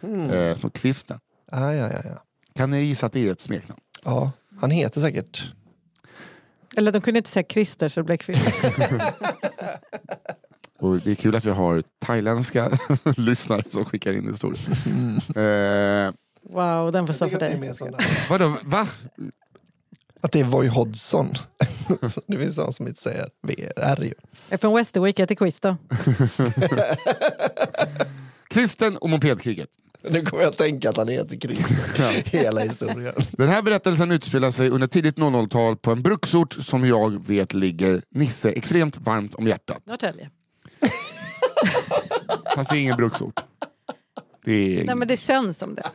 Mhm. 0.00 0.30
Eh, 0.30 0.56
som 0.56 0.70
Kvisten. 0.70 1.18
Ah, 1.52 1.72
ja, 1.72 1.88
ja, 1.92 2.00
ja. 2.04 2.22
Kan 2.56 2.70
ni 2.70 2.82
gissa 2.82 3.06
att 3.06 3.12
det 3.12 3.28
är 3.28 3.32
ett 3.32 3.40
smeknamn? 3.40 3.80
ja, 4.04 4.32
han 4.60 4.70
heter 4.70 5.00
säkert... 5.00 5.52
eller 6.76 6.92
de 6.92 7.00
kunde 7.00 7.18
inte 7.18 7.30
säga 7.30 7.44
Christer 7.48 7.88
så 7.88 8.00
det 8.00 8.04
blev 8.04 8.16
kvinna. 8.16 8.40
Och 10.78 11.00
det 11.00 11.10
är 11.10 11.14
kul 11.14 11.36
att 11.36 11.44
vi 11.44 11.50
har 11.50 11.82
thailändska 11.98 12.70
lyssnare 13.16 13.62
som 13.70 13.84
skickar 13.84 14.12
in 14.12 14.28
historier. 14.28 14.68
Eh, 16.06 16.12
Wow, 16.50 16.92
den 16.92 17.06
får 17.06 17.14
stå 17.14 17.28
för 17.28 17.38
dig. 17.38 17.72
vadå, 18.30 18.56
va? 18.64 18.88
Att 20.20 20.32
det 20.32 20.40
är 20.40 20.44
Voy 20.44 20.68
Hodgson. 20.68 21.34
det 22.26 22.38
finns 22.38 22.56
någon 22.56 22.72
som 22.72 22.88
inte 22.88 23.00
säger 23.00 23.28
VR 23.42 24.02
ju. 24.04 24.14
Från 24.58 24.74
Westerwick, 24.74 25.18
jag 25.18 25.22
heter 25.22 25.34
Quiz 25.34 25.60
då. 25.60 25.76
Kvisten 28.54 28.96
och 28.96 29.10
mopedkriget. 29.10 29.68
Nu 30.02 30.22
kommer 30.22 30.42
jag 30.42 30.50
att 30.50 30.58
tänka 30.58 30.90
att 30.90 30.96
han 30.96 31.08
heter 31.08 31.36
Christer. 31.36 32.22
Hela 32.38 32.60
historien. 32.60 33.14
Den 33.30 33.48
här 33.48 33.62
berättelsen 33.62 34.12
utspelar 34.12 34.50
sig 34.50 34.70
under 34.70 34.86
tidigt 34.86 35.16
00-tal 35.16 35.76
på 35.76 35.92
en 35.92 36.02
bruksort 36.02 36.52
som 36.52 36.86
jag 36.86 37.26
vet 37.26 37.54
ligger 37.54 38.02
Nisse 38.10 38.50
extremt 38.50 38.96
varmt 38.96 39.34
om 39.34 39.46
hjärtat. 39.46 39.86
Norrtälje. 39.86 40.30
Fast 42.56 42.70
det 42.70 42.76
är 42.76 42.80
ingen 42.80 42.96
bruksort. 42.96 43.40
Det 44.44 44.80
är... 44.80 44.84
Nej 44.84 44.94
men 44.94 45.08
det 45.08 45.16
känns 45.16 45.58
som 45.58 45.74
det. 45.74 45.86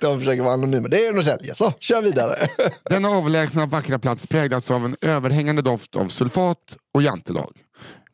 De 0.00 0.18
försöker 0.18 0.42
vara 0.42 0.54
anonyma. 0.54 0.88
Det 0.88 1.06
är 1.06 1.12
Norrtälje, 1.12 1.54
så 1.54 1.72
kör 1.80 2.02
vidare. 2.02 2.48
Denna 2.90 3.08
avlägsna 3.08 3.66
vackra 3.66 3.98
plats 3.98 4.26
präglas 4.26 4.70
av 4.70 4.84
en 4.84 4.96
överhängande 5.00 5.62
doft 5.62 5.96
av 5.96 6.08
sulfat 6.08 6.76
och 6.94 7.02
jantelag. 7.02 7.63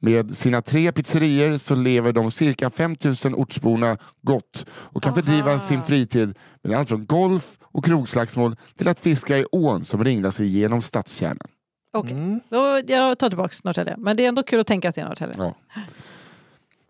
Med 0.03 0.37
sina 0.37 0.63
tre 0.63 0.93
pizzerier 0.93 1.59
så 1.59 1.75
lever 1.75 2.13
de 2.13 2.31
cirka 2.31 2.71
5000 2.71 3.35
ortsborna 3.35 3.97
gott 4.23 4.67
och 4.71 5.03
kan 5.03 5.13
Aha. 5.13 5.23
fördriva 5.23 5.59
sin 5.59 5.83
fritid 5.83 6.35
med 6.63 6.79
allt 6.79 6.89
från 6.89 7.07
golf 7.07 7.59
och 7.63 7.85
krogslagsmål 7.85 8.57
till 8.77 8.89
att 8.89 8.99
fiska 9.01 9.39
i 9.39 9.45
ån 9.53 9.85
som 9.85 10.05
ringlar 10.05 10.31
sig 10.31 10.47
genom 10.47 10.83
stadskärnan. 10.83 11.49
Okej, 11.93 12.13
Mm. 12.13 12.41
då 12.49 12.81
jag 12.87 13.19
tar 13.19 13.29
tillbaka 13.29 13.55
Norrtälje. 13.65 13.95
Men 13.99 14.17
det 14.17 14.25
är 14.25 14.29
ändå 14.29 14.43
kul 14.43 14.61
att 14.61 14.67
tänka 14.67 14.89
att 14.89 14.95
det 14.95 15.01
är 15.01 15.05
Norrtälje. 15.09 15.35
Ja. 15.39 15.55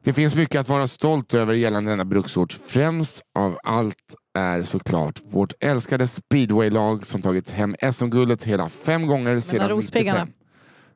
Det 0.03 0.13
finns 0.13 0.35
mycket 0.35 0.61
att 0.61 0.69
vara 0.69 0.89
stolt 0.89 1.35
över 1.35 1.55
gällande 1.55 1.91
denna 1.91 2.05
bruksort. 2.05 2.53
Främst 2.67 3.21
av 3.39 3.59
allt 3.65 4.15
är 4.39 4.63
såklart 4.63 5.21
vårt 5.31 5.53
älskade 5.61 6.09
speedwaylag 6.09 7.07
som 7.07 7.23
tagit 7.23 7.51
hem 7.51 7.77
SM-guldet 7.93 8.43
hela 8.43 8.69
fem 8.69 9.07
gånger 9.07 9.41
sedan 9.41 9.69
Rospiggarna. 9.69 10.25
95. 10.25 10.35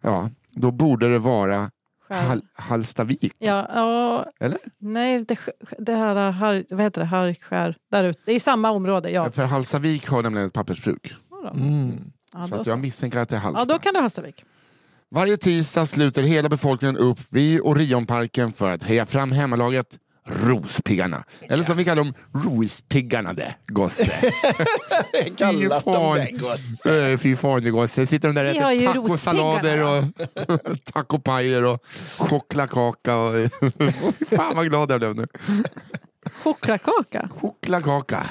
Ja, 0.01 0.31
då 0.51 0.71
borde 0.71 1.13
det 1.13 1.19
vara 1.19 1.71
Skär. 2.21 2.27
Hall 2.29 2.43
Hallstavik, 2.55 3.33
Ja, 3.39 3.67
ja, 3.75 4.27
eller? 4.41 4.59
nej, 4.79 5.25
det, 5.25 5.39
det 5.79 5.93
här, 5.93 6.31
har, 6.31 6.65
vad 6.71 6.81
heter 6.81 7.01
det, 7.01 7.07
Harkskär, 7.07 7.77
där 7.91 8.05
ute. 8.05 8.19
Det 8.25 8.33
är 8.33 8.41
samma 8.41 8.71
område, 8.71 9.11
ja. 9.11 9.31
För 9.31 9.45
Hallstavik 9.45 10.09
har 10.09 10.23
nämligen 10.23 10.47
ett 10.49 10.55
pappersbruk. 10.55 11.15
Mm. 11.55 12.01
Ja, 12.33 12.43
Så 12.43 12.49
då, 12.55 12.61
att 12.61 12.65
så. 12.65 12.71
jag 12.71 12.79
misstänker 12.79 13.19
att 13.19 13.29
det 13.29 13.35
är 13.37 13.39
ja, 13.39 13.43
Hallsta. 13.43 13.65
då 13.75 13.79
kan 13.79 13.93
det 13.93 13.97
vara 13.97 14.03
Hallstavik. 14.03 14.45
Varje 15.11 15.37
tisdag 15.37 15.87
sluter 15.87 16.23
hela 16.23 16.49
befolkningen 16.49 16.97
upp 16.97 17.19
vid 17.31 17.61
Orionparken 17.61 18.53
för 18.53 18.71
att 18.71 18.83
heja 18.83 19.07
fram 19.07 19.33
hemmalaget 19.33 19.99
Rospiggarna. 20.29 21.25
Eller 21.41 21.65
som 21.65 21.77
vi 21.77 21.85
kallar 21.85 22.05
dem, 22.05 22.15
Rospiggarna 22.33 23.33
det, 23.33 23.55
gosse. 23.67 24.07
Kallas 25.37 25.85
de 25.85 26.15
det, 26.15 26.31
gosse? 26.31 27.11
Eh, 27.13 27.19
Fy 27.19 27.37
fan 27.37 27.63
det 27.65 27.71
gosse. 27.71 28.07
Sitter 28.07 28.29
de 28.29 28.35
där 28.35 28.65
och 28.65 28.73
äter 28.73 28.87
tacosalader 28.93 29.83
och 29.85 30.05
tacopajer 30.93 31.65
och 31.65 31.85
chokladkaka. 32.19 33.17
Och 33.17 33.33
fan 34.37 34.57
vad 34.57 34.69
glad 34.69 34.91
jag 34.91 35.01
blev 35.01 35.15
nu. 35.17 35.27
Chokladkaka. 36.43 37.29
Chokladkaka. 37.41 38.27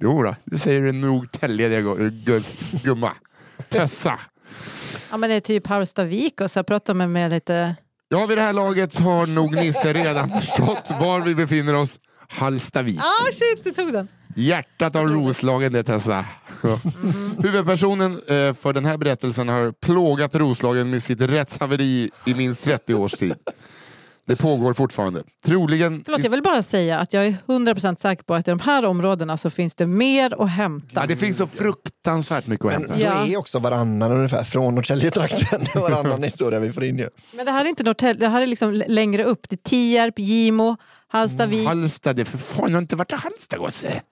Jo 0.00 0.22
då, 0.22 0.34
det 0.44 0.58
säger 0.58 0.80
du 0.80 0.92
nog 0.92 1.32
Tälje 1.32 1.68
det 1.68 1.80
gu- 1.82 2.10
gu- 2.24 2.82
gumma. 2.84 3.12
Tössa. 3.68 4.18
Ja, 5.10 5.16
men 5.16 5.30
det 5.30 5.36
är 5.36 5.40
typ 5.40 5.66
Hallstavik 5.66 6.40
och 6.40 6.50
så 6.50 6.62
pratar 6.64 6.94
med, 6.94 7.10
med 7.10 7.30
lite... 7.30 7.76
Ja, 8.08 8.26
vid 8.26 8.38
det 8.38 8.42
här 8.42 8.52
laget 8.52 8.98
har 8.98 9.26
nog 9.26 9.54
Nisse 9.54 9.92
redan 9.92 10.30
förstått 10.40 10.90
var 11.00 11.20
vi 11.20 11.34
befinner 11.34 11.74
oss. 11.74 11.98
Hallstavik. 12.28 12.98
Ah 12.98 13.32
shit, 13.32 13.64
du 13.64 13.70
tog 13.70 13.92
den! 13.92 14.08
Hjärtat 14.36 14.96
av 14.96 15.08
Roslagen 15.08 15.72
det 15.72 15.82
Tessa. 15.82 16.24
Ja. 16.62 16.80
Huvudpersonen 17.42 18.12
eh, 18.12 18.54
för 18.54 18.72
den 18.72 18.84
här 18.84 18.96
berättelsen 18.96 19.48
har 19.48 19.72
plågat 19.72 20.34
Roslagen 20.34 20.90
med 20.90 21.02
sitt 21.02 21.20
rättshaveri 21.20 22.10
i 22.26 22.34
minst 22.34 22.64
30 22.64 22.94
års 22.94 23.12
tid. 23.12 23.34
Det 24.26 24.36
pågår 24.36 24.74
fortfarande. 24.74 25.22
Troligen... 25.44 26.02
Förlåt, 26.04 26.24
jag 26.24 26.30
vill 26.30 26.42
bara 26.42 26.62
säga 26.62 26.98
att 26.98 27.12
jag 27.12 27.26
är 27.26 27.36
100% 27.46 28.00
säker 28.00 28.24
på 28.24 28.34
att 28.34 28.48
i 28.48 28.50
de 28.50 28.60
här 28.60 28.84
områdena 28.84 29.36
så 29.36 29.50
finns 29.50 29.74
det 29.74 29.86
mer 29.86 30.42
att 30.42 30.50
hämta. 30.50 31.00
Ja, 31.00 31.06
det 31.06 31.16
finns 31.16 31.36
så 31.36 31.46
fruktansvärt 31.46 32.46
mycket 32.46 32.66
att 32.66 32.72
Men 32.72 32.90
hämta. 32.90 33.04
Ja. 33.04 33.26
är 33.26 33.36
också 33.36 33.58
varannan 33.58 34.12
ungefär 34.12 34.44
från 34.44 34.74
Norrtäljetrakten. 34.74 35.66
varannan 35.80 36.22
historia 36.22 36.60
vi 36.60 36.72
får 36.72 36.84
in 36.84 36.98
ju. 36.98 37.08
Men 37.32 37.46
det 37.46 37.52
här 37.52 37.64
är 37.64 37.68
inte 37.68 37.82
Norrtälje, 37.82 38.20
det 38.20 38.28
här 38.28 38.42
är 38.42 38.46
liksom 38.46 38.82
längre 38.86 39.24
upp. 39.24 39.48
Det 39.48 39.54
är 39.54 39.68
Tierp, 39.68 40.18
Gimo, 40.18 40.76
Hallstavik. 41.08 41.68
Halmstad, 41.68 42.16
det 42.16 42.24
för 42.24 42.38
fan 42.38 42.68
jag 42.68 42.76
har 42.76 42.82
inte 42.82 42.96
varit 42.96 43.12
i 43.12 43.14
Halmstad 43.14 43.58
gosse. 43.58 44.02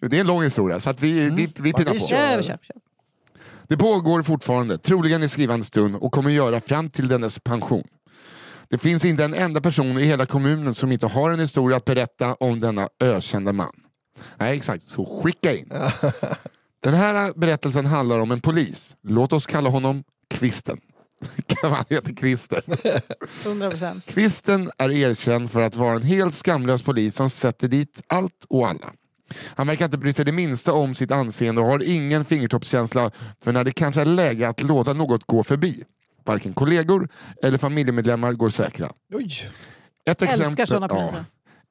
det 0.00 0.16
är 0.16 0.20
en 0.20 0.26
lång 0.26 0.42
historia 0.42 0.80
så 0.80 0.90
att 0.90 1.00
vi, 1.00 1.30
vi, 1.30 1.52
vi 1.56 1.72
pinnar 1.72 1.92
på. 1.92 1.98
kör. 1.98 2.16
Kör, 2.16 2.36
vi 2.36 2.42
kör. 2.42 2.58
Det 3.68 3.76
pågår 3.76 4.22
fortfarande, 4.22 4.78
troligen 4.78 5.22
i 5.22 5.28
skrivande 5.28 5.66
stund 5.66 5.94
och 5.94 6.12
kommer 6.12 6.30
göra 6.30 6.60
fram 6.60 6.90
till 6.90 7.08
dennes 7.08 7.38
pension. 7.38 7.84
Det 8.70 8.78
finns 8.78 9.04
inte 9.04 9.24
en 9.24 9.34
enda 9.34 9.60
person 9.60 9.98
i 9.98 10.04
hela 10.04 10.26
kommunen 10.26 10.74
som 10.74 10.92
inte 10.92 11.06
har 11.06 11.30
en 11.30 11.40
historia 11.40 11.76
att 11.76 11.84
berätta 11.84 12.34
om 12.34 12.60
denna 12.60 12.88
ökända 13.00 13.52
man. 13.52 13.72
Nej, 14.36 14.56
exakt. 14.56 14.88
Så 14.88 15.22
skicka 15.22 15.54
in. 15.54 15.72
Den 16.82 16.94
här 16.94 17.32
berättelsen 17.36 17.86
handlar 17.86 18.18
om 18.18 18.30
en 18.30 18.40
polis. 18.40 18.96
Låt 19.02 19.32
oss 19.32 19.46
kalla 19.46 19.70
honom 19.70 20.04
Kvisten. 20.30 20.78
Han 21.62 21.84
heter 21.90 22.14
Kvisten. 22.14 22.60
100%. 23.44 24.00
Kvisten 24.06 24.70
är 24.78 24.90
erkänd 24.90 25.50
för 25.50 25.60
att 25.60 25.76
vara 25.76 25.96
en 25.96 26.02
helt 26.02 26.34
skamlös 26.34 26.82
polis 26.82 27.14
som 27.14 27.30
sätter 27.30 27.68
dit 27.68 28.02
allt 28.06 28.44
och 28.48 28.68
alla. 28.68 28.92
Han 29.54 29.66
verkar 29.66 29.84
inte 29.84 29.98
bry 29.98 30.12
sig 30.12 30.24
det 30.24 30.32
minsta 30.32 30.72
om 30.72 30.94
sitt 30.94 31.10
anseende 31.10 31.60
och 31.60 31.66
har 31.66 31.82
ingen 31.82 32.24
fingertoppskänsla 32.24 33.10
för 33.44 33.52
när 33.52 33.64
det 33.64 33.70
kanske 33.70 34.00
är 34.00 34.04
läge 34.04 34.48
att 34.48 34.62
låta 34.62 34.92
något 34.92 35.24
gå 35.26 35.44
förbi. 35.44 35.84
Varken 36.28 36.52
kollegor 36.54 37.08
eller 37.42 37.58
familjemedlemmar 37.58 38.32
går 38.32 38.50
säkra. 38.50 38.92
Oj. 39.14 39.50
Ett 40.10 40.22
Älskar 40.22 40.66
såna 40.66 40.88
poliser. 40.88 41.24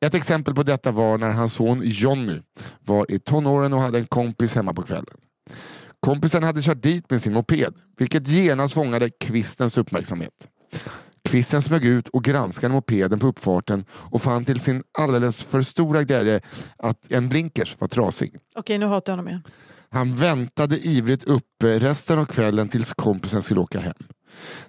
ett 0.06 0.14
exempel 0.14 0.56
på 0.56 0.64
detta 0.64 0.92
var 0.92 1.18
när 1.18 1.32
hans 1.32 1.54
son 1.54 1.82
Jonny 1.84 2.40
var 2.86 3.12
i 3.12 3.20
tonåren 3.20 3.74
och 3.74 3.82
hade 3.82 4.00
en 4.00 4.06
kompis 4.08 4.56
hemma 4.56 4.74
på 4.74 4.82
kvällen. 4.84 5.18
Kompisen 6.00 6.44
hade 6.44 6.62
kört 6.62 6.82
dit 6.82 7.10
med 7.10 7.22
sin 7.22 7.34
moped, 7.34 7.74
vilket 7.98 8.28
genast 8.28 8.74
fångade 8.74 9.10
kvistens 9.10 9.78
uppmärksamhet. 9.78 10.48
Kvisten 11.30 11.62
smög 11.62 11.86
ut 11.86 12.08
och 12.08 12.24
granskade 12.24 12.74
mopeden 12.74 13.20
på 13.20 13.28
uppfarten 13.28 13.86
och 13.92 14.22
fann 14.22 14.46
till 14.46 14.60
sin 14.60 14.84
alldeles 14.98 15.44
för 15.44 15.62
stora 15.62 16.04
glädje 16.04 16.42
att 16.78 17.12
en 17.12 17.30
blinkers 17.30 17.76
var 17.80 17.88
trasig. 17.88 18.36
Okej, 18.56 18.78
nu 18.78 18.86
hatar 18.86 19.12
jag 19.14 19.18
honom 19.18 19.28
igen. 19.28 19.44
Han 19.90 20.16
väntade 20.16 20.78
ivrigt 20.78 21.24
uppe 21.24 21.80
resten 21.80 22.20
av 22.20 22.26
kvällen 22.26 22.68
tills 22.70 22.94
kompisen 22.94 23.44
skulle 23.44 23.60
åka 23.60 23.80
hem. 23.80 23.94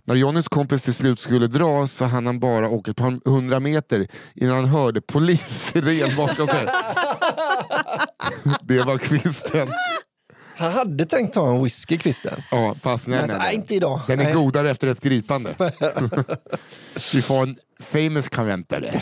När 0.05 0.14
Johnnys 0.14 0.49
kompis 0.49 0.83
till 0.83 0.95
slut 0.95 1.19
skulle 1.21 1.47
dra 1.47 1.87
så 1.87 2.05
hann 2.05 2.27
han 2.27 2.41
bara 2.41 2.69
åka 2.69 2.91
ett 2.91 2.97
par 2.97 3.29
hundra 3.31 3.61
meter 3.61 4.09
innan 4.35 4.57
han 4.57 4.64
hörde 4.64 5.01
polissiren 5.01 6.16
bakom 6.16 6.47
sig. 6.47 6.66
Det 8.62 8.79
var 8.79 8.99
kvisten. 8.99 9.69
Han 10.57 10.73
hade 10.73 11.05
tänkt 11.07 11.35
ta 11.35 11.55
en 11.55 11.62
whisky, 11.64 11.99
kvisten. 11.99 12.43
Ja, 12.51 12.75
fast 12.83 13.07
nej, 13.07 13.19
Men 13.19 13.29
nej, 13.29 13.39
nej, 13.39 13.55
inte 13.55 13.75
idag. 13.75 14.01
Den 14.07 14.21
är 14.21 14.25
Nej. 14.25 14.33
godare 14.35 14.71
efter 14.71 14.89
ett 14.89 15.01
gripande. 15.01 15.55
Vi 17.12 17.23
får 17.23 17.43
en 17.43 17.57
famous 17.81 18.29
konventare. 18.29 19.01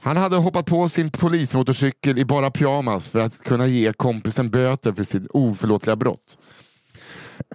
Han 0.00 0.16
hade 0.16 0.36
hoppat 0.36 0.66
på 0.66 0.88
sin 0.88 1.10
polismotorcykel 1.10 2.18
i 2.18 2.24
bara 2.24 2.50
pyjamas 2.50 3.08
för 3.08 3.20
att 3.20 3.38
kunna 3.38 3.66
ge 3.66 3.92
kompisen 3.92 4.50
böter 4.50 4.92
för 4.92 5.04
sitt 5.04 5.26
oförlåtliga 5.30 5.96
brott. 5.96 6.38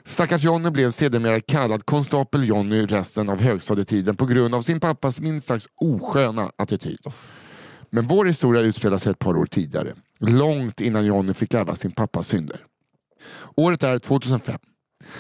Stackars 0.05 0.43
Johnny 0.43 0.69
blev 0.69 0.91
sedermera 0.91 1.39
kallad 1.39 1.86
konstapel 1.86 2.47
Johnny 2.47 2.86
resten 2.86 3.30
av 3.30 3.41
högstadietiden 3.41 4.15
på 4.15 4.25
grund 4.25 4.55
av 4.55 4.61
sin 4.61 4.80
pappas 4.80 5.19
minst 5.19 5.47
sagt 5.47 5.65
osköna 5.75 6.51
attityd. 6.57 6.99
Men 7.89 8.07
vår 8.07 8.25
historia 8.25 8.61
utspelar 8.61 8.97
sig 8.97 9.11
ett 9.11 9.19
par 9.19 9.38
år 9.38 9.45
tidigare. 9.45 9.95
Långt 10.19 10.82
innan 10.82 11.05
Johnny 11.05 11.34
fick 11.34 11.53
ärva 11.53 11.75
sin 11.75 11.91
pappas 11.91 12.28
synder. 12.28 12.59
Året 13.55 13.84
är 13.84 13.99
2005. 13.99 14.59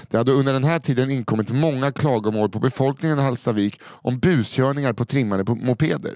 Det 0.09 0.17
hade 0.17 0.31
under 0.31 0.53
den 0.53 0.63
här 0.63 0.79
tiden 0.79 1.11
inkommit 1.11 1.49
många 1.49 1.91
klagomål 1.91 2.49
på 2.49 2.59
befolkningen 2.59 3.19
i 3.19 3.21
Hallstavik 3.21 3.81
om 3.83 4.19
buskörningar 4.19 4.93
på 4.93 5.05
trimmade 5.05 5.55
mopeder. 5.55 6.15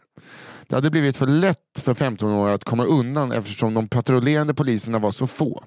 Det 0.67 0.75
hade 0.75 0.91
blivit 0.91 1.17
för 1.17 1.27
lätt 1.27 1.79
för 1.79 1.93
15-åringar 1.93 2.55
att 2.55 2.63
komma 2.63 2.83
undan 2.83 3.31
eftersom 3.31 3.73
de 3.73 3.87
patrullerande 3.87 4.53
poliserna 4.53 4.99
var 4.99 5.11
så 5.11 5.27
få. 5.27 5.63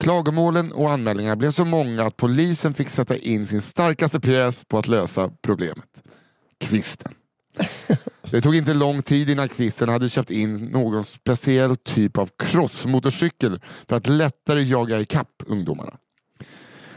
Klagomålen 0.00 0.72
och 0.72 0.90
anmälningarna 0.90 1.36
blev 1.36 1.50
så 1.50 1.64
många 1.64 2.06
att 2.06 2.16
polisen 2.16 2.74
fick 2.74 2.88
sätta 2.88 3.16
in 3.16 3.46
sin 3.46 3.62
starkaste 3.62 4.20
pjäs 4.20 4.64
på 4.64 4.78
att 4.78 4.88
lösa 4.88 5.30
problemet. 5.42 6.02
Kvisten. 6.58 7.12
Det 8.30 8.40
tog 8.40 8.56
inte 8.56 8.74
lång 8.74 9.02
tid 9.02 9.30
innan 9.30 9.48
kvisten 9.48 9.88
hade 9.88 10.08
köpt 10.08 10.30
in 10.30 10.64
någon 10.64 11.04
speciell 11.04 11.76
typ 11.76 12.18
av 12.18 12.30
crossmotorcykel 12.38 13.60
för 13.88 13.96
att 13.96 14.06
lättare 14.06 14.62
jaga 14.62 15.00
ikapp 15.00 15.42
ungdomarna. 15.46 15.92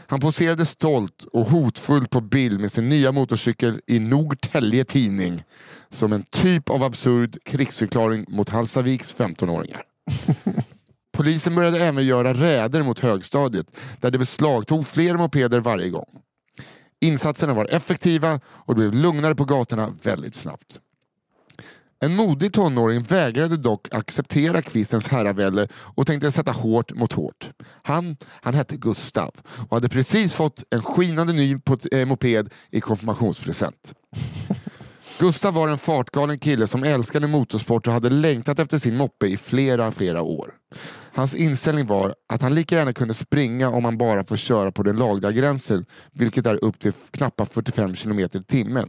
Han 0.06 0.20
poserade 0.20 0.66
stolt 0.66 1.24
och 1.32 1.46
hotfullt 1.46 2.10
på 2.10 2.20
bild 2.20 2.60
med 2.60 2.72
sin 2.72 2.88
nya 2.88 3.12
motorcykel 3.12 3.80
i 3.86 3.98
Norrtälje 3.98 4.84
Tidning 4.84 5.42
som 5.90 6.12
en 6.12 6.22
typ 6.22 6.70
av 6.70 6.82
absurd 6.82 7.38
krigsförklaring 7.44 8.24
mot 8.28 8.48
Hallstaviks 8.48 9.14
15-åringar. 9.14 9.82
Polisen 11.14 11.54
började 11.54 11.78
även 11.78 12.06
göra 12.06 12.34
räder 12.34 12.82
mot 12.82 13.00
högstadiet 13.00 13.66
där 14.00 14.10
det 14.10 14.18
beslagtog 14.18 14.86
fler 14.86 15.16
mopeder 15.16 15.60
varje 15.60 15.90
gång. 15.90 16.20
Insatserna 17.00 17.54
var 17.54 17.66
effektiva 17.70 18.40
och 18.46 18.74
det 18.74 18.80
blev 18.80 18.92
lugnare 18.92 19.34
på 19.34 19.44
gatorna 19.44 19.92
väldigt 20.02 20.34
snabbt. 20.34 20.78
En 22.00 22.16
modig 22.16 22.52
tonåring 22.52 23.02
vägrade 23.02 23.56
dock 23.56 23.94
acceptera 23.94 24.62
kvistens 24.62 25.08
herravälde 25.08 25.68
och 25.74 26.06
tänkte 26.06 26.32
sätta 26.32 26.52
hårt 26.52 26.94
mot 26.94 27.12
hårt. 27.12 27.50
Han, 27.82 28.16
han 28.24 28.54
hette 28.54 28.76
Gustav 28.76 29.30
och 29.68 29.76
hade 29.76 29.88
precis 29.88 30.34
fått 30.34 30.64
en 30.70 30.82
skinande 30.82 31.32
ny 31.32 31.58
eh, 31.92 32.06
moped 32.06 32.52
i 32.70 32.80
konfirmationspresent. 32.80 33.94
Gustav 35.18 35.54
var 35.54 35.68
en 35.68 35.78
fartgalen 35.78 36.38
kille 36.38 36.66
som 36.66 36.84
älskade 36.84 37.26
motorsport 37.26 37.86
och 37.86 37.92
hade 37.92 38.10
längtat 38.10 38.58
efter 38.58 38.78
sin 38.78 38.96
moppe 38.96 39.26
i 39.26 39.36
flera, 39.36 39.90
flera 39.90 40.22
år. 40.22 40.54
Hans 41.14 41.34
inställning 41.34 41.86
var 41.86 42.14
att 42.28 42.42
han 42.42 42.54
lika 42.54 42.76
gärna 42.76 42.92
kunde 42.92 43.14
springa 43.14 43.68
om 43.68 43.84
han 43.84 43.98
bara 43.98 44.24
får 44.24 44.36
köra 44.36 44.72
på 44.72 44.82
den 44.82 44.96
lagliga 44.96 45.32
gränsen, 45.32 45.84
vilket 46.12 46.46
är 46.46 46.64
upp 46.64 46.78
till 46.78 46.92
knappt 47.10 47.54
45 47.54 47.94
km 47.94 48.18
i 48.18 48.28
timmen. 48.28 48.88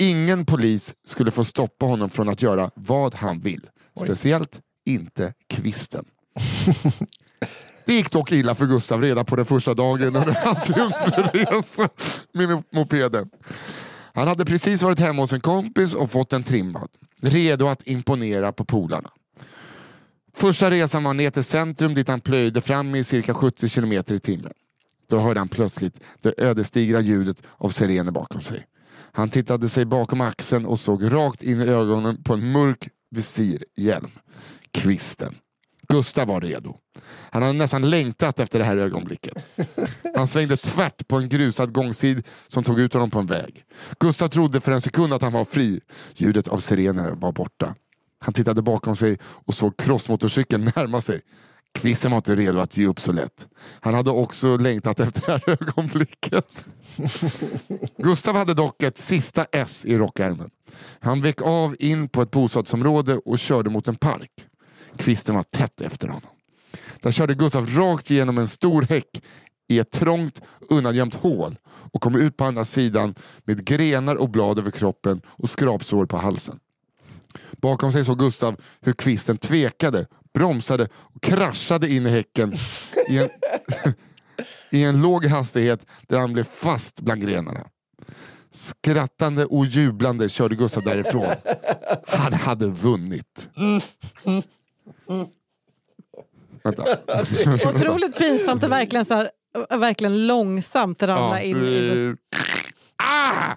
Ingen 0.00 0.46
polis 0.46 0.94
skulle 1.06 1.30
få 1.30 1.44
stoppa 1.44 1.86
honom 1.86 2.10
från 2.10 2.28
att 2.28 2.42
göra 2.42 2.70
vad 2.74 3.14
han 3.14 3.40
vill. 3.40 3.68
Speciellt 4.04 4.60
inte 4.86 5.32
kvisten. 5.48 6.04
Det 7.86 7.94
gick 7.94 8.10
dock 8.10 8.32
illa 8.32 8.54
för 8.54 8.66
Gustav 8.66 9.02
redan 9.02 9.24
på 9.24 9.36
den 9.36 9.46
första 9.46 9.74
dagen 9.74 10.16
under 10.16 10.36
hans 10.44 10.68
jungfruresa 10.76 11.88
med 12.32 12.62
mopeden. 12.72 13.30
Han 14.14 14.28
hade 14.28 14.44
precis 14.44 14.82
varit 14.82 15.00
hemma 15.00 15.22
hos 15.22 15.32
en 15.32 15.40
kompis 15.40 15.94
och 15.94 16.10
fått 16.10 16.30
den 16.30 16.42
trimmad. 16.42 16.88
Redo 17.20 17.66
att 17.66 17.86
imponera 17.86 18.52
på 18.52 18.64
polarna. 18.64 19.10
Första 20.36 20.70
resan 20.70 21.04
var 21.04 21.14
ner 21.14 21.30
till 21.30 21.44
centrum 21.44 21.94
dit 21.94 22.08
han 22.08 22.20
plöjde 22.20 22.60
fram 22.60 22.94
i 22.94 23.04
cirka 23.04 23.34
70 23.34 23.68
km 23.68 23.92
i 23.92 24.18
timmen. 24.18 24.52
Då 25.08 25.18
hörde 25.18 25.40
han 25.40 25.48
plötsligt 25.48 26.00
det 26.22 26.34
ödesdigra 26.38 27.00
ljudet 27.00 27.42
av 27.58 27.68
sirener 27.68 28.12
bakom 28.12 28.40
sig. 28.40 28.64
Han 29.12 29.28
tittade 29.28 29.68
sig 29.68 29.84
bakom 29.84 30.20
axeln 30.20 30.66
och 30.66 30.80
såg 30.80 31.12
rakt 31.12 31.42
in 31.42 31.60
i 31.62 31.64
ögonen 31.64 32.22
på 32.22 32.34
en 32.34 32.52
mörk 32.52 32.88
visirhjälm. 33.10 34.10
Kvisten. 34.70 35.34
Gustav 35.88 36.28
var 36.28 36.40
redo. 36.40 36.76
Han 37.30 37.42
hade 37.42 37.58
nästan 37.58 37.90
längtat 37.90 38.40
efter 38.40 38.58
det 38.58 38.64
här 38.64 38.76
ögonblicket. 38.76 39.34
Han 40.16 40.28
svängde 40.28 40.56
tvärt 40.56 41.08
på 41.08 41.16
en 41.16 41.28
grusad 41.28 41.72
gångsid 41.72 42.26
som 42.48 42.64
tog 42.64 42.80
ut 42.80 42.92
honom 42.92 43.10
på 43.10 43.18
en 43.18 43.26
väg. 43.26 43.64
Gustav 44.00 44.28
trodde 44.28 44.60
för 44.60 44.72
en 44.72 44.80
sekund 44.80 45.12
att 45.12 45.22
han 45.22 45.32
var 45.32 45.44
fri. 45.44 45.80
Ljudet 46.14 46.48
av 46.48 46.58
sirener 46.58 47.10
var 47.10 47.32
borta. 47.32 47.74
Han 48.22 48.34
tittade 48.34 48.62
bakom 48.62 48.96
sig 48.96 49.18
och 49.24 49.54
såg 49.54 49.76
crossmotorcykeln 49.76 50.64
närma 50.76 51.00
sig. 51.00 51.20
Kvisten 51.74 52.10
var 52.10 52.18
inte 52.18 52.36
redo 52.36 52.58
att 52.58 52.76
ge 52.76 52.86
upp 52.86 53.00
så 53.00 53.12
lätt. 53.12 53.46
Han 53.80 53.94
hade 53.94 54.10
också 54.10 54.56
längtat 54.56 55.00
efter 55.00 55.20
det 55.20 55.32
här 55.32 55.42
ögonblicket. 55.46 56.66
Gustav 57.96 58.36
hade 58.36 58.54
dock 58.54 58.82
ett 58.82 58.98
sista 58.98 59.46
S 59.52 59.84
i 59.84 59.96
rockärmen. 59.96 60.50
Han 61.00 61.22
vek 61.22 61.42
av 61.42 61.76
in 61.78 62.08
på 62.08 62.22
ett 62.22 62.30
bostadsområde 62.30 63.16
och 63.16 63.38
körde 63.38 63.70
mot 63.70 63.88
en 63.88 63.96
park. 63.96 64.30
Kvisten 64.96 65.34
var 65.34 65.42
tätt 65.42 65.80
efter 65.80 66.08
honom. 66.08 66.30
Där 67.02 67.10
körde 67.10 67.34
Gustav 67.34 67.66
rakt 67.66 68.10
igenom 68.10 68.38
en 68.38 68.48
stor 68.48 68.82
häck 68.82 69.22
i 69.68 69.78
ett 69.78 69.90
trångt 69.90 70.40
undangömt 70.70 71.14
hål 71.14 71.56
och 71.66 72.00
kom 72.00 72.14
ut 72.14 72.36
på 72.36 72.44
andra 72.44 72.64
sidan 72.64 73.14
med 73.44 73.64
grenar 73.64 74.16
och 74.16 74.30
blad 74.30 74.58
över 74.58 74.70
kroppen 74.70 75.20
och 75.26 75.50
skrapsår 75.50 76.06
på 76.06 76.16
halsen. 76.16 76.58
Bakom 77.62 77.92
sig 77.92 78.04
såg 78.04 78.18
Gustav 78.18 78.56
hur 78.80 78.92
kvisten 78.92 79.38
tvekade, 79.38 80.06
bromsade 80.34 80.88
och 80.94 81.22
kraschade 81.22 81.92
in 81.92 82.06
i 82.06 82.10
häcken 82.10 82.52
i 83.08 83.18
en, 83.18 83.30
i 84.70 84.84
en 84.84 85.02
låg 85.02 85.24
hastighet 85.24 85.86
där 86.08 86.18
han 86.18 86.32
blev 86.32 86.44
fast 86.44 87.00
bland 87.00 87.22
grenarna. 87.22 87.66
Skrattande 88.50 89.44
och 89.44 89.66
jublande 89.66 90.28
körde 90.28 90.54
Gustav 90.54 90.82
därifrån. 90.82 91.26
Han 92.06 92.32
hade 92.32 92.66
vunnit. 92.66 93.48
Vänta. 96.62 96.84
Otroligt 97.68 98.18
pinsamt 98.18 98.64
och 98.64 98.72
verkligen, 98.72 99.04
så 99.04 99.14
här, 99.14 99.30
verkligen 99.78 100.26
långsamt 100.26 101.02
ramla 101.02 101.42
in 101.42 101.56
i 101.56 102.06
eh, 102.06 102.36
ah! 102.96 103.56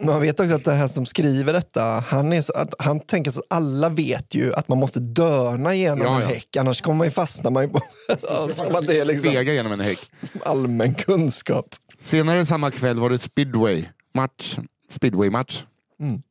Man 0.00 0.20
vet 0.20 0.40
också 0.40 0.54
att 0.54 0.64
det 0.64 0.72
här 0.72 0.88
som 0.88 1.06
skriver 1.06 1.52
detta, 1.52 1.82
han, 2.06 2.32
är 2.32 2.42
så, 2.42 2.52
att, 2.52 2.74
han 2.78 3.00
tänker 3.00 3.30
så 3.30 3.40
att 3.40 3.46
alla 3.56 3.88
vet 3.88 4.34
ju 4.34 4.54
att 4.54 4.68
man 4.68 4.78
måste 4.78 5.00
dörna 5.00 5.74
genom 5.74 5.98
Ja, 6.06 6.14
en 6.16 6.22
ja. 6.22 6.28
häck, 6.28 6.56
annars 6.56 6.80
kommer 6.80 6.98
man 6.98 7.06
ju 7.06 7.10
fastna 7.10 7.50
man 7.50 7.62
ju 7.62 7.68
på 7.68 7.80
som 8.54 8.74
att 8.74 8.86
det 8.86 8.98
är 9.00 9.04
liksom 9.04 9.30
Vega 9.30 9.52
genom 9.52 9.72
en 9.72 9.80
häck. 9.80 9.98
allmän 10.44 10.94
kunskap. 10.94 11.74
Senare 11.98 12.46
samma 12.46 12.70
kväll 12.70 13.00
var 13.00 13.10
det 13.10 13.18
speedway 13.18 13.84
match, 14.14 14.58
speedway 14.90 15.30
match 15.30 15.64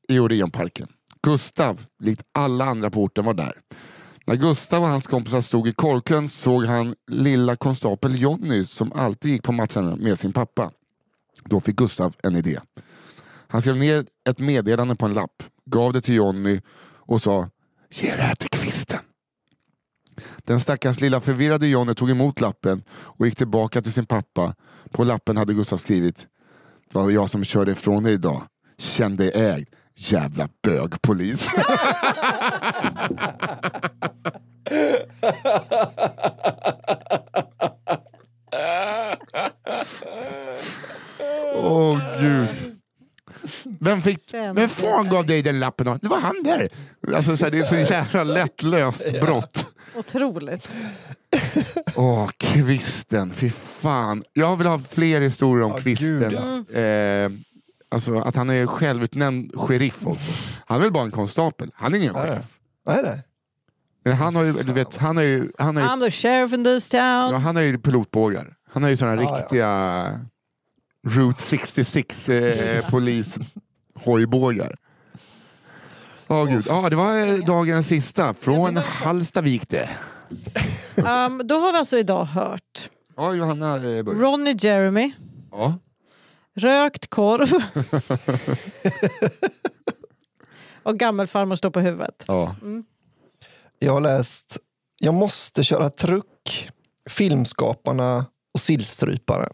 i 0.08 0.20
Orionparken. 0.20 0.88
Gustav, 1.24 1.86
likt 2.00 2.24
alla 2.34 2.66
andra 2.66 2.90
på 2.90 3.04
orten, 3.04 3.26
var 3.26 3.34
där. 3.34 3.54
När 4.26 4.36
Gustav 4.36 4.84
och 4.84 4.90
hans 4.90 5.08
kompisar 5.08 5.42
stod 5.42 5.68
i 5.68 5.74
korkön 5.74 6.30
såg 6.30 6.66
han 6.66 6.96
lilla 7.12 7.56
konstapel 7.56 8.22
Jonny 8.22 8.66
som 8.66 8.92
alltid 8.94 9.32
gick 9.32 9.44
på 9.44 9.52
matcherna 9.52 9.96
med 9.96 10.20
sin 10.20 10.34
pappa. 10.34 10.72
Då 11.46 11.60
fick 11.60 11.76
Gustav 11.76 12.16
en 12.24 12.36
idé. 12.36 12.60
Han 13.52 13.62
skrev 13.62 13.78
ner 13.78 14.06
ett 14.30 14.40
meddelande 14.40 14.96
på 14.96 15.06
en 15.06 15.14
lapp, 15.14 15.44
gav 15.66 15.94
det 15.94 16.02
till 16.02 16.16
Jonny 16.16 16.62
och 16.98 17.22
sa 17.22 17.50
Ge 17.90 18.16
det 18.16 18.22
här 18.22 18.36
till 18.36 18.50
kvisten. 18.50 19.00
Den 20.38 20.60
stackars 20.60 21.00
lilla 21.00 21.22
förvirrade 21.22 21.68
Jonny 21.68 21.94
tog 21.96 22.10
emot 22.10 22.42
lappen 22.42 22.84
och 22.92 23.26
gick 23.26 23.36
tillbaka 23.38 23.82
till 23.82 23.94
sin 23.94 24.06
pappa. 24.06 24.56
På 24.92 25.04
lappen 25.04 25.38
hade 25.38 25.54
Gustav 25.54 25.78
skrivit 25.78 26.28
Det 26.92 27.00
var 27.00 27.10
jag 27.10 27.30
som 27.30 27.44
körde 27.44 27.72
ifrån 27.72 28.04
dig 28.04 28.14
idag. 28.14 28.44
Känn 28.78 29.16
dig 29.16 29.32
ägd. 29.36 29.68
Jävla 29.96 30.50
bögpolis. 30.64 31.48
Åh 41.56 42.00
gud. 42.20 42.71
Vem, 43.80 44.02
fick, 44.02 44.34
vem 44.34 44.70
fan 44.70 45.10
gav 45.10 45.26
dig 45.26 45.42
den 45.42 45.60
lappen? 45.60 45.86
då? 45.86 45.98
Det 46.02 46.08
var 46.08 46.20
han 46.20 46.36
där. 46.44 46.70
Alltså, 47.16 47.38
så 47.38 47.44
här, 47.46 47.52
det 47.52 47.60
är 47.60 47.64
så 47.64 47.94
jävla 47.94 48.24
lättlöst 48.24 49.22
brott. 49.22 49.66
Otroligt. 49.96 50.68
Åh, 51.96 52.30
kvisten. 52.38 53.34
Fy 53.34 53.50
fan. 53.50 54.24
Jag 54.34 54.58
vill 54.58 54.68
ha 54.68 54.80
fler 54.90 55.22
historier 55.22 55.66
om 55.66 55.72
Ja, 55.72 55.80
kvisten. 55.80 56.18
gud, 56.20 56.76
eh, 56.76 57.32
alltså 57.92 58.20
att 58.20 58.36
han 58.36 58.50
är 58.50 58.68
självutnämnd 58.68 59.52
sheriff 59.56 60.08
också. 60.08 60.32
Han 60.66 60.78
är 60.78 60.82
väl 60.82 60.92
bara 60.92 61.04
en 61.04 61.12
konstapel? 61.12 61.72
Han 61.76 61.94
är 61.94 61.98
ingen 61.98 62.14
Ja, 62.16 62.28
ja. 62.28 62.34
sheriff. 62.34 62.46
Nej, 62.88 63.00
nej. 63.04 63.24
Men 64.06 64.14
han 64.14 64.36
har 64.36 64.44
ju, 64.44 64.54
du 64.54 64.74
vet, 64.74 64.96
han 64.96 65.16
har 65.18 65.24
ju, 65.24 65.48
han 65.58 65.76
har 65.76 65.84
ju, 65.84 65.90
I'm 65.90 66.06
the 66.06 66.12
sheriff 66.12 66.54
in 66.54 66.64
this 66.64 66.94
ja, 66.94 67.30
town. 67.32 67.42
han 67.42 67.56
har 67.56 67.64
ju 67.64 67.78
pilotbågar. 67.78 68.54
Han 68.74 68.84
har 68.84 68.90
ju 68.90 68.98
såna 68.98 69.16
Ja, 69.16 69.22
ja. 69.22 69.38
riktiga 69.40 70.20
Route 71.08 71.44
66 71.44 72.30
eh, 72.30 72.86
polis 72.90 73.38
hojbågar. 73.96 74.76
Åh 76.28 76.46
gud. 76.46 76.66
Ja, 76.68 76.90
det 76.90 76.96
var 76.96 77.28
eh, 77.28 77.36
dagens 77.46 77.88
sista 77.88 78.34
från 78.34 78.78
Hallstavik 78.78 79.70
det. 79.70 79.90
Um, 80.96 81.42
då 81.48 81.56
har 81.60 81.72
vi 81.72 81.78
alltså 81.78 81.98
idag 81.98 82.26
hört 82.26 82.90
Ja, 83.16 83.34
Johanna 83.34 83.76
eh, 83.76 84.04
börjar. 84.04 84.20
Ronny 84.20 84.56
Jeremy, 84.60 85.12
Ja. 85.52 85.78
rökt 86.56 87.08
korv 87.10 87.50
och 90.84 90.98
gammelfarmor 91.00 91.56
står 91.56 91.70
på 91.70 91.80
huvudet. 91.80 92.26
Ja. 92.28 92.56
Jag 93.80 93.94
har 93.94 94.02
läst 94.02 94.58
Jag 95.00 95.14
måste 95.14 95.64
köra 95.64 95.90
truck, 95.90 96.70
Filmskaparna 97.10 98.26
och 98.54 98.62
Sillstryparen. 98.62 99.54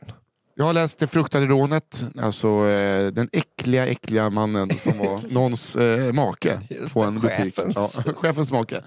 Jag 0.60 0.66
har 0.66 0.74
läst 0.74 1.00
Det 1.00 1.08
fruktade 1.08 1.46
rånet, 1.46 2.06
alltså 2.22 2.48
eh, 2.68 3.08
den 3.08 3.30
äckliga, 3.32 3.88
äckliga 3.88 4.30
mannen 4.30 4.70
som 4.78 4.98
var 4.98 5.22
någons 5.34 5.76
eh, 5.76 6.14
make 6.14 6.60
Just 6.70 6.94
på 6.94 7.04
en 7.04 7.20
butik. 7.20 7.38
chefens. 7.56 7.76
Ja, 7.76 8.14
chefens 8.16 8.52
make. 8.52 8.82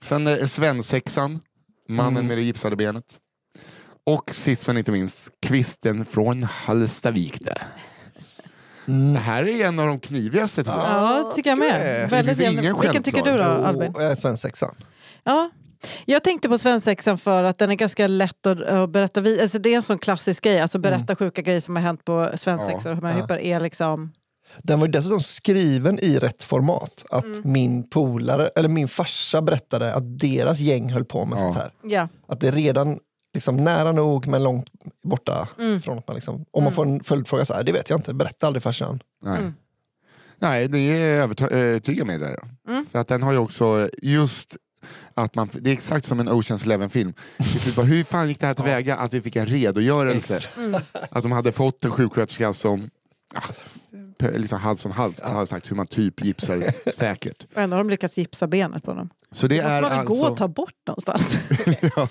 Sen 0.00 0.26
eh, 0.26 0.46
svensexan, 0.46 1.40
mannen 1.88 2.12
Mm. 2.16 2.26
med 2.26 2.38
det 2.38 2.42
gipsade 2.42 2.76
benet. 2.76 3.04
Och 4.06 4.30
sist 4.34 4.66
men 4.66 4.78
inte 4.78 4.92
minst, 4.92 5.30
kvisten 5.42 6.04
från 6.04 6.42
Hallstavik. 6.42 7.40
Där. 7.44 7.62
Mm. 8.88 9.12
Det 9.12 9.18
här 9.18 9.48
är 9.48 9.66
en 9.66 9.78
av 9.78 9.86
de 9.86 10.00
knivigaste 10.00 10.64
tror 10.64 10.76
jag. 10.76 10.84
Ja, 10.86 11.32
tycker 11.36 11.50
jag 11.50 11.58
med. 11.58 11.80
det. 11.80 12.06
Väldigt 12.10 12.38
Vilken 12.38 13.02
tycker 13.02 13.22
du 13.22 13.36
då. 13.36 13.42
Albin? 13.42 13.94
Eh, 14.00 14.16
svensexan. 14.16 14.74
Ja. 15.24 15.50
Jag 16.04 16.24
tänkte 16.24 16.48
på 16.48 16.58
svensexan 16.58 17.18
för 17.18 17.44
att 17.44 17.58
den 17.58 17.70
är 17.70 17.74
ganska 17.74 18.06
lätt 18.06 18.46
att, 18.46 18.62
att 18.62 18.90
berätta. 18.90 19.20
vid- 19.20 19.40
Alltså 19.40 19.58
det 19.58 19.72
är 19.72 19.76
en 19.76 19.82
sån 19.82 19.98
klassisk 19.98 20.44
grej, 20.44 20.60
alltså 20.60 20.78
berätta 20.78 21.16
sjuka 21.16 21.42
grejer 21.42 21.60
som 21.60 21.76
har 21.76 21.82
hänt 21.82 22.04
på 22.04 22.30
svensexor. 22.34 22.90
och 22.90 22.94
hur 22.96 23.02
man 23.02 23.24
Ja. 23.28 23.38
är 23.38 23.60
liksom... 23.60 24.12
Den 24.62 24.80
var 24.80 24.86
ju 24.86 24.92
dessutom 24.92 25.20
skriven 25.22 25.98
i 25.98 26.18
rätt 26.18 26.42
format. 26.42 27.04
Att 27.10 27.24
Mm. 27.24 27.40
min 27.44 27.90
polare, 27.90 28.46
eller 28.56 28.68
min 28.68 28.88
farsa 28.88 29.42
berättade 29.42 29.94
att 29.94 30.18
deras 30.18 30.58
gäng 30.58 30.92
höll 30.92 31.04
på 31.04 31.24
med 31.24 31.36
Ja. 31.38 31.40
sånt 31.42 31.56
här. 31.56 31.70
Ja. 31.82 32.08
Att 32.28 32.40
det 32.40 32.48
är 32.48 32.52
redan 32.52 32.98
liksom 33.34 33.56
nära 33.56 33.92
nog 33.92 34.26
men 34.26 34.42
långt 34.42 34.66
borta. 35.08 35.48
Mm. 35.58 35.80
Från 35.82 35.98
att 35.98 36.08
man 36.08 36.14
liksom, 36.14 36.44
om 36.50 36.64
man 36.64 36.72
får 36.72 36.82
en 36.86 37.04
följdfråga 37.04 37.44
så 37.44 37.54
här, 37.54 37.62
det 37.62 37.72
vet 37.72 37.90
jag 37.90 37.98
inte, 37.98 38.14
berätta 38.14 38.46
aldrig 38.46 38.62
farsan. 38.62 39.00
Nej. 39.22 39.38
Mm. 39.38 39.54
Nej, 40.38 40.68
det 40.68 40.78
är 40.78 41.22
övertygad 41.22 42.06
med 42.06 42.20
det. 42.20 42.36
Då. 42.64 42.72
Mm. 42.72 42.86
För 42.92 42.98
att 42.98 43.08
den 43.08 43.22
har 43.22 43.32
ju 43.32 43.38
också 43.38 43.88
just 44.02 44.56
att 45.16 45.34
man, 45.34 45.48
det 45.52 45.70
är 45.70 45.74
exakt 45.74 46.04
som 46.06 46.20
en 46.20 46.28
Oceans 46.28 46.64
Eleven-film. 46.64 47.14
Bara, 47.76 47.86
Hur 47.86 48.04
fan 48.04 48.28
gick 48.28 48.40
det 48.40 48.46
här 48.46 48.54
tillväga 48.54 48.96
att 48.96 49.14
vi 49.14 49.20
fick 49.22 49.36
en 49.36 49.46
redogörelse? 49.46 50.38
Mm. 50.56 50.80
Att 51.10 51.22
de 51.22 51.32
hade 51.32 51.52
fått 51.52 51.84
en 51.84 51.90
sjuksköterska 51.90 52.52
som 52.52 52.90
ja, 53.34 53.40
pe- 53.40 53.54
liksom 54.22 54.58
halvt 54.58 54.80
som 54.80 54.90
halvt 54.90 55.20
hade 55.20 55.46
sagt 55.46 55.70
hur 55.70 55.76
man 55.76 55.86
typ 55.86 56.24
gipsar 56.24 56.90
säkert. 56.96 57.46
Och 57.54 57.60
ändå 57.62 57.76
har 57.76 57.84
de 57.84 57.90
lyckats 57.90 58.18
gipsa 58.18 58.46
benet 58.46 58.82
på 58.82 58.94
dem. 58.94 59.08
Så 59.32 59.46
det 59.46 59.54
Det 59.56 59.62
måste 59.62 59.74
är 59.76 59.82
man 59.82 59.90
väl 59.90 60.06
gå 60.06 60.14
och 60.14 60.26
alltså, 60.26 60.36
ta 60.36 60.48
bort 60.48 60.74
någonstans? 60.86 61.38
ja, 61.96 62.08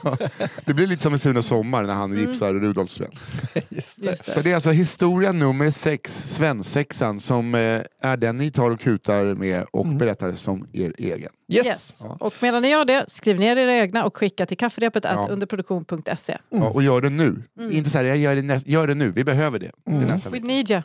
det 0.66 0.74
blir 0.74 0.88
lite 0.88 1.04
som 1.04 1.14
en 1.14 1.20
Sune 1.20 1.44
Sommar 1.44 1.84
när 1.84 1.94
han 1.94 2.12
Mm. 2.14 2.30
gipsar 2.32 2.54
Rudolfs 2.54 3.00
ben. 3.00 3.12
Just 3.70 4.02
det. 4.02 4.08
Just 4.08 4.26
Så 4.26 4.32
det. 4.34 4.42
det 4.42 4.52
är 4.52 4.56
alltså 4.56 4.72
historia 4.72 5.32
nummer 5.32 5.72
sex, 5.72 6.24
svensexan, 6.26 7.20
som 7.20 7.56
eh, 7.56 7.82
är 8.02 8.18
den 8.18 8.38
ni 8.38 8.52
tar 8.52 8.72
och 8.72 8.80
kutar 8.80 9.26
med 9.36 9.66
och 9.72 9.86
Mm. 9.86 9.98
berättar 9.98 10.32
som 10.34 10.68
er 10.74 10.94
egen. 10.98 11.30
Yes. 11.54 11.66
Yes. 11.66 11.94
Ja. 12.04 12.18
Och 12.20 12.34
medan 12.40 12.62
ni 12.62 12.70
gör 12.70 12.86
det, 12.86 13.06
skriv 13.08 13.40
ner 13.40 13.56
era 13.58 13.74
egna 13.74 14.06
och 14.06 14.18
skicka 14.18 14.46
till 14.46 14.58
kafferepet 14.58 15.04
Ja. 15.04 15.28
underproduktion.se. 15.30 16.38
Ja, 16.50 16.70
och 16.70 16.84
gör 16.84 17.02
det 17.02 17.10
nu. 17.10 17.44
Mm. 17.60 17.72
Inte 17.72 17.90
så 17.90 17.98
här, 17.98 18.06
jag 18.06 18.18
gör 18.18 18.36
det, 18.36 18.62
gör 18.68 18.88
det 18.88 18.96
nu, 18.96 19.12
vi 19.12 19.24
behöver 19.24 19.60
det. 19.60 19.72
Mm. 19.88 20.02
nästa 20.04 20.30
We 20.30 20.40
need 20.40 20.72
you. 20.72 20.82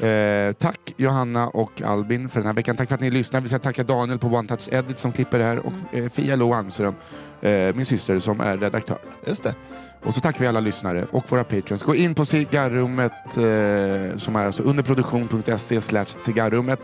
Eh, 0.00 0.52
tack 0.52 0.94
Johanna 0.96 1.48
och 1.48 1.82
Albin 1.82 2.28
för 2.28 2.40
den 2.40 2.46
här 2.46 2.54
veckan. 2.54 2.76
Tack 2.76 2.88
för 2.88 2.94
att 2.94 3.00
ni 3.00 3.10
lyssnar. 3.10 3.40
Vi 3.40 3.48
ska 3.48 3.58
tacka 3.58 3.84
Daniel 3.84 4.18
på 4.18 4.26
One 4.26 4.48
Touch 4.48 4.68
Edit 4.72 4.98
som 4.98 5.12
klipper 5.12 5.38
det 5.38 5.44
här 5.44 5.58
och 5.58 5.72
eh, 5.92 6.08
Fia 6.08 6.36
Lo 6.36 6.52
Angström, 6.52 6.94
eh, 7.40 7.74
min 7.74 7.86
syster 7.86 8.18
som 8.18 8.40
är 8.40 8.58
redaktör. 8.58 8.98
Just 9.26 9.42
det. 9.42 9.54
Och 10.06 10.14
så 10.14 10.20
tackar 10.20 10.40
vi 10.40 10.46
alla 10.46 10.60
lyssnare 10.60 11.06
och 11.10 11.32
våra 11.32 11.44
patreons. 11.44 11.82
Gå 11.82 11.94
in 11.94 12.14
på 12.14 12.24
cigarrummet 12.24 13.12
eh, 13.26 14.18
som 14.18 14.36
är 14.36 14.46
alltså 14.46 14.62
underproduktion.se 14.62 15.80
cigarrummet. 16.16 16.80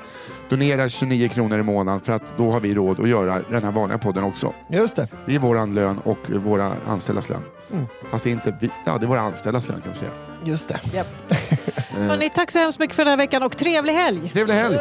Donera 0.48 0.88
29 0.88 1.28
kronor 1.28 1.58
i 1.58 1.62
månaden 1.62 2.00
för 2.00 2.12
att 2.12 2.36
då 2.36 2.50
har 2.50 2.60
vi 2.60 2.74
råd 2.74 3.00
att 3.00 3.08
göra 3.08 3.42
den 3.50 3.64
här 3.64 3.72
vanliga 3.72 3.98
podden 3.98 4.24
också. 4.24 4.52
Just 4.70 4.96
det. 4.96 5.08
Det 5.26 5.34
är 5.34 5.38
våran 5.38 5.74
lön 5.74 5.98
och 5.98 6.30
våra 6.30 6.72
anställdas 6.86 7.28
lön. 7.28 7.42
Mm. 7.72 7.86
Fast 8.10 8.24
det 8.24 8.30
är 8.30 8.32
inte 8.32 8.56
vi, 8.60 8.70
ja, 8.86 8.98
det 8.98 9.04
är 9.04 9.08
våra 9.08 9.20
anställdas 9.20 9.68
lön 9.68 9.80
kan 9.80 9.92
vi 9.92 9.98
säga. 9.98 10.31
Just 10.44 10.68
det. 10.68 10.80
Yep. 10.94 11.06
Hörrni, 11.90 12.30
tack 12.30 12.50
så 12.50 12.58
hemskt 12.58 12.78
mycket 12.78 12.96
för 12.96 13.04
den 13.04 13.10
här 13.10 13.16
veckan 13.16 13.42
och 13.42 13.56
trevlig 13.56 13.92
helg! 13.92 14.30
Trevlig 14.32 14.54
helg! 14.54 14.76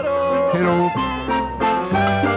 Hej 0.53 0.63
då! 0.63 2.30